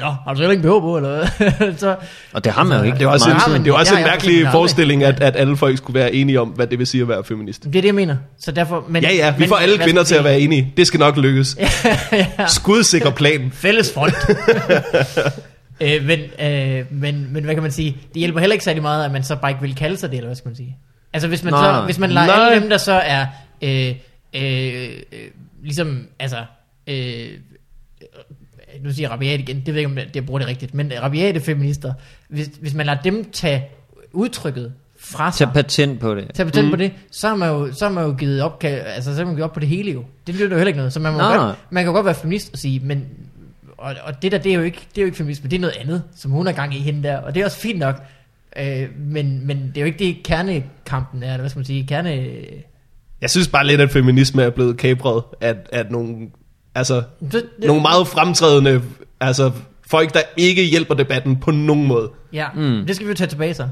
Nå, 0.00 0.06
har 0.06 0.30
du 0.30 0.36
så 0.36 0.42
heller 0.42 0.50
ikke 0.50 0.62
behov 0.62 0.80
på, 0.80 0.96
eller 0.96 1.26
hvad? 1.38 1.74
så, 1.78 1.96
Og 2.32 2.44
det 2.44 2.52
har 2.52 2.64
man 2.64 2.78
jo 2.78 2.84
ikke. 2.84 2.98
det 2.98 3.04
er 3.04 3.08
også, 3.08 3.30
en, 3.30 3.52
men 3.52 3.64
det 3.64 3.70
er 3.70 3.74
også 3.74 3.96
en 3.96 4.02
mærkelig 4.02 4.32
eksempel 4.32 4.52
forestilling, 4.52 5.04
at, 5.04 5.20
at 5.22 5.36
alle 5.36 5.56
folk 5.56 5.78
skulle 5.78 6.00
være 6.00 6.14
enige 6.14 6.40
om, 6.40 6.48
hvad 6.48 6.66
det 6.66 6.78
vil 6.78 6.86
sige 6.86 7.02
at 7.02 7.08
være 7.08 7.24
feminist. 7.24 7.64
det 7.64 7.68
er 7.76 7.80
det, 7.80 7.84
jeg 7.84 7.94
mener. 7.94 8.16
Så 8.38 8.52
derfor, 8.52 8.84
men, 8.88 9.02
Ja, 9.02 9.12
ja, 9.14 9.30
vi 9.30 9.36
men, 9.38 9.48
får 9.48 9.56
alle 9.56 9.78
kvinder 9.78 10.02
til 10.04 10.14
at 10.14 10.24
være 10.24 10.40
enige. 10.40 10.72
Det 10.76 10.86
skal 10.86 11.00
nok 11.00 11.16
lykkes. 11.16 11.56
ja. 12.12 12.26
Skudsikker 12.46 13.10
plan. 13.10 13.50
Fælles 13.54 13.92
front. 13.94 14.14
øh, 15.80 16.04
men, 16.06 16.20
øh, 16.40 16.84
men, 16.90 17.28
men 17.32 17.44
hvad 17.44 17.54
kan 17.54 17.62
man 17.62 17.72
sige? 17.72 17.96
Det 18.08 18.16
hjælper 18.16 18.40
heller 18.40 18.54
ikke 18.54 18.64
særlig 18.64 18.82
meget, 18.82 19.04
at 19.04 19.12
man 19.12 19.22
så 19.24 19.36
bare 19.36 19.50
ikke 19.50 19.62
vil 19.62 19.74
kalde 19.74 19.96
sig 19.96 20.10
det, 20.10 20.16
eller 20.16 20.28
hvad 20.28 20.36
skal 20.36 20.48
man 20.48 20.56
sige? 20.56 20.76
Altså 21.12 21.28
hvis 21.28 21.44
man, 21.44 21.52
så, 21.52 21.56
Nej. 21.56 21.84
hvis 21.84 21.98
man 21.98 22.10
Nej. 22.10 22.28
alle 22.32 22.60
dem, 22.60 22.68
der 22.70 22.76
så 22.76 22.92
er 22.92 23.26
øh, 23.62 23.94
øh, 24.34 24.88
øh, 25.12 25.28
ligesom, 25.64 26.06
altså, 26.18 26.36
øh, 26.86 27.28
nu 28.82 28.92
siger 28.92 29.04
jeg 29.08 29.10
rabiat 29.12 29.40
igen, 29.40 29.56
det 29.56 29.66
ved 29.66 29.74
jeg 29.74 29.78
ikke, 29.80 29.90
om 29.90 29.96
det- 30.06 30.16
jeg 30.16 30.26
bruger 30.26 30.38
det 30.38 30.48
rigtigt, 30.48 30.74
men 30.74 30.92
rabiate 31.02 31.40
feminister, 31.40 31.92
hvis, 32.28 32.50
hvis 32.60 32.74
man 32.74 32.86
lader 32.86 33.02
dem 33.02 33.30
tage 33.32 33.64
udtrykket 34.12 34.72
fra 35.00 35.32
sig, 35.32 35.46
Tag 35.46 35.54
patent 35.54 36.00
på 36.00 36.14
det. 36.14 36.30
tage 36.34 36.46
patent 36.46 36.64
mm. 36.64 36.70
på 36.70 36.76
det, 36.76 36.92
så 37.10 37.28
har 37.28 37.36
man 37.36 37.48
jo, 37.48 37.72
så 37.72 37.84
har 37.86 37.92
man 37.92 38.04
jo 38.04 38.14
givet 38.18 38.42
op, 38.42 38.64
altså 38.64 39.10
så 39.14 39.18
har 39.18 39.24
man 39.26 39.34
givet 39.34 39.44
op 39.44 39.52
på 39.52 39.60
det 39.60 39.68
hele 39.68 39.92
jo. 39.92 40.04
Det 40.26 40.34
lyder 40.34 40.48
jo 40.50 40.54
heller 40.56 40.66
ikke 40.66 40.76
noget. 40.76 40.92
Så 40.92 41.00
man, 41.00 41.12
må 41.12 41.18
Nej, 41.18 41.36
godt, 41.36 41.56
man 41.70 41.82
kan 41.84 41.88
jo 41.90 41.94
godt 41.94 42.06
være 42.06 42.14
feminist 42.14 42.52
og 42.52 42.58
sige, 42.58 42.80
men 42.80 43.04
og, 43.78 43.94
og 44.04 44.22
det 44.22 44.32
der, 44.32 44.38
det 44.38 44.52
er 44.52 44.56
jo 44.56 44.62
ikke, 44.62 44.80
det 44.90 44.98
er 44.98 45.02
jo 45.02 45.06
ikke 45.06 45.16
feminisme, 45.16 45.50
det 45.50 45.56
er 45.56 45.60
noget 45.60 45.76
andet, 45.80 46.02
som 46.16 46.30
hun 46.30 46.46
har 46.46 46.52
gang 46.52 46.74
i 46.76 46.78
hende 46.78 47.02
der, 47.08 47.16
og 47.18 47.34
det 47.34 47.40
er 47.40 47.44
også 47.44 47.58
fint 47.60 47.78
nok. 47.78 48.02
Øh, 48.58 48.88
men, 48.98 49.46
men 49.46 49.58
det 49.68 49.76
er 49.76 49.80
jo 49.80 49.86
ikke 49.86 49.98
det 49.98 50.16
kernekampen 50.24 51.22
er, 51.22 51.26
eller 51.26 51.38
hvad 51.38 51.50
skal 51.50 51.58
man 51.58 51.64
sige, 51.66 51.86
kerne... 51.86 52.26
Jeg 53.20 53.30
synes 53.30 53.48
bare 53.48 53.66
lidt, 53.66 53.80
at 53.80 53.90
feminisme 53.90 54.42
er 54.42 54.50
blevet 54.50 54.76
kapret 54.76 55.22
af, 55.40 55.54
af 55.72 55.86
nogle 55.90 56.28
Altså, 56.74 56.94
Det- 57.20 57.32
det- 57.32 57.66
nogle 57.66 57.82
meget 57.82 58.08
fremtrædende, 58.08 58.82
altså 59.20 59.50
folk, 59.86 60.14
der 60.14 60.20
ikke 60.36 60.64
hjælper 60.64 60.94
debatten 60.94 61.36
på 61.36 61.50
nogen 61.50 61.86
måde. 61.86 62.10
Ja, 62.32 62.46
mm. 62.54 62.86
det 62.86 62.94
skal 62.96 63.06
vi 63.06 63.10
jo 63.10 63.16
tage 63.16 63.28
tilbage 63.28 63.54
så. 63.54 63.68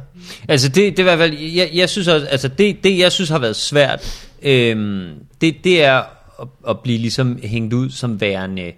Altså 0.48 0.68
det, 0.68 0.76
det 0.76 0.98
er 0.98 1.02
i 1.02 1.02
hvert 1.02 1.18
fald, 1.18 1.38
jeg, 1.38 1.70
jeg 1.74 1.88
synes 1.88 2.08
også, 2.08 2.26
altså 2.26 2.48
det, 2.48 2.84
det 2.84 2.98
jeg 2.98 3.12
synes 3.12 3.30
har 3.30 3.38
været 3.38 3.56
svært, 3.56 4.28
øhm, 4.42 5.08
det, 5.40 5.56
det 5.64 5.84
er 5.84 6.02
at, 6.42 6.48
at 6.68 6.78
blive 6.80 6.98
ligesom 6.98 7.38
hængt 7.42 7.74
ud 7.74 7.90
som 7.90 8.20
værende 8.20 8.72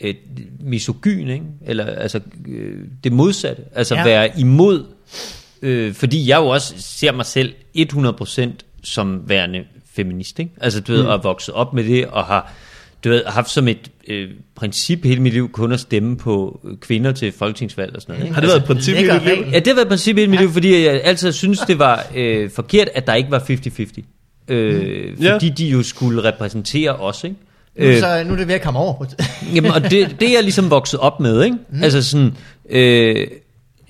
et 0.00 0.16
misogyn, 0.60 1.28
ikke? 1.28 1.44
eller 1.66 1.86
altså 1.86 2.20
øh, 2.48 2.78
det 3.04 3.12
modsatte, 3.12 3.62
altså 3.74 3.94
Ja. 3.94 4.04
være 4.04 4.38
imod, 4.40 4.84
øh, 5.62 5.94
fordi 5.94 6.28
jeg 6.28 6.36
jo 6.38 6.46
også 6.48 6.74
ser 6.78 7.12
mig 7.12 7.26
selv 7.26 7.54
100% 7.74 8.50
som 8.82 9.28
værende 9.28 9.64
feminist, 9.94 10.38
ikke? 10.38 10.52
altså 10.60 10.80
du 10.80 10.92
ved, 10.92 11.02
Mm. 11.02 11.08
at 11.10 11.24
vokse 11.24 11.54
op 11.54 11.74
med 11.74 11.84
det, 11.84 12.06
og 12.06 12.24
har 12.24 12.52
du 13.04 13.08
ved, 13.08 13.22
haft 13.26 13.50
som 13.50 13.68
et 13.68 13.90
øh, 14.08 14.28
princip 14.54 15.04
hele 15.04 15.22
mit 15.22 15.32
liv 15.32 15.50
kun 15.52 15.72
at 15.72 15.80
stemme 15.80 16.16
på 16.16 16.60
øh, 16.64 16.76
kvinder 16.76 17.12
til 17.12 17.32
folketingsvalg 17.32 17.96
og 17.96 18.02
sådan 18.02 18.12
noget. 18.12 18.24
Ikke? 18.24 18.34
Har 18.34 18.40
det 18.40 18.48
været 18.48 18.60
et 18.60 18.64
princip 18.64 18.94
i 18.94 18.98
lækker 18.98 19.18
dit 19.18 19.24
liv? 19.38 19.44
Ja, 19.52 19.58
det 19.58 19.66
har 19.66 19.74
været 19.74 19.84
et 19.84 19.88
princip 19.88 20.18
i 20.18 20.26
mit 20.26 20.40
liv, 20.40 20.50
fordi 20.52 20.84
jeg 20.84 21.00
altid 21.04 21.32
synes 21.32 21.58
det 21.58 21.78
var 21.78 22.06
øh, 22.16 22.50
forkert, 22.50 22.88
at 22.94 23.06
der 23.06 23.14
ikke 23.14 23.30
var 23.30 23.38
50-50. 23.38 24.02
Øh, 24.48 25.22
Ja. 25.22 25.34
fordi 25.34 25.48
de 25.48 25.66
jo 25.66 25.82
skulle 25.82 26.24
repræsentere 26.24 26.90
os, 26.90 27.24
ikke? 27.24 27.36
Nu, 27.78 27.86
øh, 27.86 27.98
så, 28.00 28.24
nu 28.26 28.32
er 28.32 28.36
det 28.36 28.48
ved 28.48 28.54
at 28.54 28.62
komme 28.62 28.78
over 28.78 28.92
på 28.98 29.04
Jamen, 29.54 29.70
og 29.70 29.82
det, 29.82 30.16
det 30.20 30.28
er 30.28 30.32
jeg 30.32 30.42
ligesom 30.42 30.70
vokset 30.70 31.00
op 31.00 31.20
med, 31.20 31.44
ikke? 31.44 31.56
Mm. 31.70 31.82
Altså 31.82 32.02
sådan, 32.02 32.32
øh, 32.70 33.26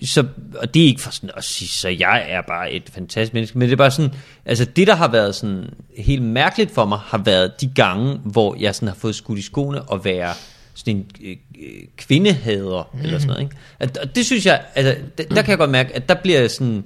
så, 0.05 0.27
og 0.55 0.75
det 0.75 0.83
er 0.83 0.87
ikke 0.87 1.01
for 1.01 1.11
sådan 1.11 1.31
at 1.37 1.45
sige, 1.45 1.69
så 1.69 1.89
jeg 1.89 2.27
er 2.29 2.43
bare 2.49 2.73
et 2.73 2.91
fantastisk 2.93 3.35
menneske, 3.35 3.59
men 3.59 3.69
det 3.69 3.73
er 3.73 3.77
bare 3.77 3.91
sådan, 3.91 4.11
altså 4.47 4.65
det 4.65 4.87
der 4.87 4.95
har 4.95 5.09
været 5.09 5.35
sådan 5.35 5.71
helt 5.99 6.23
mærkeligt 6.23 6.71
for 6.71 6.85
mig, 6.85 6.99
har 6.99 7.19
været 7.19 7.61
de 7.61 7.71
gange, 7.75 8.21
hvor 8.25 8.57
jeg 8.61 8.75
sådan 8.75 8.89
har 8.89 8.95
fået 8.95 9.15
skudt 9.15 9.39
i 9.39 9.43
skoene 9.43 9.83
og 9.83 10.05
være 10.05 10.35
sådan 10.75 10.97
en 10.97 11.11
øh, 11.25 11.37
øh, 11.63 11.83
kvindehader, 11.97 12.91
mm. 12.95 13.01
eller 13.01 13.19
sådan 13.19 13.29
noget, 13.29 13.43
ikke? 13.43 13.57
At, 13.79 13.99
og 13.99 14.15
det 14.15 14.27
synes 14.27 14.47
jeg, 14.47 14.65
altså, 14.75 15.03
der, 15.19 15.25
der 15.25 15.43
kan 15.43 15.51
jeg 15.51 15.59
godt 15.59 15.71
mærke, 15.71 15.97
at 15.97 16.09
der 16.09 16.15
bliver 16.15 16.41
jeg 16.41 16.51
sådan, 16.51 16.85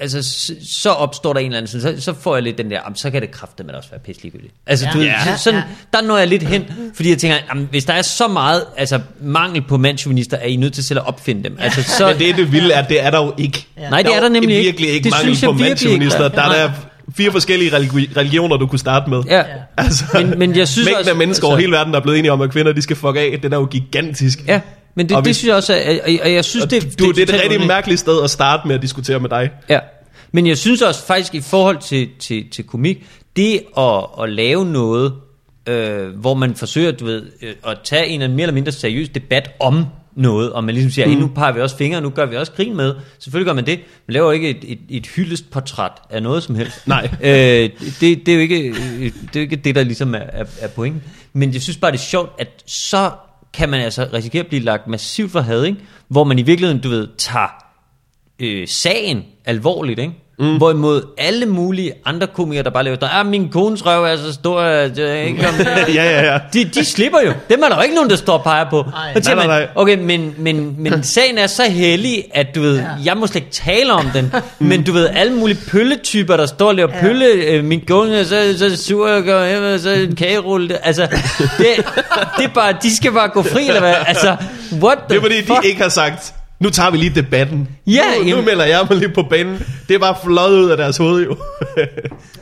altså, 0.00 0.22
så, 0.22 0.54
så 0.70 0.90
opstår 0.90 1.32
der 1.32 1.40
en 1.40 1.46
eller 1.46 1.58
anden, 1.58 1.80
så, 1.80 1.94
så 1.98 2.14
får 2.20 2.36
jeg 2.36 2.42
lidt 2.42 2.58
den 2.58 2.70
der, 2.70 2.78
"Jamen, 2.84 2.96
så 2.96 3.10
kan 3.10 3.22
det 3.22 3.30
kræfte 3.30 3.64
med 3.64 3.74
også 3.74 3.90
være 3.90 4.00
pisse 4.00 4.22
ligegyldigt. 4.22 4.54
Altså, 4.66 4.86
Ja. 4.86 4.92
du 4.92 5.00
Ja. 5.00 5.36
så, 5.36 5.42
sådan, 5.42 5.62
der 5.92 6.00
når 6.02 6.18
jeg 6.18 6.28
lidt 6.28 6.42
hen, 6.42 6.64
fordi 6.94 7.10
jeg 7.10 7.18
tænker, 7.18 7.36
jamen, 7.48 7.68
hvis 7.70 7.84
der 7.84 7.92
er 7.92 8.02
så 8.02 8.28
meget 8.28 8.64
altså, 8.76 9.00
mangel 9.22 9.62
på 9.62 9.76
mandsjuvenister, 9.76 10.36
er 10.36 10.46
I 10.46 10.56
nødt 10.56 10.72
til 10.72 10.84
selv 10.84 10.98
at 10.98 11.06
opfinde 11.06 11.44
dem. 11.44 11.56
Altså, 11.60 11.82
så, 11.82 12.06
Men 12.06 12.18
det 12.18 12.30
er 12.30 12.34
det 12.34 12.52
vilde, 12.52 12.74
at 12.74 12.88
det 12.88 13.04
er 13.04 13.10
der 13.10 13.24
jo 13.24 13.34
ikke. 13.38 13.66
Ja. 13.78 13.90
Nej, 13.90 14.02
det 14.02 14.14
er 14.16 14.20
der 14.20 14.28
nemlig 14.28 14.56
ikke. 14.56 14.66
virkelig 14.66 14.90
ikke 14.90 15.04
Det 15.04 15.10
mangel 15.12 15.26
synes 15.26 15.42
jeg 15.42 15.48
på 15.48 15.52
virkelig 15.52 15.68
mandsjuvenister. 15.70 16.24
ikke, 16.24 16.36
Der 16.36 16.42
er 16.42 16.66
der 16.68 16.72
fire 17.16 17.32
forskellige 17.32 17.70
religi- 17.76 18.16
religioner, 18.16 18.56
du 18.56 18.66
kunne 18.66 18.78
starte 18.78 19.10
med. 19.10 19.22
ja. 19.28 19.42
Altså, 19.76 20.04
Men- 20.14 20.38
men 20.38 20.56
jeg 20.56 20.68
synes 20.68 20.86
mængden 20.86 20.98
også- 20.98 21.10
af 21.10 21.16
mennesker 21.16 21.46
over 21.46 21.56
altså- 21.56 21.60
hele 21.66 21.72
verden, 21.76 21.92
der 21.92 21.98
er 21.98 22.02
blevet 22.02 22.18
enige 22.18 22.32
om, 22.32 22.40
at 22.40 22.50
kvinder 22.50 22.72
de 22.72 22.82
skal 22.82 22.96
fuck 22.96 23.16
af, 23.16 23.38
den 23.42 23.52
er 23.52 23.56
jo 23.56 23.64
gigantisk. 23.64 24.38
ja, 24.48 24.60
men 24.94 25.08
det, 25.08 25.16
Og 25.16 25.22
det 25.22 25.28
hvis- 25.28 25.36
synes 25.36 25.48
jeg 25.48 25.56
også, 25.56 25.74
er, 25.74 25.98
og, 26.04 26.10
og 26.22 26.32
jeg 26.32 26.44
synes, 26.44 26.64
Og 26.64 26.70
det, 26.70 26.82
du, 26.98 27.08
det, 27.08 27.16
det 27.16 27.22
er 27.22 27.22
et 27.22 27.28
rigtig 27.32 27.44
underligt. 27.46 27.66
mærkeligt 27.66 28.00
sted 28.00 28.22
at 28.24 28.30
starte 28.30 28.68
med 28.68 28.74
at 28.74 28.82
diskutere 28.82 29.20
med 29.20 29.28
dig. 29.30 29.50
Ja, 29.68 29.78
men 30.32 30.46
jeg 30.46 30.58
synes 30.58 30.82
også 30.82 31.06
faktisk 31.06 31.34
i 31.34 31.40
forhold 31.40 31.78
til, 31.78 32.08
til, 32.18 32.50
til 32.50 32.64
komik, 32.64 33.06
det 33.36 33.60
at, 33.78 34.04
at 34.22 34.28
lave 34.32 34.64
noget, 34.66 35.12
øh, 35.66 36.08
hvor 36.08 36.34
man 36.34 36.54
forsøger, 36.54 36.92
du 36.92 37.04
ved, 37.04 37.22
øh, 37.42 37.54
at 37.66 37.78
tage 37.84 38.06
en 38.06 38.22
eller 38.22 38.34
mere 38.34 38.42
eller 38.42 38.54
mindre 38.54 38.72
seriøs 38.72 39.08
debat 39.08 39.50
om 39.60 39.84
noget, 40.16 40.52
og 40.52 40.64
man 40.64 40.74
ligesom 40.74 40.90
siger, 40.90 41.06
mm. 41.08 41.12
nu 41.14 41.26
peger 41.34 41.52
vi 41.52 41.60
også 41.60 41.76
fingre, 41.76 42.00
nu 42.00 42.10
gør 42.10 42.26
vi 42.26 42.36
også 42.36 42.52
grin 42.52 42.76
med. 42.76 42.94
Selvfølgelig 43.18 43.46
gør 43.46 43.54
man 43.54 43.66
det. 43.66 43.78
Man 44.06 44.12
laver 44.12 44.32
ikke 44.32 44.50
et, 44.50 44.58
et, 44.62 44.78
et 44.88 45.06
hyldest 45.06 45.50
portræt 45.50 45.92
af 46.10 46.22
noget 46.22 46.42
som 46.42 46.54
helst. 46.54 46.86
Nej. 46.88 47.08
øh, 47.22 47.70
det, 48.00 48.26
det, 48.26 48.28
er 48.28 48.34
jo 48.34 48.40
ikke, 48.40 48.60
øh, 48.68 48.74
det 49.04 49.10
er 49.10 49.10
jo 49.34 49.40
ikke 49.40 49.56
det, 49.56 49.74
der 49.74 49.82
ligesom 49.84 50.14
er, 50.14 50.18
er, 50.18 50.44
er 50.60 50.68
pointen. 50.68 51.02
Men 51.32 51.54
jeg 51.54 51.62
synes 51.62 51.76
bare, 51.76 51.92
det 51.92 51.98
er 51.98 52.02
sjovt, 52.02 52.30
at 52.38 52.48
så 52.66 53.10
kan 53.52 53.68
man 53.68 53.80
altså 53.80 54.08
risikere 54.12 54.40
at 54.42 54.48
blive 54.48 54.62
lagt 54.62 54.86
massivt 54.86 55.32
for 55.32 55.40
had, 55.40 55.64
ikke? 55.64 55.80
hvor 56.08 56.24
man 56.24 56.38
i 56.38 56.42
virkeligheden, 56.42 56.82
du 56.82 56.88
ved, 56.88 57.08
tager 57.18 57.64
øh, 58.38 58.68
sagen 58.68 59.24
alvorligt, 59.44 59.98
ikke? 59.98 60.14
Mm. 60.40 60.56
Hvorimod 60.56 61.02
alle 61.18 61.46
mulige 61.46 61.92
andre 62.04 62.26
komikere, 62.26 62.64
der 62.64 62.70
bare 62.70 62.84
laver, 62.84 62.96
der 62.96 63.06
er 63.08 63.22
min 63.22 63.48
kones 63.48 63.86
røv 63.86 64.04
er 64.04 64.16
så 64.16 64.32
stor, 64.32 64.60
at 64.60 64.98
jeg 64.98 65.24
ikke 65.26 65.40
om 65.48 65.54
ja, 65.94 66.04
ja, 66.04 66.32
ja. 66.32 66.38
de, 66.52 66.64
de 66.64 66.84
slipper 66.84 67.18
jo. 67.26 67.32
Dem 67.50 67.62
er 67.62 67.68
der 67.68 67.76
jo 67.76 67.82
ikke 67.82 67.94
nogen, 67.94 68.10
der 68.10 68.16
står 68.16 68.32
og 68.38 68.42
peger 68.44 68.70
på. 68.70 68.84
Så 69.14 69.20
tænker 69.20 69.34
Nej, 69.34 69.46
nej, 69.46 69.58
man, 69.58 69.62
nej. 69.62 69.68
okay, 69.74 69.98
men, 69.98 70.34
men, 70.38 70.74
men 70.78 71.02
sagen 71.14 71.38
er 71.38 71.46
så 71.46 71.62
hellig, 71.70 72.24
at 72.34 72.46
du 72.54 72.60
ved, 72.60 72.76
Ja. 72.78 72.84
jeg 73.04 73.16
må 73.16 73.26
slet 73.26 73.36
ikke 73.42 73.52
tale 73.52 73.92
om 73.92 74.06
den. 74.14 74.32
Men 74.58 74.82
du 74.84 74.92
ved, 74.92 75.08
alle 75.14 75.32
mulige 75.32 75.58
pølletyper, 75.70 76.36
der 76.36 76.46
står 76.46 76.68
og 76.68 76.74
laver 76.74 76.90
Ja. 76.94 77.00
pølle, 77.00 77.26
øh, 77.26 77.64
min 77.64 77.80
kone 77.88 78.16
er 78.16 78.24
så, 78.24 78.54
så 78.58 78.76
sur, 78.84 79.08
jeg 79.08 79.24
går 79.24 79.46
hjem, 79.46 79.74
og 79.74 79.80
så 79.80 79.90
en 79.90 80.16
kagerulle. 80.16 80.68
Det- 80.68 80.78
Altså, 80.82 81.02
det, 81.58 81.66
det 82.38 82.44
er 82.44 82.48
bare, 82.54 82.74
de 82.82 82.96
skal 82.96 83.12
bare 83.12 83.28
gå 83.28 83.42
fri, 83.42 83.66
eller 83.68 83.80
hvad? 83.80 83.94
Altså, 84.06 84.36
what 84.72 84.98
the 84.98 85.08
Det 85.08 85.16
er 85.16 85.20
fordi, 85.20 85.42
fuck? 85.46 85.62
de 85.62 85.68
ikke 85.68 85.82
har 85.82 85.88
sagt, 85.88 86.34
nu 86.60 86.70
tager 86.70 86.90
vi 86.90 86.96
lige 86.96 87.14
debatten. 87.14 87.68
Ja, 87.86 88.00
nu, 88.18 88.22
nu 88.22 88.28
jamen- 88.28 88.44
melder 88.44 88.64
jeg 88.64 88.86
mig 88.90 88.98
lige 88.98 89.08
på 89.08 89.22
banen. 89.22 89.66
Det 89.88 89.94
er 89.94 89.98
bare 89.98 90.16
fløjet 90.24 90.58
ud 90.58 90.70
af 90.70 90.76
deres 90.76 90.96
hoved 90.96 91.24
jo. 91.24 91.36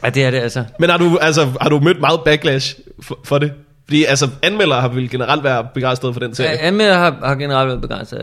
Ja, 0.04 0.10
det 0.10 0.24
er 0.24 0.30
det 0.30 0.38
altså. 0.38 0.64
Men 0.78 0.90
har 0.90 0.96
du, 0.96 1.18
altså, 1.18 1.48
har 1.60 1.68
du 1.68 1.80
mødt 1.80 2.00
meget 2.00 2.20
backlash 2.24 2.76
for, 3.02 3.18
for 3.24 3.38
det? 3.38 3.52
Fordi 3.84 4.04
altså, 4.04 4.28
anmeldere 4.42 4.80
har 4.80 4.88
vel 4.88 5.10
generelt 5.10 5.44
været 5.44 5.66
begejstrede 5.74 6.12
for 6.12 6.20
den 6.20 6.34
serie. 6.34 6.50
Ja, 6.50 6.66
anmelder 6.66 6.98
har, 6.98 7.18
har 7.24 7.34
generelt 7.34 7.68
været 7.68 7.80
begrænset. 7.80 8.18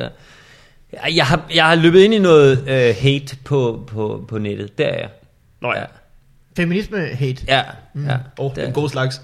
Ja. 0.93 1.15
Jeg, 1.15 1.25
har, 1.25 1.41
jeg 1.55 1.65
har 1.65 1.75
løbet 1.75 1.99
ind 1.99 2.13
i 2.13 2.19
noget 2.19 2.59
øh, 2.67 2.95
hate 3.01 3.37
på, 3.43 3.83
på, 3.87 4.25
på 4.27 4.37
nettet. 4.37 4.77
Det 4.77 4.85
er 4.85 4.93
jeg. 4.99 5.09
Nå 5.61 5.73
ja. 5.73 5.79
Ja, 5.79 5.85
Feminisme-hate. 6.57 7.43
ja, 7.47 7.61
ja. 7.95 8.17
Åh, 8.39 8.45
oh, 8.45 8.51
en 8.57 8.71
god 8.73 8.89
slags. 8.89 9.21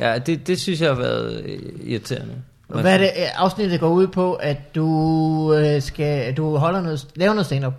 ja 0.00 0.18
det, 0.18 0.46
det 0.46 0.60
synes 0.60 0.80
jeg 0.80 0.88
har 0.88 0.94
været 0.96 1.42
øh, 1.44 1.58
irriterende. 1.84 2.32
Og 2.72 2.80
Hvad 2.80 2.92
er 2.94 2.98
det 2.98 3.06
øh, 3.06 3.26
afsnittet 3.34 3.80
går 3.80 3.88
ud 3.88 4.06
på, 4.06 4.34
at 4.34 4.74
du 4.74 5.54
øh, 5.54 5.82
skal 5.82 6.34
du 6.34 6.56
holder 6.56 6.80
noget, 6.80 7.06
laver 7.16 7.32
noget 7.34 7.46
stand-up, 7.46 7.74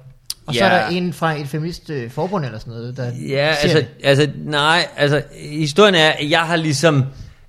og 0.46 0.54
så 0.54 0.60
Ja. 0.66 0.70
er 0.72 0.80
der 0.82 0.88
en 0.88 1.14
fra 1.14 1.39
et 1.39 1.48
feminist 1.48 1.89
øh, 1.89 2.12
forbund 2.12 2.46
eller 2.46 2.60
sådan 2.60 2.74
noget, 2.74 2.98
der 2.98 3.12
Ja, 3.30 3.56
altså, 3.62 3.78
det. 3.78 3.88
altså, 4.04 4.30
nej, 4.46 4.88
altså, 4.98 5.22
historien 5.52 5.96
er, 5.96 6.10
at 6.10 6.30
jeg 6.30 6.39
har 6.39 6.56
ligesom 6.56 7.04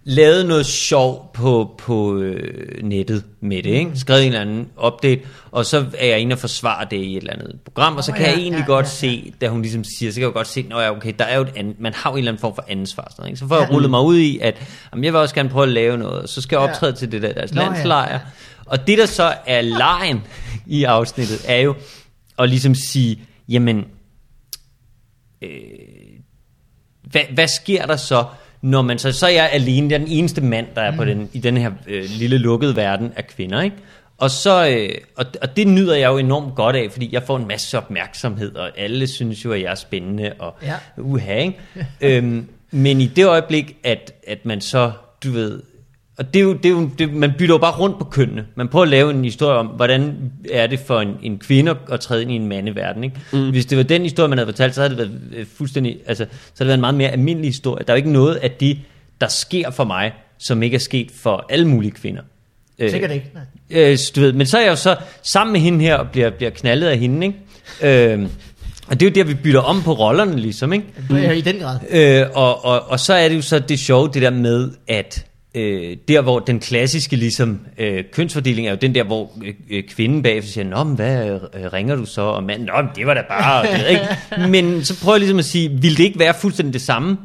lavet 0.07 0.47
noget 0.47 0.67
sjov 0.67 1.31
på, 1.35 1.75
på 1.79 2.17
øh, 2.19 2.83
nettet 2.83 3.25
med 3.41 3.63
det, 3.63 3.71
ikke? 3.71 3.91
Skrevet 3.95 4.23
en 4.23 4.27
eller 4.29 4.41
anden 4.41 4.69
update, 4.87 5.21
og 5.51 5.67
så 5.67 5.87
er 5.99 6.07
jeg 6.07 6.19
inde 6.19 6.33
og 6.35 6.39
forsvare 6.39 6.87
det 6.91 6.97
i 6.97 7.13
et 7.13 7.21
eller 7.21 7.33
andet 7.33 7.61
program, 7.65 7.97
og 7.97 8.05
så 8.05 8.11
Nå, 8.11 8.17
kan 8.17 8.27
ja, 8.27 8.31
jeg 8.33 8.41
egentlig 8.41 8.61
ja, 8.61 8.67
godt 8.67 8.87
ja, 8.87 8.91
se, 8.91 9.33
da 9.41 9.49
hun 9.49 9.63
ligesom 9.63 9.85
siger, 9.99 10.13
så 10.13 10.21
kan 10.21 10.25
jeg 10.27 10.33
godt 10.33 10.47
se, 10.49 10.61
at 10.71 10.77
ja, 10.83 10.91
okay, 10.91 11.13
der 11.19 11.25
er 11.25 11.37
jo 11.37 11.43
et 11.43 11.53
andet, 11.57 11.81
man 11.81 11.95
har 11.95 12.11
jo 12.11 12.15
en 12.15 12.19
eller 12.19 12.33
anden 12.33 12.41
form 12.41 12.55
for 12.55 12.65
ansvar, 12.69 13.13
sådan, 13.17 13.27
ikke? 13.27 13.39
så 13.39 13.49
får 13.49 13.57
jeg 13.57 13.67
Ja. 13.71 13.75
rullet 13.75 13.91
mig 13.91 14.01
ud 14.01 14.19
i, 14.19 14.39
at 14.39 14.57
jamen, 14.93 15.05
jeg 15.05 15.13
vil 15.13 15.21
også 15.21 15.35
gerne 15.35 15.49
prøve 15.49 15.63
at 15.63 15.69
lave 15.73 15.99
noget, 15.99 16.23
og 16.23 16.29
så 16.29 16.41
skal 16.43 16.57
jeg 16.57 16.63
Ja. 16.67 16.69
optræde 16.71 16.93
til 16.93 17.13
det 17.13 17.23
der 17.23 17.33
deres 17.33 17.55
Nå, 17.55 17.61
ja, 17.63 17.69
landslejr, 17.69 18.13
ja. 18.13 18.21
og 18.67 18.87
det 18.87 18.99
der 18.99 19.07
så 19.07 19.35
er 19.47 19.61
lejen 19.61 20.23
i 20.67 20.85
afsnittet, 20.85 21.45
er 21.49 21.57
jo 21.59 21.75
at 22.39 22.49
ligesom 22.49 22.75
sige, 22.75 23.21
jamen, 23.49 23.85
hvad, 27.11 27.23
hvad 27.35 27.49
sker 27.49 27.87
der 27.87 27.97
så, 27.97 28.25
når 28.65 28.83
man 28.83 28.99
så, 28.99 29.13
så 29.13 29.27
er 29.27 29.31
jeg 29.31 29.51
alene, 29.53 29.89
jeg 29.91 29.95
er 29.95 29.99
den 29.99 30.09
eneste 30.09 30.41
mand, 30.41 30.67
der 30.75 30.83
er 30.83 30.91
mm. 30.91 30.97
på 30.97 31.05
den, 31.05 31.31
i 31.33 31.39
den 31.39 31.57
her 31.57 31.71
øh, 31.87 32.05
lille 32.19 32.39
lukkede 32.39 32.77
verden 32.77 33.13
af 33.17 33.27
kvinder, 33.27 33.63
ikke? 33.63 33.77
Og, 34.19 34.31
så, 34.31 34.69
øh, 34.69 34.89
og, 35.17 35.27
og 35.43 35.57
det 35.57 35.69
nyder 35.69 35.95
jeg 35.97 36.09
jo 36.09 36.19
enormt 36.19 36.55
godt 36.55 36.77
af, 36.77 36.89
fordi 36.93 37.09
jeg 37.13 37.23
får 37.23 37.37
en 37.37 37.49
masse 37.49 37.79
opmærksomhed, 37.79 38.55
og 38.57 38.79
alle 38.79 39.07
synes 39.07 39.45
jo, 39.45 39.53
at 39.53 39.63
jeg 39.63 39.71
er 39.71 39.75
spændende, 39.75 40.33
og 40.39 40.55
Ja. 40.63 40.75
uha, 40.99 41.37
ikke? 41.39 41.59
øhm, 42.01 42.49
men 42.71 43.01
i 43.01 43.07
det 43.07 43.27
øjeblik, 43.27 43.77
at, 43.85 44.13
at 44.27 44.47
man 44.47 44.61
så, 44.61 44.93
du 45.25 45.31
ved, 45.31 45.63
og 46.17 46.35
det 46.35 46.41
er 46.41 46.45
jo, 46.45 46.53
det 46.53 46.67
er 46.67 46.71
jo 46.71 46.91
det, 46.99 47.13
man 47.13 47.33
bytter 47.39 47.55
jo 47.55 47.59
bare 47.59 47.73
rundt 47.73 47.99
på 47.99 48.05
kønnene. 48.05 48.47
Man 48.55 48.69
prøver 48.69 48.83
at 48.83 48.89
lave 48.89 49.11
en 49.11 49.25
historie 49.25 49.59
om, 49.59 49.67
hvordan 49.67 50.33
er 50.51 50.67
det 50.67 50.79
for 50.79 51.01
en, 51.01 51.09
en 51.23 51.39
kvinde 51.39 51.77
at 51.91 52.01
træde 52.01 52.23
ind 52.23 52.33
i 52.33 52.35
en 52.35 52.49
mandeverden. 52.49 53.05
Ikke? 53.05 53.17
Mm. 53.33 53.51
Hvis 53.51 53.67
det 53.67 53.79
var 53.79 53.85
den 53.85 54.03
historie, 54.03 54.29
man 54.29 54.39
havde 54.39 54.47
fortalt, 54.47 54.75
så 54.75 54.81
havde 54.81 54.91
det 54.91 54.99
været 54.99 55.21
øh, 55.37 55.47
fuldstændig, 55.57 55.99
altså, 56.07 56.25
så 56.25 56.31
havde 56.31 56.59
det 56.59 56.67
været 56.67 56.75
en 56.75 56.81
meget 56.81 56.95
mere 56.95 57.11
almindelig 57.11 57.49
historie. 57.49 57.85
Der 57.87 57.93
er 57.93 57.97
jo 57.97 57.97
ikke 57.97 58.13
noget 58.13 58.35
af 58.35 58.51
det, 58.51 58.79
der 59.21 59.29
sker 59.29 59.71
for 59.71 59.85
mig, 59.85 60.13
som 60.39 60.63
ikke 60.63 60.75
er 60.75 60.79
sket 60.79 61.11
for 61.23 61.47
alle 61.49 61.69
mulige 61.69 61.91
kvinder. 61.91 62.23
Øh, 62.79 62.91
Sikkert 62.91 63.11
ikke. 63.11 63.31
Nej. 63.35 63.91
Øh, 63.93 63.99
du 64.17 64.21
ved, 64.21 64.33
men 64.33 64.47
så 64.47 64.59
er 64.59 64.63
jeg 64.63 64.71
jo 64.71 64.77
så 64.77 64.97
sammen 65.23 65.53
med 65.53 65.61
hende 65.61 65.85
her 65.85 65.97
og 65.97 66.09
bliver, 66.11 66.31
bliver 66.31 66.51
knaldet 66.51 66.87
af 66.87 66.99
hende, 66.99 67.27
ikke? 67.27 68.13
Øh, 68.13 68.29
og 68.89 69.01
det 69.01 69.07
er 69.07 69.11
jo 69.11 69.15
der, 69.15 69.25
vi 69.25 69.35
bytter 69.35 69.61
om 69.61 69.83
på 69.83 69.93
rollerne, 69.93 70.37
ligesom, 70.37 70.73
ikke? 70.73 70.87
Mm. 71.11 71.17
I 71.17 71.41
den 71.41 71.59
grad. 71.59 71.79
Øh, 71.91 72.27
og, 72.35 72.65
og, 72.65 72.91
og 72.91 73.01
så 73.01 73.15
er 73.15 73.29
det 73.29 73.37
jo 73.37 73.43
så 73.43 73.59
det 73.59 73.79
sjove, 73.79 74.11
det 74.15 74.23
der 74.23 74.31
med, 74.31 74.71
at 74.89 75.27
øh, 75.55 75.97
der 76.09 76.21
hvor 76.21 76.39
den 76.39 76.61
klassiske 76.61 77.17
ligesom, 77.17 77.61
øh, 77.79 78.05
kønsfordeling 78.13 78.67
er 78.67 78.71
jo 78.71 78.79
den 78.81 78.95
der, 78.95 79.05
hvor 79.05 79.31
øh, 79.45 79.55
øh, 79.71 79.83
kvinden 79.89 80.23
bagefter 80.23 80.53
siger, 80.53 80.65
Nå, 80.65 80.85
men 80.85 80.97
hvad 80.97 81.27
øh, 81.27 81.73
ringer 81.73 81.97
du 81.97 82.05
så? 82.07 82.21
Og 82.21 82.43
manden, 82.45 82.67
Nå, 82.67 82.83
men 82.83 82.91
det 82.97 83.07
var 83.07 83.15
da 83.15 83.23
bare... 83.29 83.67
det 83.67 83.89
ikke. 83.91 84.09
Men 84.51 84.85
så 84.85 85.01
prøver 85.03 85.15
jeg 85.15 85.21
ligesom 85.21 85.39
at 85.39 85.45
sige, 85.45 85.71
vil 85.71 85.97
det 85.99 86.05
ikke 86.05 86.19
være 86.19 86.35
fuldstændig 86.41 86.75
det 86.75 86.83
samme? 86.83 87.17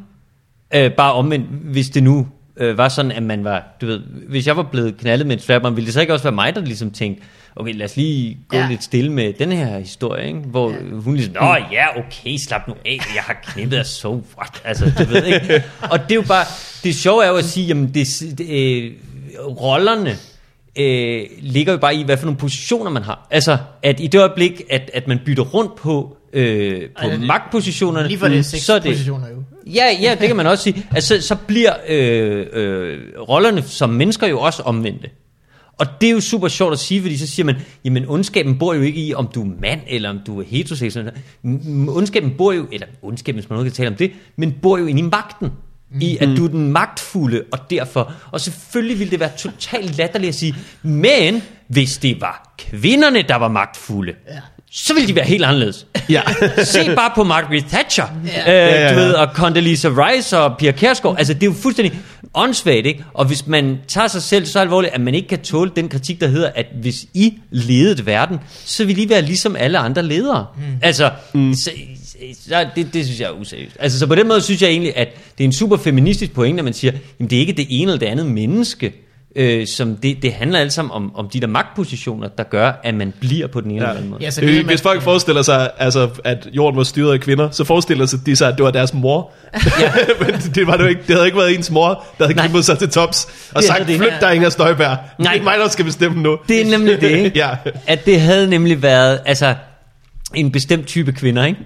Øh, 0.74 0.92
bare 0.92 1.12
omvendt, 1.12 1.46
hvis 1.50 1.88
det 1.90 2.02
nu 2.02 2.26
øh, 2.56 2.78
var 2.78 2.88
sådan, 2.88 3.12
at 3.12 3.22
man 3.22 3.44
var, 3.44 3.76
du 3.80 3.86
ved, 3.86 4.00
hvis 4.28 4.46
jeg 4.46 4.56
var 4.56 4.62
blevet 4.62 4.96
knaldet 4.96 5.26
med 5.26 5.36
en 5.36 5.42
strap 5.42 5.62
ville 5.76 5.86
det 5.86 5.94
så 5.94 6.00
ikke 6.00 6.12
også 6.12 6.22
være 6.22 6.34
mig, 6.34 6.54
der 6.54 6.60
ligesom 6.60 6.90
tænkte, 6.90 7.22
okay, 7.56 7.74
lad 7.74 7.84
os 7.84 7.96
lige 7.96 8.38
gå 8.48 8.56
Ja. 8.56 8.66
lidt 8.70 8.84
stille 8.84 9.12
med 9.12 9.32
den 9.32 9.52
her 9.52 9.78
historie, 9.78 10.26
ikke? 10.26 10.38
hvor 10.38 10.70
Ja. 10.70 10.76
hun 11.00 11.14
ligesom, 11.16 11.34
åh 11.40 11.56
ja, 11.72 11.98
okay, 11.98 12.36
slap 12.36 12.68
nu 12.68 12.74
af, 12.86 12.98
jeg 13.14 13.22
har 13.22 13.36
knippet 13.44 13.76
af, 13.76 13.86
so 13.86 14.24
what, 14.38 14.62
altså, 14.64 14.84
du 14.98 15.04
ved 15.04 15.24
ikke. 15.24 15.64
Og 15.92 15.98
det 16.02 16.10
er 16.10 16.14
jo 16.14 16.22
bare, 16.22 16.44
det 16.84 16.94
sjove 16.94 17.24
er 17.24 17.28
jo 17.28 17.36
at 17.36 17.44
sige, 17.44 17.66
jamen, 17.66 17.94
det, 17.94 18.06
det, 18.38 18.46
øh, 18.50 18.92
rollerne, 19.46 20.16
øh, 20.76 21.26
ligger 21.40 21.72
jo 21.72 21.78
bare 21.78 21.94
i, 21.94 22.02
hvad 22.02 22.16
for 22.16 22.24
nogle 22.24 22.38
positioner 22.38 22.90
man 22.90 23.02
har. 23.02 23.26
Altså, 23.30 23.58
at 23.82 24.00
i 24.00 24.06
det 24.06 24.18
øjeblik, 24.18 24.62
at, 24.70 24.90
at 24.94 25.08
man 25.08 25.20
bytter 25.24 25.44
rundt 25.44 25.76
på, 25.76 26.16
øh, 26.32 26.80
på 26.80 27.08
Ej, 27.08 27.16
magtpositionerne, 27.16 28.08
Lige 28.08 28.18
for 28.18 28.28
det 28.28 28.36
mm, 28.36 28.42
så 28.42 28.74
er 28.74 28.78
det, 28.78 28.90
positioner 28.90 29.28
jo. 29.28 29.42
Ja, 29.66 29.84
ja, 30.00 30.16
det 30.20 30.26
kan 30.26 30.36
man 30.36 30.46
også 30.46 30.64
sige. 30.64 30.86
Altså, 30.90 31.20
så 31.20 31.36
bliver 31.46 31.72
øh, 31.88 32.46
øh, 32.52 32.98
rollerne 33.28 33.62
som 33.62 33.90
mennesker 33.90 34.26
jo 34.26 34.40
også 34.40 34.62
omvendte. 34.62 35.08
Og 35.78 35.86
det 36.00 36.06
er 36.06 36.10
jo 36.10 36.20
super 36.20 36.48
sjovt 36.48 36.72
at 36.72 36.78
sige, 36.78 37.00
fordi 37.00 37.16
så 37.16 37.26
siger 37.26 37.46
man, 37.46 37.56
jamen 37.84 38.04
ondskaben 38.08 38.58
bor 38.58 38.74
jo 38.74 38.80
ikke 38.80 39.00
i, 39.00 39.14
om 39.14 39.28
du 39.34 39.42
er 39.42 39.48
mand, 39.60 39.80
eller 39.88 40.10
om 40.10 40.18
du 40.26 40.40
er 40.40 40.44
heteroseksuel. 40.44 41.10
Ondskaben 41.88 42.34
bor 42.38 42.52
jo, 42.52 42.66
eller 42.72 42.86
ondskaben, 43.02 43.40
hvis 43.40 43.50
man 43.50 43.58
nu 43.58 43.62
kan 43.62 43.72
tale 43.72 43.88
om 43.88 43.94
det, 43.94 44.12
men 44.36 44.54
bor 44.62 44.78
jo 44.78 44.86
inde 44.86 44.98
i 45.00 45.02
magten. 45.02 45.50
I 46.00 46.18
at 46.20 46.28
du 46.36 46.44
er 46.44 46.48
den 46.48 46.72
magtfulde, 46.72 47.44
og 47.52 47.58
derfor. 47.70 48.12
Og 48.30 48.40
selvfølgelig 48.40 48.98
ville 48.98 49.10
det 49.10 49.20
være 49.20 49.32
totalt 49.38 49.96
latterligt 49.96 50.28
at 50.28 50.34
sige, 50.34 50.54
men 50.82 51.42
hvis 51.68 51.98
det 51.98 52.20
var 52.20 52.54
kvinderne, 52.58 53.22
der 53.22 53.36
var 53.36 53.48
magtfulde, 53.48 54.12
Ja. 54.28 54.40
Så 54.72 54.94
ville 54.94 55.08
de 55.08 55.14
være 55.16 55.24
helt 55.24 55.44
anderledes. 55.44 55.86
Ja. 56.08 56.22
Se 56.64 56.94
bare 56.94 57.10
på 57.14 57.24
Margaret 57.24 57.64
Thatcher, 57.72 58.06
Ja. 58.26 58.40
Øh, 58.40 58.46
Ja, 58.46 58.82
ja, 58.84 58.94
du 58.94 59.00
ved, 59.00 59.12
og 59.12 59.28
Condoleezza 59.34 59.88
Rice 59.88 60.38
og 60.38 60.58
Pia 60.58 60.72
Kjærsgaard. 60.72 61.18
Altså, 61.18 61.34
det 61.34 61.42
er 61.42 61.46
jo 61.46 61.52
fuldstændig 61.52 61.98
åndssvagt, 62.34 62.86
ikke? 62.86 63.04
Og 63.14 63.24
hvis 63.24 63.46
man 63.46 63.78
tager 63.88 64.08
sig 64.08 64.22
selv 64.22 64.46
så 64.46 64.58
alvorligt, 64.60 64.94
at 64.94 65.00
man 65.00 65.14
ikke 65.14 65.28
kan 65.28 65.38
tåle 65.38 65.70
den 65.76 65.88
kritik, 65.88 66.20
der 66.20 66.28
hedder, 66.28 66.50
at 66.54 66.66
hvis 66.80 67.06
I 67.14 67.34
ledede 67.50 68.06
verden, 68.06 68.38
så 68.64 68.84
vil 68.84 68.98
I 68.98 69.08
være 69.08 69.22
ligesom 69.22 69.56
alle 69.56 69.78
andre 69.78 70.02
ledere. 70.02 70.46
Mm. 70.56 70.62
Altså, 70.82 71.10
mm. 71.34 71.54
Så, 71.54 71.70
så, 72.48 72.66
det, 72.76 72.94
det 72.94 73.04
synes 73.04 73.20
jeg 73.20 73.26
er 73.26 73.32
useriøst. 73.40 73.76
Altså, 73.80 73.98
så 73.98 74.06
på 74.06 74.14
den 74.14 74.28
måde 74.28 74.40
synes 74.42 74.62
jeg 74.62 74.70
egentlig, 74.70 74.96
at 74.96 75.08
det 75.38 75.44
er 75.44 75.48
en 75.48 75.52
super 75.52 75.76
feministisk 75.76 76.32
pointe, 76.32 76.60
at 76.60 76.64
man 76.64 76.74
siger, 76.74 76.92
jamen 77.20 77.30
det 77.30 77.36
er 77.36 77.40
ikke 77.40 77.52
det 77.52 77.66
ene 77.68 77.92
eller 77.92 77.98
det 77.98 78.06
andet 78.06 78.26
menneske, 78.26 78.92
øh, 79.36 79.66
som 79.66 79.96
det, 79.96 80.22
det 80.22 80.32
handler 80.32 80.58
alt 80.58 80.72
sammen 80.72 80.92
om, 80.92 81.16
om 81.16 81.28
de 81.28 81.40
der 81.40 81.46
magtpositioner, 81.46 82.28
der 82.28 82.44
gør, 82.44 82.72
at 82.84 82.94
man 82.94 83.12
bliver 83.20 83.46
på 83.46 83.60
den 83.60 83.70
ene 83.70 83.80
Ja. 83.80 83.86
eller 83.88 83.96
anden 83.96 84.10
måde. 84.10 84.22
Ja, 84.24 84.30
så 84.30 84.40
Det, 84.40 84.48
det, 84.48 84.64
hvis 84.64 84.82
folk 84.82 85.02
forestiller 85.02 85.42
sig, 85.42 85.70
altså, 85.78 86.08
at 86.24 86.48
jorden 86.52 86.76
var 86.76 86.82
styret 86.84 87.12
af 87.12 87.20
kvinder, 87.20 87.50
så 87.50 87.64
forestiller 87.64 88.06
sig 88.06 88.18
de 88.26 88.36
sig, 88.36 88.48
at 88.48 88.54
det 88.56 88.64
var 88.64 88.70
deres 88.70 88.94
mor. 88.94 89.30
Ja. 89.80 89.92
Men 90.20 90.34
det, 90.54 90.66
var 90.66 90.76
det, 90.76 90.88
ikke, 90.88 91.00
det 91.06 91.14
havde 91.14 91.26
ikke 91.26 91.38
været 91.38 91.54
ens 91.54 91.70
mor, 91.70 92.04
der 92.18 92.26
havde 92.26 92.38
kæmpet 92.38 92.64
sig 92.64 92.78
til 92.78 92.88
tops 92.88 93.24
og 93.54 93.62
Det 93.62 93.64
sagt, 93.64 93.86
det 93.86 93.96
flyt 93.96 94.12
dig, 94.20 94.34
Inger 94.34 94.48
Støjberg. 94.48 94.96
Nej. 95.18 95.32
Det 95.32 95.40
er 95.40 95.44
mig, 95.44 95.54
der 95.58 95.68
skal 95.68 95.84
bestemme 95.84 96.22
nu. 96.22 96.38
Det 96.48 96.60
er 96.60 96.70
nemlig 96.70 97.00
det, 97.00 97.10
ikke? 97.10 97.32
Ja. 97.40 97.50
At 97.86 98.06
det 98.06 98.20
havde 98.20 98.46
nemlig 98.50 98.82
været, 98.82 99.20
altså, 99.26 99.54
en 100.34 100.52
bestemt 100.52 100.86
type 100.86 101.12
kvinder, 101.12 101.44
ikke? 101.44 101.58
Der, 101.60 101.64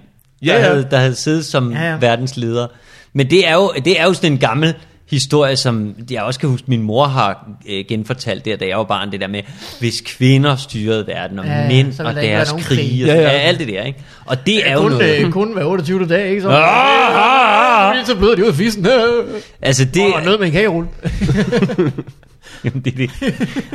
Ja, 0.53 0.59
ja. 0.59 0.62
Havde, 0.69 0.87
der 0.91 0.97
havde 0.99 1.15
siddet 1.15 1.45
som 1.45 1.73
Ja, 1.73 1.91
ja, 1.91 1.97
verdensledere. 2.01 2.69
Men 3.12 3.31
det 3.31 3.49
er, 3.49 3.55
jo, 3.55 3.73
det 3.85 4.01
er 4.01 4.05
jo 4.05 4.12
sådan 4.15 4.33
en 4.33 4.39
gammel 4.39 4.75
historie, 5.15 5.57
som 5.57 5.95
jeg 6.11 6.23
også 6.23 6.41
kan 6.41 6.49
huske, 6.49 6.65
min 6.69 6.83
mor 6.83 7.07
har 7.07 7.49
øh, 7.69 7.85
genfortalt 7.89 8.45
der, 8.45 8.57
da 8.57 8.67
jeg 8.67 8.79
var 8.79 8.85
barn, 8.85 9.12
det 9.12 9.21
der 9.21 9.27
med, 9.27 9.41
hvis 9.81 10.01
kvinder 10.07 10.57
styrede 10.57 11.07
verden, 11.07 11.39
og 11.39 11.45
Ja, 11.45 11.53
ja, 11.53 11.61
ja, 11.62 11.69
mænd 11.69 12.01
og 12.01 12.15
deres 12.15 12.53
krige, 12.53 12.65
krig. 12.65 13.03
og 13.03 13.09
Ja, 13.09 13.15
ja, 13.15 13.21
ja. 13.21 13.33
ja. 13.33 13.39
alt 13.39 13.59
det 13.59 13.69
der, 13.69 13.83
ikke? 13.83 13.99
Og 14.27 14.47
det 14.47 14.69
er 14.69 14.73
jo 14.73 14.81
kun, 14.81 14.91
noget... 14.91 15.19
øh, 15.27 15.31
kun 15.33 15.53
hver 15.53 15.65
28. 15.65 16.07
dag, 16.09 16.29
ikke 16.31 16.43
så? 16.43 16.49
Ah, 16.49 16.55
ah, 16.57 17.99
ah. 17.99 18.07
Så 18.07 18.17
bløder 18.17 18.35
de 18.35 18.43
ud 18.43 18.49
af 18.49 18.55
fissen. 18.55 18.87
Altså 19.62 19.85
det, 19.85 20.15
Og 20.15 20.23
noget 20.23 20.41
med 20.41 20.47
en 20.47 20.53
kagerulle. 20.53 20.89
Jamen, 22.65 22.81
det, 22.81 22.93
er 22.93 22.97
det. 22.97 23.11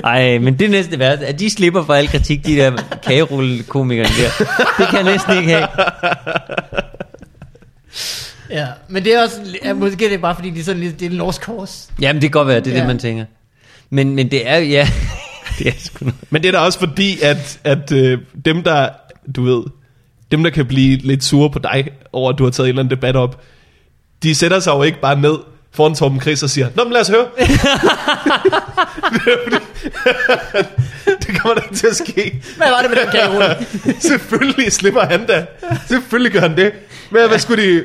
Ej, 0.04 0.38
men 0.40 0.60
det 0.60 0.66
er 0.66 0.70
næsten 0.70 0.92
det 0.92 1.00
værste, 1.00 1.26
at 1.26 1.40
de 1.40 1.50
slipper 1.50 1.84
for 1.84 1.94
al 1.94 2.08
kritik, 2.08 2.46
de 2.46 2.56
der 2.56 2.72
kagerulle-komikerne 3.04 4.10
der. 4.10 4.46
Det 4.78 4.88
kan 4.88 5.06
jeg 5.06 5.14
næsten 5.14 5.38
ikke 5.38 5.50
have. 5.50 5.68
Ja, 8.50 8.68
men 8.88 9.06
det 9.06 9.14
er 9.14 9.22
også, 9.24 9.42
ja, 9.66 9.74
måske 9.74 10.06
er 10.06 10.10
det 10.10 10.22
bare 10.22 10.36
fordi, 10.36 10.50
de 10.50 10.60
er 10.60 10.64
sådan 10.64 10.82
lidt, 10.82 11.00
det 11.00 11.06
er 11.06 11.10
en 11.10 11.16
lost 11.16 11.42
cause. 11.42 11.90
Jamen, 12.02 12.22
det 12.22 12.32
kan 12.32 12.40
godt 12.40 12.48
være, 12.48 12.60
det 12.60 12.68
er 12.68 12.72
ja. 12.72 12.76
Ja. 12.76 12.82
det, 12.82 12.88
man 12.88 13.00
tænker. 13.00 13.26
Men, 13.90 14.16
men 14.16 14.32
det 14.32 14.50
er 14.50 14.58
jo, 14.58 14.66
ja, 14.66 14.90
det 15.60 15.68
er 15.68 15.72
sgu 15.78 16.06
noget. 16.06 16.20
Men 16.30 16.42
det 16.44 16.48
er 16.48 16.52
da 16.52 16.58
også 16.58 16.80
fordi, 16.80 17.22
at, 17.22 17.60
at 17.64 17.92
øh, 17.92 18.20
dem, 18.46 18.64
der, 18.64 18.90
du 19.36 19.44
ved, 19.44 19.64
dem, 20.32 20.44
der 20.44 20.50
kan 20.50 20.66
blive 20.66 20.98
lidt 20.98 21.24
sure 21.24 21.50
på 21.50 21.60
dig, 21.60 21.88
over 22.14 22.32
at 22.32 22.40
du 22.40 22.44
har 22.44 22.52
taget 22.52 22.68
en 22.68 22.70
eller 22.70 22.82
anden 22.84 22.98
debat 22.98 23.16
op, 23.16 23.42
de 24.24 24.36
sætter 24.36 24.60
sig 24.60 24.72
jo 24.72 24.84
ikke 24.84 25.02
bare 25.02 25.22
ned 25.22 25.38
foran 25.72 25.96
Torben 25.96 26.22
Chris 26.22 26.44
og 26.44 26.50
siger, 26.50 26.68
Nå, 26.76 26.84
men 26.84 26.94
lad 26.94 27.02
os 27.02 27.10
høre. 27.10 27.28
det 31.22 31.40
kommer 31.40 31.56
da 31.56 31.62
ikke 31.62 31.76
til 31.76 31.88
at 31.88 31.96
ske. 31.96 32.44
Hvad 32.58 32.68
var 32.70 32.82
det 32.82 32.90
med 32.90 32.98
den 32.98 33.08
kagerulle? 33.12 33.56
Selvfølgelig 34.00 34.72
slipper 34.72 35.02
han 35.02 35.26
da. 35.26 35.46
Selvfølgelig 35.88 36.32
gør 36.32 36.40
han 36.40 36.58
det. 36.58 36.74
Men 37.12 37.28
hvad 37.28 37.40
skulle 37.40 37.64
de 37.64 37.84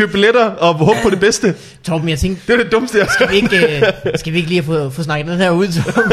købe 0.00 0.12
billetter 0.12 0.44
og 0.44 0.74
håbe 0.74 0.98
på 1.02 1.10
det 1.10 1.20
bedste? 1.20 1.54
Torben, 1.86 2.08
jeg 2.08 2.18
tænkte, 2.18 2.42
Det 2.46 2.60
er 2.60 2.64
det 2.64 2.72
dummeste, 2.72 2.98
jeg 2.98 3.06
skal. 3.10 3.28
skal 3.28 3.30
vi 3.30 3.36
ikke, 3.36 3.76
øh, 3.76 3.82
skal 4.18 4.32
vi 4.32 4.36
ikke 4.38 4.48
lige 4.48 4.62
få, 4.62 4.90
få 4.90 5.02
snakket 5.02 5.26
den 5.32 5.38
her 5.38 5.50
ud, 5.50 5.66
Torben? 5.76 6.12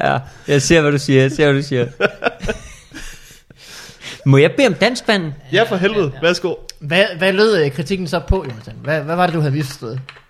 Ja, 0.00 0.18
jeg 0.48 0.62
ser, 0.62 0.80
hvad 0.80 0.92
du 0.92 0.98
siger, 0.98 1.22
jeg 1.22 1.32
ser, 1.32 1.52
hvad 1.52 1.62
du 1.62 1.66
siger. 1.68 1.86
Må 4.26 4.38
jeg 4.38 4.50
bede 4.56 4.66
om 4.66 4.74
danskvanden? 4.74 5.34
Ja, 5.52 5.62
for 5.62 5.76
helvede. 5.76 6.12
Værsgo. 6.22 6.54
Hvad, 6.82 7.04
hvad 7.18 7.32
lød 7.32 7.64
øh, 7.64 7.72
kritikken 7.72 8.06
så 8.08 8.20
på, 8.28 8.36
Jonathan? 8.36 8.74
Hvad, 8.84 9.00
hvad 9.00 9.16
var 9.16 9.26
det, 9.26 9.34
du 9.34 9.40
havde? 9.40 9.54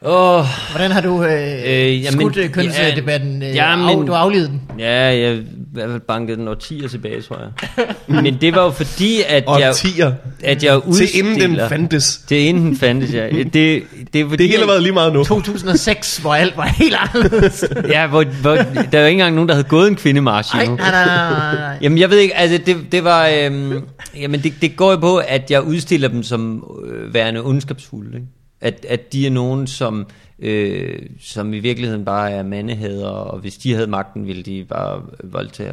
Åh, 0.04 0.38
oh, 0.38 0.44
Hvordan 0.70 0.90
har 0.90 1.00
du 1.00 1.24
øh, 1.24 1.52
Øh, 1.66 2.02
jamen, 2.04 2.20
skudt 2.20 2.36
øh, 2.36 2.50
kønsdebatten? 2.50 3.42
Øh, 3.42 3.54
jamen- 3.54 3.88
af, 4.00 4.06
du 4.06 4.12
har 4.12 4.18
aflevet 4.18 4.48
den. 4.48 4.60
ja, 4.78 4.92
jeg 4.92 5.34
i 5.36 5.42
hvert 5.72 5.90
fald 5.90 6.00
banket 6.00 6.38
den 6.38 6.48
årtier 6.48 6.88
tilbage, 6.88 7.22
tror 7.22 7.38
jeg. 7.38 7.86
Men 8.22 8.38
det 8.40 8.54
var 8.54 8.64
jo 8.64 8.70
fordi, 8.70 9.22
at 9.28 9.44
jeg, 9.58 9.74
tiger. 9.74 10.12
at 10.44 10.64
jeg 10.64 10.86
udstiller... 10.88 11.34
Til 11.34 11.42
inden 11.42 11.58
den 11.58 11.68
fandtes. 11.68 12.20
Til 12.28 12.36
inden 12.36 12.64
den 12.66 12.76
fandtes, 12.76 13.14
ja. 13.14 13.28
Det, 13.52 13.52
det 13.52 14.20
er 14.20 14.28
fordi, 14.28 14.42
Det 14.42 14.48
hele 14.48 14.58
har 14.58 14.66
været 14.66 14.82
lige 14.82 14.92
meget 14.92 15.12
nu. 15.12 15.24
2006, 15.24 16.16
hvor 16.16 16.34
alt 16.34 16.56
var 16.56 16.66
helt 16.66 16.96
anderledes. 17.14 17.64
Ja, 17.88 18.06
hvor, 18.06 18.24
hvor, 18.24 18.54
der 18.54 18.62
er 18.92 19.00
jo 19.00 19.06
ikke 19.06 19.10
engang 19.10 19.34
nogen, 19.34 19.48
der 19.48 19.54
havde 19.54 19.68
gået 19.68 19.88
en 19.88 19.96
kvindemarsch 19.96 20.54
Nej, 20.54 20.62
endnu. 20.62 20.76
nej, 20.76 20.90
nej, 20.90 21.04
nej, 21.06 21.54
nej. 21.54 21.78
Jamen 21.82 21.98
jeg 21.98 22.10
ved 22.10 22.18
ikke, 22.18 22.36
altså 22.36 22.58
det, 22.66 22.76
det 22.92 23.04
var, 23.04 23.28
øhm, 23.28 23.72
jamen 24.16 24.42
det, 24.42 24.52
det 24.62 24.76
går 24.76 24.90
jo 24.90 24.96
på, 24.96 25.16
at 25.16 25.50
jeg 25.50 25.62
udstiller 25.62 26.08
dem 26.08 26.22
som 26.22 26.40
øh, 26.84 27.14
værende 27.14 27.44
ondskabsfulde. 27.44 28.14
Ikke? 28.14 28.26
At, 28.60 28.86
at 28.88 29.12
de 29.12 29.26
er 29.26 29.30
nogen, 29.30 29.66
som, 29.66 30.06
øh, 30.38 30.98
som 31.20 31.54
i 31.54 31.58
virkeligheden 31.58 32.04
bare 32.04 32.30
er 32.30 32.42
mandehader, 32.42 33.06
og 33.08 33.38
hvis 33.38 33.54
de 33.56 33.72
havde 33.74 33.86
magten, 33.86 34.26
ville 34.26 34.42
de 34.42 34.64
bare 34.68 35.02
voldtage 35.24 35.72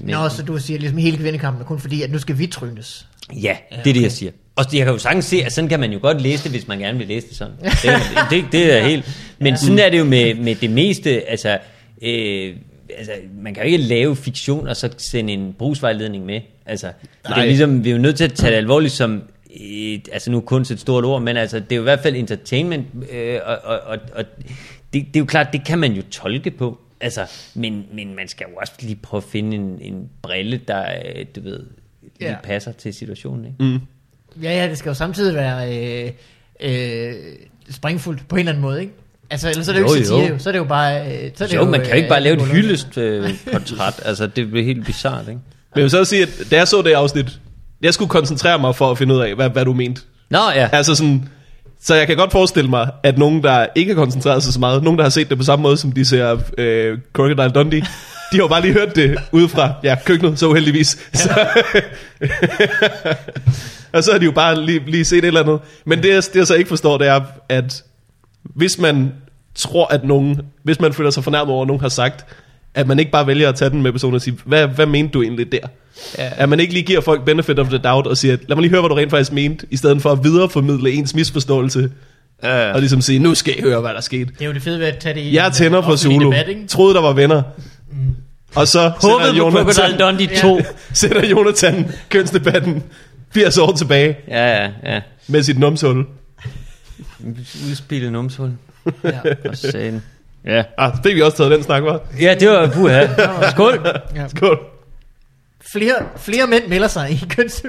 mænd. 0.00 0.10
Nå, 0.16 0.28
så 0.28 0.42
du 0.42 0.58
siger 0.58 0.78
ligesom 0.78 0.98
hele 0.98 1.16
kvindekampen 1.16 1.62
er 1.62 1.66
kun 1.66 1.78
fordi, 1.78 2.02
at 2.02 2.10
nu 2.10 2.18
skal 2.18 2.38
vi 2.38 2.46
trynes. 2.46 3.06
Ja, 3.42 3.56
det 3.70 3.90
er 3.90 3.94
det, 3.94 4.02
jeg 4.02 4.12
siger. 4.12 4.32
Og 4.56 4.64
jeg 4.72 4.84
kan 4.84 4.92
jo 4.92 4.98
sagtens 4.98 5.24
se, 5.24 5.36
at 5.44 5.52
sådan 5.52 5.68
kan 5.68 5.80
man 5.80 5.92
jo 5.92 5.98
godt 6.02 6.20
læse 6.20 6.42
det, 6.44 6.50
hvis 6.50 6.68
man 6.68 6.78
gerne 6.78 6.98
vil 6.98 7.06
læse 7.06 7.28
det 7.28 7.36
sådan. 7.36 7.54
Det, 7.62 7.90
er- 7.90 8.28
det, 8.30 8.44
det 8.52 8.78
er 8.78 8.80
helt... 8.88 9.18
Men 9.38 9.56
sådan 9.56 9.78
er 9.78 9.90
det 9.90 9.98
jo 9.98 10.04
med, 10.04 10.34
med 10.34 10.54
det 10.54 10.70
meste, 10.70 11.30
altså... 11.30 11.58
Øh, 12.02 12.54
altså, 12.98 13.12
man 13.42 13.54
kan 13.54 13.62
jo 13.62 13.66
ikke 13.72 13.84
lave 13.84 14.16
fiktion 14.16 14.68
og 14.68 14.76
så 14.76 14.90
sende 14.98 15.32
en 15.32 15.54
brugsvejledning 15.58 16.24
med. 16.26 16.40
Altså, 16.66 16.86
det 17.28 17.36
er 17.38 17.44
ligesom, 17.44 17.84
vi 17.84 17.90
er 17.90 17.94
jo 17.94 18.00
nødt 18.00 18.16
til 18.16 18.24
at 18.24 18.32
tage 18.32 18.50
det 18.50 18.56
alvorligt 18.56 18.92
som, 18.92 19.22
et, 19.54 20.08
altså 20.12 20.30
nu 20.30 20.36
er 20.36 20.40
kunst 20.40 20.70
et 20.70 20.80
stort 20.80 21.04
ord, 21.04 21.22
men 21.22 21.36
altså, 21.36 21.60
det 21.60 21.72
er 21.72 21.76
jo 21.76 21.82
i 21.82 21.84
hvert 21.84 22.00
fald 22.00 22.16
entertainment, 22.16 22.86
øh, 23.12 23.38
og, 23.44 23.58
og, 23.64 23.80
og, 23.86 23.98
og 24.14 24.24
det, 24.92 25.06
det 25.06 25.16
er 25.16 25.20
jo 25.20 25.24
klart, 25.24 25.46
det 25.52 25.66
kan 25.66 25.78
man 25.78 25.92
jo 25.92 26.02
tolke 26.10 26.50
på. 26.50 26.78
Altså, 27.00 27.26
men, 27.54 27.84
men 27.94 28.16
man 28.16 28.28
skal 28.28 28.46
jo 28.50 28.56
også 28.56 28.72
lige 28.80 28.96
prøve 29.02 29.18
at 29.18 29.24
finde 29.30 29.56
en, 29.56 29.78
en 29.80 30.08
brille, 30.22 30.60
der, 30.68 30.82
øh, 30.82 31.24
du 31.36 31.40
ved, 31.40 31.60
lige 32.20 32.30
Ja. 32.30 32.36
passer 32.42 32.72
til 32.72 32.94
situationen, 32.94 33.44
ikke? 33.44 33.56
Mm. 33.64 33.78
Ja, 34.42 34.62
ja, 34.62 34.68
det 34.68 34.78
skal 34.78 34.90
jo 34.90 34.94
samtidig 34.94 35.34
være 35.34 35.78
øh, 36.04 36.10
øh, 36.60 37.14
springfuldt 37.70 38.28
på 38.28 38.36
en 38.36 38.38
eller 38.38 38.52
anden 38.52 38.62
måde, 38.62 38.80
ikke? 38.80 38.92
Altså, 39.30 39.48
ellers 39.50 39.68
er 39.68 39.72
det 39.72 39.80
jo, 39.80 39.86
Jo, 39.86 39.94
ikke 39.94 40.06
satire, 40.06 40.26
jo. 40.26 40.32
jo. 40.32 40.38
Så 40.38 40.50
er 40.50 40.52
det 40.52 40.58
jo 40.58 40.64
bare... 40.64 41.06
Øh, 41.24 41.30
så 41.34 41.44
er 41.44 41.48
det 41.48 41.56
Jo, 41.56 41.64
man 41.64 41.80
kan 41.80 41.88
jo 41.90 41.96
ikke 41.96 42.08
bare 42.08 42.18
øh, 42.18 42.24
lave 42.24 42.36
et 42.36 42.42
hyldest 42.48 42.98
øh, 42.98 43.30
portræt. 43.52 44.00
altså, 44.04 44.26
det 44.26 44.50
bliver 44.50 44.64
helt 44.64 44.86
bizart, 44.86 45.20
ikke? 45.28 45.32
Men 45.32 45.40
jeg 45.76 45.82
vil 45.82 45.90
så 45.90 46.04
sige, 46.04 46.22
at 46.22 46.28
da 46.50 46.56
jeg 46.56 46.68
så 46.68 46.82
det 46.82 46.92
afsnit, 46.92 47.40
jeg 47.82 47.94
skulle 47.94 48.08
koncentrere 48.08 48.58
mig 48.58 48.76
for 48.76 48.90
at 48.90 48.98
finde 48.98 49.14
ud 49.14 49.20
af, 49.20 49.34
hvad, 49.34 49.50
hvad 49.50 49.64
du 49.64 49.72
mente. 49.72 50.02
Nå, 50.30 50.38
ja. 50.54 50.68
Altså 50.72 50.94
sådan, 50.94 51.28
så 51.82 51.94
jeg 51.94 52.06
kan 52.06 52.16
godt 52.16 52.32
forestille 52.32 52.70
mig, 52.70 52.90
at 53.02 53.18
nogen, 53.18 53.42
der 53.42 53.66
ikke 53.74 53.94
har 53.94 54.00
koncentreret 54.02 54.42
sig 54.42 54.52
så 54.52 54.60
meget, 54.60 54.82
nogen, 54.82 54.98
der 54.98 55.04
har 55.04 55.10
set 55.10 55.28
det 55.30 55.38
på 55.38 55.44
samme 55.44 55.62
måde, 55.62 55.76
som 55.76 55.92
de 55.92 56.04
ser 56.04 56.38
øh, 56.58 56.98
Crocodile 57.12 57.50
Dundee, 57.50 57.80
de 57.80 57.86
har 58.36 58.38
jo 58.38 58.48
bare 58.48 58.60
lige 58.62 58.72
hørt 58.72 58.96
det 58.96 59.18
ude 59.32 59.48
fra 59.48 59.72
ja, 59.82 59.96
køkkenet, 60.04 60.38
så 60.38 60.48
uheldigvis. 60.48 61.08
Så, 61.12 61.30
og 63.92 64.04
så 64.04 64.12
har 64.12 64.18
de 64.18 64.24
jo 64.24 64.32
bare 64.32 64.64
lige, 64.64 64.80
lige 64.86 65.04
set 65.04 65.18
et 65.18 65.24
eller 65.24 65.40
andet. 65.40 65.58
Men 65.86 66.02
det, 66.02 66.08
jeg- 66.08 66.22
det 66.24 66.36
jeg 66.36 66.46
så 66.46 66.54
ikke 66.54 66.68
forstår, 66.68 66.98
det 66.98 67.06
er, 67.08 67.20
at 67.48 67.84
hvis 68.44 68.78
man 68.78 69.12
tror, 69.54 69.86
at 69.94 70.04
nogen, 70.04 70.40
hvis 70.62 70.80
man 70.80 70.92
føler 70.92 71.10
sig 71.10 71.24
fornærmet 71.24 71.52
over, 71.54 71.62
at 71.62 71.66
nogen 71.66 71.82
har 71.82 71.88
sagt, 71.88 72.26
at 72.74 72.86
man 72.86 72.98
ikke 72.98 73.10
bare 73.10 73.26
vælger 73.26 73.48
at 73.48 73.54
tage 73.54 73.70
den 73.70 73.82
med 73.82 73.92
personen 73.92 74.14
og 74.14 74.20
sige, 74.22 74.36
hvad, 74.44 74.66
hvad 74.66 74.86
mente 74.86 75.12
du 75.12 75.22
egentlig 75.22 75.52
der? 75.52 75.58
Ja. 76.18 76.30
At 76.36 76.48
man 76.48 76.60
ikke 76.60 76.72
lige 76.72 76.82
giver 76.82 77.00
folk 77.00 77.24
benefit 77.24 77.58
of 77.58 77.68
the 77.68 77.78
doubt 77.78 78.06
og 78.06 78.16
siger, 78.16 78.36
lad 78.48 78.56
mig 78.56 78.62
lige 78.62 78.70
høre, 78.70 78.80
hvad 78.80 78.88
du 78.88 78.94
rent 78.94 79.10
faktisk 79.10 79.32
mente, 79.32 79.66
i 79.70 79.76
stedet 79.76 80.02
for 80.02 80.12
at 80.12 80.24
videreformidle 80.24 80.90
ens 80.90 81.14
misforståelse 81.14 81.90
Ja, 82.42 82.66
ja. 82.68 82.72
Og 82.74 82.80
ligesom 82.80 83.00
sige, 83.00 83.18
nu 83.18 83.34
skal 83.34 83.58
I 83.58 83.62
høre, 83.62 83.80
hvad 83.80 83.94
der 83.94 84.00
skete. 84.00 84.24
Det 84.24 84.42
er 84.42 84.46
jo 84.46 84.52
det 84.52 84.62
fede 84.62 84.78
ved 84.78 84.86
at 84.86 84.98
tage 84.98 85.14
det 85.14 85.20
i 85.20 85.34
Jeg 85.34 85.46
en, 85.46 85.52
tænder 85.52 85.78
øh, 85.78 85.84
på 85.84 85.92
offentlig 85.92 86.18
Zulu. 86.20 86.30
Debat, 86.30 86.48
ikke? 86.48 86.66
Troede, 86.66 86.94
der 86.94 87.00
var 87.00 87.12
venner. 87.12 87.42
Og 88.54 88.68
så 88.68 88.88
Håbede 88.88 89.26
sætter 89.26 89.42
på 89.42 89.50
Crocodile 89.50 89.84
Jonathan, 89.84 89.98
Dundee 89.98 90.40
2. 90.42 90.60
sætter 90.92 91.26
Jonathan 91.28 91.92
kønsdebatten 92.08 92.82
80 93.34 93.58
år 93.58 93.72
tilbage 93.72 94.16
Ja, 94.28 94.62
ja, 94.62 94.70
ja. 94.84 95.00
med 95.28 95.42
sit 95.42 95.58
numshul. 95.58 96.06
Udspillet 97.70 98.12
numshul. 98.12 98.50
Ja. 99.04 99.10
Og 99.48 99.56
sagen. 99.56 100.02
Ja. 100.44 100.64
Ah, 100.78 100.96
så 100.96 101.02
fik 101.02 101.14
vi 101.16 101.22
også 101.22 101.36
taget 101.36 101.50
den 101.50 101.62
snak, 101.62 101.82
var. 101.82 102.00
ja, 102.20 102.34
det 102.40 102.48
var 102.48 102.70
puha. 102.70 103.06
Skål. 103.50 103.86
Ja. 104.14 104.28
Skål. 104.28 104.58
Flere, 105.72 105.94
flere 106.16 106.46
mænd 106.46 106.66
melder 106.68 106.88
sig 106.88 107.10
i 107.10 107.24
køns... 107.28 107.62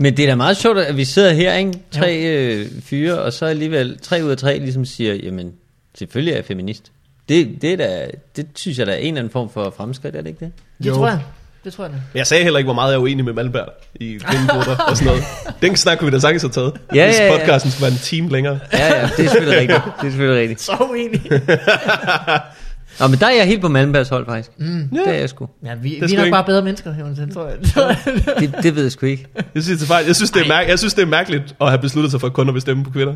Men 0.00 0.16
det 0.16 0.22
er 0.22 0.26
da 0.26 0.34
meget 0.34 0.56
sjovt, 0.56 0.78
at 0.78 0.96
vi 0.96 1.04
sidder 1.04 1.32
her, 1.32 1.54
ikke? 1.54 1.72
Tre 1.90 2.16
øh, 2.26 2.66
fyre, 2.82 3.18
og 3.18 3.32
så 3.32 3.46
alligevel 3.46 3.98
tre 4.02 4.20
ud 4.24 4.30
af 4.30 4.36
tre 4.36 4.58
ligesom 4.58 4.84
siger, 4.84 5.14
jamen, 5.14 5.52
selvfølgelig 5.94 6.32
er 6.32 6.36
jeg 6.36 6.44
feminist. 6.44 6.92
Det, 7.28 7.62
det, 7.62 7.72
er 7.72 7.76
da, 7.76 8.10
det 8.36 8.46
synes 8.54 8.78
jeg 8.78 8.86
da 8.86 8.92
er 8.92 8.96
en 8.96 9.06
eller 9.06 9.18
anden 9.20 9.32
form 9.32 9.50
for 9.50 9.74
fremskridt, 9.76 10.16
er 10.16 10.20
det 10.20 10.28
ikke 10.28 10.40
det? 10.44 10.52
Det 10.78 10.86
Jo. 10.86 10.94
tror 10.94 11.08
jeg. 11.08 11.20
Det 11.66 11.74
tror 11.74 11.84
jeg 11.84 11.92
da. 11.92 11.96
Men 12.12 12.18
jeg 12.18 12.26
sagde 12.26 12.42
heller 12.44 12.58
ikke, 12.58 12.66
hvor 12.66 12.74
meget 12.74 12.90
jeg 12.92 12.96
er 12.96 13.02
uenig 13.02 13.24
med 13.24 13.32
Malmberg 13.32 13.68
i 13.94 14.18
kvindekvoter 14.24 14.76
og 14.76 14.96
sådan 14.96 15.06
noget. 15.06 15.24
Den 15.62 15.76
snak 15.76 15.98
kunne 15.98 16.10
vi 16.10 16.14
da 16.14 16.20
sagtens 16.20 16.42
have 16.42 16.50
taget. 16.50 16.72
Ja, 16.94 17.06
hvis 17.06 17.18
ja, 17.18 17.26
ja. 17.26 17.38
podcasten 17.38 17.70
skulle 17.70 17.82
være 17.82 17.92
en 17.92 17.98
time 17.98 18.28
længere. 18.28 18.58
Ja, 18.72 18.86
ja, 19.00 19.02
det 19.16 19.24
er 19.24 19.30
selvfølgelig 19.30 19.58
rigtigt. 19.60 19.82
Det 20.00 20.06
er 20.06 20.10
selvfølgelig 20.10 20.40
rigtigt. 20.40 20.60
Så 20.60 20.72
uenig. 20.90 21.22
Nå, 23.00 23.06
men 23.06 23.18
der 23.20 23.26
er 23.26 23.30
jeg 23.34 23.46
helt 23.46 23.60
på 23.60 23.68
Malmbergs 23.68 24.08
hold, 24.08 24.26
faktisk. 24.26 24.50
Mm. 24.58 24.88
Det 24.92 25.08
er 25.08 25.12
jeg 25.12 25.28
sgu. 25.28 25.48
Ja, 25.64 25.74
vi, 25.74 25.98
er 25.98 26.06
vi 26.06 26.12
er 26.12 26.16
nok 26.16 26.26
ikke- 26.26 26.34
bare 26.34 26.44
bedre 26.44 26.62
mennesker, 26.62 26.94
Jonathan, 27.00 27.30
tror 27.32 27.46
jeg. 27.48 27.56
Det, 28.40 28.54
det 28.62 28.74
ved 28.76 28.82
jeg 28.82 28.92
sgu 28.92 29.06
ikke. 29.06 29.26
Jeg 29.54 29.62
synes, 29.62 29.80
det 29.80 29.90
er, 29.90 29.98
jeg, 29.98 30.16
synes, 30.16 30.30
det 30.30 30.42
er 30.42 30.46
mærk- 30.48 30.68
jeg 30.68 30.78
synes, 30.78 30.94
det 30.94 31.02
er 31.02 31.06
mærkeligt 31.06 31.54
at 31.60 31.68
have 31.68 31.78
besluttet 31.78 32.10
sig 32.10 32.20
for 32.20 32.28
kun 32.28 32.48
at 32.48 32.54
bestemme 32.54 32.84
på 32.84 32.90
kvinder. 32.90 33.14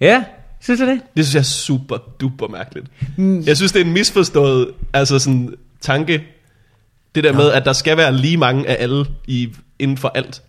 Ja, 0.00 0.24
synes 0.60 0.80
du 0.80 0.86
det? 0.86 1.00
Det 1.16 1.24
synes 1.24 1.34
jeg 1.34 1.40
er 1.40 1.44
super 1.44 1.96
duper 2.20 2.48
mærkeligt. 2.48 2.86
Mm. 3.16 3.40
Jeg 3.46 3.56
synes, 3.56 3.72
det 3.72 3.80
er 3.80 3.84
en 3.84 3.92
misforstået 3.92 4.68
altså 4.92 5.18
sådan, 5.18 5.50
tanke, 5.80 6.22
det 7.14 7.24
der 7.24 7.32
med, 7.32 7.50
at 7.52 7.64
der 7.64 7.72
skal 7.72 7.96
være 7.96 8.12
lige 8.16 8.36
mange 8.36 8.68
af 8.68 8.76
alle 8.82 9.06
i, 9.26 9.48
inden 9.78 9.96
for 9.96 10.08
alt. 10.08 10.42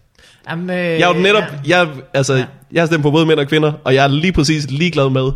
Jamen, 0.49 0.69
øh, 0.69 0.75
Jeg 0.77 1.01
er 1.11 1.15
jo 1.15 1.21
netop, 1.21 1.43
Ja. 1.67 1.79
jeg, 1.79 1.89
altså, 2.13 2.33
Ja. 2.33 2.45
jeg 2.71 2.81
har 2.81 2.87
stemt 2.87 3.03
på 3.03 3.11
både 3.11 3.25
mænd 3.25 3.39
og 3.39 3.47
kvinder, 3.47 3.73
og 3.83 3.95
jeg 3.95 4.03
er 4.03 4.07
lige 4.07 4.33
præcis 4.33 4.71
ligeglad 4.71 5.09
med, 5.09 5.31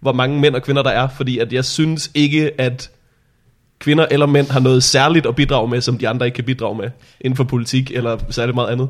hvor 0.00 0.12
mange 0.12 0.40
mænd 0.40 0.54
og 0.54 0.62
kvinder 0.62 0.82
der 0.82 0.90
er, 0.90 1.08
fordi 1.08 1.38
at 1.38 1.52
jeg 1.52 1.64
synes 1.64 2.10
ikke, 2.14 2.60
at 2.60 2.90
kvinder 3.78 4.06
eller 4.10 4.26
mænd 4.26 4.50
har 4.50 4.60
noget 4.60 4.82
særligt 4.82 5.26
at 5.26 5.34
bidrage 5.36 5.68
med, 5.68 5.80
som 5.80 5.98
de 5.98 6.08
andre 6.08 6.26
ikke 6.26 6.36
kan 6.36 6.44
bidrage 6.44 6.76
med, 6.76 6.90
inden 7.20 7.36
for 7.36 7.44
politik 7.44 7.90
eller 7.90 8.18
særligt 8.30 8.54
meget 8.54 8.68
andet. 8.68 8.88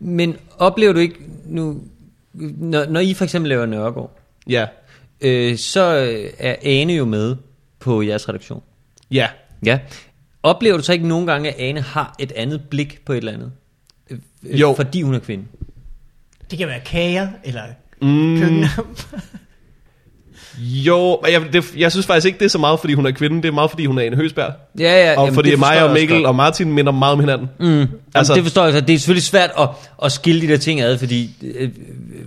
Men 0.00 0.36
oplever 0.58 0.92
du 0.92 0.98
ikke 0.98 1.14
nu, 1.46 1.80
når, 2.34 2.86
når 2.86 3.00
I 3.00 3.14
for 3.14 3.24
eksempel 3.24 3.48
laver 3.48 3.66
Nørregård, 3.66 4.18
Ja, 4.48 4.66
øh, 5.20 5.56
så 5.58 5.80
er 6.38 6.54
Ane 6.62 6.92
jo 6.92 7.04
med 7.04 7.36
på 7.80 8.02
jeres 8.02 8.28
redaktion. 8.28 8.62
ja. 9.10 9.28
Ja. 9.66 9.78
Oplever 10.42 10.76
du 10.76 10.82
så 10.82 10.92
ikke 10.92 11.08
nogle 11.08 11.26
gange, 11.26 11.48
at 11.50 11.54
Ane 11.58 11.80
har 11.80 12.14
et 12.18 12.32
andet 12.36 12.60
blik 12.70 13.00
på 13.06 13.12
et 13.12 13.16
eller 13.16 13.32
andet? 13.32 13.52
Øh, 14.10 14.60
Jo. 14.60 14.74
Fordi 14.76 15.02
hun 15.02 15.14
er 15.14 15.18
kvinde. 15.18 15.44
Det 16.50 16.58
kan 16.58 16.68
være 16.68 16.80
kager, 16.80 17.28
eller 17.44 17.62
Mm, 18.02 18.38
køkken. 18.40 18.64
jo, 20.58 21.20
men 21.22 21.32
jeg, 21.32 21.42
det, 21.52 21.74
jeg 21.76 21.90
synes 21.92 22.06
faktisk 22.06 22.26
ikke, 22.26 22.38
det 22.38 22.44
er 22.44 22.48
så 22.48 22.58
meget, 22.58 22.80
fordi 22.80 22.94
hun 22.94 23.06
er 23.06 23.10
kvinde, 23.10 23.36
det 23.42 23.48
er 23.48 23.52
meget, 23.52 23.70
fordi 23.70 23.86
hun 23.86 23.98
er 23.98 24.02
en 24.02 24.14
høsbær. 24.14 24.50
Ja, 24.78 25.04
ja. 25.04 25.18
Og 25.18 25.24
jamen, 25.24 25.34
fordi 25.34 25.56
mig 25.56 25.84
og 25.84 25.92
Mikkel 25.92 26.26
og 26.26 26.34
Martin 26.34 26.72
minder 26.72 26.92
meget 26.92 27.12
om 27.12 27.20
hinanden. 27.20 27.48
Mm. 27.60 27.66
Altså, 27.80 27.88
Altså- 28.14 28.34
det 28.34 28.42
forstår 28.42 28.64
jeg 28.64 28.72
godt. 28.72 28.88
Det 28.88 28.94
er 28.94 28.98
selvfølgelig 28.98 29.22
svært 29.22 29.50
at, 29.58 29.68
at 30.04 30.12
skille 30.12 30.40
de 30.40 30.48
der 30.48 30.56
ting 30.56 30.80
ad, 30.80 30.98
fordi 30.98 31.30
øh, 31.42 31.70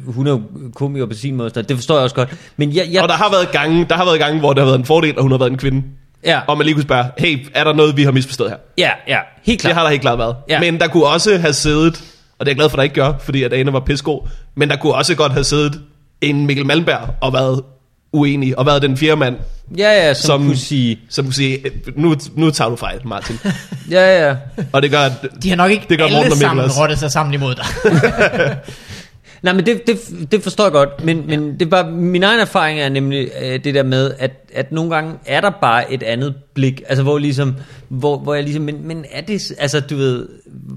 hun 0.08 0.28
er 0.28 0.32
jo 0.32 0.42
komiker 0.76 1.06
på 1.06 1.14
sin 1.14 1.36
måde. 1.36 1.50
så 1.54 1.62
Det 1.62 1.78
forstår 1.78 1.96
jeg 1.96 2.04
også 2.04 2.16
godt. 2.16 2.36
Men 2.58 2.76
jeg, 2.76 2.88
jeg, 2.92 3.02
Og 3.02 3.08
der 3.10 3.16
har 3.16 3.32
været 3.32 3.52
gange, 3.52 3.86
der 3.90 3.96
har 3.96 4.06
været 4.06 4.20
gange, 4.20 4.40
hvor 4.40 4.54
det 4.54 4.60
har 4.62 4.66
været 4.66 4.80
en 4.80 4.86
fordel, 4.86 5.14
at 5.18 5.22
hun 5.22 5.32
har 5.32 5.38
været 5.38 5.52
en 5.52 5.58
kvinde. 5.58 5.84
Ja, 6.26 6.40
Og 6.48 6.58
man 6.58 6.66
lige 6.66 6.74
kunne 6.76 6.84
spørge, 6.84 7.06
hey, 7.18 7.48
er 7.54 7.64
der 7.64 7.74
noget, 7.74 7.98
vi 7.98 8.04
har 8.04 8.12
misforstået 8.12 8.50
her? 8.50 8.58
ja, 8.78 8.90
ja, 9.08 9.18
helt 9.44 9.62
klart. 9.62 9.70
Det 9.70 9.76
har 9.76 9.84
der 9.84 9.90
helt 9.90 10.02
klart 10.02 10.20
været. 10.20 10.36
Ja. 10.50 10.60
Men 10.60 10.80
der 10.80 10.88
kunne 10.88 11.06
også 11.06 11.38
have 11.38 11.54
siddet, 11.54 12.04
og 12.40 12.46
det 12.46 12.48
er 12.48 12.52
jeg 12.52 12.56
glad 12.56 12.70
for, 12.70 12.76
at 12.76 12.78
der 12.78 12.84
ikke 12.84 12.96
gør, 12.96 13.14
fordi 13.20 13.44
at 13.44 13.54
Ane 13.54 13.74
var 13.74 13.80
pissegod, 13.80 14.28
men 14.56 14.70
der 14.70 14.76
kunne 14.76 14.94
også 14.96 15.16
godt 15.16 15.32
have 15.32 15.44
siddet 15.44 15.82
en 16.22 16.46
Mikkel 16.46 16.66
Malmberg 16.66 17.10
og 17.22 17.34
været 17.34 17.62
uenig, 18.14 18.60
og 18.60 18.66
været 18.66 18.82
den 18.82 18.98
fjerde 18.98 19.16
mand, 19.16 19.36
Ja, 19.78 19.92
ja, 20.08 20.14
som, 20.14 20.26
Som- 20.28 20.46
kunne 20.46 20.58
sige, 20.58 21.00
som 21.10 21.26
kunne 21.26 21.34
sige, 21.34 21.60
nu, 21.96 22.16
nu 22.36 22.50
tager 22.52 22.70
du 22.70 22.76
fejl, 22.76 23.00
Martin. 23.06 23.40
ja, 23.92 24.28
ja. 24.28 24.36
og 24.74 24.82
det 24.82 24.92
gør, 24.92 25.10
De 25.44 25.50
har 25.50 25.56
nok 25.56 25.72
ikke 25.72 25.86
Det 25.90 25.98
gør 25.98 26.06
Morten 26.06 26.16
alle 26.18 26.30
Mikkel 26.30 26.40
sammen 26.48 26.72
rottet 26.72 27.00
sig 27.00 27.12
sammen 27.12 27.34
imod 27.34 27.56
dig. 27.56 27.66
Nej, 29.46 29.54
men 29.54 29.66
det, 29.66 29.88
det, 29.88 29.98
det 30.32 30.44
forstår 30.44 30.64
jeg 30.64 30.72
godt, 30.72 31.04
men, 31.04 31.28
men 31.28 31.60
det 31.60 31.70
bare, 31.70 31.92
min 31.92 32.24
egen 32.24 32.40
erfaring 32.40 32.80
er 32.80 32.90
nemlig 32.90 33.30
øh, 33.42 33.64
det 33.64 33.76
der 33.76 33.84
med, 33.84 34.14
at, 34.20 34.32
at 34.54 34.72
nogle 34.72 34.96
gange 34.96 35.14
er 35.26 35.42
der 35.42 35.50
bare 35.50 35.94
et 35.94 36.04
andet 36.04 36.36
blik, 36.54 36.82
altså 36.88 37.04
hvor 37.04 37.18
ligesom, 37.18 37.56
hvor, 37.90 38.18
hvor 38.18 38.34
jeg 38.34 38.44
ligesom, 38.44 38.64
men, 38.64 38.88
men 38.88 39.06
er 39.12 39.22
det, 39.22 39.52
altså 39.60 39.80
du 39.80 39.96
ved, 39.96 40.28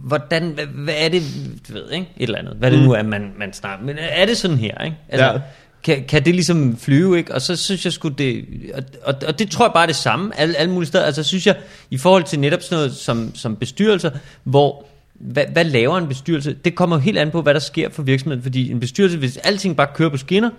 hvordan, 0.04 0.50
hvad, 0.54 0.64
hvad 0.66 0.94
er 0.98 1.08
det, 1.08 1.22
du 1.68 1.72
ved, 1.72 1.90
ikke, 1.90 2.08
et 2.16 2.22
eller 2.22 2.38
andet, 2.38 2.54
hvad 2.58 2.70
det 2.70 2.82
nu 2.82 2.92
er, 2.92 3.02
man, 3.02 3.32
man 3.38 3.52
snakker, 3.52 3.86
men 3.86 3.96
er 3.98 4.26
det 4.26 4.36
sådan 4.36 4.56
her, 4.56 4.84
ikke? 4.84 4.96
Altså, 5.08 5.26
Ja. 5.26 5.38
kan, 5.84 6.04
kan 6.08 6.24
det 6.24 6.34
ligesom 6.34 6.76
flyve, 6.76 7.18
ikke? 7.18 7.34
Og 7.34 7.42
så 7.42 7.56
synes 7.56 7.84
jeg 7.84 7.92
sgu 7.92 8.08
det, 8.08 8.44
og, 8.74 8.82
og, 9.02 9.14
og 9.26 9.38
det 9.38 9.50
tror 9.50 9.64
jeg 9.66 9.72
bare 9.72 9.82
er 9.82 9.86
det 9.86 9.96
samme, 9.96 10.32
alle, 10.40 10.56
alle 10.56 10.72
mulige 10.72 10.88
steder, 10.88 11.04
altså 11.04 11.22
synes 11.22 11.46
jeg, 11.46 11.56
i 11.90 11.98
forhold 11.98 12.24
til 12.24 12.40
netop 12.40 12.62
sådan 12.62 12.76
noget 12.76 12.96
som, 12.96 13.34
som 13.34 13.56
bestyrelser, 13.56 14.10
hvor, 14.44 14.84
hvad, 15.18 15.44
hvad 15.52 15.64
laver 15.64 15.98
en 15.98 16.08
bestyrelse? 16.08 16.56
Det 16.64 16.74
kommer 16.74 16.96
jo 16.96 17.00
helt 17.00 17.18
an 17.18 17.30
på, 17.30 17.42
hvad 17.42 17.54
der 17.54 17.60
sker 17.60 17.88
for 17.90 18.02
virksomheden, 18.02 18.42
fordi 18.42 18.70
en 18.70 18.80
bestyrelse, 18.80 19.18
hvis 19.18 19.36
alting 19.36 19.76
bare 19.76 19.86
kører 19.94 20.08
på 20.10 20.16
skinner, 20.16 20.50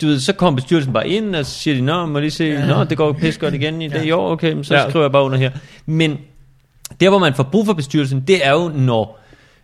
du 0.00 0.06
ved, 0.06 0.20
så 0.20 0.32
kommer 0.32 0.56
bestyrelsen 0.56 0.92
bare 0.92 1.08
ind, 1.08 1.36
og 1.36 1.46
så 1.46 1.52
siger 1.52 1.74
de, 1.74 1.80
nå, 1.80 2.06
må 2.06 2.18
lige 2.20 2.30
se, 2.30 2.44
ja. 2.44 2.66
nå, 2.66 2.84
det 2.84 2.96
går 2.98 3.12
pis 3.12 3.38
godt 3.38 3.54
igen 3.54 3.82
i 3.82 3.88
det 3.88 4.04
i 4.04 4.10
år, 4.10 4.30
okay, 4.30 4.62
så 4.62 4.74
Ja. 4.74 4.82
ja. 4.82 4.90
skriver 4.90 5.04
jeg 5.04 5.12
bare 5.12 5.24
under 5.24 5.38
her. 5.38 5.50
Men 5.86 6.18
der, 7.00 7.08
hvor 7.08 7.18
man 7.18 7.34
får 7.34 7.42
brug 7.42 7.66
for 7.66 7.72
bestyrelsen, 7.72 8.20
det 8.20 8.46
er 8.46 8.52
jo, 8.52 8.68
når 8.68 9.20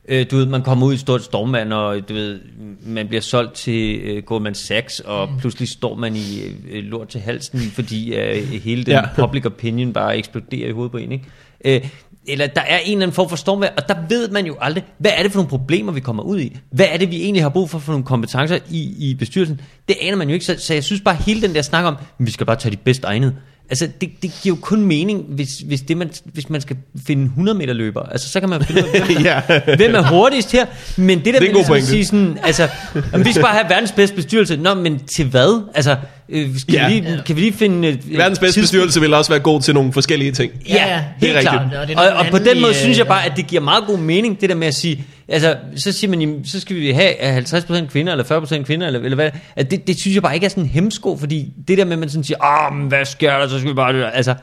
øh, 0.09 0.27
du 0.31 0.37
ved, 0.37 0.47
man 0.47 0.63
kommer 0.63 0.87
ud 0.87 0.93
i 0.93 0.95
et 0.95 1.01
stort 1.01 1.23
stormvand, 1.25 1.73
og 1.73 2.09
du 2.09 2.15
ved, 2.15 2.41
man 2.87 3.09
bliver 3.09 3.21
solgt 3.21 3.55
til 3.55 3.97
øh, 4.01 4.23
Goldman 4.23 4.55
Sachs, 4.55 5.01
og 5.01 5.29
mm. 5.33 5.39
pludselig 5.39 5.69
står 5.69 5.95
man 5.95 6.17
i 6.17 6.41
øh, 6.71 6.85
lort 6.85 7.09
til 7.09 7.21
halsen, 7.21 7.61
fordi 7.61 8.15
øh, 8.15 8.49
hele 8.49 8.85
den 8.85 8.93
Ja. 8.93 9.01
ja. 9.01 9.27
public 9.27 9.47
opinion 9.47 9.93
bare 9.93 10.19
eksploderer 10.19 10.69
i 10.69 10.73
hovedet 10.73 10.93
på 10.93 10.99
en, 10.99 11.13
ikke? 11.13 11.25
Øh, 11.65 11.89
eller 12.29 12.47
der 12.47 12.61
er 12.61 12.79
en 12.79 12.93
eller 12.93 13.03
anden 13.03 13.15
form 13.15 13.29
for 13.29 13.37
stormvejr, 13.37 13.71
og 13.77 13.89
der 13.89 13.95
ved 14.09 14.29
man 14.29 14.47
jo 14.47 14.57
aldrig, 14.61 14.85
hvad 14.99 15.11
er 15.17 15.23
det 15.23 15.33
for 15.33 15.39
nogle 15.39 15.49
problemer, 15.51 15.93
vi 15.93 16.01
kommer 16.01 16.23
ud 16.23 16.41
i? 16.41 16.57
Hvad 16.73 16.87
er 16.93 16.97
det, 16.97 17.11
vi 17.11 17.23
egentlig 17.23 17.43
har 17.43 17.49
brug 17.49 17.71
for 17.71 17.79
for 17.79 17.93
nogle 17.93 18.05
kompetencer 18.05 18.59
i, 18.71 18.95
i 19.11 19.15
bestyrelsen? 19.15 19.61
Det 19.89 19.97
aner 20.03 20.17
man 20.17 20.29
jo 20.29 20.35
ikke, 20.35 20.47
så, 20.47 20.57
så 20.59 20.75
jeg 20.75 20.85
synes 20.85 21.01
bare, 21.03 21.15
hele 21.15 21.43
den 21.43 21.55
der 21.55 21.63
snak 21.63 21.85
om, 21.85 21.97
"Men 22.19 22.27
vi 22.27 22.33
skal 22.33 22.47
bare 22.47 22.57
tage 22.57 22.73
de 22.73 22.77
bedst 22.77 23.05
egnede. 23.05 23.35
Altså, 23.71 23.89
det, 24.01 24.11
det 24.23 24.31
giver 24.43 24.57
jo 24.57 24.61
kun 24.63 24.83
mening, 24.83 25.25
hvis, 25.29 25.49
hvis, 25.67 25.81
det 25.81 25.97
man, 25.97 26.11
hvis 26.25 26.51
man 26.51 26.61
skal 26.61 26.77
finde 27.07 27.25
100 27.25 27.59
meter 27.59 27.73
løber. 27.73 28.03
Altså, 28.03 28.29
så 28.29 28.41
kan 28.41 28.49
man 28.49 28.65
finde 28.65 28.83
ud 28.83 28.89
af, 28.95 29.01
hvem, 29.07 29.23
ja. 29.23 29.43
hvem 29.77 29.95
er 29.95 30.03
hurtigst 30.09 30.53
her. 30.53 30.67
Men 30.97 31.19
det 31.19 31.25
der 31.35 31.41
Det 31.41 31.49
er 31.49 31.53
med 31.53 31.55
ligesom 31.55 31.75
at 31.75 31.83
sige 31.85 32.05
sådan, 32.05 32.39
altså, 32.43 32.69
"Jamen, 33.13 33.27
vi 33.27 33.31
skal 33.33 33.43
bare 33.43 33.55
have 33.55 33.69
verdens 33.69 33.93
bedste 33.93 34.17
bestyrelse. 34.17 34.57
Nå, 34.57 34.75
men 34.75 35.01
til 35.17 35.29
hvad? 35.31 35.63
Altså, 35.75 35.97
øh, 36.29 36.57
skal 36.59 36.75
Ja. 36.75 36.89
vi 36.89 36.95
lige, 36.95 37.23
kan 37.27 37.37
vi 37.37 37.41
lige 37.41 37.53
finde... 37.53 37.89
øh, 37.89 38.19
verdens 38.19 38.39
bedste 38.39 38.61
tids- 38.61 38.63
bestyrelse 38.63 39.01
vil 39.01 39.15
også 39.15 39.31
være 39.33 39.41
god 39.41 39.61
til 39.61 39.75
nogle 39.75 39.93
forskellige 39.93 40.33
ting. 40.33 40.53
Ja, 40.69 40.75
ja, 40.75 40.89
Ja, 40.89 41.05
det 41.21 41.29
er 41.29 41.35
helt 41.35 41.37
rigtigt. 41.37 41.51
klart. 41.71 41.75
Og 41.83 41.89
det 41.89 41.97
er 41.99 42.13
Og, 42.13 42.17
og 42.19 42.27
på 42.31 42.39
den 42.39 42.61
måde 42.61 42.75
synes 42.75 42.99
jeg 42.99 43.05
øh, 43.05 43.09
bare, 43.09 43.25
at 43.25 43.33
det 43.37 43.47
giver 43.47 43.63
meget 43.63 43.85
god 43.87 43.99
mening, 43.99 44.41
det 44.41 44.49
der 44.49 44.55
med 44.55 44.67
at 44.67 44.75
sige, 44.75 45.05
altså, 45.29 45.57
så 45.77 45.93
siger 45.93 46.11
man, 46.11 46.21
jamen, 46.21 46.45
så 46.45 46.61
skal 46.61 46.77
vi 46.77 46.91
have 46.91 47.39
50% 47.41 47.87
kvinder, 47.87 48.13
eller 48.13 48.25
40% 48.61 48.63
kvinder, 48.63 48.87
eller, 48.87 49.01
eller 49.01 49.15
hvad, 49.15 49.31
at 49.57 49.71
det, 49.71 49.87
det 49.87 50.01
synes 50.01 50.15
jeg 50.15 50.23
bare 50.23 50.35
ikke 50.35 50.45
er 50.45 50.51
sådan 50.51 50.63
en 50.65 50.69
hemsko, 50.71 51.17
fordi 51.17 51.53
det 51.69 51.79
der 51.79 51.85
med, 51.85 51.93
at 51.93 51.99
man 51.99 52.09
sådan 52.09 52.25
siger, 52.25 52.69
åh, 52.71 52.77
men 52.77 52.89
hvad 52.89 53.05
sker 53.05 53.39
der, 53.39 53.49
så 53.49 53.59
skal 53.59 53.69
vi 53.71 53.75
bare, 53.75 53.93
det." 53.93 54.11
altså, 54.15 54.35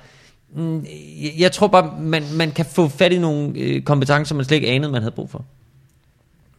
mm, 0.55 0.86
jeg- 1.39 1.51
tror 1.51 1.67
bare, 1.67 1.93
man, 2.01 2.23
man 2.34 2.51
kan 2.51 2.65
få 2.75 2.88
fat 2.88 3.11
i 3.13 3.17
nogle 3.17 3.51
øh, 3.59 3.82
kompetencer, 3.82 4.36
man 4.36 4.45
slet 4.45 4.55
ikke 4.55 4.67
anede, 4.67 4.91
man 4.91 5.01
havde 5.01 5.15
brug 5.15 5.29
for. 5.29 5.45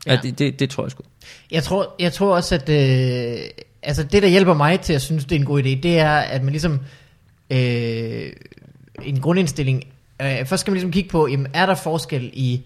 Ja. 0.06 0.12
Ja. 0.12 0.16
Ja, 0.16 0.28
det, 0.28 0.38
det, 0.38 0.60
det 0.60 0.70
tror 0.70 0.84
jeg 0.84 0.90
sgu. 0.90 1.02
Jeg 1.50 1.62
tror, 1.62 1.94
jeg 1.98 2.12
tror 2.12 2.34
også, 2.36 2.54
at 2.54 2.68
øh, 2.68 3.36
altså 3.82 4.02
det, 4.02 4.22
der 4.22 4.28
hjælper 4.28 4.54
mig 4.54 4.80
til 4.80 4.92
at 4.92 5.02
synes, 5.02 5.24
det 5.24 5.36
er 5.36 5.40
en 5.40 5.46
god 5.46 5.62
idé, 5.62 5.68
det 5.80 5.98
er, 5.98 6.10
at 6.16 6.42
man 6.42 6.50
ligesom 6.52 6.80
øh, 7.50 8.32
en 9.02 9.20
grundindstilling, 9.20 9.84
øh, 10.22 10.46
først 10.46 10.60
skal 10.60 10.70
man 10.70 10.74
ligesom 10.74 10.92
kigge 10.92 11.10
på, 11.10 11.28
jamen, 11.28 11.46
er 11.54 11.66
der 11.66 11.74
forskel 11.74 12.30
i 12.32 12.62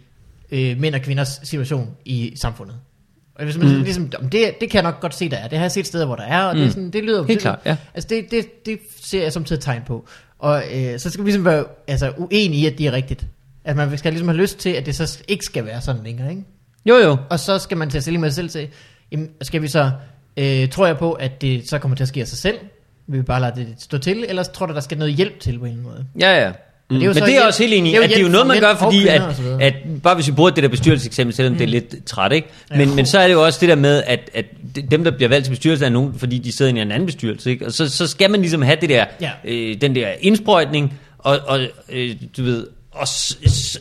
øh, 0.51 0.81
mænd 0.81 0.95
og 0.95 1.01
kvinders 1.01 1.41
situation 1.43 1.91
i 2.05 2.33
samfundet? 2.37 2.77
Og 3.35 3.45
hvis 3.45 3.59
man 3.59 3.69
mm. 3.69 3.83
ligesom, 3.83 4.11
"Jamen, 4.13 4.33
det, 4.33 4.61
det 4.61 4.71
kan 4.71 4.75
jeg 4.75 4.83
nok 4.83 5.01
godt 5.01 5.15
se, 5.15 5.29
der 5.29 5.37
er. 5.37 5.49
Det 5.49 5.59
har 5.59 5.65
jeg 5.65 5.73
set 5.73 5.87
steder, 5.87 6.07
hvor 6.07 6.17
der 6.17 6.23
er, 6.23 6.43
og 6.43 6.55
mm. 6.55 6.61
det, 6.61 6.67
er 6.67 6.71
sådan, 6.71 6.91
det 6.91 7.05
lyder. 7.05 7.19
Helt 7.19 7.29
det, 7.29 7.39
klart, 7.41 7.59
ja. 7.65 7.77
Altså 7.95 8.09
det, 8.09 8.31
det, 8.31 8.67
det 8.67 8.79
ser 9.01 9.23
jeg 9.23 9.33
som 9.33 9.43
et 9.43 9.59
tegn 9.61 9.83
på. 9.87 10.07
Og 10.39 10.63
øh, 10.75 10.99
så 10.99 11.11
skal 11.11 11.25
vi 11.25 11.29
ligesom 11.29 11.45
være 11.45 11.65
altså, 11.89 12.13
uenige 12.17 12.63
i, 12.63 12.67
at 12.67 12.79
det 12.79 12.87
er 12.87 12.93
rigtigt. 12.93 13.27
At 13.65 13.77
man 13.77 13.99
skal 13.99 14.13
ligesom 14.13 14.29
have 14.29 14.37
lyst 14.41 14.59
til, 14.59 14.71
at 14.71 14.87
det 14.87 14.97
så 14.97 15.23
ikke 15.29 15.45
skal 15.45 15.65
være 15.65 15.81
sådan 15.81 16.05
længere, 16.05 16.31
ikke? 16.31 16.45
Jo, 16.87 16.95
jo. 16.97 17.17
Og 17.31 17.41
så 17.41 17.59
skal 17.59 17.77
man 17.77 17.91
tage 17.91 18.03
stilling 18.03 18.21
med 18.21 18.31
sig 18.31 18.35
selv 18.35 18.49
til, 18.49 18.69
jamen, 19.13 19.31
skal 19.43 19.63
vi 19.63 19.69
så, 19.69 19.91
øh, 20.37 20.69
tror 20.69 20.87
jeg 20.87 20.99
på, 20.99 21.13
at 21.13 21.41
det 21.43 21.69
så 21.69 21.79
kommer 21.79 21.97
til 21.97 22.05
at 22.05 22.09
ske 22.09 22.21
af 22.21 22.27
sig 22.29 22.39
selv? 22.39 22.59
Vil 23.09 23.19
vi 23.19 23.23
bare 23.25 23.41
lade 23.41 23.53
det 23.57 23.67
stå 23.79 23.99
til, 23.99 24.25
eller 24.29 24.43
tror 24.43 24.67
du, 24.67 24.75
der 24.75 24.81
skal 24.81 24.99
noget 24.99 25.15
hjælp 25.15 25.41
til 25.41 25.59
på 25.59 25.65
en 25.65 25.71
eller 25.73 25.83
anden 25.83 25.83
måde? 25.93 26.05
Ja, 26.21 26.45
ja. 26.45 26.53
Men 26.91 26.99
Men 27.01 27.09
det 27.15 27.23
er 27.23 27.27
jeg 27.27 27.43
også 27.47 27.63
helt 27.63 27.75
enig 27.75 27.93
i, 27.93 27.97
at 27.97 28.03
det 28.03 28.09
er 28.09 28.11
jo 28.11 28.17
hjælp 28.19 28.33
noget, 28.33 28.47
man 28.47 28.61
gør, 28.61 28.75
fordi 28.75 29.07
at, 29.09 29.23
at 29.61 29.75
bare 30.03 30.15
hvis 30.15 30.27
vi 30.27 30.33
bruger 30.33 30.51
det 30.51 30.63
der 30.63 30.69
bestyrelseseksempel, 30.69 31.35
selvom 31.37 31.53
mm. 31.53 31.59
det 31.59 31.65
er 31.65 31.69
lidt 31.69 32.05
træt, 32.07 32.33
ikke? 32.33 32.49
Men, 32.71 32.89
Ja. 32.89 32.95
men 32.95 33.07
så 33.07 33.19
er 33.19 33.27
det 33.27 33.35
jo 33.35 33.45
også 33.45 33.59
det 33.61 33.69
der 33.69 33.75
med, 33.75 34.03
at, 34.07 34.31
at 34.35 34.45
dem, 34.91 35.05
der 35.05 35.11
bliver 35.11 35.29
valgt 35.29 35.45
til 35.45 35.51
bestyrelse, 35.51 35.85
er 35.85 35.89
nogen, 35.91 36.15
fordi 36.19 36.39
de 36.39 36.53
sidder 36.57 36.75
i 36.75 36.81
en 36.81 36.93
anden 36.93 37.07
bestyrelse, 37.07 37.51
ikke? 37.51 37.67
Og 37.67 37.73
så, 37.73 37.89
så 37.91 38.07
skal 38.07 38.31
man 38.31 38.41
ligesom 38.41 38.63
have 38.63 38.77
det 38.81 38.89
der, 38.89 39.05
Ja. 39.21 39.31
øh, 39.45 39.81
den 39.81 39.95
der 39.95 40.09
indsprøjtning, 40.21 40.95
og, 41.19 41.39
og 41.47 41.61
øh, 41.89 42.11
du 42.37 42.43
ved, 42.43 42.67
og 42.93 43.09
så, 43.09 43.37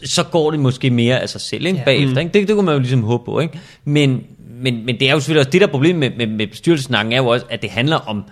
så 0.06 0.24
går 0.24 0.52
det 0.52 0.60
måske 0.60 0.90
mere 0.90 1.20
af 1.20 1.30
sig 1.30 1.42
selv, 1.42 1.66
ikke? 1.66 1.82
Bagefter, 1.86 2.20
ikke? 2.20 2.34
Det, 2.34 2.48
det 2.48 2.56
kunne 2.56 2.66
man 2.66 2.74
jo 2.74 2.80
ligesom 2.80 3.04
håbe 3.04 3.26
på, 3.26 3.40
ikke? 3.40 3.60
Men, 3.86 4.24
men, 4.74 4.86
men 4.86 5.00
det 5.00 5.08
er 5.10 5.14
jo 5.14 5.20
selvfølgelig 5.20 5.40
også, 5.40 5.50
det 5.52 5.62
der 5.62 5.68
problem 5.68 5.96
med, 5.96 6.10
med, 6.18 6.28
med 6.28 6.48
bestyrelsesnakken 6.48 7.14
er 7.14 7.18
jo 7.18 7.28
også, 7.28 7.46
at 7.50 7.62
det 7.62 7.70
handler 7.70 7.96
om, 7.98 8.24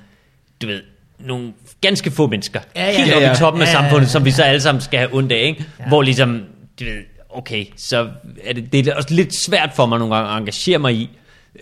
du 0.62 0.68
ved, 0.68 0.82
nogle 1.20 1.54
ganske 1.82 2.12
få 2.12 2.28
mennesker, 2.28 2.60
Ja, 2.76 2.86
ja. 2.86 2.98
helt 2.98 3.08
Ja, 3.10 3.16
oppe 3.16 3.26
ja. 3.28 3.34
i 3.34 3.36
toppen 3.36 3.62
af 3.62 3.66
Ja, 3.66 3.72
ja, 3.72 3.78
ja. 3.78 3.84
samfundet, 3.84 4.10
som 4.10 4.26
vi 4.26 4.32
så 4.32 4.44
alle 4.44 4.62
sammen 4.62 4.82
skal 4.82 5.00
have 5.00 5.14
ondt 5.14 5.32
af, 5.32 5.42
ikke? 5.46 5.66
Ja. 5.80 5.88
Hvor 5.88 6.02
ligesom, 6.02 6.42
du 6.80 6.84
ved, 6.86 6.98
okay, 7.30 7.66
så 7.78 8.08
er 8.44 8.54
det, 8.54 8.74
det 8.74 8.88
er 8.88 8.96
også 8.96 9.14
lidt 9.14 9.36
svært 9.46 9.70
for 9.76 9.86
mig 9.86 10.00
nogle 10.00 10.16
gange 10.16 10.32
at 10.32 10.38
engagere 10.38 10.78
mig 10.78 10.94
i, 10.94 11.10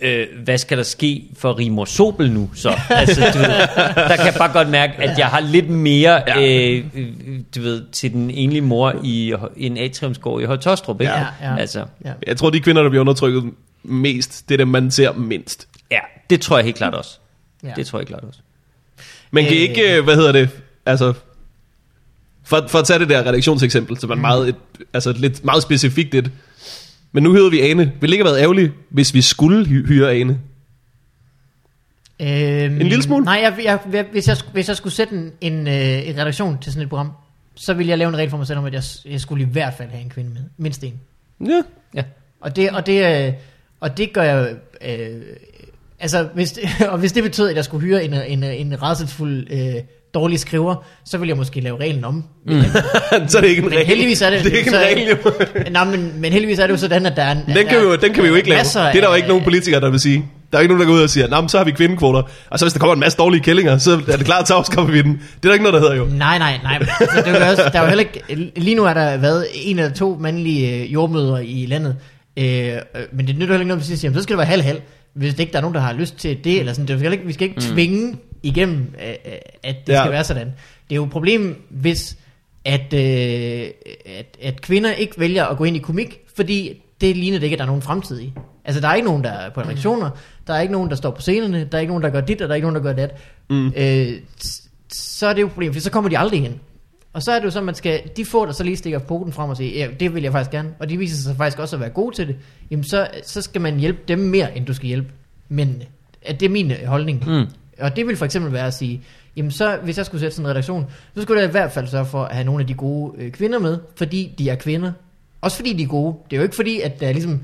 øh, 0.02 0.26
hvad 0.44 0.58
skal 0.58 0.76
der 0.78 0.84
ske 0.84 1.24
for 1.38 1.58
Rimor 1.58 1.84
Sobel 1.84 2.30
nu 2.32 2.50
så? 2.54 2.68
Altså, 2.90 3.20
du 3.34 3.38
ved, 3.38 3.46
der 4.08 4.16
kan 4.16 4.26
jeg 4.26 4.34
bare 4.38 4.52
godt 4.52 4.68
mærke, 4.68 4.92
at 4.98 5.18
jeg 5.18 5.26
har 5.26 5.40
lidt 5.40 5.68
mere, 5.68 6.22
Ja. 6.40 6.68
øh, 6.70 6.84
du 7.56 7.60
ved, 7.60 7.82
til 7.92 8.12
den 8.12 8.30
enlige 8.30 8.60
mor 8.62 8.94
i, 9.04 9.34
i 9.56 9.66
en 9.66 9.76
atriumsgård 9.78 10.42
i 10.42 10.44
Højtostrup, 10.44 11.00
ikke? 11.00 11.12
Ja, 11.12 11.24
ja. 11.42 11.56
Altså, 11.56 11.84
Ja. 12.04 12.12
Jeg 12.26 12.36
tror, 12.36 12.50
de 12.50 12.60
kvinder, 12.60 12.82
der 12.82 12.88
bliver 12.90 13.00
undertrykket 13.00 13.44
mest, 13.84 14.48
det 14.48 14.54
er 14.54 14.58
dem, 14.58 14.68
man 14.68 14.90
ser 14.90 15.12
mindst. 15.12 15.68
ja, 15.90 15.98
det 16.30 16.40
tror 16.40 16.56
jeg 16.58 16.64
helt 16.64 16.76
klart 16.76 16.94
også. 16.94 17.18
Ja. 17.64 17.72
Det 17.76 17.86
tror 17.86 17.98
jeg 17.98 18.00
helt 18.02 18.08
klart 18.08 18.24
også. 18.24 18.40
Man 19.30 19.44
kan 19.44 19.52
Øh. 19.52 19.58
ikke, 19.58 19.96
øh, 19.98 20.04
hvad 20.04 20.16
hedder 20.16 20.32
det, 20.32 20.50
altså... 20.86 21.12
For, 22.44 22.64
for 22.68 22.78
at 22.78 22.84
tage 22.86 22.98
det 22.98 23.08
der 23.08 23.26
redaktionseksempel, 23.26 23.98
som 23.98 24.10
er 24.10 24.14
Mm. 24.14 24.20
meget, 24.20 24.48
et, 24.48 24.56
altså 24.92 25.10
et 25.10 25.18
lidt 25.18 25.44
meget 25.44 25.62
specifikt 25.62 26.14
et. 26.14 26.30
Men 27.12 27.22
nu 27.22 27.32
hedder 27.34 27.50
vi 27.50 27.60
Ane. 27.60 27.84
Ville 27.84 27.92
det 28.00 28.12
ikke 28.12 28.24
have 28.24 28.32
været 28.34 28.42
ærgerligt, 28.42 28.72
hvis 28.90 29.14
vi 29.14 29.22
skulle 29.22 29.66
hy- 29.66 29.86
hyre 29.86 30.12
Ane? 30.14 30.40
Øhm, 32.20 32.80
En 32.80 32.88
lille 32.88 33.02
smule? 33.02 33.24
Nej, 33.24 33.40
jeg, 33.42 33.54
jeg, 33.64 33.78
jeg, 33.92 34.06
hvis, 34.12 34.28
jeg, 34.28 34.36
hvis 34.52 34.68
jeg 34.68 34.76
skulle 34.76 34.92
sætte 34.92 35.14
en, 35.14 35.32
en, 35.40 35.66
øh, 35.68 36.08
en 36.08 36.16
redaktion 36.18 36.58
til 36.58 36.72
sådan 36.72 36.82
et 36.82 36.88
program, 36.88 37.12
så 37.54 37.74
ville 37.74 37.90
jeg 37.90 37.98
lave 37.98 38.08
en 38.08 38.16
regel 38.16 38.30
for 38.30 38.36
mig 38.36 38.46
selv 38.46 38.58
om, 38.58 38.64
at 38.64 38.72
jeg, 38.74 38.82
jeg 39.04 39.20
skulle 39.20 39.44
i 39.44 39.48
hvert 39.48 39.74
fald 39.78 39.90
have 39.90 40.02
en 40.02 40.10
kvinde 40.10 40.30
med. 40.30 40.42
Mindst 40.56 40.84
en. 40.84 41.00
Ja. 41.46 41.62
Ja. 41.94 42.04
Og 42.40 42.56
det, 42.56 42.70
og 42.70 42.86
det, 42.86 43.26
øh, 43.28 43.32
og 43.82 43.96
det 43.98 44.12
gør 44.12 44.22
jeg... 44.22 44.48
Øh, 44.88 45.08
altså, 46.00 46.26
hvis 46.34 46.52
det, 46.52 46.62
og 46.92 46.98
hvis 46.98 47.12
det 47.12 47.22
betød, 47.22 47.48
at 47.50 47.56
jeg 47.56 47.64
skulle 47.64 47.80
hyre 47.86 48.04
en, 48.04 48.14
en, 48.14 48.44
en 48.44 48.82
rædselsfuld 48.82 49.46
øh, 49.50 49.74
dårlig 50.14 50.40
skriver, 50.40 50.84
så 51.04 51.18
ville 51.18 51.28
jeg 51.28 51.36
måske 51.36 51.60
lave 51.60 51.80
reglen 51.80 52.04
om. 52.04 52.24
Mm. 52.46 52.52
så 53.28 53.38
er 53.38 53.40
det 53.42 53.48
ikke 53.48 53.62
en 53.62 53.64
Men 53.68 53.74
regel. 53.74 53.86
heldigvis 53.86 54.22
er 54.22 54.30
det, 54.30 54.40
det 54.44 54.52
er 54.52 54.56
ikke 54.56 54.68
en 54.68 54.74
så- 54.74 54.78
regel, 54.80 55.08
jo. 55.08 55.16
Nej, 55.70 55.84
men, 55.84 56.12
men 56.20 56.32
heldigvis 56.32 56.58
er 56.58 56.66
det 56.66 56.72
jo 56.72 56.78
sådan, 56.78 57.06
at 57.06 57.16
der 57.16 57.22
er 57.22 57.32
en... 57.32 57.38
Den 57.56 57.66
kan, 57.66 57.78
vi 57.80 57.84
jo, 57.84 57.96
den 57.96 58.12
kan 58.12 58.22
vi 58.22 58.28
jo 58.28 58.34
ikke 58.34 58.48
lave. 58.48 58.58
Det 58.60 58.76
er 58.76 58.92
der 58.92 59.08
jo 59.08 59.14
ikke 59.14 59.28
nogen 59.28 59.44
politikere, 59.44 59.80
der 59.80 59.90
vil 59.90 60.00
sige. 60.00 60.24
Der 60.52 60.58
er 60.58 60.62
ikke 60.62 60.74
nogen, 60.74 60.80
der 60.88 60.92
går 60.92 60.98
ud 60.98 61.02
og 61.02 61.10
siger, 61.10 61.28
nah, 61.28 61.42
men 61.42 61.48
så 61.48 61.58
har 61.58 61.64
vi 61.64 61.70
kvindekvoter. 61.70 62.22
Og 62.50 62.58
så 62.58 62.64
hvis 62.64 62.72
der 62.72 62.78
kommer 62.80 62.94
en 62.94 63.00
masse 63.00 63.18
dårlige 63.18 63.40
kællinger, 63.42 63.78
så 63.78 63.92
er 64.08 64.16
det 64.16 64.26
klart, 64.26 64.48
så 64.48 64.54
afskaffer 64.54 64.92
vi 64.92 65.02
den. 65.02 65.12
Det 65.12 65.18
er 65.44 65.48
der 65.48 65.52
ikke 65.52 65.64
noget, 65.64 65.74
der 65.74 65.80
hedder 65.80 65.94
jo. 65.96 66.04
Nej, 66.04 66.38
nej, 66.38 66.58
nej. 66.62 66.78
Altså, 67.00 67.16
det 67.16 67.26
er 67.36 67.44
jo 67.44 67.50
også, 67.50 67.62
der 67.72 67.78
er 67.78 67.82
jo 67.82 67.88
heller 67.88 68.04
ikke, 68.04 68.50
lige 68.60 68.74
nu 68.74 68.84
er 68.84 68.94
der 68.94 69.16
været 69.16 69.46
en 69.54 69.78
eller 69.78 69.92
to 69.92 70.16
mandlige 70.20 70.82
øh, 70.82 70.92
jordmødre 70.92 71.46
i 71.46 71.66
landet. 71.66 71.96
Øh, 72.36 72.44
øh, 72.76 73.02
men 73.12 73.26
det 73.26 73.34
nytter 73.34 73.46
heller 73.46 73.54
ikke 73.60 73.68
noget, 73.68 73.80
hvis 73.82 73.90
vi 73.90 73.96
siger, 73.96 74.12
så 74.12 74.22
skal 74.22 74.32
det 74.32 74.38
være 74.38 74.46
halv-halv. 74.46 74.80
Hvis 75.14 75.34
det 75.34 75.40
ikke 75.40 75.52
der 75.52 75.58
er 75.58 75.62
nogen, 75.62 75.74
der 75.74 75.80
har 75.80 75.92
lyst 75.92 76.16
til 76.16 76.44
det, 76.44 76.58
eller 76.58 76.72
sådan. 76.72 76.88
Det 76.88 76.98
skal 76.98 77.12
ikke, 77.12 77.26
vi 77.26 77.32
skal 77.32 77.48
ikke 77.48 77.60
mm. 77.68 77.74
tvinge 77.74 78.16
igennem, 78.42 78.94
øh, 79.02 79.08
øh, 79.08 79.32
at 79.62 79.76
det 79.86 79.92
Ja. 79.92 80.00
skal 80.02 80.12
være 80.12 80.24
sådan. 80.24 80.46
Det 80.46 80.94
er 80.94 80.96
jo 80.96 81.04
et 81.04 81.10
problem, 81.10 81.62
hvis 81.70 82.16
at, 82.64 82.94
øh, 82.94 83.66
at, 84.18 84.36
at 84.42 84.60
kvinder 84.60 84.92
ikke 84.92 85.20
vælger 85.20 85.44
at 85.44 85.56
gå 85.58 85.64
ind 85.64 85.76
i 85.76 85.78
komik, 85.78 86.20
fordi 86.36 86.82
det 87.00 87.16
ligner 87.16 87.38
det 87.38 87.44
ikke, 87.46 87.54
at 87.54 87.58
der 87.58 87.64
er 87.64 87.66
nogen 87.66 87.82
fremtid 87.82 88.20
i. 88.20 88.32
Altså, 88.64 88.80
der 88.80 88.88
er 88.88 88.94
ikke 88.94 89.08
nogen, 89.08 89.24
der 89.24 89.30
er 89.30 89.50
på 89.50 89.60
redaktioner, 89.60 90.10
der 90.46 90.54
er 90.54 90.60
ikke 90.60 90.72
nogen, 90.72 90.90
der 90.90 90.96
står 90.96 91.10
på 91.10 91.20
scenerne, 91.20 91.68
der 91.72 91.78
er 91.78 91.80
ikke 91.80 91.90
nogen, 91.90 92.02
der 92.02 92.10
gør 92.10 92.20
dit, 92.20 92.42
og 92.42 92.48
der 92.48 92.52
er 92.52 92.56
ikke 92.56 92.68
nogen, 92.68 92.76
der 92.76 92.82
gør 92.82 92.92
dat. 92.92 93.10
Mm. 93.50 93.72
Øh, 93.76 94.12
så 94.92 95.26
er 95.26 95.32
det 95.32 95.40
jo 95.40 95.46
et 95.46 95.52
problem, 95.52 95.72
for 95.72 95.80
så 95.80 95.90
kommer 95.90 96.10
de 96.10 96.18
aldrig 96.18 96.44
ind. 96.44 96.54
Og 97.12 97.22
så 97.22 97.32
er 97.32 97.38
det 97.38 97.44
jo 97.44 97.50
så, 97.50 97.58
at 97.58 97.64
man 97.64 97.74
skal, 97.74 98.02
de 98.16 98.24
få, 98.24 98.46
der 98.46 98.52
så 98.52 98.64
lige 98.64 98.76
stikker 98.76 98.98
poten 98.98 99.32
frem 99.32 99.50
og 99.50 99.56
siger, 99.56 99.84
ja, 99.84 99.88
det 100.00 100.14
vil 100.14 100.22
jeg 100.22 100.32
faktisk 100.32 100.50
gerne, 100.50 100.74
og 100.78 100.88
de 100.88 100.98
viser 100.98 101.16
sig 101.16 101.36
faktisk 101.36 101.58
også 101.58 101.76
at 101.76 101.80
være 101.80 101.90
gode 101.90 102.16
til 102.16 102.28
det, 102.28 102.36
jamen 102.70 102.84
så, 102.84 103.08
så 103.24 103.42
skal 103.42 103.60
man 103.60 103.78
hjælpe 103.78 103.98
dem 104.08 104.18
mere, 104.18 104.56
end 104.56 104.66
du 104.66 104.74
skal 104.74 104.86
hjælpe 104.86 105.08
mændene. 105.48 105.84
At 106.22 106.40
det 106.40 106.46
er 106.46 106.50
min 106.50 106.70
øh, 106.70 106.84
holdning. 106.86 107.24
Mm. 107.26 107.46
Og 107.80 107.96
det 107.96 108.06
vil 108.06 108.16
for 108.16 108.24
eksempel 108.24 108.52
være 108.52 108.66
at 108.66 108.74
sige, 108.74 109.02
jamen 109.36 109.50
så, 109.50 109.78
hvis 109.84 109.98
jeg 109.98 110.06
skulle 110.06 110.20
sætte 110.20 110.36
sådan 110.36 110.46
en 110.46 110.50
redaktion, 110.50 110.86
så 111.14 111.22
skulle 111.22 111.40
jeg 111.40 111.48
i 111.48 111.50
hvert 111.50 111.72
fald 111.72 111.86
sørge 111.86 112.06
for 112.06 112.24
at 112.24 112.34
have 112.34 112.44
nogle 112.44 112.60
af 112.60 112.66
de 112.66 112.74
gode 112.74 113.12
øh, 113.18 113.32
kvinder 113.32 113.58
med, 113.58 113.78
fordi 113.96 114.34
de 114.38 114.50
er 114.50 114.54
kvinder. 114.54 114.92
Også 115.40 115.56
fordi 115.56 115.72
de 115.72 115.82
er 115.82 115.86
gode. 115.86 116.16
Det 116.30 116.36
er 116.36 116.40
jo 116.40 116.42
ikke 116.42 116.56
fordi, 116.56 116.80
at 116.80 117.00
der 117.00 117.08
er 117.08 117.12
ligesom, 117.12 117.40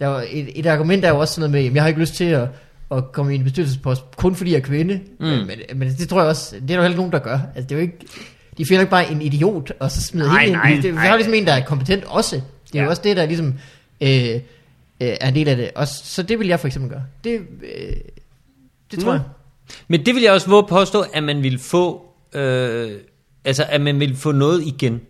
der 0.00 0.08
er 0.08 0.24
et, 0.30 0.58
et 0.58 0.66
argument 0.66 1.04
er 1.04 1.08
jo 1.08 1.18
også 1.18 1.34
sådan 1.34 1.40
noget 1.40 1.52
med, 1.52 1.62
jamen 1.62 1.74
jeg 1.74 1.82
har 1.82 1.88
ikke 1.88 2.00
lyst 2.00 2.14
til 2.14 2.24
at, 2.24 2.48
at 2.90 3.12
komme 3.12 3.32
i 3.32 3.38
en 3.38 3.44
bestyrelsespost, 3.44 4.16
kun 4.16 4.34
fordi 4.34 4.50
jeg 4.50 4.58
er 4.58 4.62
kvinde. 4.62 5.00
Mm. 5.20 5.26
Men, 5.26 5.48
men, 5.74 5.88
det 5.88 6.08
tror 6.08 6.20
jeg 6.20 6.28
også, 6.28 6.54
det 6.54 6.62
er 6.62 6.66
der 6.66 6.74
jo 6.74 6.82
heller 6.82 6.96
nogen, 6.96 7.12
der 7.12 7.18
gør. 7.18 7.38
Altså 7.54 7.68
det 7.68 7.72
er 7.72 7.76
jo 7.76 7.82
ikke, 7.82 7.98
de 8.58 8.66
finder 8.66 8.80
ikke 8.80 8.90
bare 8.90 9.10
en 9.10 9.22
idiot, 9.22 9.72
og 9.80 9.90
så 9.90 10.02
smider 10.02 10.26
Nej, 10.26 10.44
hende 10.44 10.58
nej, 10.58 10.70
ind. 10.72 10.82
Det, 10.82 10.94
nej. 10.94 11.08
jo 11.10 11.16
ligesom 11.16 11.34
en, 11.34 11.46
der 11.46 11.52
er 11.52 11.64
kompetent 11.64 12.04
også. 12.04 12.36
Det 12.36 12.42
er 12.74 12.78
ja. 12.78 12.84
jo 12.84 12.90
også 12.90 13.02
det, 13.04 13.16
der 13.16 13.26
ligesom 13.26 13.54
øh, 14.00 14.34
øh, 14.34 14.40
er 15.00 15.28
en 15.28 15.34
del 15.34 15.48
af 15.48 15.56
det. 15.56 15.70
Og 15.74 15.88
så 15.88 16.22
det 16.22 16.38
vil 16.38 16.46
jeg 16.48 16.60
for 16.60 16.66
eksempel 16.66 16.90
gøre. 16.90 17.02
Det, 17.24 17.32
øh, 17.62 17.96
det 18.90 18.98
tror 18.98 19.06
Nå. 19.06 19.12
jeg. 19.12 19.22
Men 19.88 20.06
det 20.06 20.14
vil 20.14 20.22
jeg 20.22 20.32
også 20.32 20.48
våge 20.48 20.66
påstå, 20.68 21.04
at 21.12 21.22
man 21.22 21.42
vil 21.42 21.58
få, 21.58 22.02
øh, 22.34 22.90
altså 23.44 23.64
at 23.68 23.80
man 23.80 24.00
vil 24.00 24.16
få 24.16 24.32
noget 24.32 24.62
igen. 24.66 25.00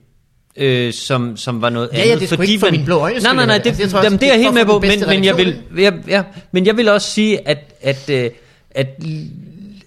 Øh, 0.57 0.93
som, 0.93 1.37
som 1.37 1.63
var 1.63 1.71
noget 1.71 1.89
Ja, 1.93 1.99
ja, 1.99 2.05
andet. 2.05 2.21
det 2.21 2.33
er 2.33 2.37
sgu 2.37 2.43
ikke 2.43 2.61
for 2.61 2.71
mine 2.71 2.85
blå 2.85 2.97
øjnes 2.97 3.23
Nej, 3.23 3.35
nej, 3.35 3.47
nej, 3.47 3.59
det, 3.59 3.67
altså, 3.67 3.83
jeg 3.83 3.91
tror 3.91 4.03
jamen, 4.03 4.19
det 4.19 4.29
er 4.29 4.33
det 4.33 4.39
jeg 4.39 4.47
er 4.47 4.53
helt 4.53 4.55
med 4.55 4.65
på, 4.65 4.81
men, 4.81 4.91
men, 5.09 5.25
jeg 5.25 5.37
vil, 5.37 5.57
ja, 5.79 5.91
ja, 6.09 6.23
men 6.53 6.67
jeg 6.67 6.77
vil 6.77 6.89
også 6.89 7.11
sige, 7.11 7.49
at, 7.49 7.75
at, 7.81 8.11
øh, 8.11 8.31
at, 8.71 8.87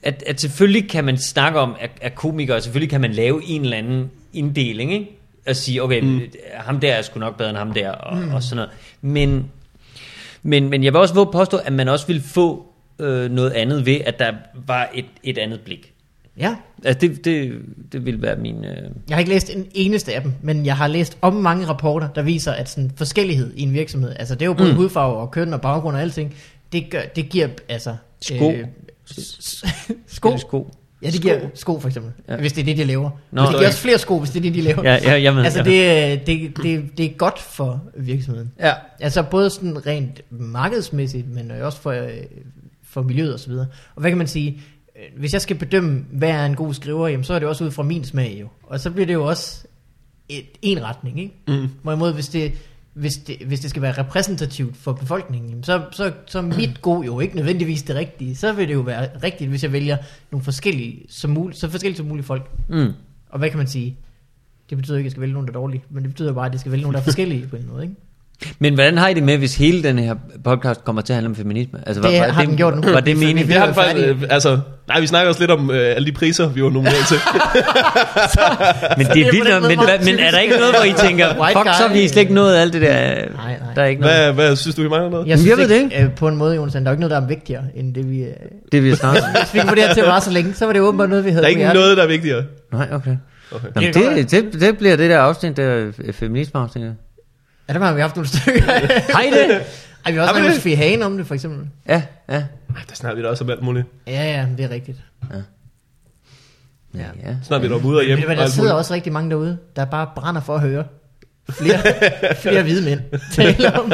at, 0.05 0.23
at 0.27 0.41
selvfølgelig 0.41 0.89
kan 0.89 1.03
man 1.05 1.17
snakke 1.17 1.59
om, 1.59 1.75
at, 1.79 1.89
at 2.01 2.15
komikere, 2.15 2.61
selvfølgelig 2.61 2.89
kan 2.89 3.01
man 3.01 3.11
lave 3.11 3.41
en 3.47 3.61
eller 3.61 3.77
anden 3.77 4.11
inddeling, 4.33 4.93
ikke? 4.93 5.11
At 5.45 5.57
sige, 5.57 5.83
okay, 5.83 6.01
mm. 6.01 6.21
ham 6.53 6.79
der 6.79 6.93
er 6.93 7.01
sgu 7.01 7.19
nok 7.19 7.37
bedre 7.37 7.49
end 7.49 7.57
ham 7.57 7.73
der, 7.73 7.91
og, 7.91 8.17
mm. 8.17 8.33
og 8.33 8.43
sådan 8.43 8.55
noget. 8.55 8.71
Men, 9.01 9.45
men, 10.43 10.69
men 10.69 10.83
jeg 10.83 10.93
vil 10.93 11.01
også 11.01 11.13
våge 11.13 11.31
påstå, 11.31 11.57
at 11.57 11.73
man 11.73 11.87
også 11.87 12.07
vil 12.07 12.21
få 12.21 12.65
øh, 12.99 13.31
noget 13.31 13.51
andet 13.51 13.85
ved, 13.85 13.97
at 14.05 14.19
der 14.19 14.33
var 14.67 14.89
et, 14.93 15.05
et 15.23 15.37
andet 15.37 15.61
blik. 15.61 15.91
Ja, 16.37 16.55
Altså 16.85 17.07
det, 17.07 17.25
det, 17.25 17.61
det 17.91 18.05
vil 18.05 18.21
være 18.21 18.35
min... 18.35 18.65
Øh... 18.65 18.71
jeg 19.09 19.15
har 19.15 19.19
ikke 19.19 19.31
læst 19.31 19.55
en 19.55 19.67
eneste 19.73 20.13
af 20.13 20.21
dem, 20.21 20.33
men 20.41 20.65
jeg 20.65 20.77
har 20.77 20.87
læst 20.87 21.17
om 21.21 21.33
mange 21.33 21.67
rapporter, 21.67 22.07
der 22.07 22.21
viser, 22.21 22.51
at 22.51 22.69
sådan 22.69 22.91
forskellighed 22.95 23.53
i 23.55 23.61
en 23.61 23.73
virksomhed, 23.73 24.15
altså 24.19 24.35
det 24.35 24.41
er 24.41 24.45
jo 24.45 24.53
både 24.53 24.69
mm. 24.69 24.75
hudfarve 24.75 25.17
og 25.17 25.31
køn 25.31 25.53
og 25.53 25.61
baggrund 25.61 25.95
og 25.95 26.01
alting, 26.01 26.35
det, 26.71 26.89
gør, 26.89 27.01
det 27.15 27.29
giver 27.29 27.47
altså... 27.69 27.95
Sko. 28.21 28.51
s- 28.51 28.65
sko? 30.07 30.37
sko. 30.37 30.71
Ja, 31.01 31.09
det 31.09 31.21
giver 31.21 31.39
sko 31.53 31.79
for 31.79 31.87
eksempel, 31.87 32.11
Ja. 32.29 32.37
hvis 32.37 32.53
det 32.53 32.61
er 32.61 32.65
det, 32.65 32.77
de 32.77 32.83
laver. 32.83 33.09
Nå, 33.31 33.41
det 33.41 33.49
giver 33.49 33.67
også 33.67 33.79
flere 33.79 33.97
sko, 33.97 34.19
hvis 34.19 34.29
det 34.29 34.39
er 34.39 34.41
det, 34.43 34.53
de 34.53 34.61
laver. 34.61 34.83
Ja, 34.83 34.97
ja, 35.03 35.17
jamen, 35.17 35.45
altså 35.45 35.63
ja. 35.65 36.11
det, 36.15 36.27
det, 36.27 36.57
det, 36.63 36.97
det 36.97 37.05
er 37.05 37.09
godt 37.17 37.39
for 37.39 37.83
virksomheden. 37.97 38.51
Ja. 38.59 38.73
Altså 38.99 39.23
både 39.23 39.49
sådan 39.49 39.85
rent 39.87 40.21
markedsmæssigt, 40.31 41.29
men 41.29 41.51
også 41.51 41.81
for, 41.81 41.91
øh, 41.91 42.09
for 42.83 43.01
miljøet 43.01 43.33
og 43.33 43.39
så 43.39 43.49
videre. 43.49 43.67
Og 43.95 44.01
hvad 44.01 44.11
kan 44.11 44.17
man 44.17 44.27
sige? 44.27 44.61
Øh, 44.95 45.19
Hvis 45.19 45.33
jeg 45.33 45.41
skal 45.41 45.55
bedømme, 45.55 46.05
hvad 46.11 46.29
er 46.29 46.45
en 46.45 46.55
god 46.55 46.73
skriver, 46.73 47.07
jamen, 47.07 47.23
så 47.23 47.33
er 47.33 47.39
det 47.39 47.47
også 47.47 47.63
ud 47.63 47.71
fra 47.71 47.83
min 47.83 48.03
smag 48.03 48.37
jo. 48.41 48.47
Og 48.63 48.79
så 48.79 48.91
bliver 48.91 49.05
det 49.05 49.13
jo 49.13 49.25
også 49.25 49.65
et, 50.29 50.45
en 50.61 50.83
retning, 50.83 51.19
ikke? 51.19 51.33
Mm. 51.47 51.67
Hvorimod 51.83 52.13
hvis 52.13 52.27
det, 52.27 52.51
hvis, 52.95 53.17
det, 53.17 53.37
hvis 53.47 53.59
det 53.59 53.69
skal 53.69 53.81
være 53.81 53.91
repræsentativt 53.91 54.77
for 54.77 54.93
befolkningen, 54.93 55.63
så, 55.63 55.85
så, 55.91 56.13
så 56.25 56.37
er 56.37 56.41
mit 56.41 56.81
god 56.81 57.03
jo 57.03 57.19
ikke 57.19 57.35
nødvendigvis 57.35 57.83
det 57.83 57.95
rigtige. 57.95 58.35
Så 58.35 58.53
vil 58.53 58.67
det 58.67 58.73
jo 58.73 58.79
være 58.79 59.09
rigtigt, 59.23 59.49
hvis 59.49 59.63
jeg 59.63 59.71
vælger 59.71 59.97
nogle 60.31 60.43
forskellige, 60.43 61.05
som 61.09 61.31
muligt, 61.31 61.59
så 61.59 61.69
forskellige 61.69 61.97
som 61.97 62.05
muligt 62.05 62.27
folk. 62.27 62.51
Mm. 62.69 62.91
Og 63.29 63.39
hvad 63.39 63.49
kan 63.49 63.57
man 63.57 63.67
sige? 63.67 63.97
Det 64.69 64.77
betyder 64.77 64.97
ikke, 64.97 65.01
at 65.01 65.05
jeg 65.05 65.11
skal 65.11 65.21
vælge 65.21 65.33
nogen, 65.33 65.47
der 65.47 65.53
er 65.53 65.59
dårlige, 65.59 65.83
men 65.89 66.03
det 66.03 66.11
betyder 66.11 66.33
bare, 66.33 66.45
at 66.45 66.51
jeg 66.51 66.59
skal 66.59 66.71
vælge 66.71 66.81
nogen, 66.81 66.93
der 66.93 66.99
er 66.99 67.03
forskellige 67.03 67.47
på 67.47 67.55
en 67.55 67.67
måde, 67.67 67.83
ikke? 67.83 67.95
Men 68.59 68.73
hvordan 68.73 68.97
har 68.97 69.07
I 69.07 69.13
det 69.13 69.23
med, 69.23 69.37
hvis 69.37 69.55
hele 69.55 69.83
den 69.83 69.99
her 69.99 70.15
podcast 70.43 70.83
kommer 70.85 71.01
til 71.01 71.13
at 71.13 71.15
handle 71.15 71.29
om 71.29 71.35
feminisme? 71.35 71.79
Altså, 71.87 72.01
Det 72.01 72.11
var, 72.19 72.25
var 72.25 72.33
har 72.33 72.45
den 72.45 72.57
gjort 72.57 72.75
nu. 72.85 72.91
Var 72.91 72.99
det 72.99 73.17
meningen? 73.17 73.47
Vi 73.47 73.53
har 73.53 73.65
det 73.65 73.75
færdige. 73.75 74.07
faktisk, 74.07 74.23
øh, 74.23 74.29
altså, 74.33 74.59
nej, 74.87 74.99
vi 74.99 75.07
snakker 75.07 75.29
også 75.29 75.41
lidt 75.41 75.51
om 75.51 75.71
øh, 75.71 75.95
alle 75.95 76.05
de 76.07 76.11
priser, 76.11 76.49
vi 76.49 76.63
var 76.63 76.69
nomineret 76.69 77.05
til. 77.07 77.17
Men 78.97 79.05
det 79.05 79.15
Det 79.15 79.27
er 79.27 79.31
vildt, 79.31 79.67
men, 79.67 79.79
hvad- 79.85 79.99
men 80.05 80.19
er 80.19 80.31
der 80.31 80.39
ikke 80.39 80.55
noget, 80.57 80.75
hvor 80.75 80.83
I 80.83 81.07
tænker, 81.07 81.27
fuck, 81.29 81.75
så 81.75 81.83
har 81.87 81.93
vi 81.93 81.99
guy. 81.99 82.07
slet 82.07 82.21
ikke 82.21 82.33
nået 82.33 82.55
alt 82.57 82.73
det 82.73 82.81
der. 82.81 82.93
Nej, 82.95 83.25
nej. 83.35 83.73
Der 83.75 83.81
er 83.81 83.85
ikke 83.85 84.01
noget. 84.01 84.15
Hvad, 84.33 84.33
hvad 84.33 84.55
synes 84.55 84.75
du, 84.75 84.81
vi 84.81 84.89
mangler 84.89 85.09
noget? 85.09 85.27
Jeg 85.27 85.37
synes 85.39 85.49
jeg 85.49 85.57
ved 85.57 85.67
det 85.69 85.83
ikke, 85.83 86.03
øh, 86.03 86.11
på 86.15 86.27
en 86.27 86.35
måde, 86.35 86.55
Jonas, 86.55 86.73
der 86.73 86.81
er 86.85 86.91
ikke 86.91 86.99
noget, 87.01 87.11
der 87.11 87.21
er 87.21 87.27
vigtigere, 87.27 87.63
end 87.75 87.95
det 87.95 88.09
vi... 88.09 88.19
Øh, 88.23 88.27
Det 88.71 88.83
vi 88.83 88.89
har 88.89 88.95
snakket 89.03 89.23
hvis 89.39 89.53
vi 89.53 89.59
kan 89.59 89.67
få 89.69 89.75
det 89.75 89.83
her 89.83 89.93
til 89.93 90.01
at 90.01 90.07
vare 90.07 90.21
så 90.21 90.31
længe, 90.31 90.53
så 90.53 90.65
var 90.65 90.73
det 90.73 90.81
åbenbart 90.81 91.09
noget, 91.09 91.25
vi 91.25 91.29
havde 91.29 91.41
Der 91.41 91.47
er 91.47 91.49
ikke 91.49 91.73
noget, 91.73 91.97
der 91.97 92.03
er 92.03 92.07
vigtigere. 92.07 92.43
Nej, 92.73 92.87
okay. 92.91 93.15
Okay. 93.51 93.67
Jamen, 93.75 93.93
Det 94.17 94.31
det, 94.31 94.53
det, 94.53 94.61
det 94.61 94.77
bliver 94.77 94.95
det 94.95 95.09
der 95.09 95.19
afsnit, 95.19 95.57
der 95.57 95.63
er 95.63 95.91
feminisme 96.11 96.59
afsnit. 96.59 96.83
Ja, 97.69 97.73
der 97.73 97.79
har 97.79 97.93
vi 97.93 98.01
haft 98.01 98.15
nogle 98.15 98.27
stykker. 98.29 98.61
Har 99.13 99.21
I 99.21 99.31
det? 99.31 99.61
Ej, 100.05 100.11
vi 100.11 100.17
har 100.17 100.27
også 100.29 100.41
det? 100.41 100.55
Sofie 100.55 100.75
Hagen 100.75 101.01
om 101.01 101.17
det, 101.17 101.27
for 101.27 101.33
eksempel. 101.35 101.67
Ja, 101.89 102.01
ja. 102.29 102.35
Ej, 102.35 102.43
Der 102.89 102.95
snakker 102.95 103.15
vi 103.15 103.23
da 103.23 103.27
også 103.29 103.43
om 103.43 103.49
alt 103.49 103.61
muligt. 103.63 103.85
Ja, 104.07 104.23
ja, 104.23 104.47
det 104.57 104.65
er 104.65 104.69
rigtigt. 104.69 104.97
Ja. 105.33 105.37
Snart 107.43 107.61
vi 107.61 107.65
er 107.67 107.69
derude 107.71 107.97
og 107.99 108.05
hjem. 108.05 108.19
Men 108.19 108.29
og 108.29 108.35
der 108.37 108.47
sidder 108.47 108.73
også 108.73 108.93
rigtig 108.93 109.13
mange 109.13 109.29
derude, 109.29 109.57
der 109.75 109.85
bare 109.85 110.09
brænder 110.15 110.41
for 110.41 110.55
at 110.55 110.61
høre 110.61 110.83
flere, 111.49 111.79
flere 112.35 112.63
hvide 112.63 112.85
mænd 112.85 112.99
tale 113.35 113.79
om. 113.79 113.91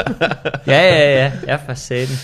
ja, 0.68 0.82
ja, 0.82 1.16
ja. 1.16 1.32
Ja, 1.48 1.56
for 1.56 1.74
satan. 1.74 2.16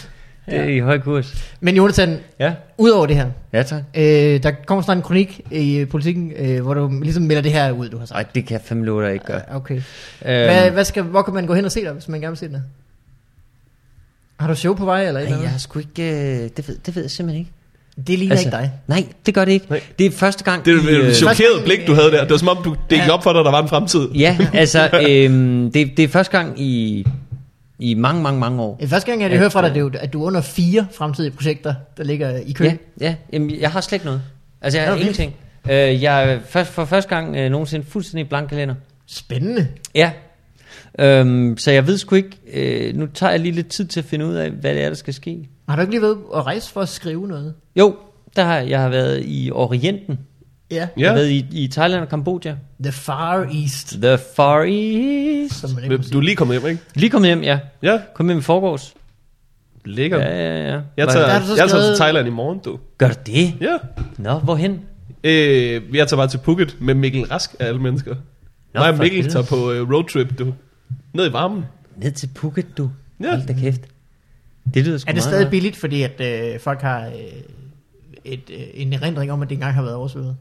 Det 0.49 0.59
er 0.59 0.63
i 0.63 0.79
høj 0.79 0.99
kurs. 0.99 1.51
Men 1.61 1.75
Jonathan, 1.75 2.17
Ja. 2.39 2.53
udover 2.77 3.05
det 3.05 3.15
her, 3.15 3.27
Ja, 3.53 3.63
tak. 3.63 3.83
øh, 3.95 4.43
der 4.43 4.51
kommer 4.65 4.81
snart 4.81 4.97
en 4.97 5.03
kronik 5.03 5.41
i 5.51 5.77
øh, 5.77 5.87
politikken, 5.87 6.31
øh, 6.37 6.61
hvor 6.61 6.73
du 6.73 6.99
ligesom 7.01 7.23
melder 7.23 7.41
det 7.41 7.51
her 7.51 7.71
ud, 7.71 7.89
du 7.89 7.97
har 7.97 8.05
sagt. 8.05 8.15
Ej, 8.17 8.25
det 8.35 8.45
kan 8.45 8.53
jeg 8.53 8.61
fandme 8.65 8.85
love 8.85 9.05
dig 9.05 9.13
ikke 9.13 9.25
gøre. 9.25 9.41
Okay. 9.51 9.75
Øhm, 9.75 9.83
Hvad, 10.21 10.71
hvad 10.71 10.85
skal, 10.85 11.03
hvor 11.03 11.21
kan 11.21 11.33
man 11.33 11.45
gå 11.45 11.53
hen 11.53 11.65
og 11.65 11.71
se 11.71 11.81
dig, 11.83 11.91
hvis 11.93 12.07
man 12.07 12.19
gerne 12.21 12.31
vil 12.31 12.37
se 12.37 12.47
dig? 12.49 12.61
Har 14.39 14.47
du 14.47 14.55
show 14.55 14.73
på 14.75 14.85
vej, 14.85 15.07
eller 15.07 15.19
et 15.19 15.23
eller 15.23 15.37
Ej, 15.37 15.43
jeg 15.43 15.51
har 15.51 15.57
sgu 15.59 15.79
ikke... 15.79 16.03
Øh, 16.03 16.49
det, 16.57 16.67
ved, 16.67 16.77
det 16.85 16.95
ved 16.95 17.03
jeg 17.03 17.11
simpelthen 17.11 17.39
ikke. 17.39 17.51
Det 18.07 18.19
ligner 18.19 18.35
altså, 18.35 18.47
ikke 18.47 18.57
dig. 18.57 18.71
Nej, 18.87 19.05
det 19.25 19.33
gør 19.33 19.45
det 19.45 19.51
ikke. 19.51 19.65
Nej. 19.69 19.81
Det 19.99 20.05
er 20.05 20.11
første 20.11 20.43
gang... 20.43 20.65
Det 20.65 20.73
er 20.73 20.77
et 20.99 21.05
øh, 21.05 21.13
chokeret 21.13 21.63
blik, 21.63 21.87
du 21.87 21.93
havde 21.93 22.11
der. 22.11 22.21
Det 22.21 22.31
var 22.31 22.37
som 22.37 22.47
om, 22.47 22.57
du, 22.63 22.69
det 22.69 22.79
gik 22.89 22.99
Ja. 22.99 23.11
op 23.11 23.23
for 23.23 23.33
dig, 23.33 23.45
der 23.45 23.51
var 23.51 23.61
en 23.61 23.67
fremtid. 23.69 24.09
Ja, 24.11 24.37
altså, 24.53 24.89
øhm, 25.09 25.71
det, 25.71 25.97
det 25.97 26.03
er 26.03 26.07
første 26.07 26.37
gang 26.37 26.61
i, 26.61 27.05
i 27.79 27.93
mange, 27.93 28.21
mange, 28.21 28.39
mange 28.39 28.61
år. 28.61 28.79
Første 28.87 29.11
gang, 29.11 29.21
jeg 29.21 29.31
At, 29.31 29.37
hører 29.37 29.49
fra 29.49 29.61
dig, 29.61 29.69
det 29.69 29.77
er 29.77 29.81
jo, 29.81 29.91
at 29.93 30.13
du 30.13 30.21
er 30.21 30.27
under 30.27 30.41
fire 30.41 30.87
fremtidige 30.91 31.31
projekter, 31.31 31.73
der 31.97 32.03
ligger 32.03 32.37
i 32.37 32.51
kø. 32.51 32.63
Ja, 32.63 32.75
ja. 33.01 33.15
Jamen, 33.33 33.59
jeg 33.59 33.71
har 33.71 33.81
slet 33.81 33.95
ikke 33.95 34.05
noget. 34.05 34.21
Altså, 34.61 34.79
jeg 34.79 34.87
har 34.87 34.95
ingenting. 34.95 35.35
Øh, 35.69 36.03
jeg 36.03 36.31
er 36.31 36.39
først, 36.45 36.71
for 36.71 36.85
første 36.85 37.15
gang 37.15 37.35
øh, 37.35 37.51
nogensinde 37.51 37.85
fuldstændig 37.85 38.29
blank 38.29 38.49
kalender. 38.49 38.75
Spændende. 39.07 39.67
Ja. 39.95 40.11
Øhm, 40.99 41.57
så 41.57 41.71
jeg 41.71 41.87
ved 41.87 41.97
sgu 41.97 42.15
ikke... 42.15 42.37
Øh, 42.53 42.95
nu 42.95 43.05
tager 43.05 43.31
jeg 43.31 43.39
lige 43.39 43.51
lidt 43.51 43.67
tid 43.67 43.85
til 43.85 43.99
at 43.99 44.05
finde 44.05 44.25
ud 44.25 44.33
af, 44.35 44.51
hvad 44.51 44.73
det 44.73 44.83
er, 44.83 44.87
der 44.87 44.95
skal 44.95 45.13
ske. 45.13 45.49
Har 45.69 45.75
du 45.75 45.81
ikke 45.81 45.93
lige 45.93 46.01
været 46.01 46.17
at 46.35 46.45
rejse 46.45 46.71
for 46.71 46.81
at 46.81 46.89
skrive 46.89 47.27
noget? 47.27 47.53
Jo, 47.75 47.95
der 48.35 48.43
har, 48.43 48.57
jeg 48.57 48.81
har 48.81 48.89
været 48.89 49.23
i 49.25 49.51
Orienten. 49.51 50.19
Ja. 50.71 50.75
Jeg 50.75 50.89
Ja. 50.97 51.13
været 51.13 51.29
i, 51.29 51.45
i 51.51 51.67
Thailand 51.67 52.01
og 52.01 52.09
Kambodja. 52.09 52.55
The 52.83 52.91
Far 52.91 53.47
East, 53.61 53.87
The 54.01 54.17
Far 54.35 54.61
East. 54.67 55.55
som 55.55 55.69
man 55.73 55.83
ikke 55.83 55.97
må 55.97 56.03
sige. 56.03 56.13
Du 56.13 56.17
er 56.17 56.21
lige 56.23 56.35
kommet 56.35 56.59
hjem, 56.59 56.69
ikke? 56.69 56.81
Lige 56.95 57.09
kommet 57.09 57.29
hjem, 57.29 57.43
ja. 57.43 57.59
Ja, 57.83 58.01
Kom 58.13 58.27
hjem 58.27 58.37
i 58.37 58.41
forgårs. 58.41 58.93
lækkert. 59.85 60.21
Ja, 60.21 60.27
ja, 60.27 60.71
ja. 60.73 60.81
Jeg 60.97 61.07
tager, 61.07 61.27
jeg 61.27 61.41
tager 61.57 61.67
skrevet- 61.67 61.85
til 61.85 61.95
Thailand 61.99 62.27
i 62.27 62.31
morgen, 62.31 62.59
du. 62.65 62.79
Gør 62.97 63.07
du 63.07 63.15
det? 63.25 63.53
Ja. 63.61 63.77
Nå, 64.17 64.39
hvorhen? 64.39 64.79
Øh, 65.23 65.31
jeg 65.95 66.07
tager 66.07 66.15
bare 66.15 66.27
til 66.27 66.37
Phuket 66.37 66.75
med 66.79 66.93
Mikkel 66.93 67.25
Rask 67.25 67.55
af 67.59 67.65
alle 67.67 67.81
mennesker. 67.81 68.15
Nå, 68.73 68.79
Mig 68.79 68.89
og 68.89 68.97
Mikkel 68.97 69.15
helvede. 69.21 69.33
tager 69.33 69.45
på 69.45 69.71
øh, 69.71 69.91
roadtrip, 69.93 70.39
du. 70.39 70.53
Ned 71.13 71.29
i 71.29 71.33
varmen. 71.33 71.63
Ned 71.97 72.11
til 72.11 72.29
Phuket, 72.35 72.77
du. 72.77 72.89
Ja. 73.23 73.29
Hold 73.29 73.47
da 73.47 73.53
kæft. 73.53 73.81
Det 74.73 74.85
lyder 74.85 74.97
sgu 74.97 75.09
Er 75.09 75.11
det 75.11 75.15
meget 75.15 75.23
stadig 75.23 75.43
godt. 75.45 75.51
billigt, 75.51 75.75
fordi 75.75 76.01
at 76.03 76.21
øh, 76.53 76.59
folk 76.59 76.81
har 76.81 77.05
øh, 77.05 77.11
et, 78.25 78.39
øh, 78.53 78.59
en 78.73 78.93
erindring 78.93 79.31
om, 79.31 79.41
at 79.41 79.49
det 79.49 79.55
engang 79.55 79.73
har 79.73 79.81
været 79.81 79.95
oversvømmet? 79.95 80.35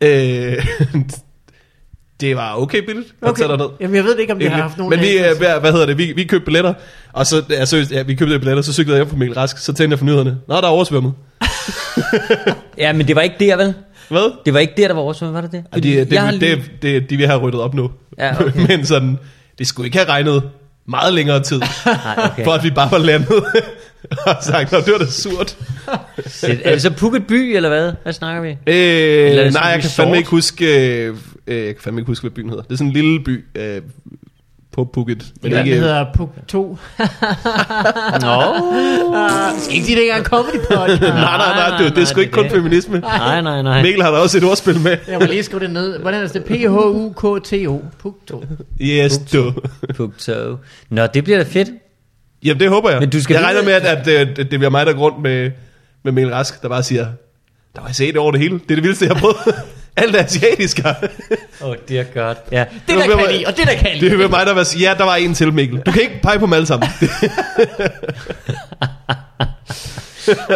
Øh, 0.00 0.66
det 2.20 2.36
var 2.36 2.56
okay 2.56 2.78
billigt 2.86 3.14
at 3.22 3.34
tage 3.36 3.48
derned. 3.48 3.66
Jamen, 3.80 3.96
jeg 3.96 4.04
ved 4.04 4.12
det 4.14 4.20
ikke, 4.20 4.32
om 4.32 4.38
de 4.38 4.48
har 4.48 4.62
haft 4.62 4.78
nogen... 4.78 4.90
Men 4.90 5.00
vi, 5.00 5.16
af- 5.16 5.30
øh, 5.30 5.38
hvad, 5.38 5.60
hvad 5.60 5.72
hedder 5.72 5.86
det, 5.86 5.98
vi, 5.98 6.12
vi 6.16 6.24
købte 6.24 6.44
billetter, 6.44 6.74
og 7.12 7.26
så, 7.26 7.42
ja, 7.50 7.64
seriøst, 7.64 7.92
ja, 7.92 8.02
vi 8.02 8.14
købte 8.14 8.38
billetter, 8.38 8.62
så 8.62 8.72
cyklede 8.72 8.96
jeg 8.98 9.04
hjem 9.04 9.10
på 9.10 9.16
Mikkel 9.16 9.38
Rask, 9.38 9.58
så 9.58 9.72
tændte 9.72 9.92
jeg 9.94 9.98
for 9.98 10.06
nyhederne. 10.06 10.38
Nå, 10.48 10.54
der 10.54 10.62
er 10.62 10.66
oversvømmet. 10.66 11.12
Ja, 12.78 12.92
men 12.92 13.08
det 13.08 13.16
var 13.16 13.22
ikke 13.22 13.36
der, 13.40 13.56
vel? 13.56 13.74
Hvad? 14.08 14.32
Det 14.46 14.54
var 14.54 14.60
ikke 14.60 14.72
der, 14.76 14.86
der 14.88 14.94
var 14.94 15.02
oversvømmet, 15.02 15.34
var 15.34 15.40
det 15.40 15.52
det? 15.52 15.64
Og 15.72 15.82
det, 15.82 16.06
det, 16.10 16.12
jeg 16.12 16.22
har 16.22 16.30
det, 16.30 16.40
lige- 16.40 16.56
det, 16.56 16.82
det, 16.82 17.10
de 17.10 17.16
vil 17.16 17.26
have 17.26 17.38
ryddet 17.40 17.60
op 17.60 17.74
nu. 17.74 17.90
Ja, 18.18 18.40
okay. 18.46 18.66
Men 18.68 18.86
sådan, 18.86 19.18
det 19.58 19.66
skulle 19.66 19.86
ikke 19.86 19.98
have 19.98 20.08
regnet 20.08 20.42
meget 20.88 21.14
længere 21.14 21.40
tid, 21.42 21.58
Nej, 21.86 21.96
okay. 22.32 22.44
for 22.44 22.52
at 22.52 22.64
vi 22.64 22.70
bare 22.70 22.90
var 22.90 22.98
landet 22.98 23.44
og 24.26 24.36
sagt, 24.42 24.72
"Nå, 24.72 24.78
det 24.78 24.92
var 24.92 24.98
da 24.98 25.06
surt. 25.06 25.56
Shit. 26.26 26.60
Er 26.64 26.72
det 26.72 26.82
så 26.82 26.90
Phuket 26.90 27.26
by, 27.26 27.56
eller 27.56 27.68
hvad? 27.68 27.92
Hvad 28.02 28.12
snakker 28.12 28.42
vi? 28.42 28.48
Øh, 28.48 29.34
nej, 29.34 29.50
sådan 29.50 29.70
jeg 29.72 29.80
kan 29.80 29.90
fandme 29.90 30.16
ikke 30.16 30.30
huske, 30.30 30.96
øh, 31.06 31.16
øh, 31.46 31.56
jeg 31.66 31.74
kan 31.74 31.82
fandme 31.82 32.00
ikke 32.00 32.06
huske, 32.10 32.22
hvad 32.22 32.30
byen 32.30 32.48
hedder. 32.48 32.62
Det 32.62 32.72
er 32.72 32.76
sådan 32.76 32.86
en 32.86 32.92
lille 32.92 33.20
by 33.24 33.44
øh, 33.54 33.82
på 34.72 34.84
Phuket. 34.92 35.24
Men 35.42 35.52
Men 35.52 35.58
ikke, 35.60 35.70
det 35.74 35.80
hedder 35.80 36.06
Puk 36.16 36.30
2. 36.48 36.60
Nå. 38.20 38.42
Ah, 39.14 39.52
skal 39.60 39.76
ikke 39.76 39.88
ikke 39.90 40.10
er 40.10 40.16
en 40.16 40.24
comedy 40.24 40.54
podcast. 40.70 41.00
nej, 41.00 41.10
nej, 41.10 41.70
nej, 41.70 41.78
det, 41.82 41.94
det 41.96 42.02
er 42.02 42.06
sgu 42.06 42.20
ikke 42.20 42.32
kun 42.32 42.44
det- 42.44 42.52
feminisme. 42.52 42.98
Nej, 43.00 43.40
nej, 43.40 43.62
nej. 43.62 43.82
Mikkel 43.82 44.02
har 44.02 44.10
da 44.10 44.16
også 44.16 44.38
et 44.38 44.44
ordspil 44.44 44.80
med. 44.80 44.96
Jeg 45.08 45.18
må 45.18 45.26
lige 45.26 45.42
skrive 45.42 45.60
det 45.60 45.70
ned. 45.70 45.98
Hvordan 45.98 46.22
er 46.24 46.28
det? 46.28 46.44
P-H-U-K-T-O. 46.44 47.80
Puk 48.02 48.14
2. 48.28 48.44
Yes, 48.80 49.18
du. 49.18 49.52
Pukto. 49.96 50.56
Nå, 50.90 51.06
det 51.06 51.24
bliver 51.24 51.38
da 51.38 51.44
fedt. 51.50 51.68
Jamen, 52.44 52.60
det 52.60 52.68
håber 52.68 52.90
jeg. 52.90 53.00
Men 53.00 53.10
du 53.10 53.22
skal 53.22 53.34
jeg 53.34 53.44
regner 53.44 53.62
med, 53.62 53.72
at, 53.72 53.82
at, 53.84 54.08
at, 54.08 54.28
at 54.28 54.36
det 54.36 54.48
bliver 54.48 54.70
mig, 54.70 54.86
der 54.86 54.92
går 54.92 55.00
rundt 55.10 55.22
med, 55.22 55.50
med 56.04 56.12
Mikkel 56.12 56.32
Rask, 56.34 56.62
der 56.62 56.68
bare 56.68 56.82
siger, 56.82 57.06
der 57.76 57.82
var 57.82 57.92
set 57.92 58.16
over 58.16 58.30
det 58.32 58.40
hele. 58.40 58.54
Det 58.54 58.70
er 58.70 58.74
det 58.74 58.82
vildeste, 58.82 59.04
jeg 59.06 59.14
har 59.14 59.20
prøvet. 59.20 59.36
Alt 59.96 60.16
er 60.16 60.24
asiatisk 60.24 60.78
her. 60.78 60.94
Åh, 61.62 61.68
oh, 61.68 61.76
det 61.88 61.98
er 61.98 62.04
godt. 62.14 62.38
Ja. 62.52 62.64
Det 62.88 62.96
der 62.96 63.16
kan 63.16 63.26
lide, 63.32 63.44
og 63.46 63.56
det 63.56 63.66
der 63.66 63.74
kan 63.74 63.92
Det 63.92 64.02
lide. 64.02 64.24
er 64.24 64.28
mig, 64.28 64.46
der 64.46 64.54
vil 64.54 64.64
sige, 64.66 64.88
ja, 64.90 64.94
der 64.98 65.04
var 65.04 65.16
en 65.16 65.34
til, 65.34 65.52
Mikkel. 65.52 65.80
Du 65.86 65.90
kan 65.92 66.02
ikke 66.02 66.20
pege 66.22 66.38
på 66.38 66.46
dem 66.46 66.52
alle 66.52 66.66
sammen. 66.66 66.88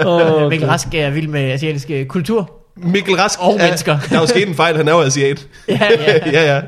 Oh, 0.07 0.49
Mikkel 0.51 0.69
Rask 0.69 0.95
er 0.95 1.11
vild 1.11 1.29
med 1.29 1.41
asiatisk 1.53 1.91
øh, 1.91 2.07
kultur. 2.07 2.51
Mikkel 2.77 3.15
Rask 3.17 3.39
Og 3.43 3.55
er- 3.55 3.65
mennesker. 3.65 3.99
Der 4.11 4.17
er 4.17 4.21
jo 4.21 4.27
sket 4.27 4.49
en 4.49 4.55
fejl, 4.55 4.77
han 4.77 4.89
er 4.89 4.93
jo 4.93 5.01
asiat. 5.03 5.47
Ja, 5.69 5.79
ja. 6.07 6.31
ja, 6.33 6.55
ja. 6.55 6.61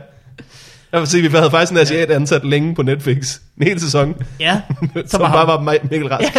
Jeg 0.95 1.01
vil 1.03 1.09
sige, 1.09 1.23
vi 1.31 1.37
havde 1.37 1.51
faktisk 1.51 1.73
en 1.73 1.79
asiat 1.79 2.11
ansat 2.11 2.45
længe 2.45 2.75
på 2.75 2.83
Netflix. 2.83 3.39
En 3.61 3.67
hel 3.67 3.81
sæson. 3.81 4.15
Ja, 4.41 4.61
Som 5.07 5.21
var 5.21 5.33
bare 5.33 5.47
var 5.47 5.73
Mi- 5.75 5.89
Mikkel 5.91 6.09
Rask. 6.09 6.35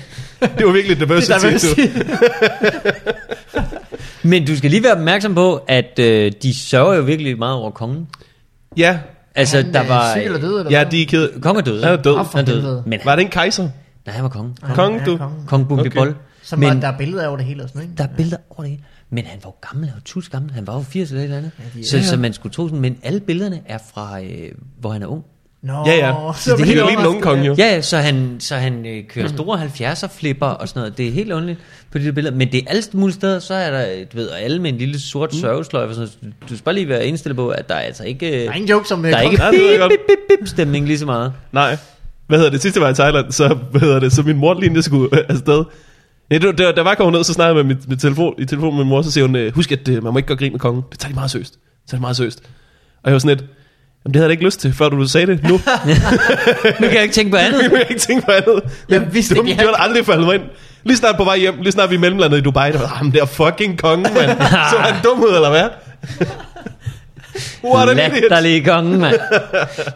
det 0.58 0.66
var 0.66 0.72
virkelig 0.72 1.00
diversity. 1.00 1.32
Det 1.32 1.44
er 1.44 1.48
diversity. 1.48 1.80
Men 4.22 4.46
du 4.46 4.56
skal 4.56 4.70
lige 4.70 4.82
være 4.82 4.92
opmærksom 4.92 5.34
på, 5.34 5.56
at 5.68 5.98
øh, 5.98 6.32
de 6.42 6.54
sørger 6.56 6.94
jo 6.94 7.02
virkelig 7.02 7.38
meget 7.38 7.54
over 7.54 7.70
kongen. 7.70 8.06
Ja, 8.76 8.98
Altså, 9.34 9.56
Han 9.56 9.72
der 9.74 9.80
er 9.80 9.88
var... 9.88 10.12
syg 10.14 10.22
eller 10.24 10.40
død, 10.40 10.58
eller 10.58 10.78
ja, 10.78 10.84
de 10.84 11.02
er 11.02 11.06
ked. 11.06 11.40
Kongen 11.40 11.60
er 11.60 11.64
død. 11.64 11.82
Han 11.82 11.92
er 11.92 11.96
død. 12.02 12.16
Han 12.34 12.40
er 12.40 12.44
død. 12.44 12.82
Men 12.86 13.00
Var 13.04 13.16
det 13.16 13.22
en 13.22 13.28
kejser? 13.30 13.68
Nej, 14.06 14.14
han 14.14 14.22
var 14.22 14.28
konge. 14.28 14.54
Kongen, 14.74 15.00
Ja, 15.00 15.04
du? 15.06 15.16
kongen. 15.16 15.46
Kong 15.46 15.68
Bumblebol. 15.68 16.08
Okay. 16.08 16.18
Som 16.42 16.58
Men 16.58 16.68
var, 16.68 16.74
der 16.80 16.88
er 16.88 16.96
billeder 16.98 17.26
over 17.28 17.36
det 17.36 17.46
hele 17.46 17.62
og 17.62 17.68
sådan, 17.68 17.82
ikke? 17.82 17.94
der 17.98 18.04
er 18.04 18.08
billeder 18.16 18.36
over 18.50 18.62
det 18.62 18.70
hele. 18.70 18.82
Men 19.10 19.24
han 19.24 19.38
var 19.44 19.50
jo 19.50 19.68
gammel, 19.70 19.88
han 19.88 19.94
var 19.96 20.02
tus 20.04 20.28
gammel. 20.28 20.50
Han 20.52 20.66
var 20.66 20.74
jo 20.74 20.82
80 20.82 21.10
eller 21.10 21.20
et 21.20 21.24
eller 21.24 21.36
andet. 21.36 21.50
de 21.74 21.88
så, 21.88 21.96
Ja, 21.96 22.02
så 22.02 22.14
ja. 22.14 22.20
man 22.20 22.32
skulle 22.32 22.52
tro 22.52 22.68
sådan, 22.68 22.80
men 22.80 22.98
alle 23.02 23.20
billederne 23.20 23.60
er 23.66 23.78
fra, 23.94 24.20
øh, 24.22 24.28
hvor 24.80 24.90
han 24.90 25.02
er 25.02 25.06
ung. 25.06 25.24
Nå, 25.62 25.72
Ja, 25.86 25.94
ja. 25.94 26.32
så 26.36 26.50
Det 26.50 26.56
blev 26.66 26.68
er 26.76 26.76
jeg 26.76 26.86
lige 26.86 27.00
en 27.00 27.06
unge 27.06 27.20
konge, 27.22 27.44
jo. 27.44 27.54
Ja, 27.58 27.80
så 27.80 27.96
han, 27.96 28.36
så 28.38 28.56
han 28.56 28.86
øh, 28.86 29.04
kører 29.08 29.28
store 29.28 29.58
70'er 29.64 30.06
flipper 30.18 30.46
og 30.46 30.68
sådan 30.68 30.80
noget. 30.80 30.98
Det 30.98 31.08
er 31.08 31.12
helt 31.12 31.32
underligt 31.32 31.58
på 31.92 31.98
de 31.98 32.04
der 32.04 32.12
billeder. 32.12 32.36
Men 32.36 32.52
det 32.52 32.58
er 32.58 32.64
alle 32.70 32.82
mulige 32.92 33.14
steder, 33.14 33.38
så 33.38 33.54
er 33.54 33.70
der, 33.70 34.04
du 34.12 34.16
ved, 34.16 34.26
og 34.28 34.40
alle 34.40 34.62
med 34.62 34.72
en 34.72 34.78
lille 34.78 35.00
sort 35.00 35.32
mm. 35.32 35.38
sørgesløjfe. 35.38 35.90
og 35.90 35.94
sådan. 36.08 36.34
Du 36.48 36.54
skal 36.54 36.64
bare 36.64 36.74
lige 36.74 36.88
være 36.88 37.06
indstillet 37.06 37.36
på, 37.36 37.48
at 37.48 37.68
der 37.68 37.74
er 37.74 37.80
altså 37.80 38.04
ikke... 38.04 38.26
Der 38.44 38.50
er 38.50 38.54
ingen 38.54 38.68
joke 38.70 38.88
som 38.88 39.04
øh, 39.04 39.10
der 39.10 39.16
er 39.18 39.22
ikke 39.22 39.36
det 39.36 39.50
bip, 39.50 39.88
bip, 39.90 39.98
bip, 40.28 40.38
bip, 40.40 40.48
stemning 40.48 40.86
lige 40.86 40.98
så 40.98 41.06
meget. 41.06 41.32
Nej. 41.52 41.76
Hvad 42.26 42.38
hedder 42.38 42.50
det? 42.50 42.62
Sidste 42.62 42.80
var 42.80 42.88
i 42.90 42.94
Thailand, 42.94 43.32
så, 43.32 43.58
hvad 43.70 43.80
hedder 43.80 44.00
det, 44.00 44.12
så 44.12 44.22
min 44.22 44.36
mor 44.36 44.54
lige 44.54 44.64
inden 44.64 44.76
jeg 44.76 44.84
skulle 44.84 45.18
øh, 45.18 45.24
afsted. 45.28 45.64
Ja, 46.30 46.38
det, 46.38 46.58
der, 46.58 46.72
der 46.72 46.82
var 46.82 46.94
kommet 46.94 47.12
ned, 47.12 47.24
så 47.24 47.32
snakkede 47.32 47.56
jeg 47.58 47.66
med 47.66 47.74
mit, 47.74 47.88
mit 47.88 48.00
telefon, 48.00 48.34
i 48.38 48.44
telefonen 48.44 48.76
med 48.76 48.84
min 48.84 48.90
mor, 48.90 49.02
så 49.02 49.10
siger 49.10 49.26
hun, 49.26 49.36
øh, 49.36 49.54
husk 49.54 49.72
at 49.72 49.88
øh, 49.88 50.04
man 50.04 50.12
må 50.12 50.18
ikke 50.18 50.26
gøre 50.26 50.38
grin 50.38 50.52
med 50.52 50.60
kongen. 50.60 50.82
Det 50.90 50.98
tager 50.98 51.10
de 51.10 51.14
meget 51.14 51.30
seriøst. 51.30 51.52
Det 51.52 51.90
tager 51.90 51.98
de 51.98 52.00
meget 52.00 52.16
seriøst. 52.16 52.40
Og 53.02 53.10
jeg 53.10 53.12
var 53.12 53.18
sådan 53.18 53.36
lidt, 53.36 53.40
jamen 54.04 54.14
det 54.14 54.16
havde 54.16 54.24
jeg 54.24 54.32
ikke 54.32 54.44
lyst 54.44 54.60
til, 54.60 54.72
før 54.72 54.88
du 54.88 55.08
sagde 55.08 55.26
det 55.26 55.42
nu. 55.42 55.48
Nu 56.80 56.86
kan 56.86 56.94
jeg 56.94 57.02
ikke 57.02 57.14
tænke 57.14 57.30
på 57.30 57.36
andet. 57.36 57.62
jeg 57.62 57.70
vil 57.70 57.80
ikke 57.90 58.00
tænke 58.00 58.26
på 58.26 58.32
andet. 58.32 58.62
Jeg 58.88 59.14
vidste 59.14 59.34
det, 59.34 59.48
ikke, 59.48 59.60
det, 59.60 59.68
det 59.68 59.74
aldrig 59.78 60.06
faldet 60.06 60.26
mig 60.26 60.34
ind. 60.34 60.42
Lige 60.84 60.96
snart 60.96 61.16
på 61.16 61.24
vej 61.24 61.38
hjem, 61.38 61.54
lige 61.62 61.72
snart 61.72 61.90
vi 61.90 61.96
mellemlandet 61.96 62.38
i 62.38 62.40
Dubai, 62.40 62.72
der 62.72 62.78
var, 62.78 62.86
ham 62.86 63.12
der 63.12 63.24
fucking 63.24 63.78
konge, 63.78 64.02
mand. 64.02 64.40
Så 64.72 64.76
han 64.78 64.94
dum 65.04 65.20
ud, 65.20 65.34
eller 65.34 65.50
hvad? 65.50 65.68
What 67.64 67.88
an 67.88 67.96
idiot. 67.96 68.30
Latterlige 68.30 68.64
konge, 68.64 68.98
mand. 68.98 69.16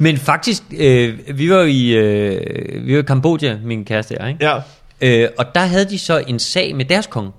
Men 0.01 0.19
faktisk, 0.19 0.63
øh, 0.79 1.19
vi 1.35 1.51
var 1.51 1.63
i, 1.63 1.89
øh, 1.91 2.87
vi 2.87 2.95
var 2.95 3.03
i 3.03 3.03
Kambodja, 3.03 3.57
min 3.65 3.85
kæreste 3.85 4.13
og 4.13 4.21
jeg, 4.21 4.29
ikke? 4.29 4.47
Ja. 4.47 4.55
Øh, 5.01 5.29
og 5.39 5.55
der 5.55 5.61
havde 5.61 5.85
de 5.85 5.99
så 5.99 6.25
en 6.27 6.39
sag 6.39 6.77
med 6.77 6.85
deres 6.85 7.07
konge. 7.07 7.31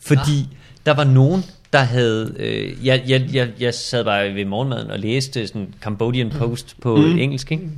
Fordi 0.00 0.40
ah. 0.40 0.56
der 0.86 0.94
var 0.94 1.04
nogen, 1.04 1.44
der 1.72 1.78
havde... 1.78 2.34
Øh, 2.38 2.86
jeg, 2.86 3.02
jeg, 3.06 3.28
jeg, 3.32 3.48
jeg 3.60 3.74
sad 3.74 4.04
bare 4.04 4.34
ved 4.34 4.44
morgenmaden 4.44 4.90
og 4.90 4.98
læste 4.98 5.46
sådan 5.46 5.74
Cambodian 5.80 6.30
Post 6.30 6.76
på 6.80 6.96
mm. 6.96 7.18
engelsk, 7.18 7.52
ikke? 7.52 7.68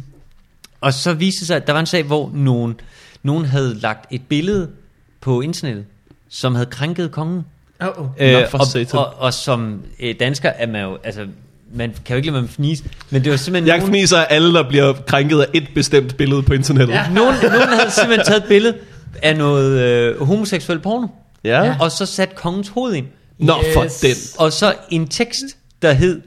Og 0.80 0.94
så 0.94 1.14
viste 1.14 1.40
det 1.40 1.46
sig, 1.46 1.56
at 1.56 1.66
der 1.66 1.72
var 1.72 1.80
en 1.80 1.86
sag, 1.86 2.02
hvor 2.02 2.30
nogen, 2.34 2.80
nogen 3.22 3.44
havde 3.44 3.74
lagt 3.74 4.06
et 4.10 4.22
billede 4.28 4.68
på 5.20 5.40
internettet, 5.40 5.84
som 6.28 6.54
havde 6.54 6.66
krænket 6.70 7.10
kongen. 7.10 7.44
Oh, 7.80 7.88
oh. 7.88 8.06
Nå, 8.20 8.46
for 8.50 8.58
og, 8.58 9.06
og, 9.06 9.14
og 9.18 9.34
som 9.34 9.82
øh, 10.00 10.14
dansker 10.20 10.48
er 10.48 10.66
man 10.66 10.82
jo... 10.82 10.98
Altså, 11.04 11.26
man 11.74 11.94
kan 12.04 12.14
jo 12.14 12.16
ikke 12.16 12.26
lade 12.26 12.34
være 12.34 12.42
med 12.42 12.48
at 12.48 12.54
fnise, 12.54 12.84
men 13.10 13.24
det 13.24 13.30
var 13.30 13.36
simpelthen 13.36 13.68
Jeg 13.68 13.78
nogen, 13.78 13.92
fniser 13.92 14.18
af 14.18 14.26
alle, 14.30 14.54
der 14.54 14.68
bliver 14.68 14.92
krænket 14.92 15.40
af 15.40 15.46
et 15.54 15.68
bestemt 15.74 16.16
billede 16.16 16.42
på 16.42 16.52
internettet. 16.52 16.94
Ja. 16.94 17.08
nogen, 17.14 17.34
nogen 17.42 17.68
havde 17.68 17.90
simpelthen 17.90 18.26
taget 18.26 18.42
et 18.42 18.48
billede 18.48 18.74
af 19.22 19.36
noget 19.36 19.78
øh, 19.80 20.26
homoseksuel 20.26 20.78
porno, 20.78 21.06
Ja. 21.44 21.74
Og 21.80 21.90
så 21.92 22.06
sat 22.06 22.34
kongens 22.34 22.68
hoved 22.68 22.94
ind. 22.94 23.06
Nå, 23.38 23.54
for 23.74 23.84
Yes. 23.84 23.94
den. 24.00 24.14
Og 24.38 24.52
så 24.52 24.74
en 24.90 25.08
tekst, 25.08 25.40
der 25.82 25.92
hed 25.92 26.20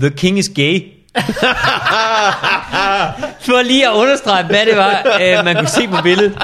The 0.00 0.10
King 0.10 0.38
is 0.38 0.48
gay. 0.54 0.82
For 3.40 3.62
lige 3.62 3.88
at 3.88 3.92
understrege, 3.94 4.44
hvad 4.44 4.66
det 4.66 4.76
var, 4.76 5.18
øh, 5.22 5.44
man 5.44 5.56
kunne 5.56 5.68
se 5.68 5.88
på 5.88 6.02
billedet. 6.02 6.38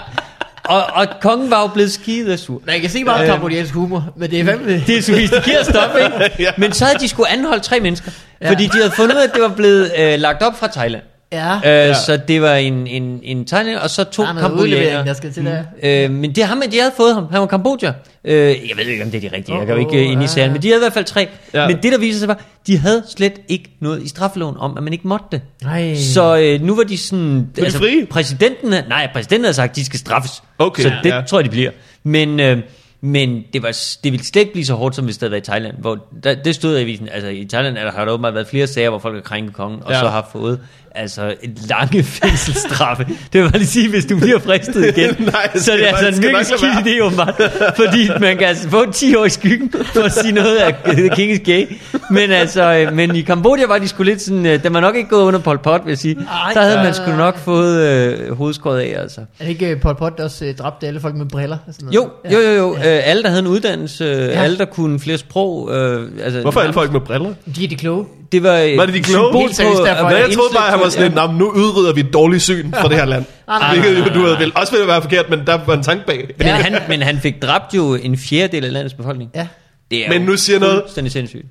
og, 0.64 0.84
og 0.86 1.06
kongen 1.20 1.50
var 1.50 1.60
jo 1.60 1.66
blevet 1.66 1.92
skide 1.92 2.38
sur. 2.38 2.62
Nej, 2.66 2.72
jeg 2.74 2.80
kan 2.80 2.90
se 2.90 3.04
meget 3.04 3.20
Øhm. 3.22 3.30
kambodjansk 3.30 3.74
humor, 3.74 4.04
men 4.16 4.30
det 4.30 4.40
er 4.40 4.44
fandme... 4.44 4.72
Det 4.86 4.98
er 4.98 5.02
sofistikeret 5.02 5.66
stof, 5.66 5.90
ikke? 6.04 6.30
Ja. 6.44 6.50
Men 6.58 6.72
så 6.72 6.84
havde 6.84 6.98
de 6.98 7.08
skulle 7.08 7.28
anholde 7.30 7.60
tre 7.62 7.80
mennesker. 7.80 8.10
Ja. 8.40 8.50
Fordi 8.50 8.64
de 8.66 8.72
havde 8.76 8.90
fundet 8.90 9.14
ud 9.16 9.20
af, 9.20 9.24
at 9.24 9.30
det 9.34 9.42
var 9.42 9.48
blevet 9.48 9.92
øh, 9.98 10.18
lagt 10.20 10.42
op 10.42 10.58
fra 10.58 10.66
Thailand. 10.66 11.02
Ja, 11.32 11.54
Øh, 11.56 11.62
Ja. 11.64 11.94
Så 11.94 12.16
det 12.28 12.42
var 12.42 12.54
en, 12.54 12.86
en, 12.86 13.20
en 13.22 13.46
thailænder, 13.46 13.80
og 13.80 13.90
så 13.90 14.04
to 14.04 14.22
er 14.22 14.32
noget 14.32 14.50
udlevering, 14.60 15.06
der 15.06 15.12
skal 15.14 15.32
til 15.32 15.44
der. 15.44 15.62
Øh, 15.82 16.10
men 16.10 16.30
det 16.34 16.38
er 16.42 16.46
ham, 16.46 16.62
de 16.72 16.78
havde 16.78 16.92
fået 16.96 17.14
ham. 17.14 17.26
Han 17.30 17.40
var 17.40 17.46
Kambodja. 17.46 17.92
Øh, 18.24 18.34
jeg 18.46 18.56
ved 18.76 18.84
ikke, 18.86 19.04
om 19.04 19.10
det 19.10 19.24
er 19.24 19.30
de 19.30 19.36
rigtige. 19.36 19.58
Jeg 19.58 19.66
kan 19.66 19.74
jo 19.74 19.80
ikke 19.80 20.04
ind 20.04 20.20
i 20.20 20.24
ja, 20.24 20.26
sagen. 20.26 20.46
ja. 20.46 20.52
Men 20.52 20.62
de 20.62 20.68
havde 20.68 20.78
i 20.80 20.82
hvert 20.82 20.92
fald 20.92 21.04
tre. 21.04 21.28
Ja. 21.54 21.66
Men 21.68 21.76
det, 21.82 21.92
der 21.92 21.98
viser 21.98 22.18
sig 22.18 22.28
var, 22.28 22.40
de 22.66 22.78
havde 22.78 23.02
slet 23.16 23.32
ikke 23.48 23.70
noget 23.80 24.02
i 24.02 24.08
straffeloven 24.08 24.56
om, 24.58 24.76
at 24.76 24.82
man 24.82 24.92
ikke 24.92 25.08
måtte 25.08 25.26
det. 25.32 25.40
Nej. 25.62 25.94
Så 25.94 26.36
øh, 26.38 26.60
nu 26.66 26.76
var 26.76 26.82
de 26.82 26.98
sådan... 26.98 27.48
de 27.56 27.70
frie? 27.70 28.06
Præsidenten, 28.06 28.70
nej, 28.88 29.08
præsidenten 29.12 29.44
havde 29.44 29.54
sagt, 29.54 29.70
at 29.70 29.76
de 29.76 29.84
skal 29.84 29.98
straffes. 29.98 30.42
Okay, 30.58 30.82
så 30.82 30.92
det 31.02 31.10
ja. 31.10 31.20
tror 31.28 31.38
jeg, 31.38 31.44
de 31.44 31.50
bliver. 31.50 31.70
Men, 32.02 32.40
øh, 32.40 32.58
men 33.00 33.42
det, 33.52 33.62
var, 33.62 33.68
det 34.04 34.12
ville 34.12 34.26
slet 34.26 34.40
ikke 34.40 34.52
blive 34.52 34.66
så 34.66 34.74
hårdt, 34.74 34.96
som 34.96 35.04
hvis 35.04 35.16
det 35.16 35.22
havde 35.22 35.30
været 35.32 35.42
i 35.42 35.50
Thailand. 35.50 35.74
Hvor 35.78 35.98
der, 36.24 36.34
det 36.34 36.54
stod 36.54 36.78
i 36.78 36.80
avisen. 36.80 37.08
Altså 37.12 37.28
i 37.28 37.46
Thailand 37.50 37.78
er 37.78 37.84
der, 37.84 37.92
har 37.92 38.04
der 38.04 38.12
åbenbart 38.12 38.34
været 38.34 38.46
flere 38.48 38.66
sager, 38.66 38.88
hvor 38.90 38.98
folk 38.98 39.14
har 39.14 39.22
krænket 39.22 39.54
kongen, 39.54 39.80
og 39.84 39.92
Ja. 39.92 40.00
så 40.00 40.08
har 40.08 40.28
fået 40.32 40.60
altså 40.94 41.34
et 41.42 41.58
lange 41.68 42.02
fængselsstraffe. 42.22 43.06
det 43.32 43.42
vil 43.42 43.48
bare 43.50 43.58
lige 43.58 43.66
sige, 43.68 43.88
hvis 43.88 44.04
du 44.04 44.18
bliver 44.18 44.38
fristet 44.38 44.96
igen, 44.96 45.16
Nej, 45.32 45.48
det 45.52 45.62
så 45.62 45.72
er 45.72 45.76
det 45.76 45.86
skal 45.86 46.04
altså 46.06 46.20
man- 46.20 46.30
en 46.30 46.34
lade 46.34 46.44
skidt 46.44 46.96
idé, 46.98 47.02
åbenbart. 47.04 47.34
Fordi 47.76 48.08
man 48.20 48.36
kan 48.36 48.46
altså 48.46 48.68
få 48.70 48.92
10 48.92 49.14
år 49.14 49.24
i 49.24 49.28
skyggen 49.30 49.72
for 49.84 50.00
at 50.02 50.12
sige 50.12 50.32
noget 50.32 50.56
af 50.56 50.74
King 51.14 51.32
is 51.32 51.40
gay. 51.44 51.66
Men 52.10 52.30
altså, 52.30 52.62
øh, 52.72 52.92
men 52.94 53.16
i 53.16 53.20
Kambodja 53.20 53.66
var 53.66 53.78
de 53.78 53.88
sgu 53.88 54.02
lidt 54.02 54.22
sådan, 54.22 54.46
øh, 54.46 54.62
den 54.62 54.74
var 54.74 54.80
nok 54.80 54.96
ikke 54.96 55.08
gået 55.08 55.22
under 55.22 55.40
Pol 55.40 55.58
Pot, 55.58 55.80
vil 55.84 55.90
jeg 55.90 55.98
sige. 55.98 56.16
Ej, 56.44 56.52
Der 56.54 56.60
havde 56.60 56.76
ja. 56.78 56.82
man 56.84 56.94
sgu 56.94 57.10
nok 57.16 57.38
fået 57.38 57.82
øh, 57.86 58.36
hovedskåret 58.36 58.80
af, 58.80 59.00
altså. 59.00 59.20
Er 59.20 59.44
det 59.44 59.48
ikke 59.48 59.74
uh, 59.74 59.80
Pol 59.80 59.94
Pot, 59.96 60.18
der 60.18 60.24
også 60.24 60.54
dræbte 60.58 60.86
alle 60.86 61.00
folk 61.00 61.14
med 61.14 61.26
briller? 61.26 61.56
Og 61.66 61.74
sådan 61.74 61.88
Jo, 61.88 62.08
noget? 62.24 62.44
jo, 62.44 62.50
jo, 62.50 62.56
jo. 62.56 62.76
Ja. 62.76 62.96
Øh, 62.96 63.02
alle, 63.10 63.22
der 63.22 63.28
havde 63.28 63.40
en 63.40 63.46
uddannelse, 63.46 64.04
øh, 64.04 64.42
alle, 64.44 64.58
der 64.58 64.64
kunne 64.64 65.00
flere 65.00 65.18
sprog. 65.18 65.70
Øh, 65.74 66.08
altså, 66.24 66.40
Hvorfor 66.40 66.60
er 66.60 66.64
alle 66.64 66.74
folk 66.74 66.92
med 66.92 67.00
briller? 67.00 67.32
De 67.56 67.64
er 67.64 67.68
de 67.68 67.76
kloge. 67.76 68.06
Det 68.32 68.42
var, 68.42 68.76
Var 68.76 68.86
det 68.86 68.94
de 68.94 69.00
kloge? 69.02 69.38
Helt 69.40 69.56
seriøst, 69.56 69.82
derfor. 69.84 70.02
Men 70.04 70.12
Ja, 70.12 70.18
jeg 70.26 70.30
troede 70.34 70.50
bare, 70.54 70.64
at 70.66 70.70
han 70.72 70.80
var 70.80 70.88
sådan 70.88 71.04
lidt, 71.04 71.14
"Nå, 71.14 71.26
men 71.26 71.36
nu 71.38 71.50
udrydder 71.50 71.92
vi 71.92 72.00
et 72.00 72.12
dårligt 72.12 72.42
syn 72.42 72.72
fra 72.80 72.88
det 72.88 72.96
her 72.96 73.04
land. 73.04 73.24
Nej, 73.48 73.58
nej, 73.58 73.78
Hvilket 73.78 73.98
jo, 73.98 74.14
du 74.14 74.24
havde 74.24 74.38
vel 74.38 74.52
også 74.54 74.72
ville 74.72 74.86
være 74.88 75.02
forkert, 75.02 75.30
men 75.30 75.38
der 75.46 75.58
var 75.66 75.74
en 75.74 75.82
tanke 75.82 76.06
bag. 76.06 76.28
Men, 76.38 76.46
han, 76.46 76.78
men 76.88 77.02
han 77.02 77.18
fik 77.20 77.42
dræbt 77.42 77.74
jo 77.74 77.94
en 77.94 78.18
fjerdedel 78.18 78.64
af 78.64 78.72
landets 78.72 78.94
befolkning. 78.94 79.30
Ja. 79.34 79.46
Det 79.90 80.06
er 80.06 80.08
Men 80.10 80.22
nu 80.22 80.36
siger 80.36 80.58
noget- 80.58 80.82
fuldstændig 80.84 81.12
sindssygt. 81.12 81.44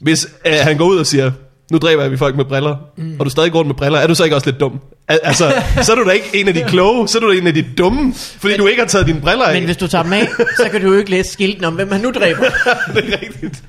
Hvis 0.00 0.28
øh, 0.46 0.52
han 0.62 0.76
går 0.76 0.84
ud 0.84 0.96
og 0.98 1.06
siger, 1.06 1.32
nu 1.72 1.78
dræber 1.78 2.08
vi 2.08 2.16
folk 2.16 2.36
med 2.36 2.44
briller, 2.44 2.76
mm. 2.96 3.16
og 3.18 3.24
du 3.26 3.30
stadig 3.30 3.52
går 3.52 3.58
rundt 3.58 3.68
med 3.68 3.74
briller, 3.74 3.98
er 3.98 4.06
du 4.06 4.14
så 4.14 4.24
ikke 4.24 4.36
også 4.36 4.46
lidt 4.50 4.60
dum? 4.60 4.80
Al- 5.08 5.18
altså, 5.22 5.52
så 5.82 5.92
er 5.92 5.96
du 5.96 6.04
da 6.04 6.10
ikke 6.10 6.30
en 6.34 6.48
af 6.48 6.54
de 6.54 6.64
kloge, 6.68 7.08
så 7.08 7.18
er 7.18 7.20
du 7.22 7.32
da 7.32 7.38
en 7.38 7.46
af 7.46 7.54
de 7.54 7.64
dumme, 7.78 8.14
fordi 8.38 8.56
du 8.56 8.66
ikke 8.66 8.82
har 8.82 8.88
taget 8.88 9.06
dine 9.06 9.20
briller 9.20 9.44
af. 9.44 9.54
Men 9.54 9.64
hvis 9.64 9.76
du 9.76 9.86
tager 9.86 10.02
dem 10.02 10.12
af, 10.12 10.28
så 10.56 10.68
kan 10.72 10.80
du 10.80 10.92
jo 10.92 10.98
ikke 10.98 11.10
læse 11.10 11.30
skilten 11.32 11.64
om, 11.64 11.74
hvem 11.74 11.92
han 11.92 12.00
nu 12.00 12.10
dræber. 12.10 12.40
det 12.94 13.14
er 13.14 13.18
rigtigt. 13.22 13.62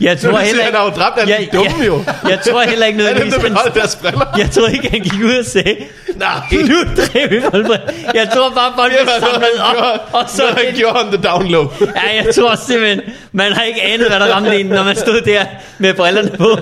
Jeg 0.00 0.18
tror 0.18 0.30
du 0.38 0.38
siger, 0.44 0.62
han 0.64 0.74
har 0.74 0.84
jo 0.84 0.90
dræbt 0.90 1.18
alle 1.20 1.34
de 1.38 1.56
dumme 1.56 1.84
jo. 1.86 2.04
Jeg 2.28 2.38
tror 2.46 2.62
heller 2.62 2.86
ikke 2.86 2.98
Er 3.02 3.06
dem, 3.08 3.14
nødvendigvis, 3.16 3.42
vil 3.42 3.50
han, 3.50 3.56
holde 3.56 3.74
deres 3.80 3.96
briller? 3.96 4.34
jeg 4.38 4.50
tror 4.50 4.66
ikke, 4.68 4.90
han 4.90 5.00
gik 5.00 5.12
ud 5.24 5.34
og 5.38 5.44
sagde, 5.46 5.76
Nej. 6.16 6.28
nu 6.52 6.76
drev 6.96 7.30
vi 7.30 7.40
folk 7.50 7.66
med. 7.68 7.76
Jeg 8.14 8.28
tror 8.34 8.50
bare, 8.50 8.72
folk 8.76 8.92
Det 8.92 8.98
blev 9.02 9.06
noget, 9.06 9.22
samlet 9.22 9.48
han 9.60 9.66
op, 9.68 9.74
gjorde, 9.76 10.00
og 10.12 10.24
så... 10.30 10.42
noget, 10.42 10.58
han 10.66 10.74
gjorde 10.74 11.00
on 11.00 11.12
the 11.12 11.22
down 11.22 11.46
low. 11.48 11.66
Ja, 11.80 12.24
jeg 12.24 12.34
tror 12.34 12.54
simpelthen, 12.54 13.00
man 13.32 13.52
har 13.52 13.62
ikke 13.62 13.82
anet, 13.82 14.08
hvad 14.08 14.20
der 14.20 14.34
ramte 14.34 14.60
en, 14.60 14.66
når 14.66 14.82
man 14.84 14.96
stod 14.96 15.20
der 15.20 15.44
med 15.78 15.94
brillerne 15.94 16.30
på. 16.38 16.58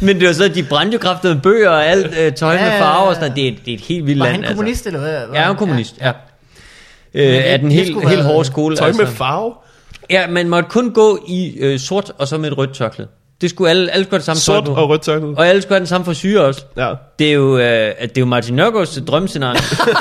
Men 0.00 0.20
det 0.20 0.26
var 0.28 0.34
så, 0.34 0.48
de 0.48 0.62
brændte 0.62 0.92
jo 0.94 0.98
kraftet 0.98 1.34
med 1.34 1.42
bøger 1.42 1.70
og 1.70 1.86
alt 1.86 2.18
øh, 2.18 2.32
tøj 2.32 2.52
med 2.54 2.60
Ja, 2.62 2.66
ja, 2.68 2.74
ja. 2.76 2.80
farver 2.82 3.06
og 3.08 3.14
sådan 3.14 3.30
noget. 3.30 3.36
Det 3.36 3.48
er, 3.48 3.52
det 3.64 3.70
er 3.72 3.76
et 3.76 3.80
helt 3.84 4.06
vildt 4.06 4.18
Var 4.20 4.26
land. 4.26 4.44
han 4.44 4.56
kommunist, 4.56 4.86
eller 4.86 5.00
hvad? 5.00 5.14
Altså. 5.14 5.34
Ja, 5.34 5.40
han 5.40 5.50
er 5.50 5.54
kommunist, 5.54 5.94
ja. 6.00 6.12
Men 7.14 7.22
Øh, 7.22 7.28
det- 7.32 7.50
er 7.50 7.56
den 7.56 7.70
helt, 7.72 8.08
helt 8.08 8.22
hårde 8.22 8.44
skole. 8.44 8.76
Tøj 8.76 8.92
med 8.92 9.00
altså. 9.00 9.14
farve. 9.16 9.52
Ja, 10.10 10.26
man 10.26 10.48
måtte 10.48 10.68
kun 10.68 10.90
gå 10.90 11.24
i 11.28 11.56
øh, 11.58 11.78
sort 11.78 12.12
og 12.18 12.28
så 12.28 12.38
med 12.38 12.50
et 12.52 12.58
rødt 12.58 12.74
tørklæde. 12.74 13.08
Det 13.40 13.50
skulle 13.50 13.70
alle, 13.70 13.90
alle 13.92 14.04
skulle 14.04 14.10
have 14.12 14.18
det 14.18 14.24
samme 14.26 14.40
Sort 14.40 14.64
tøj 14.64 14.74
på. 14.74 14.80
og 14.80 14.88
rødt 14.88 15.02
tørklæde. 15.02 15.34
Og 15.36 15.46
alle 15.48 15.62
skulle 15.62 15.74
have 15.74 15.80
den 15.80 15.86
samme 15.86 16.04
frisyr 16.04 16.40
også. 16.40 16.64
Ja. 16.76 16.92
Det 17.18 17.28
er 17.28 17.32
jo, 17.32 17.58
øh, 17.58 17.64
at 17.98 18.08
det 18.08 18.16
er 18.16 18.20
jo 18.20 18.26
Martin 18.26 18.54
Nørgaards 18.54 18.98
drømmescenarie. 19.06 19.60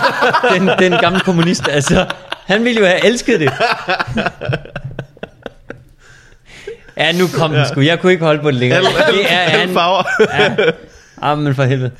den, 0.59 0.69
den 0.91 0.99
gamle 0.99 1.19
kommunist, 1.19 1.67
altså. 1.67 2.05
Han 2.45 2.63
ville 2.63 2.79
jo 2.79 2.85
have 2.85 3.05
elsket 3.05 3.39
det. 3.39 3.51
Ja, 6.97 7.11
nu 7.11 7.27
kom 7.37 7.51
den 7.51 7.65
sgu. 7.67 7.81
Jeg 7.81 7.99
kunne 7.99 8.11
ikke 8.11 8.25
holde 8.25 8.41
på 8.41 8.51
det 8.51 8.59
længere. 8.59 8.77
Alle, 8.77 8.89
det 8.89 9.31
er 9.33 9.39
alle 9.39 9.73
farver. 9.73 10.03
Ja. 10.39 10.71
Ah, 11.21 11.37
men 11.37 11.55
for 11.55 11.63
helvede. 11.63 11.91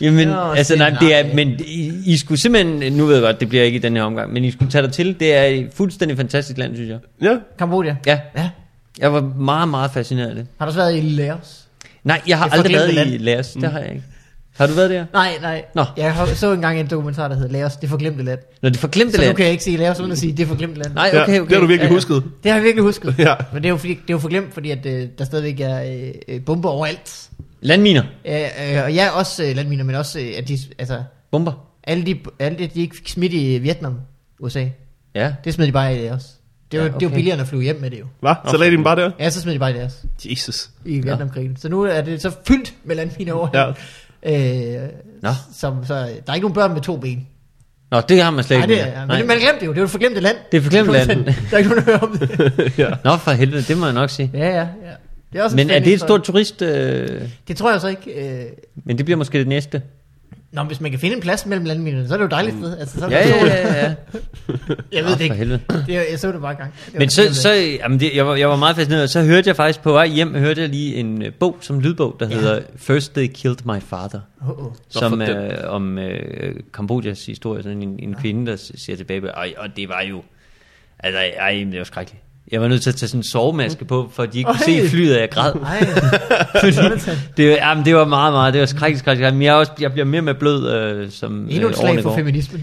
Jamen, 0.00 0.28
Nå, 0.28 0.34
altså 0.52 0.76
nej, 0.76 0.90
det 1.00 1.14
er, 1.14 1.34
men 1.34 1.48
I, 1.66 1.92
I 2.06 2.16
skulle 2.16 2.40
simpelthen, 2.40 2.92
nu 2.92 3.06
ved 3.06 3.14
jeg 3.14 3.22
godt, 3.22 3.40
det 3.40 3.48
bliver 3.48 3.64
ikke 3.64 3.76
i 3.76 3.82
den 3.82 3.96
her 3.96 4.02
omgang, 4.02 4.32
men 4.32 4.44
I 4.44 4.50
skulle 4.50 4.70
tage 4.70 4.82
dig 4.82 4.92
til, 4.92 5.16
det 5.20 5.34
er 5.34 5.42
et 5.42 5.68
fuldstændig 5.74 6.16
fantastisk 6.16 6.58
land, 6.58 6.74
synes 6.76 6.90
jeg. 6.90 6.98
Ja. 7.22 7.36
Kambodja. 7.58 7.96
Ja, 8.06 8.18
Ja. 8.36 8.50
jeg 8.98 9.12
var 9.12 9.20
meget, 9.38 9.68
meget 9.68 9.90
fascineret 9.90 10.28
af 10.28 10.34
det. 10.34 10.46
Har 10.58 10.66
du 10.66 10.68
også 10.68 10.80
været 10.80 10.96
i 10.96 11.00
Laos? 11.00 11.58
Nej, 12.04 12.20
jeg 12.28 12.38
har 12.38 12.44
Det 12.48 12.52
aldrig 12.54 12.72
været 12.72 12.88
forglemte 12.88 13.10
i 13.14 13.18
land. 13.18 13.24
Laos, 13.24 13.48
det 13.52 13.70
har 13.72 13.78
jeg 13.78 13.88
ikke. 13.88 14.02
Har 14.58 14.66
du 14.66 14.72
været 14.72 14.90
der? 14.90 15.04
Nej, 15.12 15.32
nej. 15.42 15.64
Nå. 15.74 15.84
Jeg 15.96 16.14
har- 16.14 16.26
så 16.26 16.52
engang 16.52 16.80
en 16.80 16.86
dokumentar, 16.86 17.28
der 17.28 17.34
hedder 17.36 17.52
Laos, 17.52 17.76
det 17.76 17.88
forglemte 17.88 18.22
land. 18.24 18.38
Når 18.62 18.68
det 18.70 18.78
forglemte 18.78 19.12
Så 19.12 19.18
nu 19.20 19.24
land? 19.24 19.36
kan 19.36 19.44
jeg 19.44 19.52
ikke 19.52 19.64
sige 19.64 19.76
Laos 19.76 20.00
uden 20.00 20.12
at 20.12 20.18
sige, 20.18 20.32
det 20.32 20.42
er 20.42 20.46
forglemte 20.46 20.78
land. 20.78 20.94
Nej, 20.94 21.08
okay, 21.08 21.22
okay. 21.22 21.40
Det 21.40 21.52
har 21.52 21.60
du 21.60 21.66
virkelig 21.66 21.78
Ja, 21.78 21.84
ja. 21.88 21.94
husket. 21.94 22.22
Det 22.42 22.50
har 22.50 22.58
jeg 22.58 22.64
virkelig 22.64 22.82
husket. 22.84 23.14
Ja. 23.18 23.34
Men 23.52 23.62
det 23.62 23.68
er 23.68 23.70
jo, 23.70 23.76
fordi, 23.76 23.92
det 23.92 24.00
er 24.08 24.14
jo 24.14 24.18
forglemt, 24.18 24.54
fordi 24.54 24.70
at, 24.70 24.86
øh, 24.86 25.08
der 25.18 25.24
stadigvæk 25.24 25.60
er 25.60 25.82
øh, 26.28 26.40
bomber 26.40 26.68
overalt. 26.68 27.28
Landminer. 27.62 28.02
Øh, 28.24 28.34
øh, 28.42 28.84
og 28.84 28.94
jeg 28.94 29.06
er 29.06 29.10
også 29.10 29.44
øh, 29.44 29.56
landminer, 29.56 29.84
men 29.84 29.94
også, 29.94 30.20
øh, 30.20 30.26
at 30.38 30.48
de, 30.48 30.58
altså, 30.78 31.02
Bomber. 31.30 31.52
alle 31.84 32.06
de, 32.06 32.18
alle 32.38 32.58
de, 32.58 32.66
de 32.66 32.80
ikke 32.80 32.96
fik 32.96 33.08
smidt 33.08 33.32
i 33.32 33.58
Vietnam, 33.58 34.00
USA, 34.40 34.64
Ja. 35.14 35.32
det 35.44 35.54
smed 35.54 35.66
de 35.66 35.72
bare 35.72 35.96
i 35.96 35.98
Laos. 35.98 36.22
Det 36.72 36.80
var, 36.80 36.84
Ja, 36.86 36.90
ja, 36.90 36.94
okay. 36.96 37.00
det 37.00 37.10
var 37.10 37.14
billigere 37.14 37.34
end 37.34 37.42
at 37.42 37.48
flyve 37.48 37.62
hjem 37.62 37.80
med 37.80 37.90
det 37.90 38.00
jo. 38.00 38.04
Hvad? 38.20 38.34
Så 38.50 38.56
lagde 38.56 38.70
de 38.70 38.76
den 38.76 38.84
bare 38.84 38.96
der? 38.96 39.10
Ja, 39.18 39.30
så 39.30 39.40
smed 39.40 39.52
de 39.54 39.58
bare 39.58 39.70
i 39.70 39.74
Laos 39.74 39.92
Jesus. 40.24 40.70
i 40.84 41.00
Vietnamkrigen. 41.00 41.56
Så 41.56 41.68
nu 41.68 41.82
er 41.82 42.00
det 42.02 42.22
så 42.22 42.30
fyldt 42.48 42.74
med 42.84 42.96
landminer 42.96 43.32
over. 43.32 43.48
Ja. 43.54 43.68
Øh, 44.82 44.88
Nå. 45.22 45.28
som, 45.54 45.86
så 45.86 45.94
der 45.94 46.00
er 46.28 46.34
ikke 46.34 46.44
nogen 46.44 46.54
børn 46.54 46.72
med 46.72 46.80
to 46.80 46.96
ben. 46.96 47.26
Nå, 47.90 48.00
det 48.00 48.22
har 48.22 48.30
man 48.30 48.44
slet 48.44 48.58
Nej, 48.58 48.64
ikke 48.70 48.82
det 48.82 48.92
mere. 48.92 49.02
er, 49.02 49.06
men 49.18 49.26
man 49.26 49.36
glemte 49.38 49.60
det 49.60 49.66
jo. 49.66 49.72
Det 49.72 49.80
var 49.80 49.84
et 49.84 49.90
forglemte 49.90 50.20
land. 50.20 50.36
Det 50.52 50.56
er 50.58 50.60
et 50.60 50.64
forglemte 50.64 50.92
land. 50.92 51.24
Der 51.24 51.32
er 51.52 51.58
ikke 51.58 51.70
nogen, 51.70 51.84
der 51.84 51.90
hører 51.90 51.98
om 51.98 52.18
det. 52.18 52.78
ja. 52.78 52.90
Nå, 53.04 53.16
for 53.16 53.30
helvede, 53.30 53.62
det 53.62 53.78
må 53.78 53.84
jeg 53.84 53.94
nok 53.94 54.10
sige. 54.10 54.30
Ja, 54.34 54.48
ja, 54.48 54.54
ja. 54.60 54.92
Det 55.32 55.38
er 55.38 55.42
også 55.44 55.56
en 55.56 55.66
Men 55.66 55.70
er 55.76 55.78
det 55.78 55.92
et 55.92 56.00
stort 56.00 56.22
turist... 56.22 56.62
Øh, 56.62 57.08
Det 57.48 57.56
tror 57.56 57.70
jeg 57.72 57.80
så 57.80 57.88
ikke. 57.88 58.40
Øh... 58.40 58.44
men 58.84 58.98
det 58.98 59.04
bliver 59.04 59.16
måske 59.18 59.38
det 59.38 59.48
næste. 59.48 59.82
Nå, 60.52 60.62
hvis 60.62 60.80
man 60.80 60.90
kan 60.90 61.00
finde 61.00 61.16
en 61.16 61.22
plads 61.22 61.46
mellem 61.46 61.64
landminerne, 61.66 62.08
så 62.08 62.14
er 62.14 62.18
det 62.18 62.24
jo 62.24 62.28
dejligt 62.28 62.56
sted. 62.56 62.78
Altså, 62.78 62.98
så 62.98 63.06
er 63.06 63.10
Ja, 63.10 63.28
ja, 63.28 63.44
ja, 63.46 63.84
ja. 63.84 63.94
Jeg 64.92 65.04
ved 65.04 65.10
Nå, 65.10 65.10
det 65.10 65.20
ikke. 65.20 65.34
helvede. 65.34 65.60
Det, 65.86 65.96
er- 65.96 66.02
jeg 66.10 66.18
så 66.18 66.32
det 66.32 66.40
bare 66.40 66.54
gang. 66.54 66.74
Det 66.86 66.98
Men 66.98 67.10
så, 67.10 67.34
så 67.34 67.52
jamen 67.52 68.00
det, 68.00 68.10
jeg, 68.14 68.26
var, 68.26 68.34
jeg 68.36 68.48
var 68.48 68.56
meget 68.56 68.76
fascineret, 68.76 69.10
så 69.10 69.22
hørte 69.22 69.48
jeg 69.48 69.56
faktisk 69.56 69.80
på 69.82 69.92
vej 69.92 70.06
hjem, 70.06 70.34
hørte 70.34 70.60
jeg 70.60 70.68
lige 70.68 70.96
en 70.96 71.22
øh, 71.22 71.32
bog 71.34 71.56
som 71.60 71.80
lydbog, 71.80 72.16
der 72.20 72.28
Ja. 72.28 72.34
hedder 72.34 72.60
First 72.76 73.14
They 73.14 73.26
Killed 73.34 73.58
My 73.64 73.80
Father, 73.80 74.20
Åh, 74.42 74.66
åh. 74.66 74.72
som 74.88 75.18
den. 75.18 75.28
øh, 75.28 75.50
om 75.64 75.98
øh, 75.98 76.54
Kambodjas 76.74 77.26
historie, 77.26 77.62
sådan 77.62 77.82
en, 77.82 77.98
en 78.02 78.14
kvinde, 78.14 78.50
der 78.50 78.56
ser 78.74 78.96
tilbage 78.96 79.20
på, 79.20 79.26
og, 79.26 79.46
og 79.56 79.68
det 79.76 79.88
var 79.88 80.02
jo, 80.10 80.22
altså, 80.98 81.20
ej, 81.38 81.66
det 81.70 81.78
var 81.78 81.84
skrækkeligt. 81.84 82.21
Jeg 82.50 82.60
var 82.60 82.68
nødt 82.68 82.82
til 82.82 82.90
at 82.90 82.94
tage 82.96 83.08
sådan 83.08 83.18
en 83.20 83.24
sovemaske 83.24 83.84
på, 83.84 84.10
for 84.14 84.22
at 84.22 84.32
de 84.32 84.38
ikke 84.38 84.50
kunne 84.50 84.74
Ej. 84.76 84.82
se 84.84 84.88
flyet, 84.88 85.14
og 85.14 85.20
jeg 85.20 85.30
græd. 85.30 85.52
Ej, 85.54 85.86
Fordi 86.60 86.72
Sådan. 86.72 86.98
det, 87.36 87.48
var- 87.50 87.54
jamen, 87.56 87.84
det 87.84 87.94
var 87.94 88.04
meget, 88.04 88.32
meget, 88.32 88.52
det 88.54 88.60
var 88.60 88.66
skrækkeligt, 88.66 88.98
skrækkeligt. 88.98 89.34
Men 89.34 89.42
jeg, 89.42 89.50
er 89.50 89.54
også, 89.54 89.72
jeg 89.80 89.92
bliver 89.92 90.04
mere 90.06 90.22
mere 90.22 90.34
blød, 90.34 90.72
øh, 90.72 91.10
som 91.10 91.46
endnu 91.50 91.68
et 91.68 91.72
øh, 91.72 91.76
slag 91.78 92.02
for 92.02 92.08
går. 92.10 92.16
feminismen. 92.16 92.60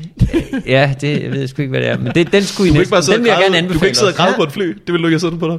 Ja, 0.68 0.94
det 1.02 1.24
jeg 1.24 1.32
ved 1.32 1.40
jeg 1.40 1.50
sgu 1.50 1.62
ikke, 1.62 1.70
hvad 1.70 1.82
det 1.82 1.90
er. 1.90 1.98
Men 1.98 2.12
det, 2.16 2.32
den 2.34 2.44
skulle 2.44 2.68
I 2.68 2.70
Du 2.70 2.74
kan 2.74 2.82
ikke 2.82 2.92
næsten, 2.92 2.92
bare 2.92 3.04
sidde 3.04 3.18
den 3.18 3.22
og 3.22 3.24
vil 3.24 3.30
jeg 3.30 3.36
græde, 3.38 3.46
gerne 3.46 3.58
anbefale 3.58 3.74
du 3.74 3.80
kan 3.80 3.88
ikke 3.88 3.98
sidde 3.98 4.12
og 4.12 4.16
græde 4.16 4.34
på 4.36 4.44
et 4.44 4.52
fly. 4.52 4.78
Det 4.88 4.94
vil 4.94 5.02
du 5.02 5.08
ikke 5.08 5.20
sætte 5.20 5.38
på 5.38 5.48
dig. 5.48 5.58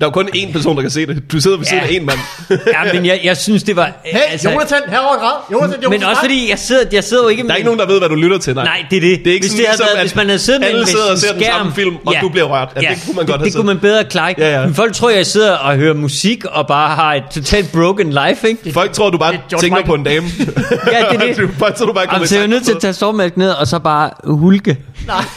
Der 0.00 0.06
er 0.06 0.10
jo 0.10 0.12
kun 0.12 0.28
én 0.36 0.52
person, 0.52 0.76
der 0.76 0.82
kan 0.82 0.90
se 0.90 1.06
det. 1.06 1.32
Du 1.32 1.40
sidder 1.40 1.56
ved 1.56 1.66
siden 1.66 1.82
Ja. 1.82 1.88
af 1.88 2.00
én 2.00 2.04
mand. 2.04 2.18
Ja, 2.86 2.92
men 2.94 3.06
jeg, 3.06 3.20
jeg 3.24 3.36
synes, 3.36 3.62
det 3.62 3.76
var... 3.76 3.92
Hey, 4.04 4.18
altså, 4.30 4.50
Jonathan, 4.50 4.78
herover 4.88 5.18
græd. 5.18 5.30
Jonathan, 5.52 5.82
Jonathan, 5.82 5.90
men 6.00 6.08
også 6.08 6.20
fordi, 6.22 6.50
jeg 6.50 6.58
sidder, 6.58 6.84
jeg 6.92 7.04
sidder 7.04 7.22
jo 7.22 7.28
ikke 7.28 7.42
Der 7.42 7.50
er 7.52 7.56
ikke 7.56 7.64
nogen, 7.64 7.80
der 7.80 7.86
ved, 7.86 7.98
hvad 7.98 8.08
du 8.08 8.14
lytter 8.14 8.38
til. 8.38 8.54
Nej, 8.54 8.64
Nej, 8.64 8.84
det 8.90 8.96
er 8.96 9.00
det. 9.00 9.18
Det 9.24 9.30
er 9.30 9.34
ikke 9.34 9.44
hvis, 9.44 9.50
sådan, 9.50 9.64
det 9.64 9.70
ligesom, 9.70 9.84
været, 9.86 9.96
at 9.96 10.02
hvis 10.02 10.14
man 10.16 10.26
havde 10.26 10.38
siddet 10.38 10.60
med 10.60 10.68
alle 10.68 10.80
en, 10.80 10.86
sidder 10.86 11.04
og 11.04 11.10
med 11.10 11.16
ser 11.18 11.28
en 11.28 11.34
den 11.34 11.42
skærm, 11.44 11.58
samme 11.58 11.72
film, 11.74 11.96
og 12.06 12.14
du 12.22 12.28
bliver 12.28 12.44
rørt. 12.46 12.68
Ja, 12.76 12.80
det 12.80 12.88
kunne 13.06 13.16
man 13.16 13.26
godt 13.26 13.30
have 13.30 13.38
det, 13.38 13.44
det 13.44 13.54
kunne 13.54 13.66
man 13.66 13.78
bedre 13.78 14.04
klare. 14.04 14.34
Ja, 14.38 14.60
ja. 14.60 14.66
Men 14.66 14.74
folk 14.74 14.94
tror, 14.94 15.10
jeg 15.10 15.26
sidder 15.26 15.52
og 15.52 15.76
hører 15.76 15.94
musik 15.94 16.44
og 16.44 16.66
bare 16.66 16.94
har 16.94 17.14
et 17.14 17.22
totalt 17.34 17.72
broken 17.72 18.10
life, 18.10 18.48
ikke? 18.48 18.72
Folk 18.72 18.92
tror, 18.92 19.10
du 19.10 19.18
bare 19.18 19.34
er 19.34 19.38
tænker 19.48 19.62
Michael. 19.66 19.86
på 19.86 19.94
en 19.94 20.04
dame. 20.04 20.26
Ja, 20.38 20.98
det 21.10 21.22
er 21.22 21.26
det. 21.26 21.36
du, 21.36 21.48
folk 21.58 21.74
tror, 21.74 21.86
du 21.86 21.92
bare 21.92 22.06
kommer 22.06 22.16
Jamen, 22.18 22.28
så 22.28 22.34
jeg 22.36 22.42
er 22.44 22.46
nødt 22.48 22.64
til 22.64 22.72
at 22.72 22.80
tage 22.80 22.92
sovmælk 22.92 23.36
ned 23.36 23.50
og 23.50 23.66
så 23.66 23.78
bare 23.78 24.10
hulke. 24.24 24.76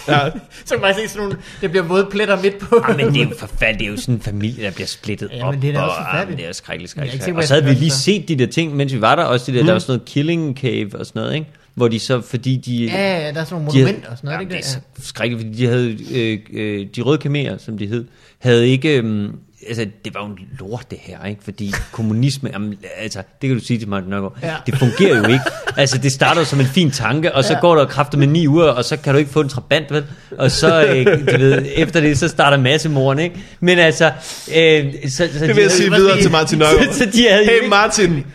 Nej, 0.07 0.17
Ja. 0.17 0.29
så 0.65 0.73
kan 0.75 0.81
man 0.81 0.95
se 0.95 1.07
sådan 1.07 1.23
nogle, 1.27 1.37
det 1.61 1.69
bliver 1.69 1.83
våde 1.83 2.07
pletter 2.11 2.41
midt 2.41 2.59
på. 2.59 2.83
Ja, 2.89 2.95
men 2.97 3.13
det 3.13 3.21
er 3.21 3.29
jo 3.29 3.35
forfærdeligt. 3.39 3.79
Det 3.79 3.85
er 3.87 3.91
jo 3.91 3.97
sådan 3.97 4.15
en 4.15 4.21
familie, 4.21 4.63
der 4.63 4.71
bliver 4.71 4.87
splittet 4.87 5.29
Ja, 5.33 5.47
op. 5.47 5.53
men 5.53 5.61
det 5.61 5.69
er 5.69 5.73
da 5.73 5.79
og, 5.79 5.85
også 5.85 5.97
forfærdeligt. 5.97 6.21
ah, 6.23 6.29
men 6.29 6.37
det 6.37 6.47
er 6.47 6.51
skrækkeligt, 6.53 6.81
ikke 6.83 6.91
skrækkeligt. 6.91 7.23
sikker 7.23 7.33
på, 7.37 7.41
Og 7.41 7.47
så 7.47 7.53
havde 7.53 7.65
vi 7.65 7.71
lige 7.73 7.89
gøre 7.89 7.97
set 7.97 8.27
de 8.27 8.35
der 8.35 8.45
ting, 8.45 8.75
mens 8.75 8.93
vi 8.93 9.01
var 9.01 9.15
der. 9.15 9.23
Også 9.23 9.51
de 9.51 9.57
der, 9.57 9.63
der 9.65 9.71
var 9.71 9.79
sådan 9.79 9.91
noget 9.91 10.05
killing 10.05 10.57
cave 10.57 10.89
og 10.99 11.05
sådan 11.05 11.19
noget, 11.21 11.35
ikke? 11.35 11.47
Hvor 11.75 11.87
de 11.87 11.99
så, 11.99 12.21
fordi 12.21 12.57
de... 12.57 12.75
Ja, 12.85 13.25
ja, 13.25 13.31
der 13.31 13.39
er 13.41 13.45
sådan 13.45 13.63
nogle 13.63 13.65
monumenter 13.65 14.09
og 14.11 14.17
sådan 14.17 14.27
noget, 14.27 14.33
Jamen, 14.39 14.41
ikke 14.41 14.55
det 14.55 14.63
det? 14.65 14.77
er 14.99 15.01
så 15.01 15.07
skrækkeligt, 15.07 15.47
fordi 15.47 15.57
de 15.57 15.67
havde, 15.67 15.97
øh, 16.13 16.39
øh, 16.53 16.87
de 16.95 17.01
røde 17.01 17.17
kamerer, 17.17 17.57
som 17.57 17.77
de 17.77 17.87
hed, 17.87 18.05
havde 18.39 18.67
ikke, 18.69 18.97
øh, 19.01 19.29
altså 19.67 19.85
det 20.05 20.13
var 20.13 20.19
jo 20.19 20.25
en 20.25 20.37
lort 20.59 20.85
det 20.91 20.97
her, 21.01 21.25
ikke? 21.25 21.41
Fordi 21.43 21.73
kommunisme, 21.91 22.49
jamen, 22.53 22.77
altså 22.99 23.19
det 23.41 23.49
kan 23.49 23.57
du 23.57 23.63
sige 23.65 23.79
til 23.79 23.87
Martin 23.87 24.09
Nørgaard, 24.09 24.37
Ja. 24.43 24.53
det 24.65 24.75
fungerer 24.77 25.17
jo 25.17 25.23
ikke. 25.27 25.43
Altså, 25.77 25.97
det 25.97 26.11
starter 26.11 26.41
jo 26.41 26.45
som 26.45 26.59
en 26.59 26.65
fin 26.65 26.91
tanke, 26.91 27.35
og 27.35 27.43
så 27.43 27.53
Ja. 27.53 27.59
går 27.59 27.75
der 27.75 27.85
kræfter 27.85 28.17
med 28.17 28.27
ni 28.27 28.47
uger, 28.47 28.63
og 28.65 28.85
så 28.85 28.97
kan 28.97 29.13
du 29.13 29.19
ikke 29.19 29.31
få 29.31 29.41
en 29.41 29.49
trabant, 29.49 29.91
vel? 29.91 30.03
Og 30.37 30.51
så, 30.51 30.83
øh, 30.85 31.05
du 31.05 31.37
ved, 31.37 31.65
efter 31.75 31.99
det, 32.01 32.19
så 32.19 32.27
starter 32.27 32.57
massemoren, 32.57 33.19
ikke? 33.19 33.35
Men 33.59 33.79
altså... 33.79 34.11
Øh, 34.55 34.85
så, 35.09 35.29
så 35.33 35.45
Det 35.47 35.55
vil 35.55 35.61
jeg 35.61 35.71
sige 35.71 35.91
videre 35.91 36.21
til 36.21 36.31
Martin 36.31 36.59
Nørgaard. 36.59 36.93
Så, 36.93 36.99
så 36.99 37.05
de 37.13 37.27
havde 37.29 37.45
Hey 37.45 37.53
ikke- 37.55 37.67
Martin, 37.69 38.25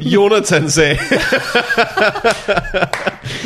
Jonathan 0.00 0.70
sagde. 0.70 0.98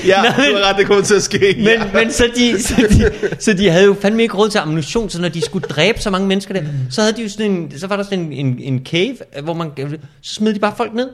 ja, 0.07 0.23
Nej, 0.23 0.31
du 0.37 0.57
har 0.57 0.69
ret, 0.69 0.77
det 0.79 0.87
kommer 0.87 1.05
til 1.05 1.15
at 1.15 1.23
ske. 1.23 1.55
Men, 1.57 1.67
ja. 1.67 1.93
men 1.95 2.13
så, 2.13 2.31
de, 2.37 2.63
så, 2.63 2.75
de, 2.91 3.11
så 3.41 3.53
de 3.53 3.71
havde 3.71 3.85
jo 3.85 3.97
fandme 4.01 4.23
ikke 4.23 4.35
råd 4.37 4.49
til 4.51 4.59
ammunition, 4.59 5.11
så 5.11 5.21
når 5.21 5.29
de 5.29 5.41
skulle 5.41 5.69
dræbe 5.69 6.01
så 6.01 6.11
mange 6.11 6.29
mennesker 6.29 6.55
der, 6.55 6.63
så, 6.91 7.01
havde 7.01 7.17
de 7.17 7.23
jo 7.23 7.29
sådan 7.29 7.51
en, 7.51 7.79
så 7.79 7.87
var 7.87 7.97
der 7.97 8.03
sådan 8.03 8.19
en, 8.19 8.33
en, 8.33 8.59
en 8.59 8.87
cave, 8.87 9.17
hvor 9.43 9.55
man, 9.55 9.71
så 10.21 10.35
smed 10.35 10.55
de 10.55 10.59
bare 10.59 10.75
folk 10.77 10.95
ned, 10.95 11.09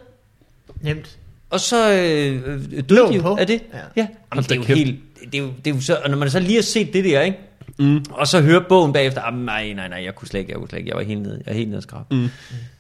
Nemt. 0.83 1.17
og 1.51 1.61
så 1.61 1.93
øh, 1.93 2.35
øh, 2.47 2.61
døde 2.71 2.85
Låg 2.89 3.09
de 3.11 3.17
jo 3.17 3.23
på. 3.23 3.37
af 3.41 3.47
det. 3.47 3.61
Ja. 3.75 3.79
Ja, 4.03 4.07
Jamen, 4.33 4.45
det 4.45 4.53
er 4.53 4.57
jo 4.57 4.63
kæft. 4.63 4.79
helt, 4.79 4.97
det 5.33 5.35
er 5.35 5.43
jo, 5.43 5.49
det 5.65 5.71
er 5.71 5.75
jo 5.75 5.81
så, 5.81 5.97
og 6.05 6.11
når 6.11 6.17
man 6.19 6.31
så 6.31 6.41
lige 6.41 6.55
har 6.55 6.63
set 6.63 6.93
det 6.93 7.05
der, 7.05 7.21
ikke? 7.21 7.39
Mm. 7.79 8.05
Og 8.11 8.27
så 8.29 8.41
hører 8.41 8.61
bogen 8.69 8.93
bagefter, 8.93 9.23
ah, 9.23 9.35
nej, 9.35 9.73
nej, 9.73 9.89
nej, 9.89 10.05
jeg 10.05 10.15
kunne 10.15 10.29
slet 10.29 10.41
ikke, 10.41 10.51
jeg 10.53 10.59
kunne 10.59 10.69
slet 10.69 10.79
ikke, 10.79 10.89
jeg 10.89 10.97
var 10.97 11.03
helt 11.03 11.23
nede, 11.23 11.43
jeg 11.47 11.53
var 11.55 11.59
helt 11.59 11.69
nede 11.69 11.79
og 11.79 11.83
skrab. 11.83 12.03
Mm. 12.11 12.29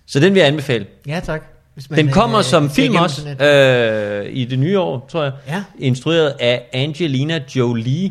Så 0.06 0.20
den 0.20 0.35
vil 0.35 0.40
jeg 0.40 0.48
anbefale. 0.48 0.86
Ja, 1.06 1.20
tak. 1.24 1.43
Hvis 1.86 1.98
Den 1.98 2.09
kommer 2.09 2.38
øh, 2.38 2.44
som 2.44 2.70
film 2.70 2.94
også 2.96 3.44
øh, 3.46 4.26
i 4.30 4.44
det 4.44 4.59
nye 4.59 4.78
år, 4.78 5.06
tror 5.12 5.22
jeg. 5.22 5.32
Ja. 5.48 5.62
Instrueret 5.78 6.32
af 6.40 6.62
Angelina 6.72 7.40
Jolie. 7.56 8.10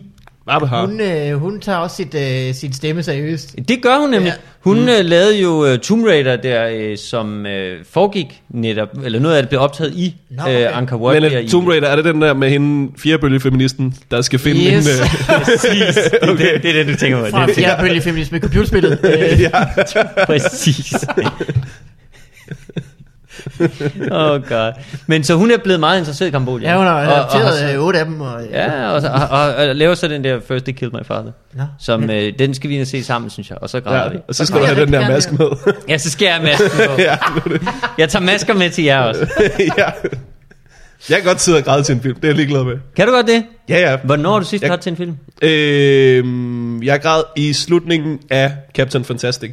Hun, 0.62 1.02
øh, 1.02 1.34
hun 1.34 1.60
tager 1.60 1.78
også 1.78 1.96
sit, 1.96 2.16
øh, 2.16 2.54
sin 2.54 2.74
stemme 2.74 3.04
seriøst. 3.04 3.56
Det 3.68 3.82
gør 3.82 4.00
hun 4.00 4.10
nemlig. 4.10 4.28
Ja. 4.30 4.34
Hun 4.60 4.80
mm. 4.80 4.86
lavede 4.86 5.42
jo 5.42 5.72
uh, 5.72 5.78
Tomb 5.78 6.06
Raider 6.06 6.36
der, 6.36 6.90
uh, 6.92 6.98
som 6.98 7.46
uh, 7.46 7.52
foregik 7.92 8.42
netop, 8.50 8.88
eller 9.06 9.20
noget 9.20 9.36
af 9.36 9.42
det 9.44 9.50
blev 9.50 9.62
optaget 9.62 9.94
i 9.96 10.16
Nå, 10.30 10.36
Nå, 10.38 10.44
okay. 10.44 10.56
okay. 10.56 10.72
uh, 10.72 10.78
Anka 10.78 10.96
Men 10.96 11.04
Waller. 11.04 11.42
uh, 11.44 11.48
Tomb 11.50 11.68
Raider, 11.68 11.88
er 11.88 11.96
det 11.96 12.06
den 12.06 12.22
der 12.22 12.34
med 12.34 12.50
hende 12.50 12.92
firebølgefeministen, 12.98 13.94
der 14.12 14.22
skal 14.22 14.40
finde 14.40 14.60
Yes. 14.78 14.88
en... 15.00 15.04
Uh, 15.04 15.42
Præcis. 15.44 15.96
Det, 16.12 16.24
er 16.24 16.36
det, 16.36 16.64
det 16.64 16.70
er 16.80 16.84
det, 16.84 16.88
du 16.94 16.98
tænker 17.00 17.20
på. 17.20 17.30
Fra 17.30 17.46
Det, 17.46 17.56
fjerdebølge 17.56 18.02
feminisme 18.02 18.40
computerspillet. 18.40 19.00
Øh, 19.04 19.42
ja. 19.42 19.50
præcis. 20.26 20.94
oh 24.12 24.42
god. 24.50 24.74
Men 25.08 25.24
så 25.24 25.34
hun 25.36 25.52
er 25.52 25.58
blevet 25.58 25.80
meget 25.80 26.00
interesseret 26.00 26.28
i 26.28 26.32
Kambodja. 26.32 26.70
ja, 26.72 26.78
hun 26.78 26.86
har 26.86 26.94
Og- 26.94 27.14
og 27.14 27.18
adopteret 27.18 27.74
øh, 27.76 27.82
otte 27.84 28.00
af 28.00 28.06
dem. 28.06 28.22
Og, 28.22 28.42
Ja, 28.52 28.90
og, 28.92 29.02
så, 29.02 29.08
og, 29.08 29.28
og, 29.30 29.56
og, 29.56 29.76
laver 29.76 29.96
så 29.96 30.08
den 30.08 30.24
der 30.24 30.40
First 30.48 30.66
They 30.66 30.74
Killed 30.74 30.94
My 31.00 31.06
Father. 31.06 31.32
Nå. 31.54 31.64
Som, 31.80 32.10
øh, 32.10 32.34
den 32.40 32.54
skal 32.54 32.70
vi 32.70 32.74
ind 32.76 32.82
og 32.82 32.88
se 32.88 33.04
sammen, 33.04 33.30
synes 33.30 33.50
jeg. 33.50 33.58
Og 33.62 33.70
så 33.70 33.80
græder 33.82 34.04
ja. 34.04 34.10
vi. 34.10 34.18
Og 34.28 34.36
så 34.36 34.46
skal 34.46 34.60
du 34.62 34.66
have 34.66 34.82
den 34.86 34.94
der 34.94 35.08
maske 35.10 35.36
med. 35.36 35.48
Ja, 35.90 35.98
så 35.98 36.10
skal 36.10 36.26
jeg 36.26 36.34
have 36.36 36.44
masken 36.46 36.70
på. 36.88 36.92
ja, 37.02 37.18
det. 37.54 37.62
Jeg 37.98 38.10
tager 38.10 38.26
masker 38.26 38.54
med 38.54 38.70
til 38.70 38.84
jer 38.84 39.00
også. 39.00 39.28
ja. 39.78 39.90
Jeg 41.10 41.18
kan 41.18 41.24
godt 41.26 41.42
sidde 41.42 41.58
og 41.58 41.64
græde 41.64 41.84
til 41.84 41.96
en 41.96 42.02
film, 42.02 42.16
det 42.16 42.24
er 42.24 42.28
jeg 42.28 42.36
ligeglad 42.36 42.64
med. 42.64 42.74
Kan 42.96 43.08
du 43.08 43.14
godt 43.14 43.28
det? 43.28 43.44
Ja, 43.70 43.92
ja. 43.92 43.98
Hvornår 44.04 44.32
har 44.32 44.40
du 44.40 44.46
sidst 44.46 44.62
Jeg- 44.62 44.70
grædt 44.70 44.82
til 44.82 44.90
en 44.92 44.98
film? 44.98 45.18
Øh, 45.42 46.86
jeg 46.86 47.02
græd 47.02 47.24
i 47.36 47.54
slutningen 47.54 48.20
af 48.30 48.52
Captain 48.76 49.04
Fantastic. 49.06 49.52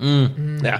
Mm. 0.00 0.56
Ja. 0.64 0.72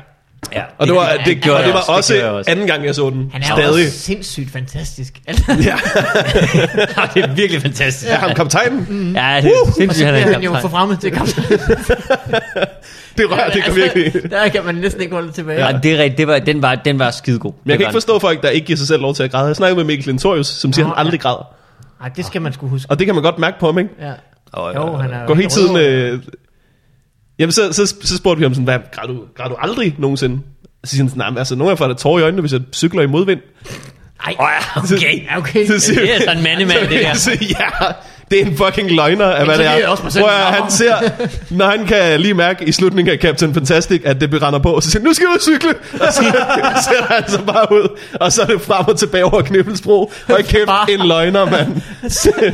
Ja, 0.55 0.63
Og 0.79 0.87
det 0.87 0.95
var, 0.95 1.09
det- 1.09 1.19
det, 1.19 1.27
det 1.27 1.35
det, 1.37 1.43
gjorde 1.43 1.59
og 1.59 1.65
det 1.65 1.73
var 1.73 1.79
også, 1.81 1.91
det 1.93 1.97
også, 1.99 2.13
gjorde 2.15 2.27
jeg 2.27 2.35
også. 2.39 2.51
anden 2.51 2.67
gang, 2.67 2.85
jeg 2.85 2.95
så 2.95 3.11
den. 3.11 3.31
Han 3.33 3.43
er 3.43 3.47
Stadig. 3.47 3.69
også 3.87 3.99
sindssygt 3.99 4.51
fantastisk. 4.53 5.21
Altså, 5.27 5.45
Ja, 5.49 5.77
det 7.15 7.25
er 7.25 7.35
virkelig 7.35 7.63
fantastisk. 7.63 8.11
ja 8.13 8.17
ham 8.17 8.35
kaptajnen. 8.35 9.13
Ja, 9.17 9.41
det 9.43 9.51
er 9.51 9.61
og 9.61 9.67
så 9.67 9.73
sindssygt, 9.79 10.07
han 10.07 10.15
er 10.15 10.33
han 10.33 10.43
jo 10.43 10.57
forfremmet 10.61 11.01
til 11.01 11.11
kaptajn. 11.11 11.47
Det 13.19 13.31
rører, 13.31 13.51
det 13.51 13.65
kan 13.65 13.75
virkelig. 13.77 14.31
Der 14.31 14.49
kan 14.49 14.65
man 14.65 14.75
næsten 14.75 15.01
ikke 15.03 15.13
holde 15.15 15.27
det 15.27 15.35
tilbage. 15.35 15.67
Ja, 15.67 15.79
det 15.83 15.93
er 15.93 15.99
rigtigt. 15.99 16.19
Det 16.19 16.27
var, 16.27 16.39
den, 16.39 16.63
var, 16.63 16.75
den 16.75 16.99
var 16.99 17.11
skidegod. 17.11 17.53
Men 17.65 17.71
jeg 17.71 17.79
kan 17.79 17.85
Det 17.85 17.91
ikke 17.91 17.95
forstå 17.97 18.19
folk, 18.19 18.43
der 18.43 18.49
ikke 18.49 18.67
giver 18.67 18.77
sig 18.77 18.87
selv 18.89 19.01
lov 19.03 19.15
til 19.15 19.23
at 19.23 19.31
græde. 19.31 19.47
Jeg 19.47 19.57
snakkede 19.57 19.77
med 19.77 19.85
Mikkel 19.85 20.05
Klintorius, 20.05 20.47
som 20.47 20.73
siger, 20.73 20.87
Nå, 20.87 20.95
han 20.95 21.07
aldrig 21.07 21.21
græder. 21.21 21.53
Nej, 22.01 22.09
det 22.17 22.27
skal 22.27 22.43
man 22.43 22.53
sgu 22.53 22.69
huske. 22.69 22.91
Og 22.91 22.99
det 22.99 23.07
kan 23.07 23.15
man 23.15 23.25
godt 23.25 23.39
mærke 23.39 23.57
på 23.61 23.67
ham, 23.67 23.79
ikke? 23.79 23.91
Ja. 24.01 24.13
Og, 24.53 24.75
Jo, 24.75 24.97
han 24.97 25.11
er 25.13 25.27
Går 25.27 25.35
hele 25.35 25.49
tiden... 25.49 25.77
Øh... 25.77 26.19
Jamen, 27.41 27.53
så, 27.53 27.73
så, 27.73 27.95
så 28.03 28.17
spurgte 28.17 28.39
vi 28.39 28.45
ham 28.45 28.55
sådan, 28.55 28.65
hvad, 28.65 28.79
græder 28.93 29.09
du, 29.13 29.21
græder 29.37 29.51
du 29.51 29.57
aldrig 29.59 29.95
nogensinde? 29.99 30.41
Så 30.85 30.91
siger 30.91 31.03
han 31.03 31.09
sådan, 31.11 31.33
nej, 31.33 31.39
altså, 31.39 31.55
nogle 31.57 31.69
gange 31.69 31.77
får 31.79 31.85
jeg 31.85 31.95
da 31.95 31.99
tårer 31.99 32.19
i 32.19 32.23
øjnene, 32.23 32.41
hvis 32.41 32.53
jeg 32.53 32.61
cykler 32.73 33.03
i 33.03 33.07
modvind. 33.07 33.41
Ej, 34.27 34.35
Åh, 34.41 34.47
ja, 34.77 34.81
okay. 34.83 35.39
okay. 35.39 35.67
Så 35.67 35.79
siger- 35.79 36.01
Det 36.01 36.15
er 36.15 36.19
sådan 36.21 36.37
en 36.37 36.43
mandemand, 36.43 36.89
det 36.89 36.91
der. 37.03 37.15
Så, 37.15 37.31
ja, 37.41 37.69
det 38.31 38.41
er 38.43 38.47
en 38.47 38.57
fucking 38.57 38.91
løgner 38.91 39.25
af, 39.27 39.45
hvad 39.45 39.57
så 39.57 39.63
det 39.63 39.83
er. 39.83 39.89
også 39.89 40.03
Prøv 40.21 40.29
han 40.31 40.71
ser, 40.71 40.95
når 41.51 41.67
han 41.67 41.87
kan 41.87 42.21
lige 42.21 42.35
mærke 42.35 42.65
i 42.65 42.73
slutningen 42.73 43.13
af 43.15 43.19
Captain 43.19 43.55
Fantastic, 43.55 44.03
at 44.05 44.21
det 44.21 44.31
brænder 44.31 44.59
på, 44.59 44.81
så 44.81 44.91
siger 44.91 45.03
nu 45.05 45.13
skal 45.13 45.27
du 45.27 45.41
cykle, 45.41 45.75
og 45.93 46.13
så 46.13 46.23
sætter 46.89 47.07
han 47.09 47.31
sig 47.31 47.47
bare 47.47 47.73
ud, 47.73 47.99
og 48.21 48.33
så 48.33 48.43
er 48.43 48.47
det 48.47 48.61
frem 48.61 48.89
og 48.89 48.99
tilbage 48.99 49.25
over 49.25 49.43
Knibbelsbro, 49.43 50.13
og 50.29 50.39
kæft, 50.49 50.67
Bare- 50.67 50.91
en 50.93 51.01
løgner, 51.07 51.45
mand. 51.51 51.81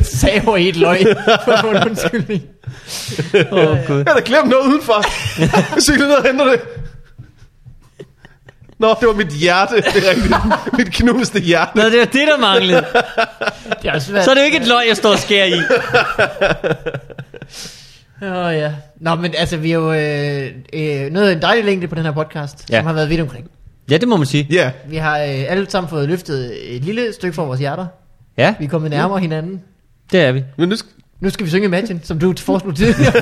Saver 0.03 0.57
i 0.57 0.69
et 0.69 0.75
løg 0.75 1.05
for 1.45 1.67
en 1.69 1.89
undskyldning. 1.89 2.41
Åh, 3.51 3.57
oh, 3.59 3.77
Gud. 3.87 3.97
Jeg 3.97 4.05
har 4.07 4.13
da 4.13 4.21
glemt 4.25 4.49
noget 4.49 4.65
udenfor. 4.67 5.03
Jeg 5.75 5.83
cykler 5.83 6.07
ned 6.07 6.15
og 6.15 6.25
henter 6.27 6.45
det. 6.45 6.59
Nå, 8.79 8.87
det 8.99 9.07
var 9.07 9.13
mit 9.13 9.27
hjerte, 9.27 9.75
det 9.75 9.85
er 9.85 10.09
rigtigt. 10.09 10.35
Mit 10.77 10.91
knuste 10.93 11.39
hjerte. 11.39 11.71
Nå, 11.75 11.83
det 11.83 11.99
var 11.99 12.05
det, 12.05 12.27
der 12.27 12.37
manglede. 12.39 12.85
Det 13.81 13.89
er 13.89 13.93
også 13.93 14.07
svært. 14.07 14.23
Så 14.23 14.29
er 14.31 14.35
det 14.35 14.41
jo 14.41 14.45
ikke 14.45 14.57
et 14.57 14.67
løg, 14.67 14.87
jeg 14.87 14.97
står 14.97 15.11
og 15.11 15.17
skærer 15.19 15.45
i. 15.45 15.59
Åh 18.21 18.31
oh, 18.45 18.53
ja. 18.53 18.71
Nå, 18.99 19.15
men 19.15 19.33
altså, 19.37 19.57
vi 19.57 19.71
er 19.71 19.75
jo 19.75 19.93
øh, 19.93 20.51
øh, 21.05 21.11
noget 21.11 21.29
af 21.29 21.33
en 21.35 21.41
dejlig 21.41 21.65
længde 21.65 21.87
på 21.87 21.95
den 21.95 22.03
her 22.03 22.11
podcast, 22.11 22.65
ja. 22.69 22.75
Ja. 22.75 22.79
som 22.79 22.85
har 22.87 22.93
været 22.93 23.09
vidt 23.09 23.21
omkring. 23.21 23.49
Ja, 23.91 23.97
det 23.97 24.07
må 24.07 24.17
man 24.17 24.25
sige. 24.27 24.47
Ja, 24.51 24.71
Vi 24.89 24.95
har 24.97 25.17
øh, 25.19 25.45
alle 25.47 25.69
sammen 25.69 25.89
fået 25.89 26.07
løftet 26.09 26.75
et 26.75 26.83
lille 26.83 27.13
stykke 27.13 27.35
fra 27.35 27.43
vores 27.43 27.59
hjerter. 27.59 27.85
Ja, 28.37 28.55
Vi 28.59 28.65
er 28.65 28.69
kommet 28.69 28.91
nærmere 28.91 29.19
hinanden. 29.19 29.61
det 30.11 30.19
er 30.21 30.31
vi. 30.31 30.43
men 30.57 30.69
nu 30.69 30.75
skal... 30.75 30.91
Nu 31.19 31.29
skal 31.29 31.45
vi 31.45 31.49
synge 31.49 31.65
Imagine, 31.65 31.99
som 32.03 32.19
du 32.19 32.33
foreslog 32.37 32.75
tidligere. 32.85 33.13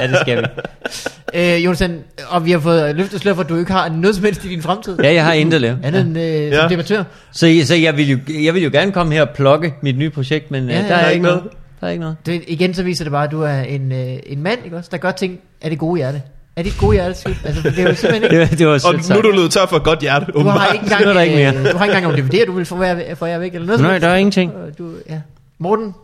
Ja, 0.00 0.06
det 0.06 0.18
skal 0.20 0.38
vi. 0.38 0.42
øh, 1.34 1.64
Jonathan, 1.64 1.98
og 2.28 2.44
vi 2.44 2.50
har 2.50 2.58
fået 2.58 2.96
løftet 2.96 3.20
slør 3.20 3.34
for, 3.34 3.42
at 3.42 3.48
du 3.48 3.56
ikke 3.56 3.72
har 3.72 3.88
noget 3.88 4.16
som 4.16 4.24
helst 4.24 4.44
i 4.44 4.48
din 4.48 4.62
fremtid. 4.62 4.98
Ja, 5.02 5.12
jeg 5.14 5.24
har 5.24 5.32
intet 5.32 5.54
at 5.54 5.60
lave. 5.60 5.78
Andet 5.82 6.00
end 6.00 6.18
øh, 6.18 6.24
Ja. 6.24 6.60
som 6.60 6.68
debattør. 6.68 7.02
Så, 7.32 7.60
så 7.64 7.74
jeg, 7.74 7.96
vil 7.96 8.10
jo, 8.10 8.18
jeg 8.42 8.54
vil 8.54 8.62
jo 8.62 8.70
gerne 8.72 8.92
komme 8.92 9.12
her 9.14 9.22
og 9.22 9.30
plukke 9.34 9.74
mit 9.82 9.98
nye 9.98 10.10
projekt, 10.10 10.50
men 10.50 10.68
Ja, 10.68 10.74
ja, 10.74 10.76
ja, 10.76 10.82
der, 10.82 10.88
der 10.88 10.96
er 10.96 11.06
er 11.06 11.10
ikke 11.10 11.22
noget. 11.22 11.38
noget. 11.38 11.52
Der 11.80 11.86
er 11.86 11.90
ikke 11.90 12.00
noget. 12.00 12.16
Det, 12.26 12.42
igen 12.46 12.74
så 12.74 12.82
viser 12.82 13.04
det 13.04 13.10
bare, 13.12 13.24
at 13.24 13.30
du 13.30 13.42
er 13.42 13.60
en, 13.60 13.92
øh, 13.92 14.16
en 14.26 14.42
mand, 14.42 14.58
ikke 14.64 14.76
også? 14.76 14.88
Der 14.92 14.98
gør 14.98 15.10
ting 15.10 15.38
af 15.62 15.70
det 15.70 15.78
gode 15.78 15.96
hjerte. 15.98 16.22
Er 16.56 16.62
dit 16.62 16.74
gode 16.80 16.92
hjerte 16.92 17.14
skyld? 17.14 17.34
Altså, 17.44 17.62
det 17.70 17.78
er 17.78 17.82
jo 17.88 17.94
simpelthen 17.94 18.22
ikke... 18.22 18.34
Det, 18.58 18.66
var- 18.66 18.76
det 18.78 18.84
var 18.84 18.88
Og 18.92 18.94
nu 19.10 19.16
er 19.18 19.22
du 19.22 19.30
løbet 19.30 19.50
tør 19.50 19.66
for 19.66 19.76
et 19.76 19.82
godt 19.82 20.00
hjerte, 20.00 20.26
Du 20.32 20.40
har 20.40 20.72
ikke 20.72 20.82
engang, 20.84 21.04
er 21.04 21.08
øh, 21.64 21.72
du 21.72 21.76
har 21.76 21.84
ikke 21.84 21.96
engang 21.96 22.02
nogen 22.02 22.30
DVD'er, 22.30 22.44
du 22.46 22.52
vil 22.52 22.64
få 22.64 22.82
jer, 22.84 23.38
væk, 23.38 23.54
eller 23.54 23.66
noget 23.66 23.80
Nej, 23.80 23.98
der 23.98 24.08
er 24.08 24.16
ingenting. 24.16 24.52
Du, 24.78 24.90
ja. 25.10 25.20
Morten, 25.58 25.94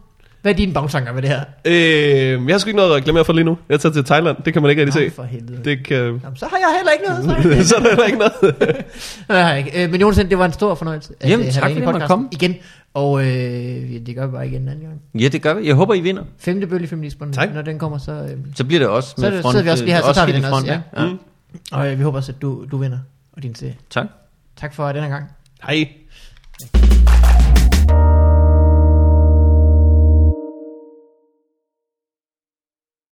hvad 0.43 0.53
er 0.53 0.57
dine 0.57 0.73
bagtanker 0.73 1.13
med 1.13 1.23
det 1.23 1.31
her? 1.31 1.41
Øh, 1.65 1.75
jeg 2.47 2.55
har 2.55 2.59
sgu 2.59 2.69
ikke 2.69 2.77
noget 2.77 2.91
at 2.91 2.97
reklamere 2.97 3.25
for 3.25 3.33
lige 3.33 3.45
nu. 3.45 3.59
Jeg 3.69 3.81
tager 3.81 3.93
til 3.93 4.05
Thailand, 4.05 4.37
det 4.45 4.53
kan 4.53 4.63
man 4.63 4.71
ikke 4.71 4.83
rigtig 4.83 5.03
Nå, 5.03 5.09
se. 5.09 5.15
for 5.15 5.23
helvede. 5.23 5.65
Det 5.65 5.87
kan... 5.87 5.97
Jamen, 5.97 6.37
så 6.37 6.47
har 6.47 6.57
jeg 6.57 6.77
heller 6.77 6.93
ikke 6.93 7.05
noget. 7.09 7.63
Så. 7.65 7.69
så 7.69 7.77
er 7.77 7.81
der 7.81 7.89
heller 7.89 8.05
ikke 8.05 8.19
noget. 8.19 8.57
Nej, 9.29 9.39
jeg 9.39 9.47
har 9.47 9.55
ikke. 9.55 9.85
Øh, 9.85 9.91
Men 9.91 10.01
Jonathan, 10.01 10.31
det 10.31 10.39
var 10.39 10.45
en 10.45 10.53
stor 10.53 10.75
fornøjelse. 10.75 11.13
at, 11.21 11.31
Jamen, 11.31 11.47
øh, 11.47 11.53
tak 11.53 11.63
fordi 11.63 11.75
jeg 11.75 11.85
podcasten 11.85 12.09
komme. 12.09 12.29
Igen. 12.33 12.55
Og 12.95 13.21
øh, 13.27 13.95
ja, 13.95 13.99
det 13.99 14.15
gør 14.17 14.27
vi 14.27 14.33
bare 14.33 14.47
igen 14.49 14.63
en 14.63 14.69
anden 14.69 14.85
gang. 14.87 15.01
Ja, 15.23 15.29
det 15.29 15.43
gør 15.43 15.55
vi. 15.55 15.67
Jeg 15.67 15.75
håber, 15.75 15.95
I 15.95 16.01
vinder. 16.01 16.23
Femte 16.39 16.67
bølge 16.67 16.87
feminismen, 16.87 17.33
Tak. 17.33 17.55
når 17.55 17.63
den 17.63 17.79
kommer, 17.79 17.99
så... 17.99 18.13
Øh, 18.13 18.31
Så 18.57 18.65
bliver 18.65 18.79
det 18.81 18.89
også 18.89 19.09
Så 19.09 19.15
med 19.19 19.33
det- 19.33 19.43
front. 19.43 19.53
sidder 19.53 19.65
vi 19.65 19.71
også 19.71 19.85
lige 19.85 19.95
her, 19.95 20.03
så 20.03 20.13
tager 20.13 20.27
vi 20.27 20.33
den 20.33 20.43
front, 20.43 20.55
også, 20.55 20.73
ja. 20.97 21.03
ja. 21.03 21.09
Mm. 21.11 21.19
og 21.73 21.93
øh, 21.93 21.99
vi 21.99 22.03
håber 22.03 22.19
også, 22.19 22.33
at 22.33 22.43
du, 22.43 22.65
du 22.71 22.77
vinder. 22.77 22.99
Og 23.37 23.43
din 23.43 23.55
serie. 23.55 23.77
Tak. 23.91 24.07
Tak 24.57 24.75
for 24.75 24.93
denne 24.93 25.09
gang. 25.09 25.25
Hej. 25.67 25.89